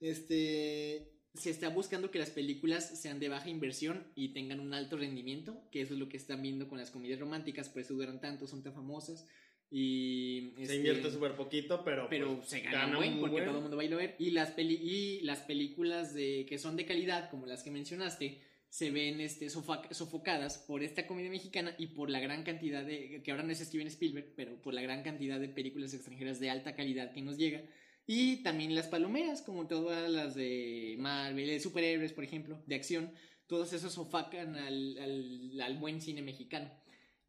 Este, 0.00 1.13
se 1.34 1.50
está 1.50 1.68
buscando 1.68 2.10
que 2.10 2.18
las 2.18 2.30
películas 2.30 3.00
sean 3.00 3.18
de 3.18 3.28
baja 3.28 3.48
inversión 3.48 4.06
y 4.14 4.28
tengan 4.28 4.60
un 4.60 4.72
alto 4.72 4.96
rendimiento, 4.96 5.60
que 5.70 5.80
eso 5.80 5.94
es 5.94 6.00
lo 6.00 6.08
que 6.08 6.16
están 6.16 6.42
viendo 6.42 6.68
con 6.68 6.78
las 6.78 6.90
comedias 6.90 7.20
románticas, 7.20 7.68
por 7.68 7.82
eso 7.82 7.94
duran 7.94 8.20
tanto, 8.20 8.46
son 8.46 8.62
tan 8.62 8.72
famosas 8.72 9.26
y 9.70 10.52
Se 10.54 10.62
este, 10.62 10.76
invierte 10.76 11.10
súper 11.10 11.34
poquito, 11.34 11.82
pero. 11.84 12.06
pero 12.08 12.36
pues, 12.36 12.48
se 12.48 12.60
gana, 12.60 12.96
muy 12.96 13.08
porque 13.20 13.42
todo 13.42 13.56
el 13.56 13.62
mundo 13.62 13.76
va 13.76 13.82
a 13.82 13.86
ir 13.86 13.94
a 13.94 13.96
ver. 13.96 14.14
Y 14.20 14.30
las, 14.30 14.52
peli 14.52 14.74
y 14.74 15.20
las 15.22 15.40
películas 15.40 16.14
de, 16.14 16.46
que 16.48 16.58
son 16.58 16.76
de 16.76 16.86
calidad, 16.86 17.28
como 17.28 17.46
las 17.46 17.64
que 17.64 17.72
mencionaste, 17.72 18.40
se 18.68 18.90
ven 18.92 19.20
este, 19.20 19.50
sofocadas 19.50 20.58
por 20.58 20.84
esta 20.84 21.08
comedia 21.08 21.30
mexicana 21.30 21.74
y 21.76 21.88
por 21.88 22.08
la 22.08 22.20
gran 22.20 22.44
cantidad 22.44 22.84
de, 22.84 23.20
que 23.24 23.30
ahora 23.32 23.42
no 23.42 23.50
es 23.50 23.58
Steven 23.58 23.88
Spielberg, 23.88 24.34
pero 24.36 24.62
por 24.62 24.74
la 24.74 24.82
gran 24.82 25.02
cantidad 25.02 25.40
de 25.40 25.48
películas 25.48 25.92
extranjeras 25.92 26.38
de 26.38 26.50
alta 26.50 26.76
calidad 26.76 27.12
que 27.12 27.22
nos 27.22 27.36
llega. 27.36 27.62
Y 28.06 28.42
también 28.42 28.74
las 28.74 28.88
palomeras, 28.88 29.40
como 29.42 29.66
todas 29.66 30.10
las 30.10 30.34
de 30.34 30.96
Marvel, 30.98 31.46
de 31.46 31.60
superhéroes, 31.60 32.12
por 32.12 32.24
ejemplo, 32.24 32.62
de 32.66 32.74
acción, 32.74 33.12
todos 33.46 33.72
esos 33.72 33.94
sofacan 33.94 34.56
al, 34.56 34.98
al, 34.98 35.60
al 35.60 35.78
buen 35.78 36.00
cine 36.02 36.20
mexicano. 36.22 36.70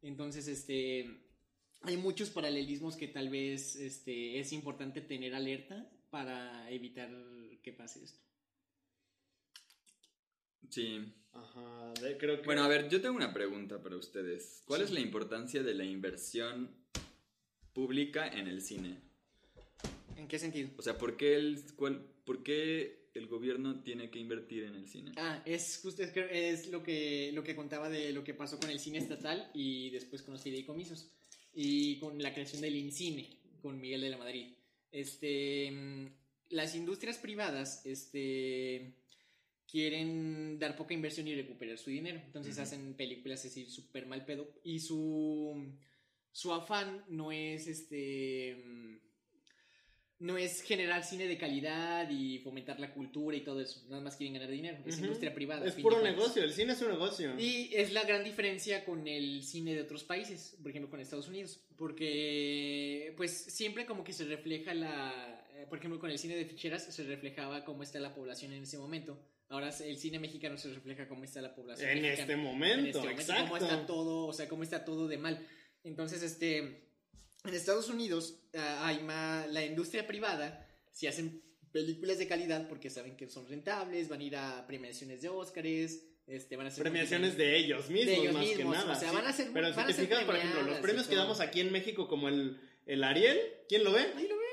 Entonces, 0.02 0.48
este, 0.48 1.08
hay 1.82 1.96
muchos 1.96 2.30
paralelismos 2.30 2.96
que 2.96 3.08
tal 3.08 3.30
vez 3.30 3.76
este, 3.76 4.38
es 4.38 4.52
importante 4.52 5.00
tener 5.00 5.34
alerta 5.34 5.90
para 6.10 6.70
evitar 6.70 7.10
que 7.62 7.72
pase 7.72 8.04
esto. 8.04 8.20
Sí. 10.70 11.12
Ajá, 11.32 11.92
de- 12.02 12.16
creo 12.18 12.38
que. 12.40 12.46
Bueno, 12.46 12.64
a 12.64 12.68
ver, 12.68 12.88
yo 12.88 13.00
tengo 13.00 13.16
una 13.16 13.32
pregunta 13.32 13.82
para 13.82 13.96
ustedes. 13.96 14.62
¿Cuál 14.66 14.82
es 14.82 14.90
la 14.90 15.00
importancia 15.00 15.62
de 15.62 15.74
la 15.74 15.84
inversión 15.84 16.74
pública 17.72 18.26
en 18.28 18.46
el 18.48 18.60
cine? 18.62 19.05
¿En 20.16 20.28
qué 20.28 20.38
sentido? 20.38 20.70
O 20.76 20.82
sea, 20.82 20.96
¿por 20.98 21.16
qué 21.16 21.34
el, 21.36 21.62
cuál- 21.76 22.04
por 22.24 22.42
qué 22.42 23.10
el 23.14 23.26
gobierno 23.26 23.82
tiene 23.82 24.10
que 24.10 24.18
invertir 24.18 24.64
en 24.64 24.74
el 24.74 24.88
cine? 24.88 25.12
Ah, 25.16 25.42
es 25.46 25.78
justo 25.82 26.02
es, 26.02 26.68
lo 26.68 26.82
que 26.82 27.30
lo 27.32 27.42
que 27.42 27.54
contaba 27.56 27.88
de 27.88 28.12
lo 28.12 28.24
que 28.24 28.34
pasó 28.34 28.58
con 28.58 28.70
el 28.70 28.78
cine 28.78 28.98
estatal 28.98 29.50
y 29.54 29.90
después 29.90 30.22
con 30.22 30.34
los 30.34 30.42
fideicomisos 30.42 31.10
y 31.54 31.98
con 31.98 32.20
la 32.22 32.32
creación 32.34 32.60
del 32.62 32.76
INCINE 32.76 33.28
con 33.62 33.80
Miguel 33.80 34.00
de 34.02 34.10
la 34.10 34.18
Madrid. 34.18 34.52
este, 34.92 35.72
las 36.50 36.74
industrias 36.76 37.18
privadas, 37.18 37.84
este, 37.86 38.94
quieren 39.70 40.58
dar 40.58 40.76
poca 40.76 40.94
inversión 40.94 41.26
y 41.26 41.34
recuperar 41.34 41.76
su 41.78 41.90
dinero. 41.90 42.20
Entonces 42.24 42.54
Ujú. 42.54 42.62
hacen 42.62 42.94
películas 42.94 43.44
así 43.44 43.66
súper 43.66 44.06
mal 44.06 44.24
pedo. 44.24 44.48
Y 44.62 44.78
su, 44.78 45.66
su 46.32 46.52
afán 46.52 47.04
no 47.08 47.32
es 47.32 47.66
este... 47.66 49.00
No 50.18 50.38
es 50.38 50.62
generar 50.62 51.04
cine 51.04 51.26
de 51.26 51.36
calidad 51.36 52.08
y 52.08 52.38
fomentar 52.38 52.80
la 52.80 52.92
cultura 52.94 53.36
y 53.36 53.42
todo 53.42 53.60
eso. 53.60 53.84
Nada 53.88 54.00
más 54.00 54.16
quieren 54.16 54.32
ganar 54.34 54.50
dinero. 54.50 54.78
Es 54.86 54.94
Ujú. 54.96 55.04
industria 55.04 55.34
privada. 55.34 55.66
Es 55.66 55.74
puro 55.74 56.00
negocio, 56.00 56.42
el 56.42 56.52
cine 56.52 56.72
es 56.72 56.80
un 56.80 56.88
negocio. 56.88 57.38
Y 57.38 57.70
es 57.74 57.92
la 57.92 58.04
gran 58.04 58.24
diferencia 58.24 58.84
con 58.84 59.06
el 59.06 59.42
cine 59.42 59.74
de 59.74 59.82
otros 59.82 60.04
países, 60.04 60.56
por 60.62 60.70
ejemplo 60.70 60.90
con 60.90 61.00
Estados 61.00 61.28
Unidos, 61.28 61.60
porque 61.76 63.12
pues 63.16 63.32
siempre 63.32 63.84
como 63.84 64.04
que 64.04 64.12
se 64.12 64.24
refleja 64.24 64.72
la, 64.74 65.44
eh, 65.54 65.66
por 65.68 65.78
ejemplo 65.78 66.00
con 66.00 66.10
el 66.10 66.18
cine 66.18 66.34
de 66.36 66.46
ficheras 66.46 66.84
se 66.84 67.02
reflejaba 67.04 67.64
cómo 67.64 67.82
está 67.82 68.00
la 68.00 68.14
población 68.14 68.52
en 68.52 68.62
ese 68.62 68.78
momento, 68.78 69.18
ahora 69.48 69.68
el 69.68 69.98
cine 69.98 70.18
mexicano 70.18 70.56
se 70.56 70.72
refleja 70.72 71.08
cómo 71.08 71.24
está 71.24 71.40
la 71.42 71.54
población. 71.54 71.90
en 71.90 72.02
mexicana 72.02 72.22
este 72.22 72.36
momento, 72.36 72.78
en 72.78 72.86
este 72.86 72.98
momento, 73.00 73.20
exacto. 73.22 73.44
cómo 73.44 73.56
está 73.56 73.86
todo, 73.86 74.26
o 74.26 74.32
sea, 74.32 74.48
cómo 74.48 74.62
está 74.62 74.84
todo 74.84 75.08
de 75.08 75.18
mal. 75.18 75.46
Entonces, 75.84 76.22
este, 76.22 76.82
en 77.48 77.54
Estados 77.56 77.88
Unidos 77.88 78.38
ah, 78.54 78.86
hay 78.86 79.00
más, 79.02 79.50
la 79.52 79.64
industria 79.64 80.06
privada, 80.06 80.66
si 80.92 81.06
hacen 81.06 81.42
películas 81.72 82.18
de 82.18 82.26
calidad 82.26 82.68
porque 82.68 82.88
saben 82.90 83.16
que 83.16 83.28
son 83.28 83.46
rentables, 83.48 84.08
van 84.08 84.20
a 84.20 84.24
ir 84.24 84.36
a 84.36 84.66
premiaciones 84.66 85.22
de 85.22 85.28
Óscares, 85.28 86.04
este, 86.26 86.56
van 86.56 86.66
a 86.66 86.68
hacer 86.70 86.82
Premiaciones 86.82 87.36
de 87.36 87.56
ellos 87.56 87.88
mismos, 87.90 88.06
De 88.06 88.20
ellos 88.22 88.34
más 88.34 88.42
mismos, 88.42 88.58
que 88.58 88.64
nada. 88.80 88.96
o 88.96 88.98
sea, 88.98 89.10
sí. 89.10 89.14
van 89.14 89.26
a 89.26 89.32
ser- 89.32 89.50
Pero 89.52 89.74
si 89.74 89.84
te 89.84 89.92
fijas, 89.94 90.24
por 90.24 90.36
ejemplo, 90.36 90.62
los 90.62 90.78
premios 90.78 91.06
que 91.06 91.14
damos 91.16 91.40
aquí 91.40 91.60
en 91.60 91.70
México, 91.72 92.08
como 92.08 92.28
el, 92.28 92.58
el 92.86 93.04
Ariel, 93.04 93.38
¿quién 93.68 93.84
lo 93.84 93.92
ve? 93.92 94.00
Ahí 94.16 94.26
lo 94.26 94.36
ve, 94.36 94.44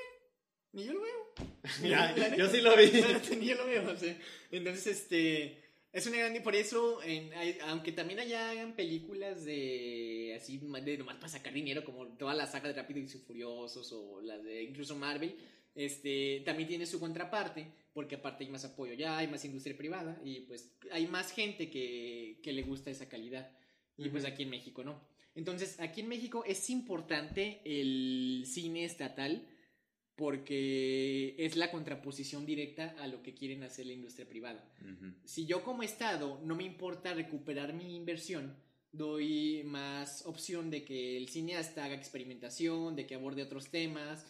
ni 0.73 0.85
yo 0.85 0.93
lo 0.93 1.01
veo. 1.01 1.33
Ya, 1.83 2.35
yo 2.35 2.47
sí 2.49 2.61
lo 2.61 2.75
vi. 2.75 2.91
Ni 3.39 3.47
yo 3.47 3.55
lo 3.55 3.65
veo, 3.65 3.89
o 3.89 3.97
sea, 3.97 4.15
entonces, 4.51 4.85
este, 4.85 5.62
es 5.93 6.05
una 6.07 6.17
gran... 6.17 6.43
Por 6.43 6.55
eso, 6.55 7.01
en- 7.03 7.33
hay- 7.33 7.57
aunque 7.67 7.91
también 7.93 8.19
allá 8.19 8.49
hagan 8.49 8.75
películas 8.75 9.45
de, 9.45 10.33
así, 10.35 10.57
de 10.57 10.97
nomás 10.97 11.15
para 11.15 11.29
sacar 11.29 11.53
dinero, 11.53 11.85
como 11.85 12.07
toda 12.17 12.33
la 12.33 12.47
saga 12.47 12.67
de 12.67 12.73
Rápidos 12.75 13.15
y 13.15 13.19
Furiosos 13.19 13.91
o 13.93 14.19
las 14.21 14.43
de 14.43 14.63
incluso 14.63 14.95
Marvel, 14.95 15.35
este, 15.75 16.41
también 16.45 16.67
tiene 16.67 16.85
su 16.85 16.99
contraparte, 16.99 17.67
porque 17.93 18.15
aparte 18.15 18.43
hay 18.43 18.49
más 18.49 18.65
apoyo 18.65 18.93
ya, 18.93 19.17
hay 19.17 19.27
más 19.27 19.45
industria 19.45 19.77
privada 19.77 20.19
y 20.23 20.41
pues 20.41 20.71
hay 20.91 21.07
más 21.07 21.31
gente 21.31 21.69
que, 21.69 22.39
que 22.43 22.53
le 22.53 22.63
gusta 22.63 22.91
esa 22.91 23.07
calidad. 23.07 23.49
Y 23.97 24.09
pues 24.09 24.25
aquí 24.25 24.43
en 24.43 24.49
México 24.49 24.83
no. 24.83 24.99
Entonces, 25.35 25.79
aquí 25.79 26.01
en 26.01 26.07
México 26.09 26.43
es 26.45 26.69
importante 26.69 27.61
el 27.65 28.43
cine 28.47 28.85
estatal 28.85 29.47
porque 30.15 31.35
es 31.37 31.55
la 31.55 31.71
contraposición 31.71 32.45
directa 32.45 32.95
a 32.99 33.07
lo 33.07 33.23
que 33.23 33.33
quieren 33.33 33.63
hacer 33.63 33.87
la 33.87 33.93
industria 33.93 34.27
privada. 34.27 34.63
Ujú. 34.81 35.13
Si 35.25 35.45
yo 35.45 35.63
como 35.63 35.83
Estado 35.83 36.39
no 36.43 36.55
me 36.55 36.63
importa 36.63 37.13
recuperar 37.13 37.73
mi 37.73 37.95
inversión, 37.95 38.55
doy 38.91 39.63
más 39.65 40.25
opción 40.25 40.69
de 40.69 40.83
que 40.83 41.17
el 41.17 41.29
cineasta 41.29 41.83
haga 41.83 41.95
experimentación, 41.95 42.95
de 42.95 43.07
que 43.07 43.15
aborde 43.15 43.41
otros 43.41 43.69
temas, 43.69 44.25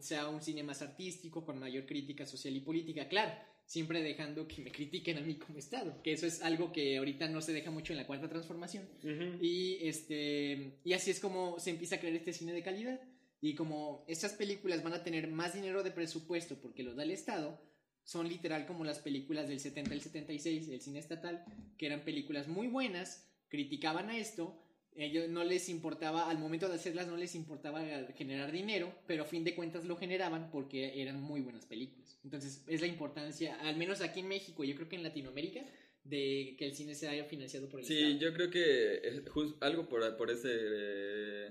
sea 0.00 0.28
un 0.28 0.42
cine 0.42 0.62
más 0.62 0.82
artístico, 0.82 1.44
con 1.44 1.58
mayor 1.58 1.86
crítica 1.86 2.26
social 2.26 2.54
y 2.54 2.60
política, 2.60 3.08
claro, 3.08 3.32
siempre 3.64 4.02
dejando 4.02 4.46
que 4.46 4.60
me 4.60 4.70
critiquen 4.70 5.16
a 5.16 5.22
mí 5.22 5.36
como 5.36 5.58
Estado, 5.58 6.02
que 6.02 6.12
eso 6.12 6.26
es 6.26 6.42
algo 6.42 6.72
que 6.72 6.98
ahorita 6.98 7.26
no 7.28 7.40
se 7.40 7.52
deja 7.52 7.70
mucho 7.70 7.94
en 7.94 7.96
la 7.96 8.06
cuarta 8.06 8.28
transformación. 8.28 8.84
Ujú. 9.02 9.42
Y, 9.42 9.78
este, 9.80 10.78
y 10.84 10.92
así 10.92 11.10
es 11.10 11.20
como 11.20 11.58
se 11.58 11.70
empieza 11.70 11.96
a 11.96 12.00
crear 12.00 12.14
este 12.14 12.34
cine 12.34 12.52
de 12.52 12.62
calidad. 12.62 13.00
Y 13.42 13.54
como 13.56 14.04
estas 14.06 14.32
películas 14.32 14.82
van 14.82 14.94
a 14.94 15.02
tener 15.02 15.26
más 15.28 15.52
dinero 15.52 15.82
de 15.82 15.90
presupuesto 15.90 16.56
porque 16.62 16.84
lo 16.84 16.94
da 16.94 17.02
el 17.02 17.10
Estado, 17.10 17.60
son 18.04 18.28
literal 18.28 18.66
como 18.66 18.84
las 18.84 19.00
películas 19.00 19.48
del 19.48 19.60
70 19.60 19.92
al 19.92 20.00
76 20.00 20.68
del 20.68 20.80
cine 20.80 21.00
estatal, 21.00 21.44
que 21.76 21.86
eran 21.86 22.04
películas 22.04 22.46
muy 22.48 22.68
buenas, 22.68 23.28
criticaban 23.48 24.10
a 24.10 24.16
esto, 24.16 24.58
ellos 24.94 25.28
no 25.28 25.42
les 25.42 25.68
importaba, 25.68 26.30
al 26.30 26.38
momento 26.38 26.68
de 26.68 26.76
hacerlas 26.76 27.08
no 27.08 27.16
les 27.16 27.34
importaba 27.34 27.82
generar 28.16 28.52
dinero, 28.52 28.94
pero 29.06 29.24
a 29.24 29.26
fin 29.26 29.42
de 29.42 29.54
cuentas 29.56 29.84
lo 29.84 29.96
generaban 29.96 30.50
porque 30.50 31.00
eran 31.02 31.20
muy 31.20 31.40
buenas 31.40 31.66
películas. 31.66 32.18
Entonces 32.24 32.62
es 32.68 32.80
la 32.80 32.86
importancia, 32.86 33.56
al 33.60 33.76
menos 33.76 34.02
aquí 34.02 34.20
en 34.20 34.28
México, 34.28 34.62
yo 34.64 34.74
creo 34.76 34.88
que 34.88 34.96
en 34.96 35.02
Latinoamérica, 35.02 35.64
de 36.04 36.54
que 36.58 36.66
el 36.66 36.74
cine 36.74 36.94
se 36.94 37.08
haya 37.08 37.24
financiado 37.24 37.68
por 37.68 37.80
el 37.80 37.86
Sí, 37.86 37.98
Estado. 37.98 38.18
yo 38.20 38.32
creo 38.34 38.50
que 38.50 38.94
es 39.08 39.22
algo 39.60 39.88
por, 39.88 40.16
por 40.16 40.30
ese 40.30 40.50
eh, 40.52 41.50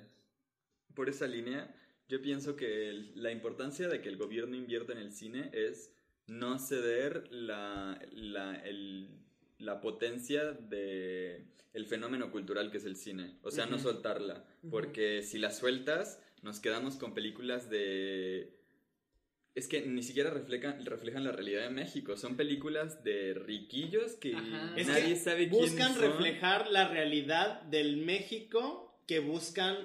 por 0.94 1.08
esa 1.10 1.26
línea, 1.28 1.74
yo 2.12 2.22
pienso 2.22 2.56
que 2.58 2.90
el- 2.90 3.12
la 3.16 3.32
importancia 3.32 3.88
de 3.88 4.02
que 4.02 4.10
el 4.10 4.18
gobierno 4.18 4.56
invierta 4.58 4.92
en 4.92 5.00
el 5.00 5.12
cine 5.14 5.50
es 5.54 5.94
no 6.28 6.60
ceder 6.60 7.32
la, 7.32 8.00
la, 8.12 8.56
el- 8.66 9.10
la 9.58 9.80
potencia 9.80 10.52
de 10.52 11.46
el 11.74 11.86
fenómeno 11.86 12.32
cultural 12.32 12.70
que 12.70 12.78
es 12.80 12.86
el 12.86 12.98
cine, 12.98 13.38
o 13.44 13.50
sea, 13.50 13.66
no 13.66 13.80
soltarla, 13.80 14.46
porque 14.70 15.22
si 15.24 15.38
la 15.40 15.52
sueltas 15.52 16.22
nos 16.42 16.60
quedamos 16.60 16.98
con 16.98 17.14
películas 17.14 17.70
de 17.70 18.58
es 19.56 19.68
que 19.70 19.82
ni 19.86 20.04
siquiera 20.04 20.30
reflejan, 20.30 20.86
reflejan 20.86 21.24
la 21.26 21.32
realidad 21.34 21.64
de 21.64 21.70
México. 21.70 22.16
Son 22.18 22.36
películas 22.38 23.04
de 23.04 23.34
riquillos 23.34 24.14
que 24.16 24.34
Ajá. 24.36 24.74
Es 24.78 24.88
nadie 24.88 25.10
que 25.10 25.16
sabe 25.18 25.50
quién 25.50 25.62
Buscan 25.62 25.94
son. 25.94 26.02
reflejar 26.04 26.70
la 26.72 26.88
realidad 26.88 27.62
del 27.64 27.98
México 27.98 28.98
que 29.08 29.20
buscan 29.20 29.76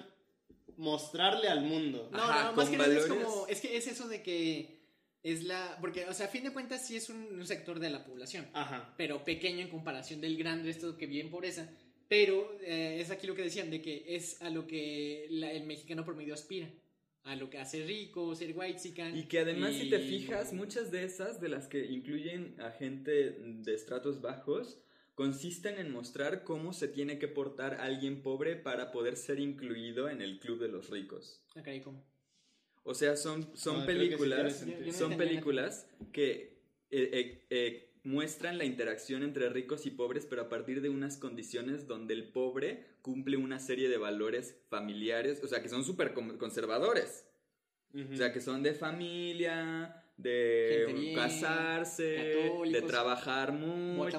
mostrarle 0.77 1.49
al 1.49 1.63
mundo. 1.63 2.09
No, 2.13 2.19
Ajá, 2.19 2.41
no, 2.43 2.47
con 2.49 2.57
más 2.57 2.69
que 2.71 2.77
nada 2.77 2.95
es 2.95 3.03
valores. 3.09 3.25
como, 3.27 3.47
es 3.47 3.61
que 3.61 3.77
es 3.77 3.87
eso 3.87 4.09
de 4.09 4.23
que 4.23 4.77
es 5.23 5.45
la, 5.45 5.79
porque, 5.81 6.05
o 6.07 6.15
sea, 6.15 6.27
a 6.27 6.29
fin 6.29 6.45
de 6.45 6.53
cuentas 6.53 6.87
sí 6.87 6.97
es 6.97 7.09
un, 7.11 7.17
un 7.39 7.47
sector 7.47 7.81
de 7.81 7.91
la 7.91 8.05
población, 8.05 8.47
Ajá. 8.53 8.95
pero 8.97 9.25
pequeño 9.25 9.61
en 9.61 9.69
comparación 9.69 10.21
del 10.21 10.37
gran 10.37 10.65
resto 10.65 10.97
que 10.97 11.07
vive 11.07 11.23
en 11.23 11.31
pobreza, 11.31 11.69
pero 12.09 12.57
eh, 12.63 12.99
es 13.01 13.11
aquí 13.11 13.27
lo 13.27 13.35
que 13.35 13.43
decían, 13.43 13.71
de 13.71 13.83
que 13.83 14.05
es 14.15 14.41
a 14.43 14.51
lo 14.51 14.67
que 14.67 15.27
la- 15.31 15.51
el 15.51 15.65
mexicano 15.67 16.05
promedio 16.05 16.35
aspira, 16.35 16.69
a 17.25 17.35
lo 17.35 17.51
que 17.51 17.59
hace 17.59 17.85
rico, 17.85 18.37
ser 18.37 18.53
white 18.57 18.81
Y 19.15 19.25
que 19.25 19.41
además, 19.41 19.75
si 19.75 19.91
te 19.91 19.99
fijas, 19.99 20.53
muchas 20.53 20.93
de 20.93 21.03
esas, 21.03 21.41
de 21.41 21.49
las 21.49 21.67
que 21.67 21.85
incluyen 21.87 22.55
a 22.61 22.71
gente 22.71 23.33
de 23.33 23.75
estratos 23.75 24.21
bajos, 24.21 24.79
consisten 25.17 25.79
en 25.79 25.91
mostrar 25.91 26.45
cómo 26.45 26.73
se 26.73 26.87
tiene 26.87 27.19
que 27.19 27.27
portar 27.27 27.81
alguien 27.81 28.23
pobre 28.23 28.55
para 28.55 28.93
poder 28.93 29.17
ser 29.17 29.41
incluido 29.41 30.09
en 30.09 30.23
el 30.23 30.39
club 30.39 30.61
de 30.61 30.69
los 30.69 30.91
ricos. 30.91 31.43
Caray, 31.53 31.81
¿cómo? 31.81 32.05
O 32.85 32.95
sea, 32.95 33.17
son, 33.17 33.51
son 33.57 33.85
creo 33.85 33.87
que 33.87 33.93
sí 33.93 33.99
películas. 34.11 34.61
Yo- 34.67 34.79
yo 34.85 34.93
son 34.93 35.11
películas 35.19 35.91
que 36.13 36.61
eh, 36.91 37.11
eh, 37.13 37.47
eh, 37.51 37.93
muestran 38.05 38.59
la 38.59 38.65
interacción 38.65 39.25
entre 39.25 39.49
ricos 39.49 39.87
y 39.87 39.91
pobres, 39.91 40.25
pero 40.27 40.43
a 40.43 40.49
partir 40.49 40.81
de 40.81 40.89
unas 40.91 41.17
condiciones 41.17 41.89
donde 41.89 42.15
el 42.15 42.29
pobre 42.31 42.85
cumple 43.03 43.37
una 43.39 43.59
serie 43.59 43.89
de 43.89 43.97
valores 43.99 44.57
familiares, 44.69 45.43
o 45.43 45.49
sea, 45.49 45.61
que 45.63 45.69
son 45.69 45.83
súper 45.85 46.15
con- 46.15 46.39
conservadores. 46.39 47.27
O 48.13 48.17
sea, 48.17 48.33
que 48.33 48.41
son 48.43 48.63
de 48.63 48.75
familia, 48.75 50.05
de 50.17 50.93
bien, 50.95 51.15
casarse, 51.15 52.05
de 52.71 52.83
trabajar 52.83 53.53
mucho. 53.53 54.19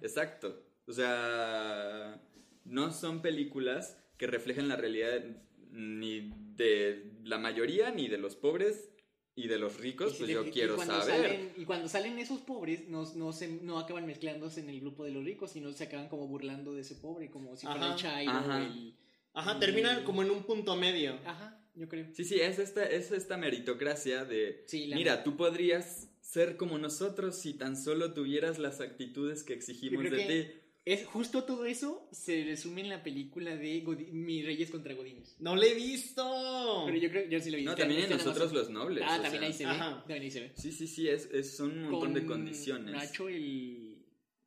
Exacto. 0.00 0.62
O 0.86 0.92
sea, 0.92 2.20
no 2.64 2.92
son 2.92 3.22
películas 3.22 3.98
que 4.16 4.26
reflejen 4.26 4.68
la 4.68 4.76
realidad 4.76 5.22
ni 5.70 6.30
de 6.56 7.12
la 7.24 7.38
mayoría, 7.38 7.90
ni 7.90 8.08
de 8.08 8.18
los 8.18 8.36
pobres 8.36 8.90
y 9.34 9.48
de 9.48 9.58
los 9.58 9.80
ricos, 9.80 10.12
si 10.12 10.18
pues 10.18 10.28
te- 10.28 10.34
yo 10.34 10.50
quiero 10.50 10.76
saber. 10.78 11.22
salen- 11.22 11.52
y 11.56 11.64
cuando 11.64 11.88
salen 11.88 12.18
esos 12.20 12.40
pobres, 12.40 12.88
no, 12.88 13.04
no, 13.16 13.32
se, 13.32 13.48
no 13.48 13.80
acaban 13.80 14.06
mezclándose 14.06 14.60
en 14.60 14.70
el 14.70 14.80
grupo 14.80 15.04
de 15.04 15.10
los 15.10 15.24
ricos, 15.24 15.50
sino 15.50 15.72
se 15.72 15.84
acaban 15.84 16.08
como 16.08 16.28
burlando 16.28 16.72
de 16.74 16.82
ese 16.82 16.94
pobre, 16.94 17.30
como 17.30 17.56
si 17.56 17.66
fuera 17.66 17.88
el 17.94 17.96
chairo 17.96 18.30
ajá. 18.32 18.58
el... 18.64 18.94
Ajá, 19.32 19.58
terminan 19.58 20.04
como 20.04 20.22
en 20.22 20.30
un 20.30 20.44
punto 20.44 20.76
medio. 20.76 21.18
Ajá, 21.26 21.60
yo 21.74 21.88
creo. 21.88 22.06
Sí, 22.12 22.24
sí, 22.24 22.40
es 22.40 22.58
esta, 22.58 22.84
es 22.84 23.10
esta 23.12 23.36
meritocracia 23.36 24.24
de, 24.24 24.64
Sí, 24.66 24.86
la- 24.86 24.96
mira, 24.96 25.24
tú 25.24 25.36
podrías 25.36 26.08
ser 26.20 26.56
como 26.56 26.78
nosotros 26.78 27.36
si 27.38 27.54
tan 27.54 27.76
solo 27.76 28.12
tuvieras 28.14 28.58
las 28.58 28.80
actitudes 28.80 29.42
que 29.44 29.52
exigimos 29.54 30.04
de 30.04 30.10
que- 30.10 30.24
ti. 30.54 30.60
Es 30.86 31.06
justo 31.06 31.44
todo 31.44 31.64
eso 31.64 32.06
se 32.12 32.44
resume 32.44 32.82
en 32.82 32.90
la 32.90 33.02
película 33.02 33.56
de 33.56 33.82
Godi- 33.82 34.10
Mis 34.12 34.44
Reyes 34.44 34.70
contra 34.70 34.92
Godines. 34.92 35.34
¡No 35.38 35.56
le 35.56 35.72
he 35.72 35.74
visto! 35.74 36.82
Pero 36.84 36.98
yo 36.98 37.08
creo 37.10 37.26
yo 37.30 37.40
sí 37.40 37.50
lo 37.50 37.56
vi. 37.56 37.64
No, 37.64 37.70
Está- 37.70 37.84
también 37.84 38.02
en 38.04 38.10
nosotros 38.10 38.52
los 38.52 38.68
nobles. 38.68 39.02
Ah, 39.06 39.18
también 39.22 39.40
sea. 39.40 39.46
ahí 39.46 39.52
se 39.54 39.64
ve. 39.64 39.70
Ajá. 39.70 39.98
También 40.00 40.22
ahí 40.24 40.30
se 40.30 40.40
ve. 40.40 40.52
Sí, 40.56 40.72
sí, 40.72 40.86
sí, 40.86 41.08
es, 41.08 41.30
es 41.32 41.56
son 41.56 41.70
un 41.70 41.90
montón 41.90 42.12
de 42.12 42.20
Con 42.26 42.28
condiciones. 42.40 42.92
Nacho 42.94 43.30
el... 43.30 43.83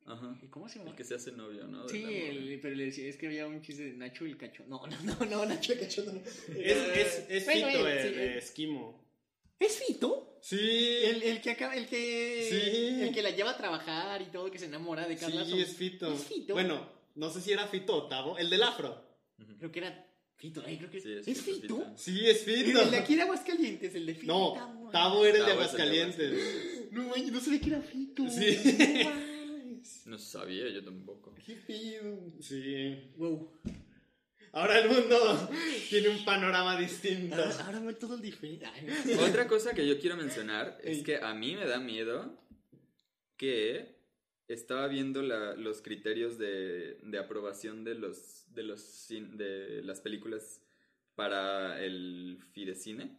Ajá. 0.08 0.38
¿Cómo 0.50 0.68
se 0.68 0.78
llama? 0.78 0.90
El 0.90 0.96
que 0.96 1.04
se 1.04 1.14
hace 1.14 1.32
novio, 1.32 1.66
¿no? 1.66 1.84
De 1.84 1.88
Sí, 1.90 2.04
el, 2.04 2.58
pero 2.60 2.74
le 2.74 2.86
decía, 2.86 3.08
es 3.08 3.16
que 3.16 3.26
había 3.26 3.46
un 3.46 3.60
chiste 3.62 3.84
de 3.84 3.92
Nacho 3.92 4.24
el 4.24 4.36
cacho. 4.36 4.64
No, 4.66 4.82
no, 4.86 4.96
no, 5.02 5.26
no, 5.26 5.46
Nacho 5.46 5.72
el 5.74 5.80
cacho 5.80 6.04
no. 6.04 6.12
Es, 6.54 6.76
es, 6.76 7.26
es 7.28 7.44
Bueno, 7.44 7.68
Fito 7.68 7.88
el, 7.88 8.18
esquimo. 8.38 9.04
¿Es 9.58 9.84
Fito? 9.84 10.38
Sí. 10.40 10.58
El, 11.04 11.22
el 11.22 11.40
que 11.40 11.50
acaba, 11.50 11.74
el 11.74 11.86
que... 11.88 12.46
Sí. 12.48 13.02
El 13.02 13.12
que 13.12 13.22
la 13.22 13.30
lleva 13.30 13.50
a 13.50 13.56
trabajar 13.56 14.22
y 14.22 14.26
todo, 14.26 14.50
que 14.50 14.58
se 14.58 14.66
enamora 14.66 15.06
de 15.06 15.16
Carla 15.16 15.44
Sí, 15.44 15.60
es 15.60 15.76
Fito. 15.76 16.12
¿Es 16.12 16.24
Fito? 16.24 16.54
Bueno, 16.54 16.88
no 17.16 17.30
sé 17.30 17.40
si 17.40 17.52
era 17.52 17.66
Fito 17.66 17.96
Octavo, 17.96 18.38
el 18.38 18.48
del 18.48 18.62
afro. 18.62 19.04
Creo 19.58 19.72
que 19.72 19.78
era 19.80 20.06
Fito, 20.36 20.62
ay, 20.64 20.76
creo 20.78 20.90
que 20.90 21.00
Sí, 21.00 21.12
es, 21.12 21.26
es 21.26 21.42
Fito, 21.42 21.60
Fito. 21.60 21.76
Fito. 21.76 21.92
Sí, 21.96 22.26
es 22.26 22.46
El 22.46 22.66
Fito. 22.66 22.90
de 22.90 22.96
aquí 22.96 23.16
de 23.16 23.22
Aguascalientes, 23.22 23.94
el 23.96 24.06
de 24.06 24.14
Fito. 24.14 24.32
No. 24.32 24.90
Tabo 24.92 25.26
era 25.26 25.38
el 25.38 25.44
de 25.44 25.50
el 25.50 25.58
Aguascalientes. 25.58 26.88
No, 26.92 27.02
manches, 27.08 27.32
no 27.32 27.40
sabía 27.40 27.60
que 27.60 27.66
era 27.70 27.82
Fito. 27.82 28.30
Sí. 28.30 28.56
No. 29.04 29.27
No 30.08 30.18
sabía, 30.18 30.68
yo 30.70 30.82
tampoco. 30.84 31.34
Sí. 32.40 33.10
Wow. 33.16 33.60
Ahora 34.52 34.78
el 34.80 34.88
mundo 34.88 35.50
tiene 35.90 36.08
un 36.08 36.24
panorama 36.24 36.78
distinto. 36.80 37.34
Ahora, 37.36 37.66
ahora 37.66 37.80
ve 37.80 37.92
todo 37.94 38.14
el 38.14 38.22
diferente. 38.22 38.66
Otra 39.20 39.46
cosa 39.46 39.74
que 39.74 39.86
yo 39.86 40.00
quiero 40.00 40.16
mencionar 40.16 40.78
es 40.82 41.02
que 41.02 41.16
a 41.16 41.34
mí 41.34 41.54
me 41.54 41.66
da 41.66 41.78
miedo 41.78 42.42
que 43.36 43.98
estaba 44.48 44.88
viendo 44.88 45.20
la- 45.22 45.54
los 45.54 45.82
criterios 45.82 46.38
de, 46.38 46.98
de 47.02 47.18
aprobación 47.18 47.84
de 47.84 47.94
los 47.94 48.46
de 48.54 48.62
los 48.62 49.06
de 49.08 49.82
las 49.84 50.00
películas 50.00 50.62
para 51.14 51.82
el 51.84 52.38
Fidecine 52.52 53.18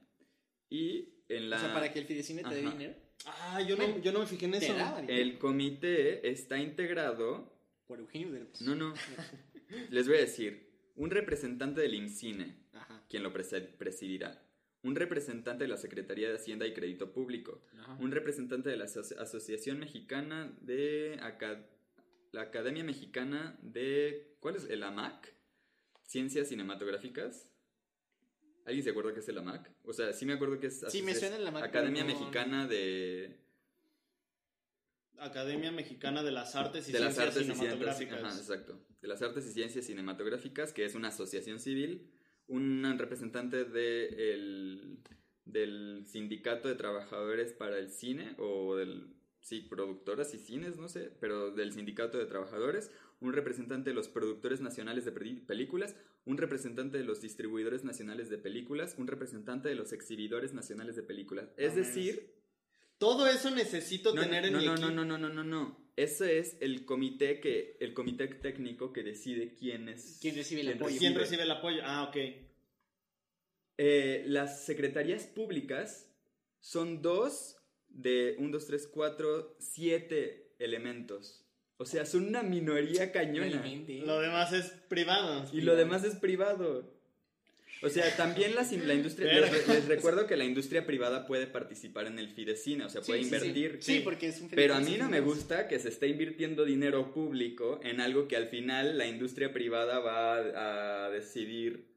y 0.70 1.10
en 1.30 1.52
la 1.52 1.58
O 1.58 1.60
sea, 1.60 1.74
para 1.74 1.94
que 1.94 2.00
el 2.00 2.06
Fidecine 2.06 2.44
te 2.44 2.56
dé 2.56 2.62
dinero. 2.72 2.96
Ah, 3.26 3.62
yo 3.62 3.76
no, 3.76 4.00
yo 4.00 4.12
no 4.12 4.20
me 4.20 4.26
fijé 4.28 4.46
en 4.46 4.56
eso. 4.56 4.74
el 5.08 5.38
comité 5.38 6.30
está 6.30 6.58
integrado 6.58 7.54
Por 7.88 8.00
Eugenio 8.00 8.32
Derbez. 8.32 8.62
no 8.62 8.76
no 8.76 8.94
les 9.90 10.08
voy 10.08 10.18
a 10.18 10.22
decir 10.22 10.70
un 10.96 11.10
representante 11.12 11.82
del 11.82 11.94
IMCINE 11.96 12.56
Ajá. 12.74 13.04
quien 13.10 13.24
lo 13.24 13.32
presidirá 13.34 14.42
un 14.82 14.96
representante 14.96 15.66
de 15.66 15.68
la 15.68 15.78
Secretaría 15.78 16.30
de 16.30 16.36
Hacienda 16.36 16.66
y 16.66 16.74
Crédito 16.74 17.12
Público 17.12 17.62
Ajá. 17.80 17.98
un 18.00 18.12
representante 18.12 18.70
de 18.70 18.78
la 18.78 18.86
Aso- 18.86 19.18
Asociación 19.20 19.80
Mexicana 19.80 20.54
de 20.62 21.20
la 22.32 22.42
Academia 22.42 22.84
Mexicana 22.84 23.58
de 23.62 24.36
¿cuál 24.40 24.56
es? 24.56 24.66
el 24.70 24.82
AMAC 24.84 25.34
Ciencias 26.04 26.48
Cinematográficas 26.48 27.52
¿Alguien 28.66 28.84
se 28.84 28.92
acuerda 28.92 29.14
que 29.14 29.20
es 29.22 29.30
el 29.30 29.38
AMAC? 29.38 29.72
O 29.84 29.94
sea, 29.94 30.14
sí 30.14 30.26
me 30.26 30.34
acuerdo 30.34 30.60
que 30.60 30.68
es 30.68 30.84
Sí, 30.90 31.02
me 31.02 31.16
suena 31.16 31.38
el 31.38 31.48
AMAC, 31.48 31.64
Academia 31.64 32.04
no- 32.04 32.08
Mexicana 32.14 32.68
de 32.68 33.38
Academia 35.18 35.72
Mexicana 35.72 36.24
de 36.24 36.32
las 36.32 36.56
Artes 36.56 36.88
y 36.88 36.92
de 36.94 37.00
las 37.00 37.14
Ciencias 37.16 37.28
artes 37.36 37.42
y 37.42 37.46
ciencias 37.46 37.74
Cinematográficas. 37.74 38.24
ajá, 38.24 38.38
exacto 38.38 38.80
de 39.02 39.08
las 39.08 39.22
artes 39.22 39.46
y 39.48 39.52
ciencias 39.54 39.86
cinematográficas 39.86 40.72
que 40.74 40.86
es 40.86 40.96
una 40.96 41.10
asociación 41.10 41.60
civil 41.60 42.10
un 42.48 42.96
representante 42.98 43.66
de 43.66 44.34
el- 44.34 45.00
del 45.46 46.06
sindicato 46.08 46.68
de 46.68 46.76
trabajadores 46.76 47.54
para 47.54 47.78
el 47.80 47.90
cine 47.90 48.36
o 48.38 48.76
del 48.76 49.14
sí 49.42 49.62
productoras 49.62 50.34
y 50.34 50.40
cines 50.40 50.78
no 50.78 50.88
sé 50.88 51.12
pero 51.20 51.52
del 51.52 51.74
sindicato 51.74 52.18
de 52.18 52.26
trabajadores 52.26 52.92
un 53.22 53.34
representante 53.34 53.90
de 53.90 53.96
los 53.96 54.08
productores 54.08 54.62
nacionales 54.62 55.06
de 55.06 55.12
películas 55.12 55.96
un 56.26 56.38
representante 56.38 56.98
de 56.98 57.04
los 57.04 57.22
distribuidores 57.22 57.84
nacionales 57.84 58.30
de 58.30 58.38
películas 58.38 58.96
un 58.98 59.08
representante 59.08 59.70
de 59.70 59.76
los 59.76 59.92
exhibidores 59.94 60.54
nacionales 60.54 60.96
de 60.96 61.04
películas 61.04 61.50
es 61.58 61.76
No 61.76 61.80
decir 61.80 62.34
Todo 62.98 63.28
eso 63.28 63.50
necesito 63.50 64.14
no, 64.14 64.22
tener 64.22 64.46
en 64.46 64.54
no, 64.54 64.60
mi 64.60 64.66
no, 64.66 64.74
equipo. 64.74 64.90
no, 64.90 65.06
no, 65.06 65.18
no, 65.18 65.30
no, 65.30 65.44
no. 65.44 65.90
Ese 65.96 66.38
es 66.38 66.58
el 66.62 66.86
comité 66.86 67.40
que, 67.40 67.78
el 67.80 67.94
comité 67.94 68.28
técnico 68.28 68.92
que 68.94 69.04
decide 69.04 69.54
quién 69.54 69.90
es. 69.90 70.18
¿Quién 70.22 70.36
recibe 70.36 70.62
el 70.62 70.68
quién 70.68 70.78
apoyo? 70.82 70.98
¿Quién 70.98 71.16
recibe 71.16 71.44
el 71.44 71.52
apoyo? 71.52 71.82
Ah, 71.84 72.04
ok. 72.04 72.18
Eh, 73.78 74.24
las 74.28 74.66
secretarías 74.66 75.28
públicas 75.28 76.10
son 76.60 77.02
dos 77.02 77.58
de 77.88 78.36
un, 78.38 78.52
dos, 78.52 78.68
tres, 78.68 78.88
cuatro, 78.88 79.56
siete 79.60 80.54
elementos. 80.60 81.46
O 81.82 81.86
sea, 81.86 82.06
son 82.06 82.28
una 82.28 82.44
minoría 82.44 83.14
cañona. 83.14 83.64
Lo 84.06 84.20
demás 84.20 84.52
es 84.52 84.66
privado. 84.90 85.46
Y 85.54 85.62
lo 85.62 85.78
demás 85.78 86.04
es 86.04 86.16
privado. 86.16 86.94
O 87.82 87.88
sea, 87.88 88.14
también 88.18 88.54
la, 88.54 88.64
la 88.86 88.94
industria. 88.94 89.40
Les, 89.40 89.66
les 89.66 89.86
recuerdo 89.86 90.28
que 90.28 90.36
la 90.36 90.44
industria 90.44 90.86
privada 90.86 91.26
puede 91.26 91.48
participar 91.48 92.08
en 92.08 92.20
el 92.20 92.28
Fidecine, 92.28 92.84
o 92.84 92.90
sea, 92.90 93.02
Sí, 93.02 93.08
puede 93.12 93.24
sí, 93.24 93.30
sí. 93.30 93.36
invertir. 93.36 93.78
Sí, 93.82 94.00
porque 94.04 94.28
es 94.28 94.42
un 94.42 94.50
Pero 94.50 94.76
a 94.76 94.82
mí 94.82 94.98
no 94.98 95.10
me 95.10 95.22
gusta 95.22 95.70
que 95.70 95.80
se 95.80 95.88
esté 95.88 96.10
invirtiendo 96.10 96.66
dinero 96.66 97.14
público 97.14 97.80
en 97.82 98.02
algo 98.02 98.28
que 98.28 98.36
al 98.36 98.50
final 98.50 98.98
la 98.98 99.08
industria 99.08 99.54
privada 99.54 100.00
va 100.00 101.06
a 101.06 101.10
decidir. 101.12 101.88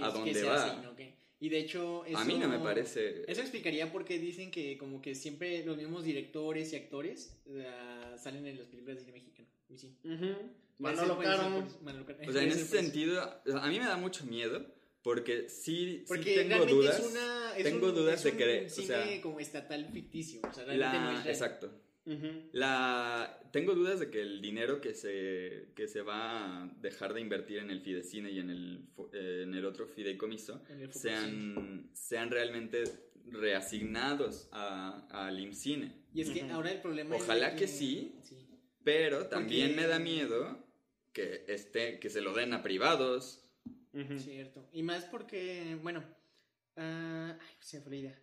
¿A 0.00 0.08
dónde 0.08 0.32
se 0.32 0.44
va? 0.44 0.64
hace 0.64 0.76
y 0.78 0.82
no 0.82 0.96
qué. 0.96 1.14
Y 1.38 1.50
de 1.50 1.58
hecho, 1.58 2.04
eso, 2.06 2.18
A 2.18 2.24
mí 2.24 2.38
no 2.38 2.48
me 2.48 2.58
parece. 2.58 3.24
Eso 3.30 3.42
explicaría 3.42 3.92
por 3.92 4.04
qué 4.04 4.18
dicen 4.18 4.50
que 4.50 4.78
como 4.78 5.02
que 5.02 5.14
siempre 5.14 5.64
los 5.64 5.76
mismos 5.76 6.02
directores 6.04 6.72
y 6.72 6.76
actores 6.76 7.36
ah, 7.66 8.16
salen 8.18 8.46
en 8.46 8.58
las 8.58 8.66
películas 8.68 8.96
de 8.96 9.04
cine 9.04 9.12
mexicano. 9.12 9.48
Y 9.68 9.76
sí. 9.76 9.98
Ujú. 10.04 10.34
Puede 10.78 10.96
Manolo 10.96 11.18
Caro. 11.18 11.66
O 12.26 12.32
sea, 12.32 12.42
en 12.42 12.50
ese 12.50 12.64
sentido, 12.64 13.22
a 13.22 13.68
mí 13.68 13.78
me 13.78 13.86
da 13.86 13.96
mucho 13.96 14.24
miedo 14.24 14.66
porque 15.02 15.48
sí, 15.48 15.98
sí 15.98 16.04
Porque 16.08 16.34
tengo 16.34 16.48
realmente 16.48 16.74
dudas. 16.74 16.98
es 16.98 17.06
una. 17.06 17.56
Es 17.56 17.62
tengo 17.64 17.88
un, 17.88 17.94
dudas 17.94 18.14
es 18.16 18.24
de 18.24 18.30
un 18.30 18.36
que, 18.38 18.66
o 18.66 18.68
sea, 18.68 19.22
como 19.22 19.40
estatal 19.40 19.88
ficticio. 19.92 20.40
O 20.42 20.52
sea, 20.52 20.64
realmente 20.64 20.98
no 20.98 21.04
la, 21.04 21.18
es 21.18 21.24
real. 21.24 21.34
exacto. 21.34 21.70
La, 22.52 23.40
tengo 23.52 23.74
dudas 23.74 23.98
de 24.00 24.10
que 24.10 24.20
el 24.22 24.40
dinero 24.40 24.80
que 24.80 24.94
se, 24.94 25.68
que 25.74 25.88
se 25.88 26.02
va 26.02 26.62
a 26.62 26.66
dejar 26.80 27.14
de 27.14 27.20
invertir 27.20 27.58
en 27.58 27.70
el 27.70 27.80
Fidecine 27.80 28.30
y 28.30 28.38
en 28.38 28.50
el, 28.50 28.86
fo- 28.96 29.10
eh, 29.12 29.42
en 29.42 29.54
el 29.54 29.64
otro 29.64 29.86
fideicomiso 29.86 30.62
En 30.68 30.80
el 30.82 30.88
Focusine. 30.88 31.16
sean, 31.16 31.90
sean 31.92 32.30
realmente 32.30 32.84
reasignados 33.28 34.48
a- 34.52 35.06
al 35.10 35.40
IMCINE. 35.40 35.92
Y 36.14 36.20
es 36.20 36.30
que 36.30 36.42
ahora 36.42 36.70
el 36.70 36.80
problema 36.80 37.16
es 37.16 37.22
Ojalá 37.22 37.50
de 37.50 37.56
que 37.56 37.66
sí. 37.68 38.14
sí. 38.22 38.36
Pero 38.84 39.26
también 39.26 39.70
Porque- 39.70 39.80
me 39.82 39.86
da 39.88 39.98
miedo 39.98 40.64
que, 41.12 41.44
esté, 41.48 41.98
que 41.98 42.08
se 42.10 42.20
lo 42.20 42.32
den 42.34 42.52
a 42.54 42.62
privados. 42.62 43.42
Cierto. 44.18 44.68
Y 44.72 44.82
más 44.82 45.04
porque, 45.06 45.76
bueno, 45.82 46.04
ah, 46.76 47.36
ay, 47.40 47.54
se 47.60 47.78
me 47.78 47.82
fue 47.82 47.90
la 47.92 47.96
idea. 47.96 48.22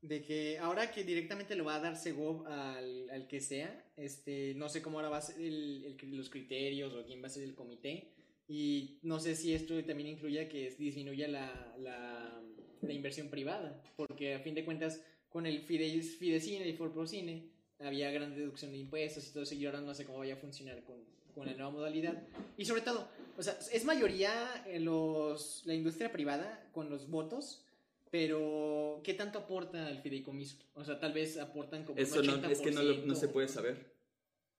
De 0.00 0.22
que 0.22 0.58
ahora 0.58 0.92
que 0.92 1.02
directamente 1.02 1.56
lo 1.56 1.64
va 1.64 1.76
a 1.76 1.80
dar 1.80 1.96
Segov 1.96 2.46
al, 2.46 3.10
al 3.10 3.26
que 3.26 3.40
sea, 3.40 3.84
este, 3.96 4.54
no 4.54 4.68
sé 4.68 4.80
cómo 4.80 4.98
ahora 4.98 5.08
va 5.08 5.18
a 5.18 5.22
ser 5.22 5.40
el, 5.40 5.96
los 6.12 6.30
criterios 6.30 6.94
o 6.94 7.04
quién 7.04 7.20
va 7.22 7.26
a 7.26 7.30
ser 7.30 7.42
el 7.42 7.54
comité. 7.54 8.12
Y 8.46 8.98
no 9.02 9.18
sé 9.20 9.34
si 9.34 9.52
esto 9.52 9.82
también 9.84 10.08
incluya 10.08 10.48
que 10.48 10.70
disminuya 10.78 11.28
la, 11.28 11.76
la, 11.78 12.92
inversión 12.92 13.28
privada. 13.28 13.82
Porque 13.96 14.34
a 14.34 14.40
fin 14.40 14.54
de 14.54 14.64
cuentas, 14.64 15.02
con 15.28 15.46
el 15.46 15.60
Fide, 15.60 16.00
Fidecine 16.00 16.66
y 16.66 16.72
Forprocine 16.72 17.50
había 17.80 18.10
gran 18.10 18.34
deducción 18.34 18.72
de 18.72 18.78
impuestos 18.78 19.28
y 19.28 19.32
todo 19.32 19.42
eso. 19.42 19.54
Y 19.54 19.66
ahora 19.66 19.80
no 19.80 19.94
sé 19.94 20.06
cómo 20.06 20.18
vaya 20.18 20.34
a 20.34 20.38
funcionar 20.38 20.82
con, 20.84 20.96
con 21.34 21.46
la 21.46 21.54
nueva 21.54 21.70
modalidad. 21.70 22.22
Y 22.56 22.64
sobre 22.64 22.82
todo, 22.82 23.08
o 23.36 23.42
sea, 23.42 23.58
es 23.72 23.84
mayoría 23.84 24.64
en 24.66 24.84
los, 24.84 25.62
la 25.64 25.74
industria 25.74 26.10
privada 26.10 26.68
con 26.72 26.90
los 26.90 27.08
votos, 27.08 27.64
pero 28.10 29.00
¿qué 29.04 29.14
tanto 29.14 29.38
aporta 29.40 29.86
al 29.86 30.00
fideicomiso? 30.02 30.56
O 30.74 30.84
sea, 30.84 30.98
tal 30.98 31.12
vez 31.12 31.38
aportan 31.38 31.84
como 31.84 31.98
Eso 31.98 32.20
un 32.20 32.26
no, 32.26 32.48
es 32.48 32.60
que 32.60 32.70
no, 32.70 32.82
lo- 32.82 32.96
no 33.06 33.14
80%. 33.14 33.16
se 33.16 33.28
puede 33.28 33.48
saber. 33.48 33.94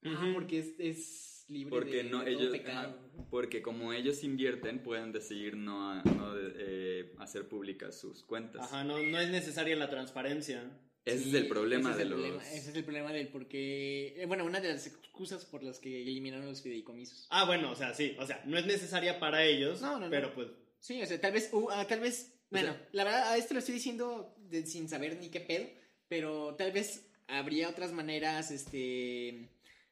Ah, 0.03 0.31
porque 0.33 0.59
es, 0.59 0.75
es 0.79 1.45
libre 1.49 1.71
Porque 1.71 1.97
de, 1.97 2.03
no, 2.05 2.23
de 2.23 2.31
todo 2.31 2.41
ellos, 2.41 2.51
pecado. 2.57 2.97
porque 3.29 3.61
como 3.61 3.91
ellos 3.91 4.23
invierten, 4.23 4.81
pueden 4.83 5.11
decidir 5.11 5.57
no, 5.57 5.91
a- 5.91 6.03
no 6.03 6.33
eh, 6.37 7.13
hacer 7.17 7.47
públicas 7.49 7.99
sus 7.99 8.23
cuentas. 8.23 8.61
Ajá, 8.61 8.83
no, 8.83 9.01
no 9.03 9.19
es 9.19 9.29
necesaria 9.29 9.75
la 9.75 9.89
transparencia. 9.89 10.69
Ese 11.05 11.23
Sí, 11.23 11.29
es 11.29 11.35
el 11.35 11.47
problema 11.47 11.89
ese 11.89 11.91
es 11.91 11.97
de 11.97 12.03
el 12.03 12.09
los... 12.09 12.19
problema, 12.19 12.43
ese 12.51 12.69
es 12.69 12.75
el 12.75 12.83
problema 12.83 13.11
del 13.11 13.27
por 13.29 13.47
qué... 13.47 14.21
eh, 14.21 14.25
Bueno, 14.25 14.45
una 14.45 14.59
de 14.61 14.69
las 14.73 14.85
excusas 14.85 15.43
por 15.45 15.63
las 15.63 15.79
que 15.79 16.01
eliminaron 16.03 16.45
los 16.45 16.61
fideicomisos. 16.61 17.25
Ah, 17.31 17.45
bueno, 17.45 17.71
o 17.71 17.75
sea, 17.75 17.93
sí. 17.93 18.15
O 18.19 18.27
sea, 18.27 18.43
no 18.45 18.57
es 18.57 18.65
necesaria 18.65 19.19
para 19.19 19.43
ellos, 19.43 19.81
No, 19.81 19.93
no, 19.93 20.05
no. 20.05 20.09
pero 20.11 20.33
pues... 20.35 20.49
Sí, 20.79 21.01
o 21.01 21.05
sea, 21.05 21.19
tal 21.19 21.33
vez, 21.33 21.49
uh, 21.51 21.67
ah, 21.71 21.85
tal 21.87 21.99
vez, 22.01 22.38
bueno, 22.51 22.73
sea- 22.73 22.87
la 22.93 23.03
verdad, 23.03 23.31
a 23.31 23.37
esto 23.37 23.53
lo 23.53 23.59
estoy 23.59 23.75
diciendo 23.75 24.35
de- 24.49 24.65
sin 24.65 24.87
saber 24.89 25.17
ni 25.19 25.29
qué 25.29 25.39
pedo, 25.41 25.67
pero 26.07 26.55
tal 26.55 26.71
vez 26.71 27.05
habría 27.27 27.69
otras 27.69 27.91
maneras, 27.91 28.49
este, 28.51 29.49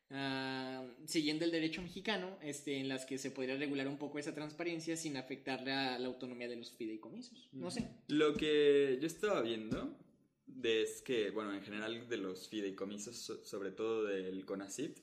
ah, 0.09 0.85
siguiendo 1.05 1.45
el 1.45 1.51
derecho 1.51 1.81
mexicano, 1.81 2.37
este, 2.41 2.77
en 2.79 2.87
las 2.89 3.05
que 3.05 3.17
se 3.17 3.31
podría 3.31 3.55
regular 3.57 3.87
un 3.87 3.97
poco 3.97 4.19
esa 4.19 4.33
transparencia 4.33 4.95
sin 4.97 5.17
afectar 5.17 5.61
la, 5.61 5.99
la 5.99 6.07
autonomía 6.07 6.47
de 6.47 6.55
los 6.55 6.71
fideicomisos. 6.71 7.49
No 7.51 7.69
sé. 7.71 7.87
Lo 8.07 8.33
que 8.35 8.97
yo 8.99 9.07
estaba 9.07 9.41
viendo 9.41 9.95
es 10.63 11.01
que, 11.01 11.29
bueno, 11.29 11.53
en 11.53 11.61
general 11.61 12.07
de 12.09 12.17
los 12.17 12.47
fideicomisos, 12.49 13.15
so- 13.17 13.45
sobre 13.45 13.71
todo 13.71 14.05
del 14.05 14.45
CONACYT, 14.45 14.97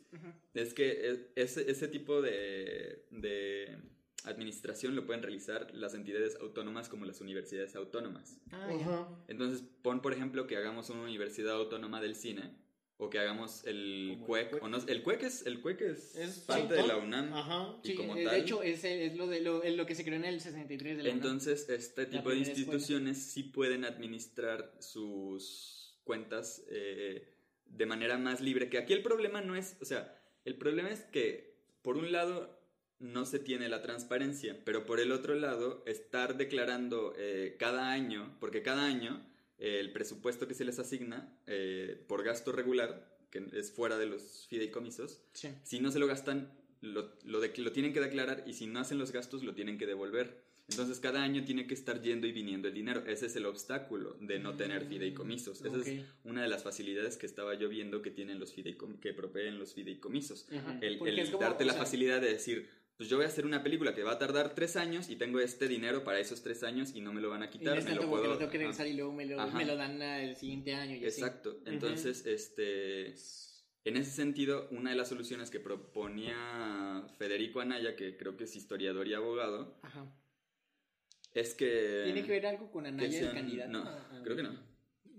es 0.54 0.72
que 0.74 0.90
e- 0.90 1.28
ese, 1.36 1.70
ese 1.70 1.86
tipo 1.88 2.20
de, 2.22 3.04
de 3.10 3.76
administración 4.24 4.94
lo 4.96 5.06
pueden 5.06 5.22
realizar 5.22 5.72
las 5.74 5.94
entidades 5.94 6.36
autónomas 6.40 6.88
como 6.88 7.04
las 7.04 7.20
universidades 7.20 7.76
autónomas. 7.76 8.38
Ah. 8.52 9.08
Entonces, 9.28 9.62
pon 9.82 10.00
por 10.02 10.12
ejemplo 10.12 10.46
que 10.46 10.56
hagamos 10.56 10.90
una 10.90 11.02
universidad 11.02 11.54
autónoma 11.54 12.00
del 12.00 12.14
cine 12.14 12.62
o 12.96 13.10
que 13.10 13.18
hagamos 13.18 13.64
el 13.66 14.18
Como 14.20 14.20
el 14.20 14.26
CUEC. 14.26 14.50
CUEC. 14.50 14.62
o 14.62 14.68
no- 14.68 14.78
el 14.86 15.02
CUEC 15.02 15.22
es, 15.24 15.46
el 15.46 15.60
CUEC 15.60 15.80
es, 15.82 16.16
Es 16.16 16.38
parte 16.40 16.74
de 16.74 16.86
la 16.86 16.96
UNAM. 16.96 17.32
Ajá. 17.34 17.76
Y 17.82 17.88
Sí, 17.88 17.94
como 17.96 18.16
eh, 18.16 18.24
tal- 18.24 18.34
de 18.34 18.40
hecho, 18.40 18.62
es, 18.62 18.84
es 18.84 19.16
lo, 19.16 19.26
de, 19.26 19.40
lo, 19.40 19.62
es 19.64 19.76
lo 19.76 19.84
que 19.84 19.94
se 19.96 20.04
creó 20.04 20.16
en 20.16 20.24
el 20.24 20.40
63 20.40 20.96
de 20.98 21.02
la 21.02 21.08
UNAM. 21.10 21.16
Entonces, 21.16 21.68
este 21.68 22.06
tipo 22.06 22.30
de 22.30 22.36
escuela. 22.40 22.58
instituciones 22.60 23.18
sí 23.18 23.42
pueden 23.42 23.84
administrar 23.84 24.72
sus 24.78 25.98
cuentas 26.04 26.64
eh, 26.70 27.34
de 27.66 27.86
manera 27.86 28.16
más 28.18 28.40
libre. 28.40 28.68
Que 28.70 28.78
aquí 28.78 28.92
el 28.92 29.02
problema 29.02 29.40
no 29.40 29.56
es, 29.56 29.76
o 29.80 29.84
sea, 29.84 30.16
el 30.44 30.56
problema 30.56 30.90
es 30.90 31.00
que, 31.00 31.56
por 31.82 31.96
un 31.96 32.12
lado, 32.12 32.60
no 32.98 33.26
se 33.26 33.38
tiene 33.38 33.68
la 33.68 33.82
transparencia, 33.82 34.62
pero 34.64 34.86
por 34.86 35.00
el 35.00 35.12
otro 35.12 35.34
lado, 35.34 35.82
estar 35.86 36.36
declarando 36.36 37.12
eh, 37.18 37.56
cada 37.58 37.90
año, 37.90 38.36
porque 38.40 38.62
cada 38.62 38.84
año 38.86 39.26
eh, 39.58 39.78
el 39.80 39.92
presupuesto 39.92 40.48
que 40.48 40.54
se 40.54 40.64
les 40.64 40.78
asigna 40.78 41.36
eh, 41.46 42.02
por 42.08 42.22
gasto 42.24 42.52
regular, 42.52 43.16
que 43.30 43.44
es 43.52 43.72
fuera 43.72 43.98
de 43.98 44.06
los 44.06 44.46
fideicomisos, 44.48 45.22
Sí. 45.32 45.48
si 45.64 45.80
no 45.80 45.90
se 45.90 45.98
lo 45.98 46.06
gastan, 46.06 46.52
lo, 46.80 47.12
lo, 47.24 47.40
de, 47.40 47.52
lo 47.56 47.72
tienen 47.72 47.92
que 47.92 48.00
declarar 48.00 48.44
y 48.46 48.54
si 48.54 48.66
no 48.66 48.80
hacen 48.80 48.98
los 48.98 49.12
gastos, 49.12 49.42
lo 49.42 49.54
tienen 49.54 49.78
que 49.78 49.86
devolver. 49.86 50.44
Entonces 50.68 50.98
cada 50.98 51.22
año 51.22 51.44
tiene 51.44 51.66
que 51.66 51.74
estar 51.74 52.00
yendo 52.00 52.26
y 52.26 52.32
viniendo 52.32 52.68
el 52.68 52.74
dinero. 52.74 53.04
Ese 53.06 53.26
es 53.26 53.36
el 53.36 53.44
obstáculo 53.44 54.16
de 54.20 54.38
no 54.38 54.56
tener 54.56 54.86
fideicomisos. 54.86 55.60
Esa 55.62 55.76
es 55.76 56.04
una 56.24 56.42
de 56.42 56.48
las 56.48 56.62
facilidades 56.62 57.18
que 57.18 57.26
estaba 57.26 57.54
yo 57.54 57.68
viendo 57.68 58.00
que 58.00 58.10
tienen 58.10 58.40
los 58.40 58.54
fideicom 58.54 58.98
que 58.98 59.12
proveen 59.12 59.58
los 59.58 59.74
fideicomisos. 59.74 60.46
Ajá. 60.50 60.78
El, 60.80 60.98
como, 60.98 61.38
darte 61.38 61.66
la 61.66 61.74
sea, 61.74 61.82
facilidad 61.82 62.20
de 62.22 62.28
decir, 62.28 62.70
pues 62.96 63.08
yo 63.08 63.16
voy 63.16 63.24
a 63.24 63.28
hacer 63.28 63.44
una 63.44 63.62
película 63.62 63.94
que 63.94 64.02
va 64.02 64.12
a 64.12 64.18
tardar 64.18 64.54
tres 64.54 64.76
años 64.76 65.10
y 65.10 65.16
tengo 65.16 65.40
este 65.40 65.66
dinero 65.68 66.04
para 66.04 66.20
esos 66.20 66.42
tres 66.42 66.62
años 66.62 66.92
y 66.94 67.00
no 67.00 67.12
me 67.12 67.20
lo 67.20 67.28
van 67.30 67.42
a 67.42 67.46
Y 67.46 67.48
no 67.48 67.52
quitar, 67.52 67.78
es 67.78 67.84
me 67.84 67.90
tanto 67.90 68.04
lo 68.04 68.10
puedo... 68.10 68.24
lo 68.28 68.38
tengo 68.38 68.50
que 68.50 68.56
ajá. 68.58 68.64
regresar 68.66 68.86
y 68.86 68.92
luego 68.94 69.12
me 69.12 69.26
lo, 69.26 69.40
Ajá. 69.40 69.56
me 69.58 69.64
lo 69.64 69.76
dan 69.76 70.00
al 70.00 70.36
siguiente 70.36 70.74
año 70.74 70.94
y 70.96 71.04
así. 71.06 71.20
Exacto. 71.20 71.58
Entonces, 71.66 72.24
este... 72.26 73.14
En 73.86 73.98
ese 73.98 74.12
sentido, 74.12 74.66
una 74.70 74.90
de 74.90 74.96
las 74.96 75.08
soluciones 75.10 75.50
que 75.50 75.60
proponía 75.60 77.04
Federico 77.18 77.60
Anaya, 77.60 77.94
que 77.96 78.16
creo 78.16 78.34
que 78.36 78.44
es 78.44 78.56
historiador 78.56 79.06
y 79.08 79.12
abogado, 79.14 79.78
Ajá. 79.82 80.06
es 81.34 81.54
que... 81.54 82.02
¿Tiene 82.04 82.22
que 82.22 82.30
ver 82.30 82.46
algo 82.46 82.70
con 82.70 82.86
Anaya, 82.86 83.20
el 83.28 83.34
candidato? 83.34 83.70
No, 83.72 83.82
Ah, 83.86 84.08
ah. 84.10 84.20
creo 84.24 84.36
que 84.36 84.42
no. 84.42 84.58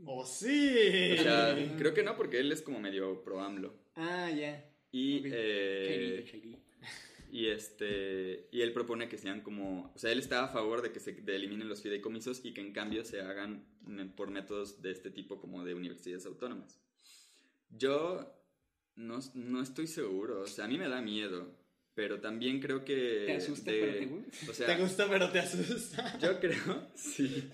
¡Oh, 0.07 0.25
sí! 0.25 1.11
O 1.19 1.21
sea, 1.23 1.55
creo 1.77 1.93
que 1.93 2.03
no, 2.03 2.15
porque 2.17 2.39
él 2.39 2.51
es 2.51 2.61
como 2.61 2.79
medio 2.79 3.23
pro 3.23 3.39
AMLO. 3.39 3.75
Ah, 3.95 4.29
ya. 4.31 4.65
Y, 4.91 5.19
Ok. 5.19 5.25
eh. 5.31 6.25
Y 7.35 7.47
este 7.49 8.47
y 8.51 8.61
él 8.61 8.71
propone 8.71 9.09
que 9.09 9.17
sean 9.17 9.41
como, 9.41 9.91
o 9.93 9.99
sea, 9.99 10.11
él 10.13 10.19
está 10.19 10.43
a 10.45 10.47
favor 10.47 10.81
de 10.81 10.91
que 10.93 10.99
se 11.01 11.11
de 11.11 11.35
eliminen 11.35 11.67
los 11.67 11.81
fideicomisos 11.81 12.39
y 12.45 12.53
que 12.53 12.61
en 12.61 12.71
cambio 12.71 13.03
se 13.03 13.19
hagan 13.21 13.65
por 14.15 14.31
métodos 14.31 14.81
de 14.81 14.91
este 14.91 15.11
tipo 15.11 15.39
como 15.41 15.65
de 15.65 15.73
universidades 15.73 16.25
autónomas. 16.25 16.79
Yo 17.69 18.33
no, 18.95 19.19
no 19.33 19.61
estoy 19.61 19.87
seguro, 19.87 20.41
o 20.43 20.47
sea, 20.47 20.65
a 20.65 20.67
mí 20.69 20.77
me 20.77 20.87
da 20.87 21.01
miedo, 21.01 21.53
pero 21.93 22.21
también 22.21 22.61
creo 22.61 22.85
que 22.85 23.23
¿Te 23.25 23.35
asusta, 23.35 23.71
de- 23.71 23.79
pero 23.81 23.93
te 23.99 24.05
gusta? 24.05 24.51
o 24.51 24.53
sea, 24.53 24.67
Te 24.67 24.81
gusta, 24.81 25.09
pero 25.09 25.31
te 25.31 25.39
asusta. 25.39 26.17
yo 26.19 26.39
creo, 26.39 26.89
sí. 26.95 27.49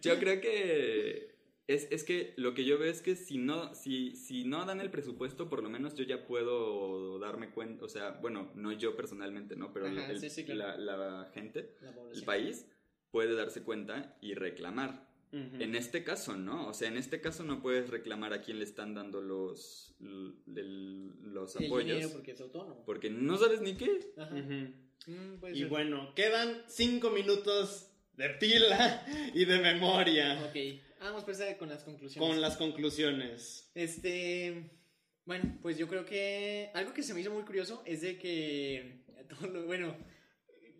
Yo 0.00 0.18
creo 0.18 0.40
que 0.40 1.31
es, 1.74 1.88
es 1.90 2.04
que 2.04 2.34
lo 2.36 2.54
que 2.54 2.64
yo 2.64 2.78
veo 2.78 2.90
es 2.90 3.02
que 3.02 3.16
si 3.16 3.38
no, 3.38 3.74
si, 3.74 4.14
si 4.16 4.44
no 4.44 4.64
dan 4.64 4.80
el 4.80 4.90
presupuesto, 4.90 5.48
por 5.48 5.62
lo 5.62 5.68
menos 5.68 5.94
yo 5.94 6.04
ya 6.04 6.26
puedo 6.26 7.18
darme 7.18 7.50
cuenta, 7.50 7.84
o 7.84 7.88
sea, 7.88 8.12
bueno, 8.22 8.50
no 8.54 8.72
yo 8.72 8.96
personalmente, 8.96 9.56
¿no? 9.56 9.72
Pero 9.72 9.86
Ajá, 9.86 10.10
el- 10.10 10.18
sí, 10.20 10.30
sí, 10.30 10.44
claro. 10.44 10.78
la, 10.82 10.96
la 10.96 11.30
gente, 11.32 11.76
La 11.80 11.92
el 12.14 12.22
país, 12.24 12.66
puede 13.10 13.34
darse 13.34 13.62
cuenta 13.62 14.16
y 14.20 14.34
reclamar. 14.34 15.10
En 15.34 15.74
este 15.74 16.04
caso, 16.04 16.36
¿no? 16.36 16.68
O 16.68 16.74
sea, 16.74 16.88
en 16.88 16.98
este 16.98 17.22
caso 17.22 17.42
no 17.42 17.62
puedes 17.62 17.88
reclamar 17.88 18.34
a 18.34 18.42
quién 18.42 18.58
le 18.58 18.64
están 18.64 18.92
dando 18.92 19.22
los, 19.22 19.94
los 20.46 21.56
apoyos. 21.56 22.12
porque 22.12 22.32
es 22.32 22.40
autónomo. 22.42 22.84
Porque 22.84 23.08
no 23.10 23.36
sabes 23.38 23.60
ni 23.62 23.74
qué. 23.76 24.12
Ajá. 24.18 24.34
Mm, 24.34 25.46
Y 25.54 25.58
ser. 25.60 25.68
bueno, 25.68 26.14
quedan 26.14 26.62
cinco 26.68 27.10
minutos 27.10 27.88
de 28.16 28.28
pila 28.30 29.06
y 29.34 29.44
de 29.46 29.58
memoria 29.58 30.38
Ok, 30.44 30.56
vamos 31.02 31.24
pues 31.24 31.38
con 31.58 31.68
las 31.68 31.82
conclusiones. 31.84 32.28
con 32.30 32.40
las 32.40 32.56
conclusiones. 32.56 33.70
Este, 33.74 34.70
bueno, 35.24 35.58
pues 35.62 35.78
yo 35.78 35.88
creo 35.88 36.04
que 36.04 36.70
algo 36.74 36.92
que 36.92 37.02
se 37.02 37.14
me 37.14 37.20
hizo 37.20 37.30
muy 37.30 37.42
curioso 37.44 37.82
es 37.86 38.00
de 38.00 38.18
que, 38.18 39.04
todo 39.28 39.48
lo- 39.48 39.64
bueno, 39.66 39.96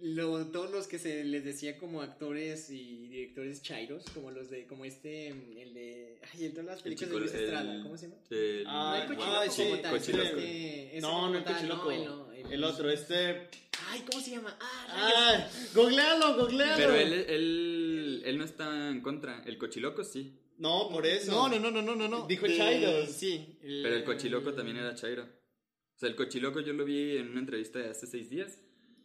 lo- 0.01 0.47
todos 0.51 0.71
los 0.73 0.89
que 0.89 0.99
se 0.99 1.23
les 1.25 1.45
decía 1.45 1.79
como 1.79 2.03
actores 2.03 2.69
y 2.71 3.07
directores 3.09 3.63
chairos, 3.63 4.05
como 4.13 4.31
los 4.33 4.51
de, 4.51 4.67
como 4.67 4.85
este, 4.85 5.29
el 5.29 5.75
de, 5.75 6.19
ay, 6.33 6.47
el 6.47 6.55
de 6.55 6.63
las 6.65 6.79
El 6.79 6.83
películas 6.83 7.09
chico, 7.09 7.15
de 7.15 7.21
Luis 7.21 7.35
Estrada, 7.35 7.73
el- 7.75 7.83
¿cómo 7.83 7.97
se 7.97 8.09
llama? 8.09 8.21
el- 8.31 8.65
Ah, 8.67 8.95
no 8.97 9.03
el 9.03 9.09
cochiloco 9.17 9.41
ay, 9.41 9.51
sí, 9.51 9.63
como 9.63 9.77
tal, 9.81 10.01
sino 10.01 10.19
cochiloco. 10.19 10.39
este- 10.41 10.89
ese 10.91 11.01
No, 11.01 11.09
no 11.13 11.21
como 11.23 11.37
el 11.37 11.45
tal, 11.45 11.55
cochiloco. 11.55 11.91
el, 11.93 12.05
no, 12.05 12.33
el- 12.33 12.53
El 12.53 12.65
otro, 12.65 12.91
este. 12.91 13.49
Ay, 13.89 14.03
¿cómo 14.11 14.23
se 14.23 14.31
llama? 14.33 14.57
Ah. 14.61 15.47
¡Ay! 15.49 15.67
¡Googlealo, 15.75 16.37
googlealo! 16.37 16.77
Pero 16.77 16.95
él, 16.97 17.13
él, 17.13 17.92
él 18.25 18.39
no 18.39 18.45
está 18.45 18.91
en 18.91 19.01
contra. 19.01 19.43
El 19.45 19.59
cochiloco 19.59 20.05
sí. 20.05 20.39
No, 20.59 20.89
por 20.91 21.07
eso. 21.07 21.31
No, 21.33 21.49
no, 21.49 21.59
no, 21.59 21.71
no, 21.71 21.83
no, 21.83 21.97
no, 21.97 22.09
no. 22.09 22.27
Dijo 22.27 22.47
De- 22.47 22.57
chairos. 22.57 23.09
Sí. 23.11 23.59
Pero 23.61 23.95
el 23.97 24.05
cochiloco 24.05 24.53
también 24.55 24.77
era 24.77 24.95
Chairo. 24.95 25.25
O 25.25 25.99
sea, 25.99 26.09
el 26.09 26.17
cochiloco 26.17 26.61
yo 26.61 26.73
lo 26.73 26.85
vi 26.85 27.17
en 27.17 27.29
una 27.31 27.41
entrevista 27.41 27.79
de 27.79 27.91
hace 27.91 28.07
seis 28.07 28.29
días 28.31 28.59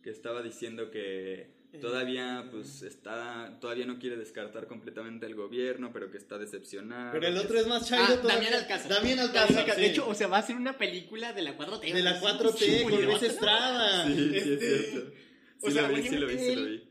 que 0.03 0.09
estaba 0.09 0.41
diciendo 0.41 0.89
que 0.91 1.55
todavía 1.81 2.47
pues 2.49 2.81
está 2.81 3.57
todavía 3.59 3.85
no 3.85 3.99
quiere 3.99 4.15
descartar 4.17 4.67
completamente 4.67 5.25
al 5.25 5.35
gobierno, 5.35 5.91
pero 5.93 6.09
que 6.09 6.17
está 6.17 6.37
decepcionado. 6.37 7.11
Pero 7.11 7.27
el 7.27 7.37
otro 7.37 7.59
es 7.59 7.67
más 7.67 7.87
chairo 7.87 8.19
Ah. 8.23 8.27
Damián 8.27 8.53
Alcázar. 8.53 8.89
Damián 8.89 9.19
Alcázar, 9.19 9.75
sí. 9.75 9.81
De 9.81 9.87
hecho, 9.87 10.07
o 10.07 10.15
sea, 10.15 10.27
va 10.27 10.37
a 10.39 10.43
ser 10.43 10.55
una 10.55 10.77
película 10.77 11.33
de 11.33 11.41
la 11.43 11.57
4T. 11.57 11.93
de 11.93 12.01
la 12.03 12.19
4T 12.19 12.57
Sí, 12.57 12.83
con 12.83 13.05
Luis 13.05 13.21
Estrada. 13.23 14.07
Sí, 14.07 14.13
sí, 14.15 14.37
Este, 14.37 14.53
es 14.53 14.89
cierto. 14.89 15.11
Sí 15.59 15.67
o 15.67 15.71
sea, 15.71 15.87
lo 15.87 15.95
vi, 15.95 16.03
sí 16.03 16.15
lo 16.17 16.27
vi, 16.27 16.37
sí 16.39 16.55
lo 16.55 16.65
vi. 16.65 16.83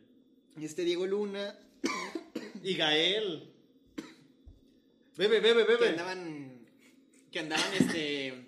Este 0.65 0.85
Diego 0.85 1.07
Luna. 1.07 1.59
Y 2.66 2.74
Gael. 2.74 3.48
Bebe, 5.16 5.38
bebe, 5.38 5.64
Que 5.64 5.72
bebe. 5.72 5.88
andaban. 5.90 6.66
Que 7.30 7.38
andaban, 7.38 7.72
este. 7.74 8.44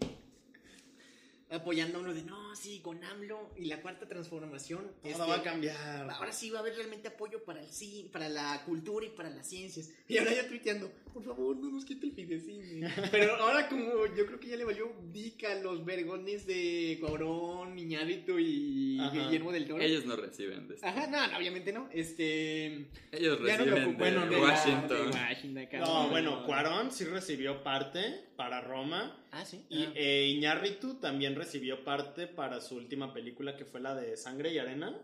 apoyando 1.50 1.98
a 1.98 2.00
uno 2.00 2.12
de 2.12 2.24
no, 2.24 2.47
sí, 2.58 2.80
con 2.80 3.02
AMLO 3.04 3.50
y 3.56 3.66
la 3.66 3.80
cuarta 3.80 4.06
transformación. 4.08 4.80
Todo 5.02 5.10
este, 5.12 5.22
va 5.22 5.36
a 5.36 5.42
cambiar. 5.42 6.10
Ahora 6.10 6.32
sí 6.32 6.50
va 6.50 6.58
a 6.58 6.62
haber 6.62 6.74
realmente 6.74 7.08
apoyo 7.08 7.44
para 7.44 7.62
el 7.62 7.70
cine, 7.70 8.08
para 8.10 8.28
la 8.28 8.62
cultura 8.66 9.06
y 9.06 9.10
para 9.10 9.30
las 9.30 9.48
ciencias. 9.48 9.90
Y 10.08 10.18
ahora 10.18 10.34
ya 10.34 10.46
tuiteando, 10.48 10.90
por 11.12 11.22
favor, 11.24 11.56
no 11.56 11.70
nos 11.70 11.84
quite 11.84 12.06
el 12.06 12.12
fidecine. 12.12 12.92
Pero 13.10 13.36
ahora 13.36 13.68
como 13.68 14.06
yo 14.14 14.26
creo 14.26 14.40
que 14.40 14.48
ya 14.48 14.56
le 14.56 14.64
valió 14.64 14.92
dica 15.12 15.52
a 15.52 15.54
los 15.56 15.84
vergones 15.84 16.46
de 16.46 16.98
Cuarón, 17.00 17.78
Iñárritu 17.78 18.38
y 18.38 18.98
Ajá. 19.00 19.10
Guillermo 19.12 19.52
del 19.52 19.66
Toro. 19.66 19.82
Ellos 19.82 20.04
no 20.04 20.16
reciben 20.16 20.68
de 20.68 20.74
esto. 20.74 20.86
Ajá, 20.86 21.06
no, 21.06 21.26
no, 21.30 21.38
obviamente 21.38 21.72
no. 21.72 21.88
Este. 21.92 22.86
Ellos 23.12 23.40
no 23.40 23.46
lo 23.46 23.56
reciben 23.56 23.72
ocupo. 23.84 23.90
de 24.04 24.10
Bueno, 24.10 24.26
de 24.26 24.36
la- 24.36 24.42
Washington. 24.42 25.10
de 25.10 25.16
Washington. 25.18 25.80
No, 25.80 26.08
bueno, 26.08 26.44
Cuarón 26.44 26.90
sí 26.90 27.04
recibió 27.04 27.62
parte 27.62 28.24
para 28.36 28.60
Roma. 28.60 29.14
Ah, 29.30 29.44
sí. 29.44 29.64
Y 29.68 29.84
Ah. 29.84 29.92
eh, 29.94 30.26
Iñárritu 30.36 30.94
también 30.94 31.34
recibió 31.36 31.84
parte 31.84 32.26
para 32.26 32.60
su 32.60 32.76
última 32.76 33.12
película 33.12 33.56
que 33.56 33.64
fue 33.64 33.80
la 33.80 33.94
de 33.94 34.16
Sangre 34.16 34.52
y 34.52 34.58
Arena. 34.58 34.96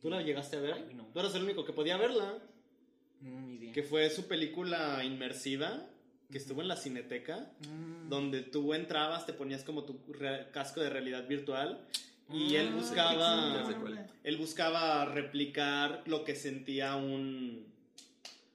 ¿Tú 0.00 0.10
la 0.10 0.22
llegaste 0.22 0.56
a 0.56 0.60
ver? 0.60 0.74
Ay, 0.74 0.94
no. 0.94 1.04
Tú 1.12 1.20
eras 1.20 1.34
el 1.34 1.42
único 1.44 1.64
que 1.64 1.72
podía 1.72 1.96
verla. 1.96 2.38
Mm, 3.20 3.48
ni 3.48 3.54
idea. 3.56 3.72
Que 3.72 3.82
fue 3.82 4.08
su 4.10 4.26
película 4.26 5.04
inmersiva, 5.04 5.86
que 6.30 6.38
estuvo 6.38 6.62
en 6.62 6.68
la 6.68 6.76
cineteca, 6.76 7.52
Mm. 7.68 8.08
donde 8.08 8.42
tú 8.42 8.74
entrabas, 8.74 9.26
te 9.26 9.32
ponías 9.32 9.62
como 9.62 9.84
tu 9.84 10.00
casco 10.52 10.80
de 10.80 10.90
realidad 10.90 11.28
virtual 11.28 11.86
y 12.32 12.56
Ah, 12.56 12.60
él 12.62 12.72
buscaba, 12.72 13.70
él 14.24 14.36
buscaba 14.38 15.04
replicar 15.04 16.02
lo 16.06 16.24
que 16.24 16.34
sentía 16.34 16.96
un, 16.96 17.71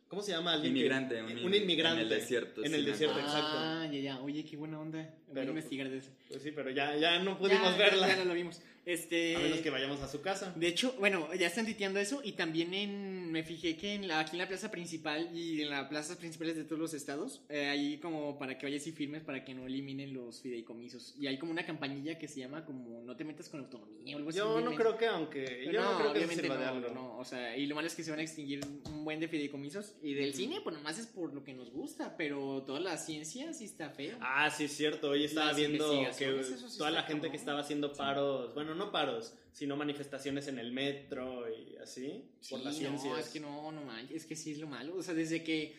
¿cómo 0.08 0.22
se 0.22 0.32
llama? 0.32 0.54
Alguien 0.54 0.74
que- 0.74 0.80
Inmigrante, 0.80 1.22
un, 1.22 1.46
un 1.46 1.54
inmigrante 1.54 2.02
En 2.02 2.08
el 2.08 2.10
desierto. 2.10 2.64
En 2.64 2.70
sí, 2.70 2.76
el 2.76 2.84
me 2.86 2.92
desierto, 2.92 3.16
acuerdo. 3.20 3.38
exacto. 3.38 3.58
Ah, 3.60 3.90
ya, 3.92 4.00
ya. 4.00 4.20
Oye, 4.22 4.44
qué 4.46 4.58
buena 4.58 4.80
onda. 4.80 5.00
Voy 5.00 5.32
a 5.32 5.34
Pero- 5.34 5.50
investigar 5.50 5.90
de 5.90 5.98
eso. 5.98 6.12
Pues 6.30 6.42
sí, 6.42 6.52
pero 6.52 6.70
ya, 6.72 6.96
ya 6.96 7.20
no 7.20 7.38
pudimos 7.38 7.72
Ya, 7.72 7.78
verla. 7.78 8.08
Ya 8.08 8.16
no 8.18 8.26
lo 8.26 8.34
vimos. 8.34 8.62
Este. 8.86 9.36
A 9.36 9.40
menos 9.40 9.60
que 9.60 9.70
vayamos 9.70 10.02
a 10.02 10.08
su 10.08 10.22
casa. 10.22 10.54
De 10.56 10.68
hecho, 10.68 10.96
bueno, 11.00 11.28
ya 11.34 11.48
están 11.48 11.66
titeando 11.66 12.00
eso 12.00 12.22
y 12.24 12.34
también 12.34 12.74
en, 12.74 13.17
me 13.32 13.44
fijé 13.44 13.78
que 13.78 13.94
en 13.94 14.08
la, 14.08 14.20
aquí 14.20 14.32
en 14.34 14.40
la 14.40 14.48
plaza 14.48 14.72
principal 14.72 15.30
y 15.34 15.62
en 15.62 15.70
las 15.70 15.88
plazas 15.88 16.18
principales 16.18 16.56
de 16.56 16.64
todos 16.64 16.80
los 16.80 16.94
estados, 16.94 17.42
eh, 17.50 17.68
hay 17.68 17.98
como 17.98 18.38
para 18.38 18.58
que 18.58 18.66
vayas 18.66 18.86
y 18.88 18.92
firmes 18.92 19.24
para 19.24 19.44
que 19.44 19.54
no 19.54 19.66
eliminen 19.66 20.14
los 20.14 20.42
fideicomisos. 20.42 21.16
Y 21.20 21.28
hay 21.28 21.38
como 21.38 21.52
una 21.52 21.66
campañilla 21.66 22.18
que 22.18 22.28
se 22.28 22.40
llama 22.40 22.66
como 22.66 23.02
no 23.04 23.16
te 23.16 23.24
metas 23.24 23.50
con 23.50 23.62
autonomía 23.62 24.16
o 24.16 24.20
algo 24.20 24.30
así. 24.30 24.40
Yo 24.40 24.62
no 24.62 24.76
creo 24.76 24.98
que 24.98 25.08
aunque... 25.08 25.70
Yo 25.72 25.82
no, 25.82 25.98
creo 25.98 26.14
que 26.14 26.18
obviamente 26.18 26.42
de 26.44 26.50
no, 26.50 26.56
algo. 26.56 26.90
no, 26.94 27.18
o 27.18 27.26
sea, 27.26 27.56
y 27.58 27.66
lo 27.66 27.76
malo 27.76 27.88
es 27.88 27.96
que 27.96 28.04
se 28.04 28.12
van 28.12 28.20
a 28.20 28.24
extinguir 28.24 28.62
un 28.86 29.06
buen 29.06 29.20
de 29.20 29.28
fideicomisos. 29.28 29.96
Y 30.02 30.14
del 30.14 30.34
cine, 30.34 30.62
pues 30.64 30.76
nomás 30.76 31.00
es 31.00 31.08
por 31.08 31.34
lo 31.34 31.44
que 31.44 31.54
nos 31.54 31.72
gusta, 31.72 32.16
pero 32.18 32.64
toda 32.64 32.80
la 32.80 32.98
ciencia 32.98 33.54
sí 33.54 33.66
está 33.66 33.90
feo. 33.90 34.18
Ah, 34.22 34.50
sí, 34.50 34.66
es 34.66 34.74
cierto. 34.76 35.10
Hoy 35.10 35.24
estaba 35.24 35.48
Las 35.48 35.58
viendo 35.58 35.92
que 36.18 36.44
sí 36.44 36.78
toda 36.78 36.92
la 36.92 37.04
gente 37.04 37.30
que 37.30 37.38
estaba 37.38 37.62
haciendo 37.62 37.94
paros, 37.94 38.54
bueno, 38.54 38.76
no 38.76 38.92
paros, 38.92 39.34
sino 39.58 39.76
manifestaciones 39.76 40.48
en 40.50 40.60
el 40.60 40.72
metro 40.72 41.46
y 41.50 41.78
así, 41.78 42.24
por 42.48 42.60
Sí, 42.60 42.66
las 42.66 42.78
ciencias. 42.78 43.12
No, 43.12 43.18
es 43.18 43.30
que 43.30 43.40
no, 43.40 43.72
no 43.72 43.82
manches, 43.84 44.18
es 44.18 44.26
que 44.28 44.36
sí 44.36 44.52
es 44.52 44.60
lo 44.60 44.68
malo. 44.68 44.96
O 44.96 45.02
sea, 45.02 45.16
desde 45.16 45.44
que 45.44 45.74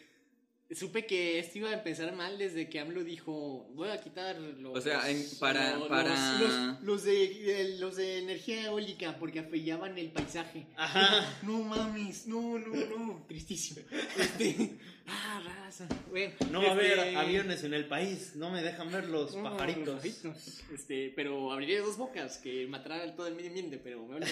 supe 0.74 1.06
que 1.06 1.38
esto 1.38 1.58
iba 1.58 1.70
a 1.70 1.74
empezar 1.74 2.14
mal 2.14 2.36
desde 2.36 2.68
que 2.68 2.78
AMLO 2.80 3.02
dijo, 3.02 3.66
voy 3.74 3.88
a 3.88 3.98
quitar 4.00 4.38
los... 4.38 4.76
O 4.76 4.80
sea, 4.80 5.08
en- 5.10 5.24
para- 5.40 5.76
los- 5.78 5.88
para- 5.88 6.38
Los, 6.38 6.82
los 6.82 7.04
de, 7.04 7.60
el- 7.62 7.80
los 7.80 7.96
de 7.96 8.18
energía 8.18 8.66
eólica, 8.66 9.16
porque 9.18 9.38
afillaban 9.38 9.96
el 9.96 10.10
paisaje. 10.10 10.66
Ajá. 10.76 11.26
No 11.42 11.62
mames, 11.62 12.26
no, 12.26 12.58
no, 12.58 12.74
no, 12.74 13.24
tristísimo. 13.26 13.80
Este, 14.18 14.76
ah, 15.06 15.40
raza. 15.44 15.88
Bueno, 16.10 16.34
No 16.50 16.60
va 16.62 16.68
a 16.68 16.72
haber 16.72 16.98
este, 16.98 17.16
aviones 17.16 17.64
en 17.64 17.72
el 17.72 17.86
país, 17.86 18.32
no 18.36 18.50
me 18.50 18.62
dejan 18.62 18.90
ver 18.92 19.08
los 19.08 19.34
no, 19.34 19.44
pajaritos. 19.44 19.86
los 19.86 19.94
pajaritos. 19.96 20.60
Este, 20.72 21.12
pero 21.16 21.50
abriré 21.50 21.78
dos 21.78 21.96
bocas 21.96 22.36
que 22.38 22.66
matará 22.66 23.14
todo 23.16 23.26
el 23.26 23.34
medio 23.34 23.48
ambiente, 23.48 23.78
pero 23.82 24.06
me 24.06 24.18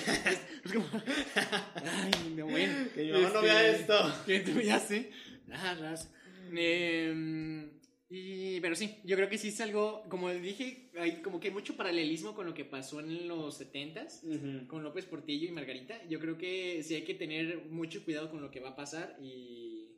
ay, 1.85 2.35
no, 2.37 2.47
bueno. 2.47 2.75
Que 2.95 3.05
mi 3.05 3.13
mamá 3.13 3.29
no 3.31 3.41
Este, 3.41 3.41
vea 3.47 3.69
esto. 3.69 4.15
Que 4.27 4.41
tú 4.41 4.61
ya 4.61 4.79
sé. 4.79 5.11
Ah, 5.53 5.75
raza. 5.81 6.11
Em, 6.55 7.71
y, 8.09 8.61
pero 8.61 8.77
sí, 8.77 8.97
yo 9.05 9.17
creo 9.17 9.29
que 9.29 9.39
sí 9.39 9.49
es 9.49 9.61
algo, 9.61 10.05
como 10.09 10.31
dije, 10.31 10.91
hay 10.99 11.23
como 11.23 11.41
que 11.41 11.51
mucho 11.51 11.77
paralelismo 11.77 12.35
con 12.35 12.47
lo 12.47 12.55
que 12.55 12.65
pasó 12.65 13.01
en 13.01 13.27
los 13.27 13.61
70s 13.61 14.23
Ujú. 14.25 14.69
con 14.69 14.85
López 14.85 15.05
Portillo 15.07 15.49
y 15.49 15.53
Margarita. 15.53 16.07
Yo 16.09 16.21
creo 16.21 16.39
que 16.39 16.83
sí 16.85 16.95
hay 16.95 17.03
que 17.03 17.15
tener 17.15 17.65
mucho 17.67 18.05
cuidado 18.05 18.31
con 18.31 18.41
lo 18.41 18.51
que 18.51 18.61
va 18.61 18.71
a 18.71 18.77
pasar 18.77 19.17
y, 19.21 19.89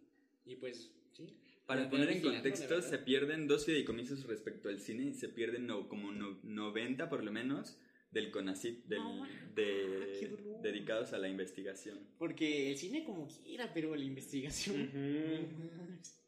y 0.46 0.56
pues, 0.56 0.90
sí. 1.12 1.36
Para 1.66 1.90
poner 1.90 2.08
en 2.10 2.22
contexto, 2.22 2.80
se 2.80 2.96
pierden 2.96 3.46
dos 3.46 3.66
fideicomisos 3.66 4.24
respecto 4.26 4.70
al 4.70 4.80
cine 4.80 5.10
y 5.10 5.12
se 5.12 5.28
pierden 5.28 5.66
no, 5.66 5.86
como 5.86 6.12
no- 6.12 6.38
90 6.42 7.10
por 7.10 7.22
lo 7.22 7.30
menos 7.30 7.78
del 8.10 8.30
CONACYT, 8.30 8.86
del, 8.86 9.00
No, 9.00 9.26
de- 9.54 10.28
dolor. 10.30 10.62
dedicados 10.62 11.12
a 11.12 11.18
la 11.18 11.28
investigación. 11.28 11.98
Porque 12.18 12.70
el 12.70 12.78
cine 12.78 13.04
como 13.04 13.28
quiera, 13.28 13.70
pero 13.74 13.94
la 13.94 14.02
investigación... 14.02 14.80
Ujú. 14.80 15.98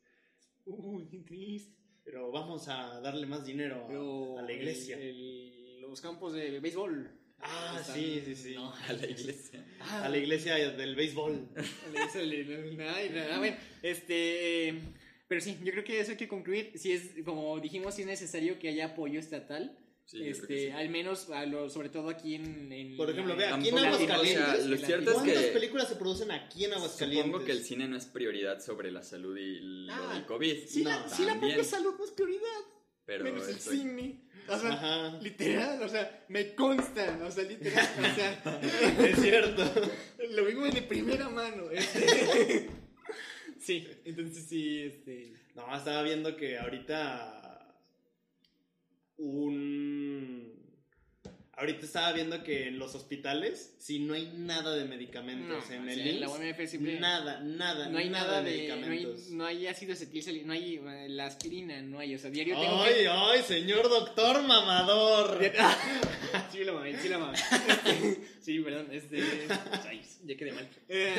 Uy, 0.70 1.06
qué 1.08 1.18
triste. 1.20 1.74
Pero 2.04 2.30
vamos 2.32 2.66
a 2.68 3.00
darle 3.00 3.26
más 3.26 3.44
dinero 3.44 3.84
a, 3.84 3.86
Pero 3.86 4.38
a 4.38 4.42
la 4.42 4.52
iglesia. 4.52 4.96
el- 4.96 5.02
el- 5.02 5.80
los 5.82 6.00
campos 6.00 6.32
de 6.32 6.60
béisbol. 6.60 7.10
Ah, 7.42 7.78
están- 7.80 7.96
sí, 7.96 8.22
sí, 8.24 8.34
sí. 8.34 8.54
no. 8.54 8.72
A 8.72 8.92
la 8.92 9.06
iglesia. 9.06 9.64
Ah, 9.80 10.04
A 10.04 10.08
la 10.08 10.16
iglesia 10.18 10.54
del 10.72 10.94
béisbol. 10.94 11.48
Le- 12.14 12.44
le- 12.44 12.88
ay, 12.88 13.10
nada, 13.10 13.38
bueno, 13.38 13.56
este, 13.82 14.74
pero 15.28 15.40
sí, 15.40 15.56
yo 15.62 15.72
creo 15.72 15.84
que 15.84 16.00
eso 16.00 16.10
hay 16.12 16.16
que 16.16 16.28
concluir. 16.28 16.72
Si 16.76 16.92
es, 16.92 17.10
como 17.24 17.58
dijimos, 17.60 17.94
si 17.94 18.02
es 18.02 18.06
necesario 18.08 18.58
que 18.58 18.68
haya 18.68 18.86
apoyo 18.86 19.18
estatal, 19.18 19.76
Sí, 20.10 20.26
este, 20.28 20.66
sí. 20.66 20.70
al 20.70 20.88
menos, 20.88 21.30
a 21.30 21.46
lo- 21.46 21.70
sobre 21.70 21.88
todo 21.88 22.08
aquí 22.08 22.34
en, 22.34 22.72
en- 22.72 22.96
Por 22.96 23.08
ejemplo, 23.10 23.36
vea, 23.36 23.54
aquí 23.54 23.68
en 23.68 23.74
o 23.74 23.78
sea, 23.78 23.86
Aguascalientes. 23.92 24.66
lo 24.66 24.76
cierto 24.76 25.10
es 25.10 25.16
¿Cuántas 25.16 25.44
que 25.44 25.52
películas 25.52 25.88
se 25.88 25.94
producen 25.96 26.30
aquí 26.32 26.64
en 26.64 26.72
Aguascalientes? 26.72 27.26
supongo 27.26 27.44
que 27.44 27.52
el 27.52 27.62
cine 27.62 27.86
no 27.86 27.96
es 27.96 28.06
prioridad 28.06 28.60
sobre 28.60 28.90
la 28.90 29.04
salud 29.04 29.36
y 29.36 29.60
lo 29.86 29.92
Ah, 29.94 30.14
del 30.14 30.26
COVID. 30.26 30.66
Sí, 30.66 30.82
la, 30.82 31.08
sí, 31.08 31.24
la 31.24 31.38
propia 31.38 31.62
salud 31.62 31.94
no 31.96 32.04
es 32.04 32.10
prioridad, 32.10 32.60
pero 33.04 33.22
menos 33.24 33.46
el 33.48 33.54
estoy- 33.56 33.78
cine. 33.78 34.20
O 34.48 34.58
sea, 34.58 34.72
Ajá. 34.72 35.18
literal, 35.20 35.80
o 35.80 35.88
sea, 35.88 36.24
me 36.28 36.56
consta, 36.56 37.20
o 37.24 37.30
sea, 37.30 37.44
literal, 37.44 37.88
o 38.00 38.14
sea, 38.16 38.60
Es 39.06 39.20
cierto. 39.20 39.62
lo 40.30 40.44
vivo 40.44 40.64
de 40.66 40.82
primera 40.82 41.28
mano. 41.28 41.70
este. 41.70 42.68
Sí, 43.60 43.86
entonces 44.06 44.46
sí, 44.48 44.80
este. 44.80 45.32
No, 45.54 45.76
estaba 45.76 46.02
viendo 46.02 46.34
que 46.36 46.58
ahorita 46.58 47.39
un 49.20 50.50
ahorita 51.52 51.84
estaba 51.84 52.12
viendo 52.14 52.42
que 52.42 52.68
en 52.68 52.78
los 52.78 52.94
hospitales 52.94 53.74
si 53.78 53.98
no 53.98 54.14
hay 54.14 54.32
nada 54.34 54.74
de 54.74 54.86
medicamentos 54.86 55.46
No, 55.68 55.74
en 55.74 55.88
el 55.90 55.94
sea, 55.94 56.06
en 56.06 56.20
la 56.20 56.26
IMSS, 56.26 56.38
UMF 56.38 56.70
siempre- 56.70 56.98
nada, 57.00 57.40
nada, 57.40 57.88
No 57.90 57.98
hay 57.98 58.08
nada 58.08 58.40
de. 58.42 58.68
No 58.68 58.74
hay, 58.74 58.80
medicamentos. 58.88 59.28
no 59.30 59.44
hay 59.44 59.66
ácido 59.66 59.92
acetilsalicílico, 59.92 60.46
no 60.46 60.54
hay 60.54 60.76
eh, 60.76 61.08
la 61.10 61.26
aspirina, 61.26 61.82
no 61.82 61.98
hay. 61.98 62.14
O 62.14 62.18
sea, 62.18 62.30
diario 62.30 62.58
tengo 62.58 62.82
Ay, 62.82 62.94
que. 62.94 63.08
ay, 63.08 63.42
señor 63.42 63.90
doctor 63.90 64.42
mamador. 64.42 65.38
sí, 66.50 66.64
la 66.64 66.72
mamé, 66.72 66.96
sí, 66.98 67.08
la 67.10 67.18
mamé. 67.18 67.38
sí, 68.40 68.58
perdón, 68.60 68.88
este. 68.92 69.18
ya 70.24 70.36
quedé 70.36 70.52
mal. 70.52 70.68
Eh, 70.88 71.14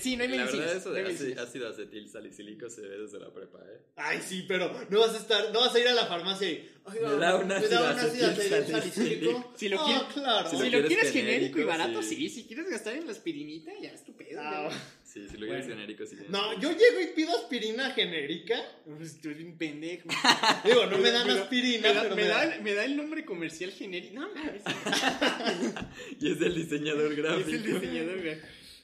sí, 0.00 0.16
no 0.16 0.22
hay 0.24 0.28
La 0.30 0.44
verdad, 0.44 0.76
eso 0.76 0.88
no 0.88 0.94
de 0.94 1.00
hay 1.06 1.32
ácido, 1.38 1.68
acetil 1.68 2.08
salicílico 2.08 2.68
se 2.70 2.82
ve 2.82 2.98
desde 2.98 3.18
la 3.18 3.32
prepa, 3.32 3.58
¿eh? 3.58 3.80
Ay, 3.96 4.20
sí, 4.26 4.44
pero 4.48 4.86
no 4.88 5.00
vas 5.00 5.14
a 5.14 5.18
estar, 5.18 5.52
no 5.52 5.60
vas 5.60 5.74
a 5.74 5.78
ir 5.78 5.88
a 5.88 5.94
la 5.94 6.06
farmacia 6.06 6.48
y 6.50 6.68
oiga, 6.84 7.10
Me 7.10 7.16
da 7.16 7.36
un 7.36 7.48
¿me 7.48 7.54
ácido 7.54 7.86
acetil 7.86 8.24
acetil 8.24 8.66
salicílico. 8.74 9.52
Si 9.56 9.68
lo 9.68 9.84
quieres- 9.84 10.02
claro. 10.14 10.50
Si 10.50 10.56
Si 10.56 10.62
lo 10.64 10.70
quieres 10.70 10.88
quieres 10.88 11.12
genérico 11.12 11.60
y 11.60 11.64
barato, 11.64 12.02
sí. 12.02 12.16
sí. 12.16 12.28
Si 12.30 12.44
quieres 12.44 12.68
gastar 12.70 12.94
en 12.94 13.06
la 13.06 13.12
aspirinita, 13.12 13.72
ya 13.80 13.90
es 13.92 14.04
tu 14.04 14.16
pedo. 14.16 14.40
Ah. 14.42 14.70
Sí, 15.12 15.26
si 15.28 15.36
lo 15.38 15.46
quieres 15.46 15.66
Bueno. 15.66 15.80
genérico, 15.80 16.06
sí. 16.06 16.16
No, 16.28 16.52
yo 16.60 16.70
llego 16.70 17.00
y 17.02 17.06
pido 17.16 17.36
aspirina 17.36 17.90
genérica. 17.90 18.56
Pues 18.84 19.20
tú 19.20 19.30
eres 19.30 19.44
un 19.44 19.58
pendejo. 19.58 20.08
Digo, 20.64 20.86
no 20.86 20.98
me 20.98 21.10
dan 21.10 21.26
Pero- 21.26 21.42
aspirina, 21.42 21.88
me, 21.88 21.94
da, 21.94 22.02
pero 22.02 22.14
me 22.16 22.22
me 22.22 22.28
da 22.28 22.38
dan- 22.38 22.52
el, 22.52 22.62
me 22.62 22.74
da 22.74 22.84
el 22.84 22.96
nombre 22.96 23.24
comercial 23.24 23.72
genérico. 23.72 24.14
No, 24.20 24.28
mames. 24.34 24.62
Y 26.20 26.30
es 26.32 26.40
el 26.40 26.54
diseñador 26.54 27.10
Es 27.12 27.18
gráfico. 27.18 27.50
el 27.50 27.62
diseñador, 27.80 28.20
güey. 28.22 28.36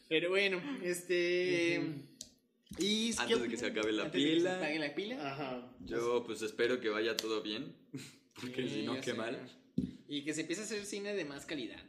Pero 0.08 0.30
bueno, 0.30 0.60
este. 0.82 1.80
Y 2.78 3.12
¿qué 3.14 3.20
Antes 3.22 3.42
de 3.42 3.48
que 3.48 3.56
se 3.56 3.66
acabe 3.66 3.92
la 3.92 4.04
antes 4.04 4.20
de 4.20 4.26
que 4.28 4.34
se 4.34 4.36
pila. 4.38 4.56
apague 4.56 4.78
la 4.78 4.94
pila. 4.94 5.32
Ajá. 5.32 5.72
Yo 5.84 6.24
pues 6.26 6.42
espero 6.42 6.80
que 6.80 6.88
vaya 6.88 7.16
todo 7.16 7.42
bien, 7.42 7.72
porque 8.40 8.62
Sí, 8.64 8.68
si 8.74 8.82
no, 8.82 8.96
qué 8.96 9.02
sé. 9.12 9.14
mal. 9.14 9.38
Y 10.08 10.24
que 10.24 10.34
se 10.34 10.40
empiece 10.42 10.62
a 10.62 10.64
hacer 10.64 10.84
cine 10.84 11.14
de 11.14 11.24
más 11.24 11.46
calidad. 11.46 11.80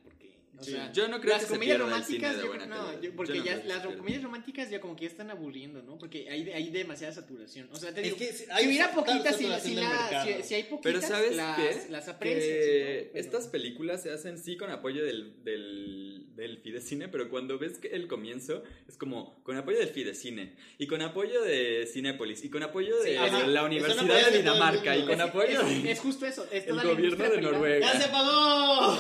O 0.60 0.64
Sí. 0.64 0.72
sea, 0.72 0.92
Yo 0.92 1.08
no 1.08 1.22
creo 1.22 1.34
las 1.36 1.46
que 1.46 1.50
comedias 1.54 1.80
románticas, 1.80 2.36
yo- 2.38 2.54
no, 2.66 3.02
yo- 3.02 3.16
porque 3.16 3.34
Yo 3.34 3.40
no 3.40 3.46
ya 3.46 3.64
las 3.66 3.86
comedias 3.86 4.24
románticas 4.24 4.70
ya 4.72 4.82
como 4.82 4.96
que 4.96 5.04
ya 5.06 5.12
están 5.12 5.30
aburriendo, 5.30 5.84
¿no? 5.84 5.98
Porque 6.00 6.28
hay, 6.30 6.50
hay 6.50 6.70
demasiada 6.72 7.14
saturación. 7.14 7.70
O 7.72 7.76
sea, 7.76 7.94
te 7.94 8.00
Es 8.02 8.06
digo, 8.06 8.18
que 8.18 8.26
si- 8.34 8.46
si 8.46 8.52
hay 8.52 8.68
hubiera 8.68 8.92
total 8.92 9.06
poquitas, 9.22 9.36
si, 9.38 9.70
si 9.70 9.76
la- 9.76 10.24
si- 10.26 10.44
si 10.44 10.56
hay 10.56 10.64
poquitas, 10.64 10.82
Pero 10.84 11.02
¿sabes 11.02 11.36
las, 11.36 11.58
qué? 11.58 11.86
las 11.92 12.08
aprecias. 12.08 12.44
Que 12.44 13.10
todo, 13.12 13.20
estas 13.20 13.48
películas 13.48 14.02
se 14.04 14.12
hacen 14.12 14.40
sí 14.40 14.58
con 14.58 14.72
apoyo 14.72 15.04
del, 15.06 15.44
del, 15.44 16.26
del 16.36 16.58
Fidecine, 16.60 17.08
pero 17.08 17.30
cuando 17.30 17.58
ves 17.60 17.78
que 17.78 17.90
el 17.90 18.08
comienzo 18.08 18.64
es 18.88 18.98
como 18.98 19.44
con 19.44 19.58
apoyo 19.58 19.78
del 19.78 19.90
Fidecine 19.90 20.56
y 20.78 20.88
con 20.88 21.02
apoyo 21.02 21.42
de 21.44 21.88
Cinépolis 21.92 22.44
y 22.44 22.50
con 22.50 22.64
apoyo 22.64 22.98
de 23.02 23.12
Sí, 23.12 23.16
ajá. 23.18 23.46
la 23.48 23.64
Universidad 23.64 24.32
de 24.32 24.38
Dinamarca 24.40 24.98
y 24.98 25.06
con 25.06 25.22
apoyo 25.22 25.62
es, 25.62 25.84
de- 25.84 25.92
es 25.92 26.00
justo 26.00 26.26
eso. 26.26 26.48
es 26.52 26.66
el 26.68 26.76
gobierno 26.76 27.24
de 27.24 27.30
privada. 27.30 27.42
Noruega. 27.42 27.94
¡Ya 27.94 28.02
se 28.02 28.10
pagó! 28.10 28.98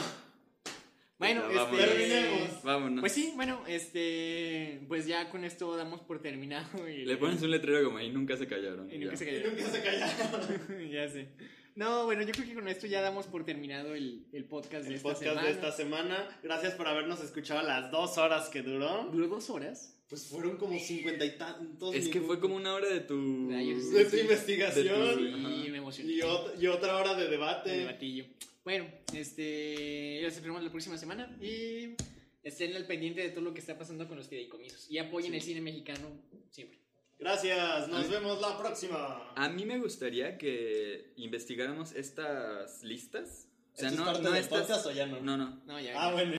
Bueno, 1.20 1.42
Ya, 1.42 1.48
este, 1.48 1.58
vámonos. 1.58 1.80
Terminemos. 1.88 2.64
Vámonos. 2.64 3.00
Pues 3.02 3.12
sí, 3.12 3.34
bueno, 3.36 3.64
este, 3.68 4.82
pues 4.88 5.08
ya 5.08 5.30
con 5.30 5.44
esto 5.44 5.76
damos 5.76 6.02
por 6.02 6.22
terminado. 6.22 6.88
Y, 6.88 7.06
Le 7.06 7.18
pones 7.18 7.42
un 7.42 7.50
letrero 7.52 7.84
como 7.86 7.98
ahí 7.98 8.12
nunca 8.12 8.38
se 8.38 8.46
callaron. 8.48 8.92
y 8.92 8.98
nunca 9.00 9.12
ya. 9.14 9.18
se 9.18 9.24
Y 9.24 9.28
cayeron. 9.28 9.56
nunca 9.56 9.70
se 9.72 9.82
callaron. 9.84 10.92
ya 10.92 11.10
sé. 11.10 11.28
No, 11.76 12.06
bueno, 12.06 12.24
yo 12.24 12.32
creo 12.34 12.46
que 12.48 12.54
con 12.56 12.68
esto 12.68 12.88
ya 12.88 13.02
damos 13.02 13.28
por 13.28 13.46
terminado 13.46 13.94
el, 13.94 14.26
el 14.34 14.46
podcast 14.46 14.84
de 14.84 14.90
El 14.90 14.96
esta 14.96 15.10
podcast 15.10 15.24
semana. 15.30 15.44
de 15.48 15.52
esta 15.52 15.72
semana. 15.72 16.40
Gracias 16.44 16.74
por 16.74 16.88
habernos 16.88 17.24
escuchado 17.24 17.62
las 17.62 17.92
dos 17.92 18.18
horas 18.18 18.50
que 18.50 18.64
duró. 18.64 19.10
Duró 19.12 19.28
dos 19.28 19.50
horas. 19.52 19.94
Pues 20.10 20.26
fueron 20.28 20.58
como 20.58 20.80
cincuenta 20.80 21.26
y 21.26 21.38
tantos 21.38 21.94
Es 21.94 22.08
que 22.08 22.22
fue 22.22 22.40
como 22.40 22.56
una 22.56 22.74
hora 22.74 22.88
de 22.90 23.02
tu... 23.02 23.50
De 23.50 24.06
tu 24.06 24.16
de 24.16 24.22
investigación. 24.22 25.16
tu- 25.18 25.24
Y 25.24 25.70
me 25.70 25.78
emocioné. 25.80 26.14
Y, 26.14 26.20
ot- 26.22 26.54
y 26.60 26.66
otra 26.68 26.96
hora 26.98 27.14
de 27.14 27.26
de 27.26 27.30
debate. 27.30 27.70
debatillo. 27.72 28.26
Bueno, 28.68 28.86
este, 29.14 30.20
los 30.24 30.34
esperamos 30.34 30.62
la 30.62 30.70
próxima 30.70 30.98
semana 30.98 31.34
y 31.42 31.96
estén 32.44 32.76
al 32.76 32.86
pendiente 32.86 33.22
de 33.22 33.30
todo 33.30 33.40
lo 33.40 33.54
que 33.54 33.62
está 33.62 33.78
pasando 33.78 34.10
con 34.10 34.18
los 34.18 34.28
fideicomisos 34.28 34.92
y 34.92 34.98
apoyen 34.98 35.34
el 35.34 35.42
cine 35.42 35.62
mexicano 35.62 36.10
siempre. 36.50 36.78
Gracias, 37.18 37.88
nos 37.88 38.10
vemos 38.10 38.42
la 38.42 38.58
próxima. 38.58 39.32
A 39.38 39.48
mí 39.48 39.66
me 39.66 39.80
gustaría 39.80 40.38
que 40.38 41.14
investigáramos 41.16 41.94
estas 41.94 42.84
listas. 42.84 43.48
O 43.74 43.78
sea, 43.78 43.88
¿Esto 43.88 44.04
no, 44.04 44.12
es 44.12 44.18
parte 44.18 44.24
no 44.28 44.36
del 44.36 44.44
estas... 44.44 44.86
o 44.86 44.92
ya 44.92 45.06
no? 45.06 45.22
No, 45.22 45.38
no. 45.38 45.62
No, 45.66 45.80
ya. 45.80 45.94
Ah, 45.96 46.12
bueno. 46.12 46.34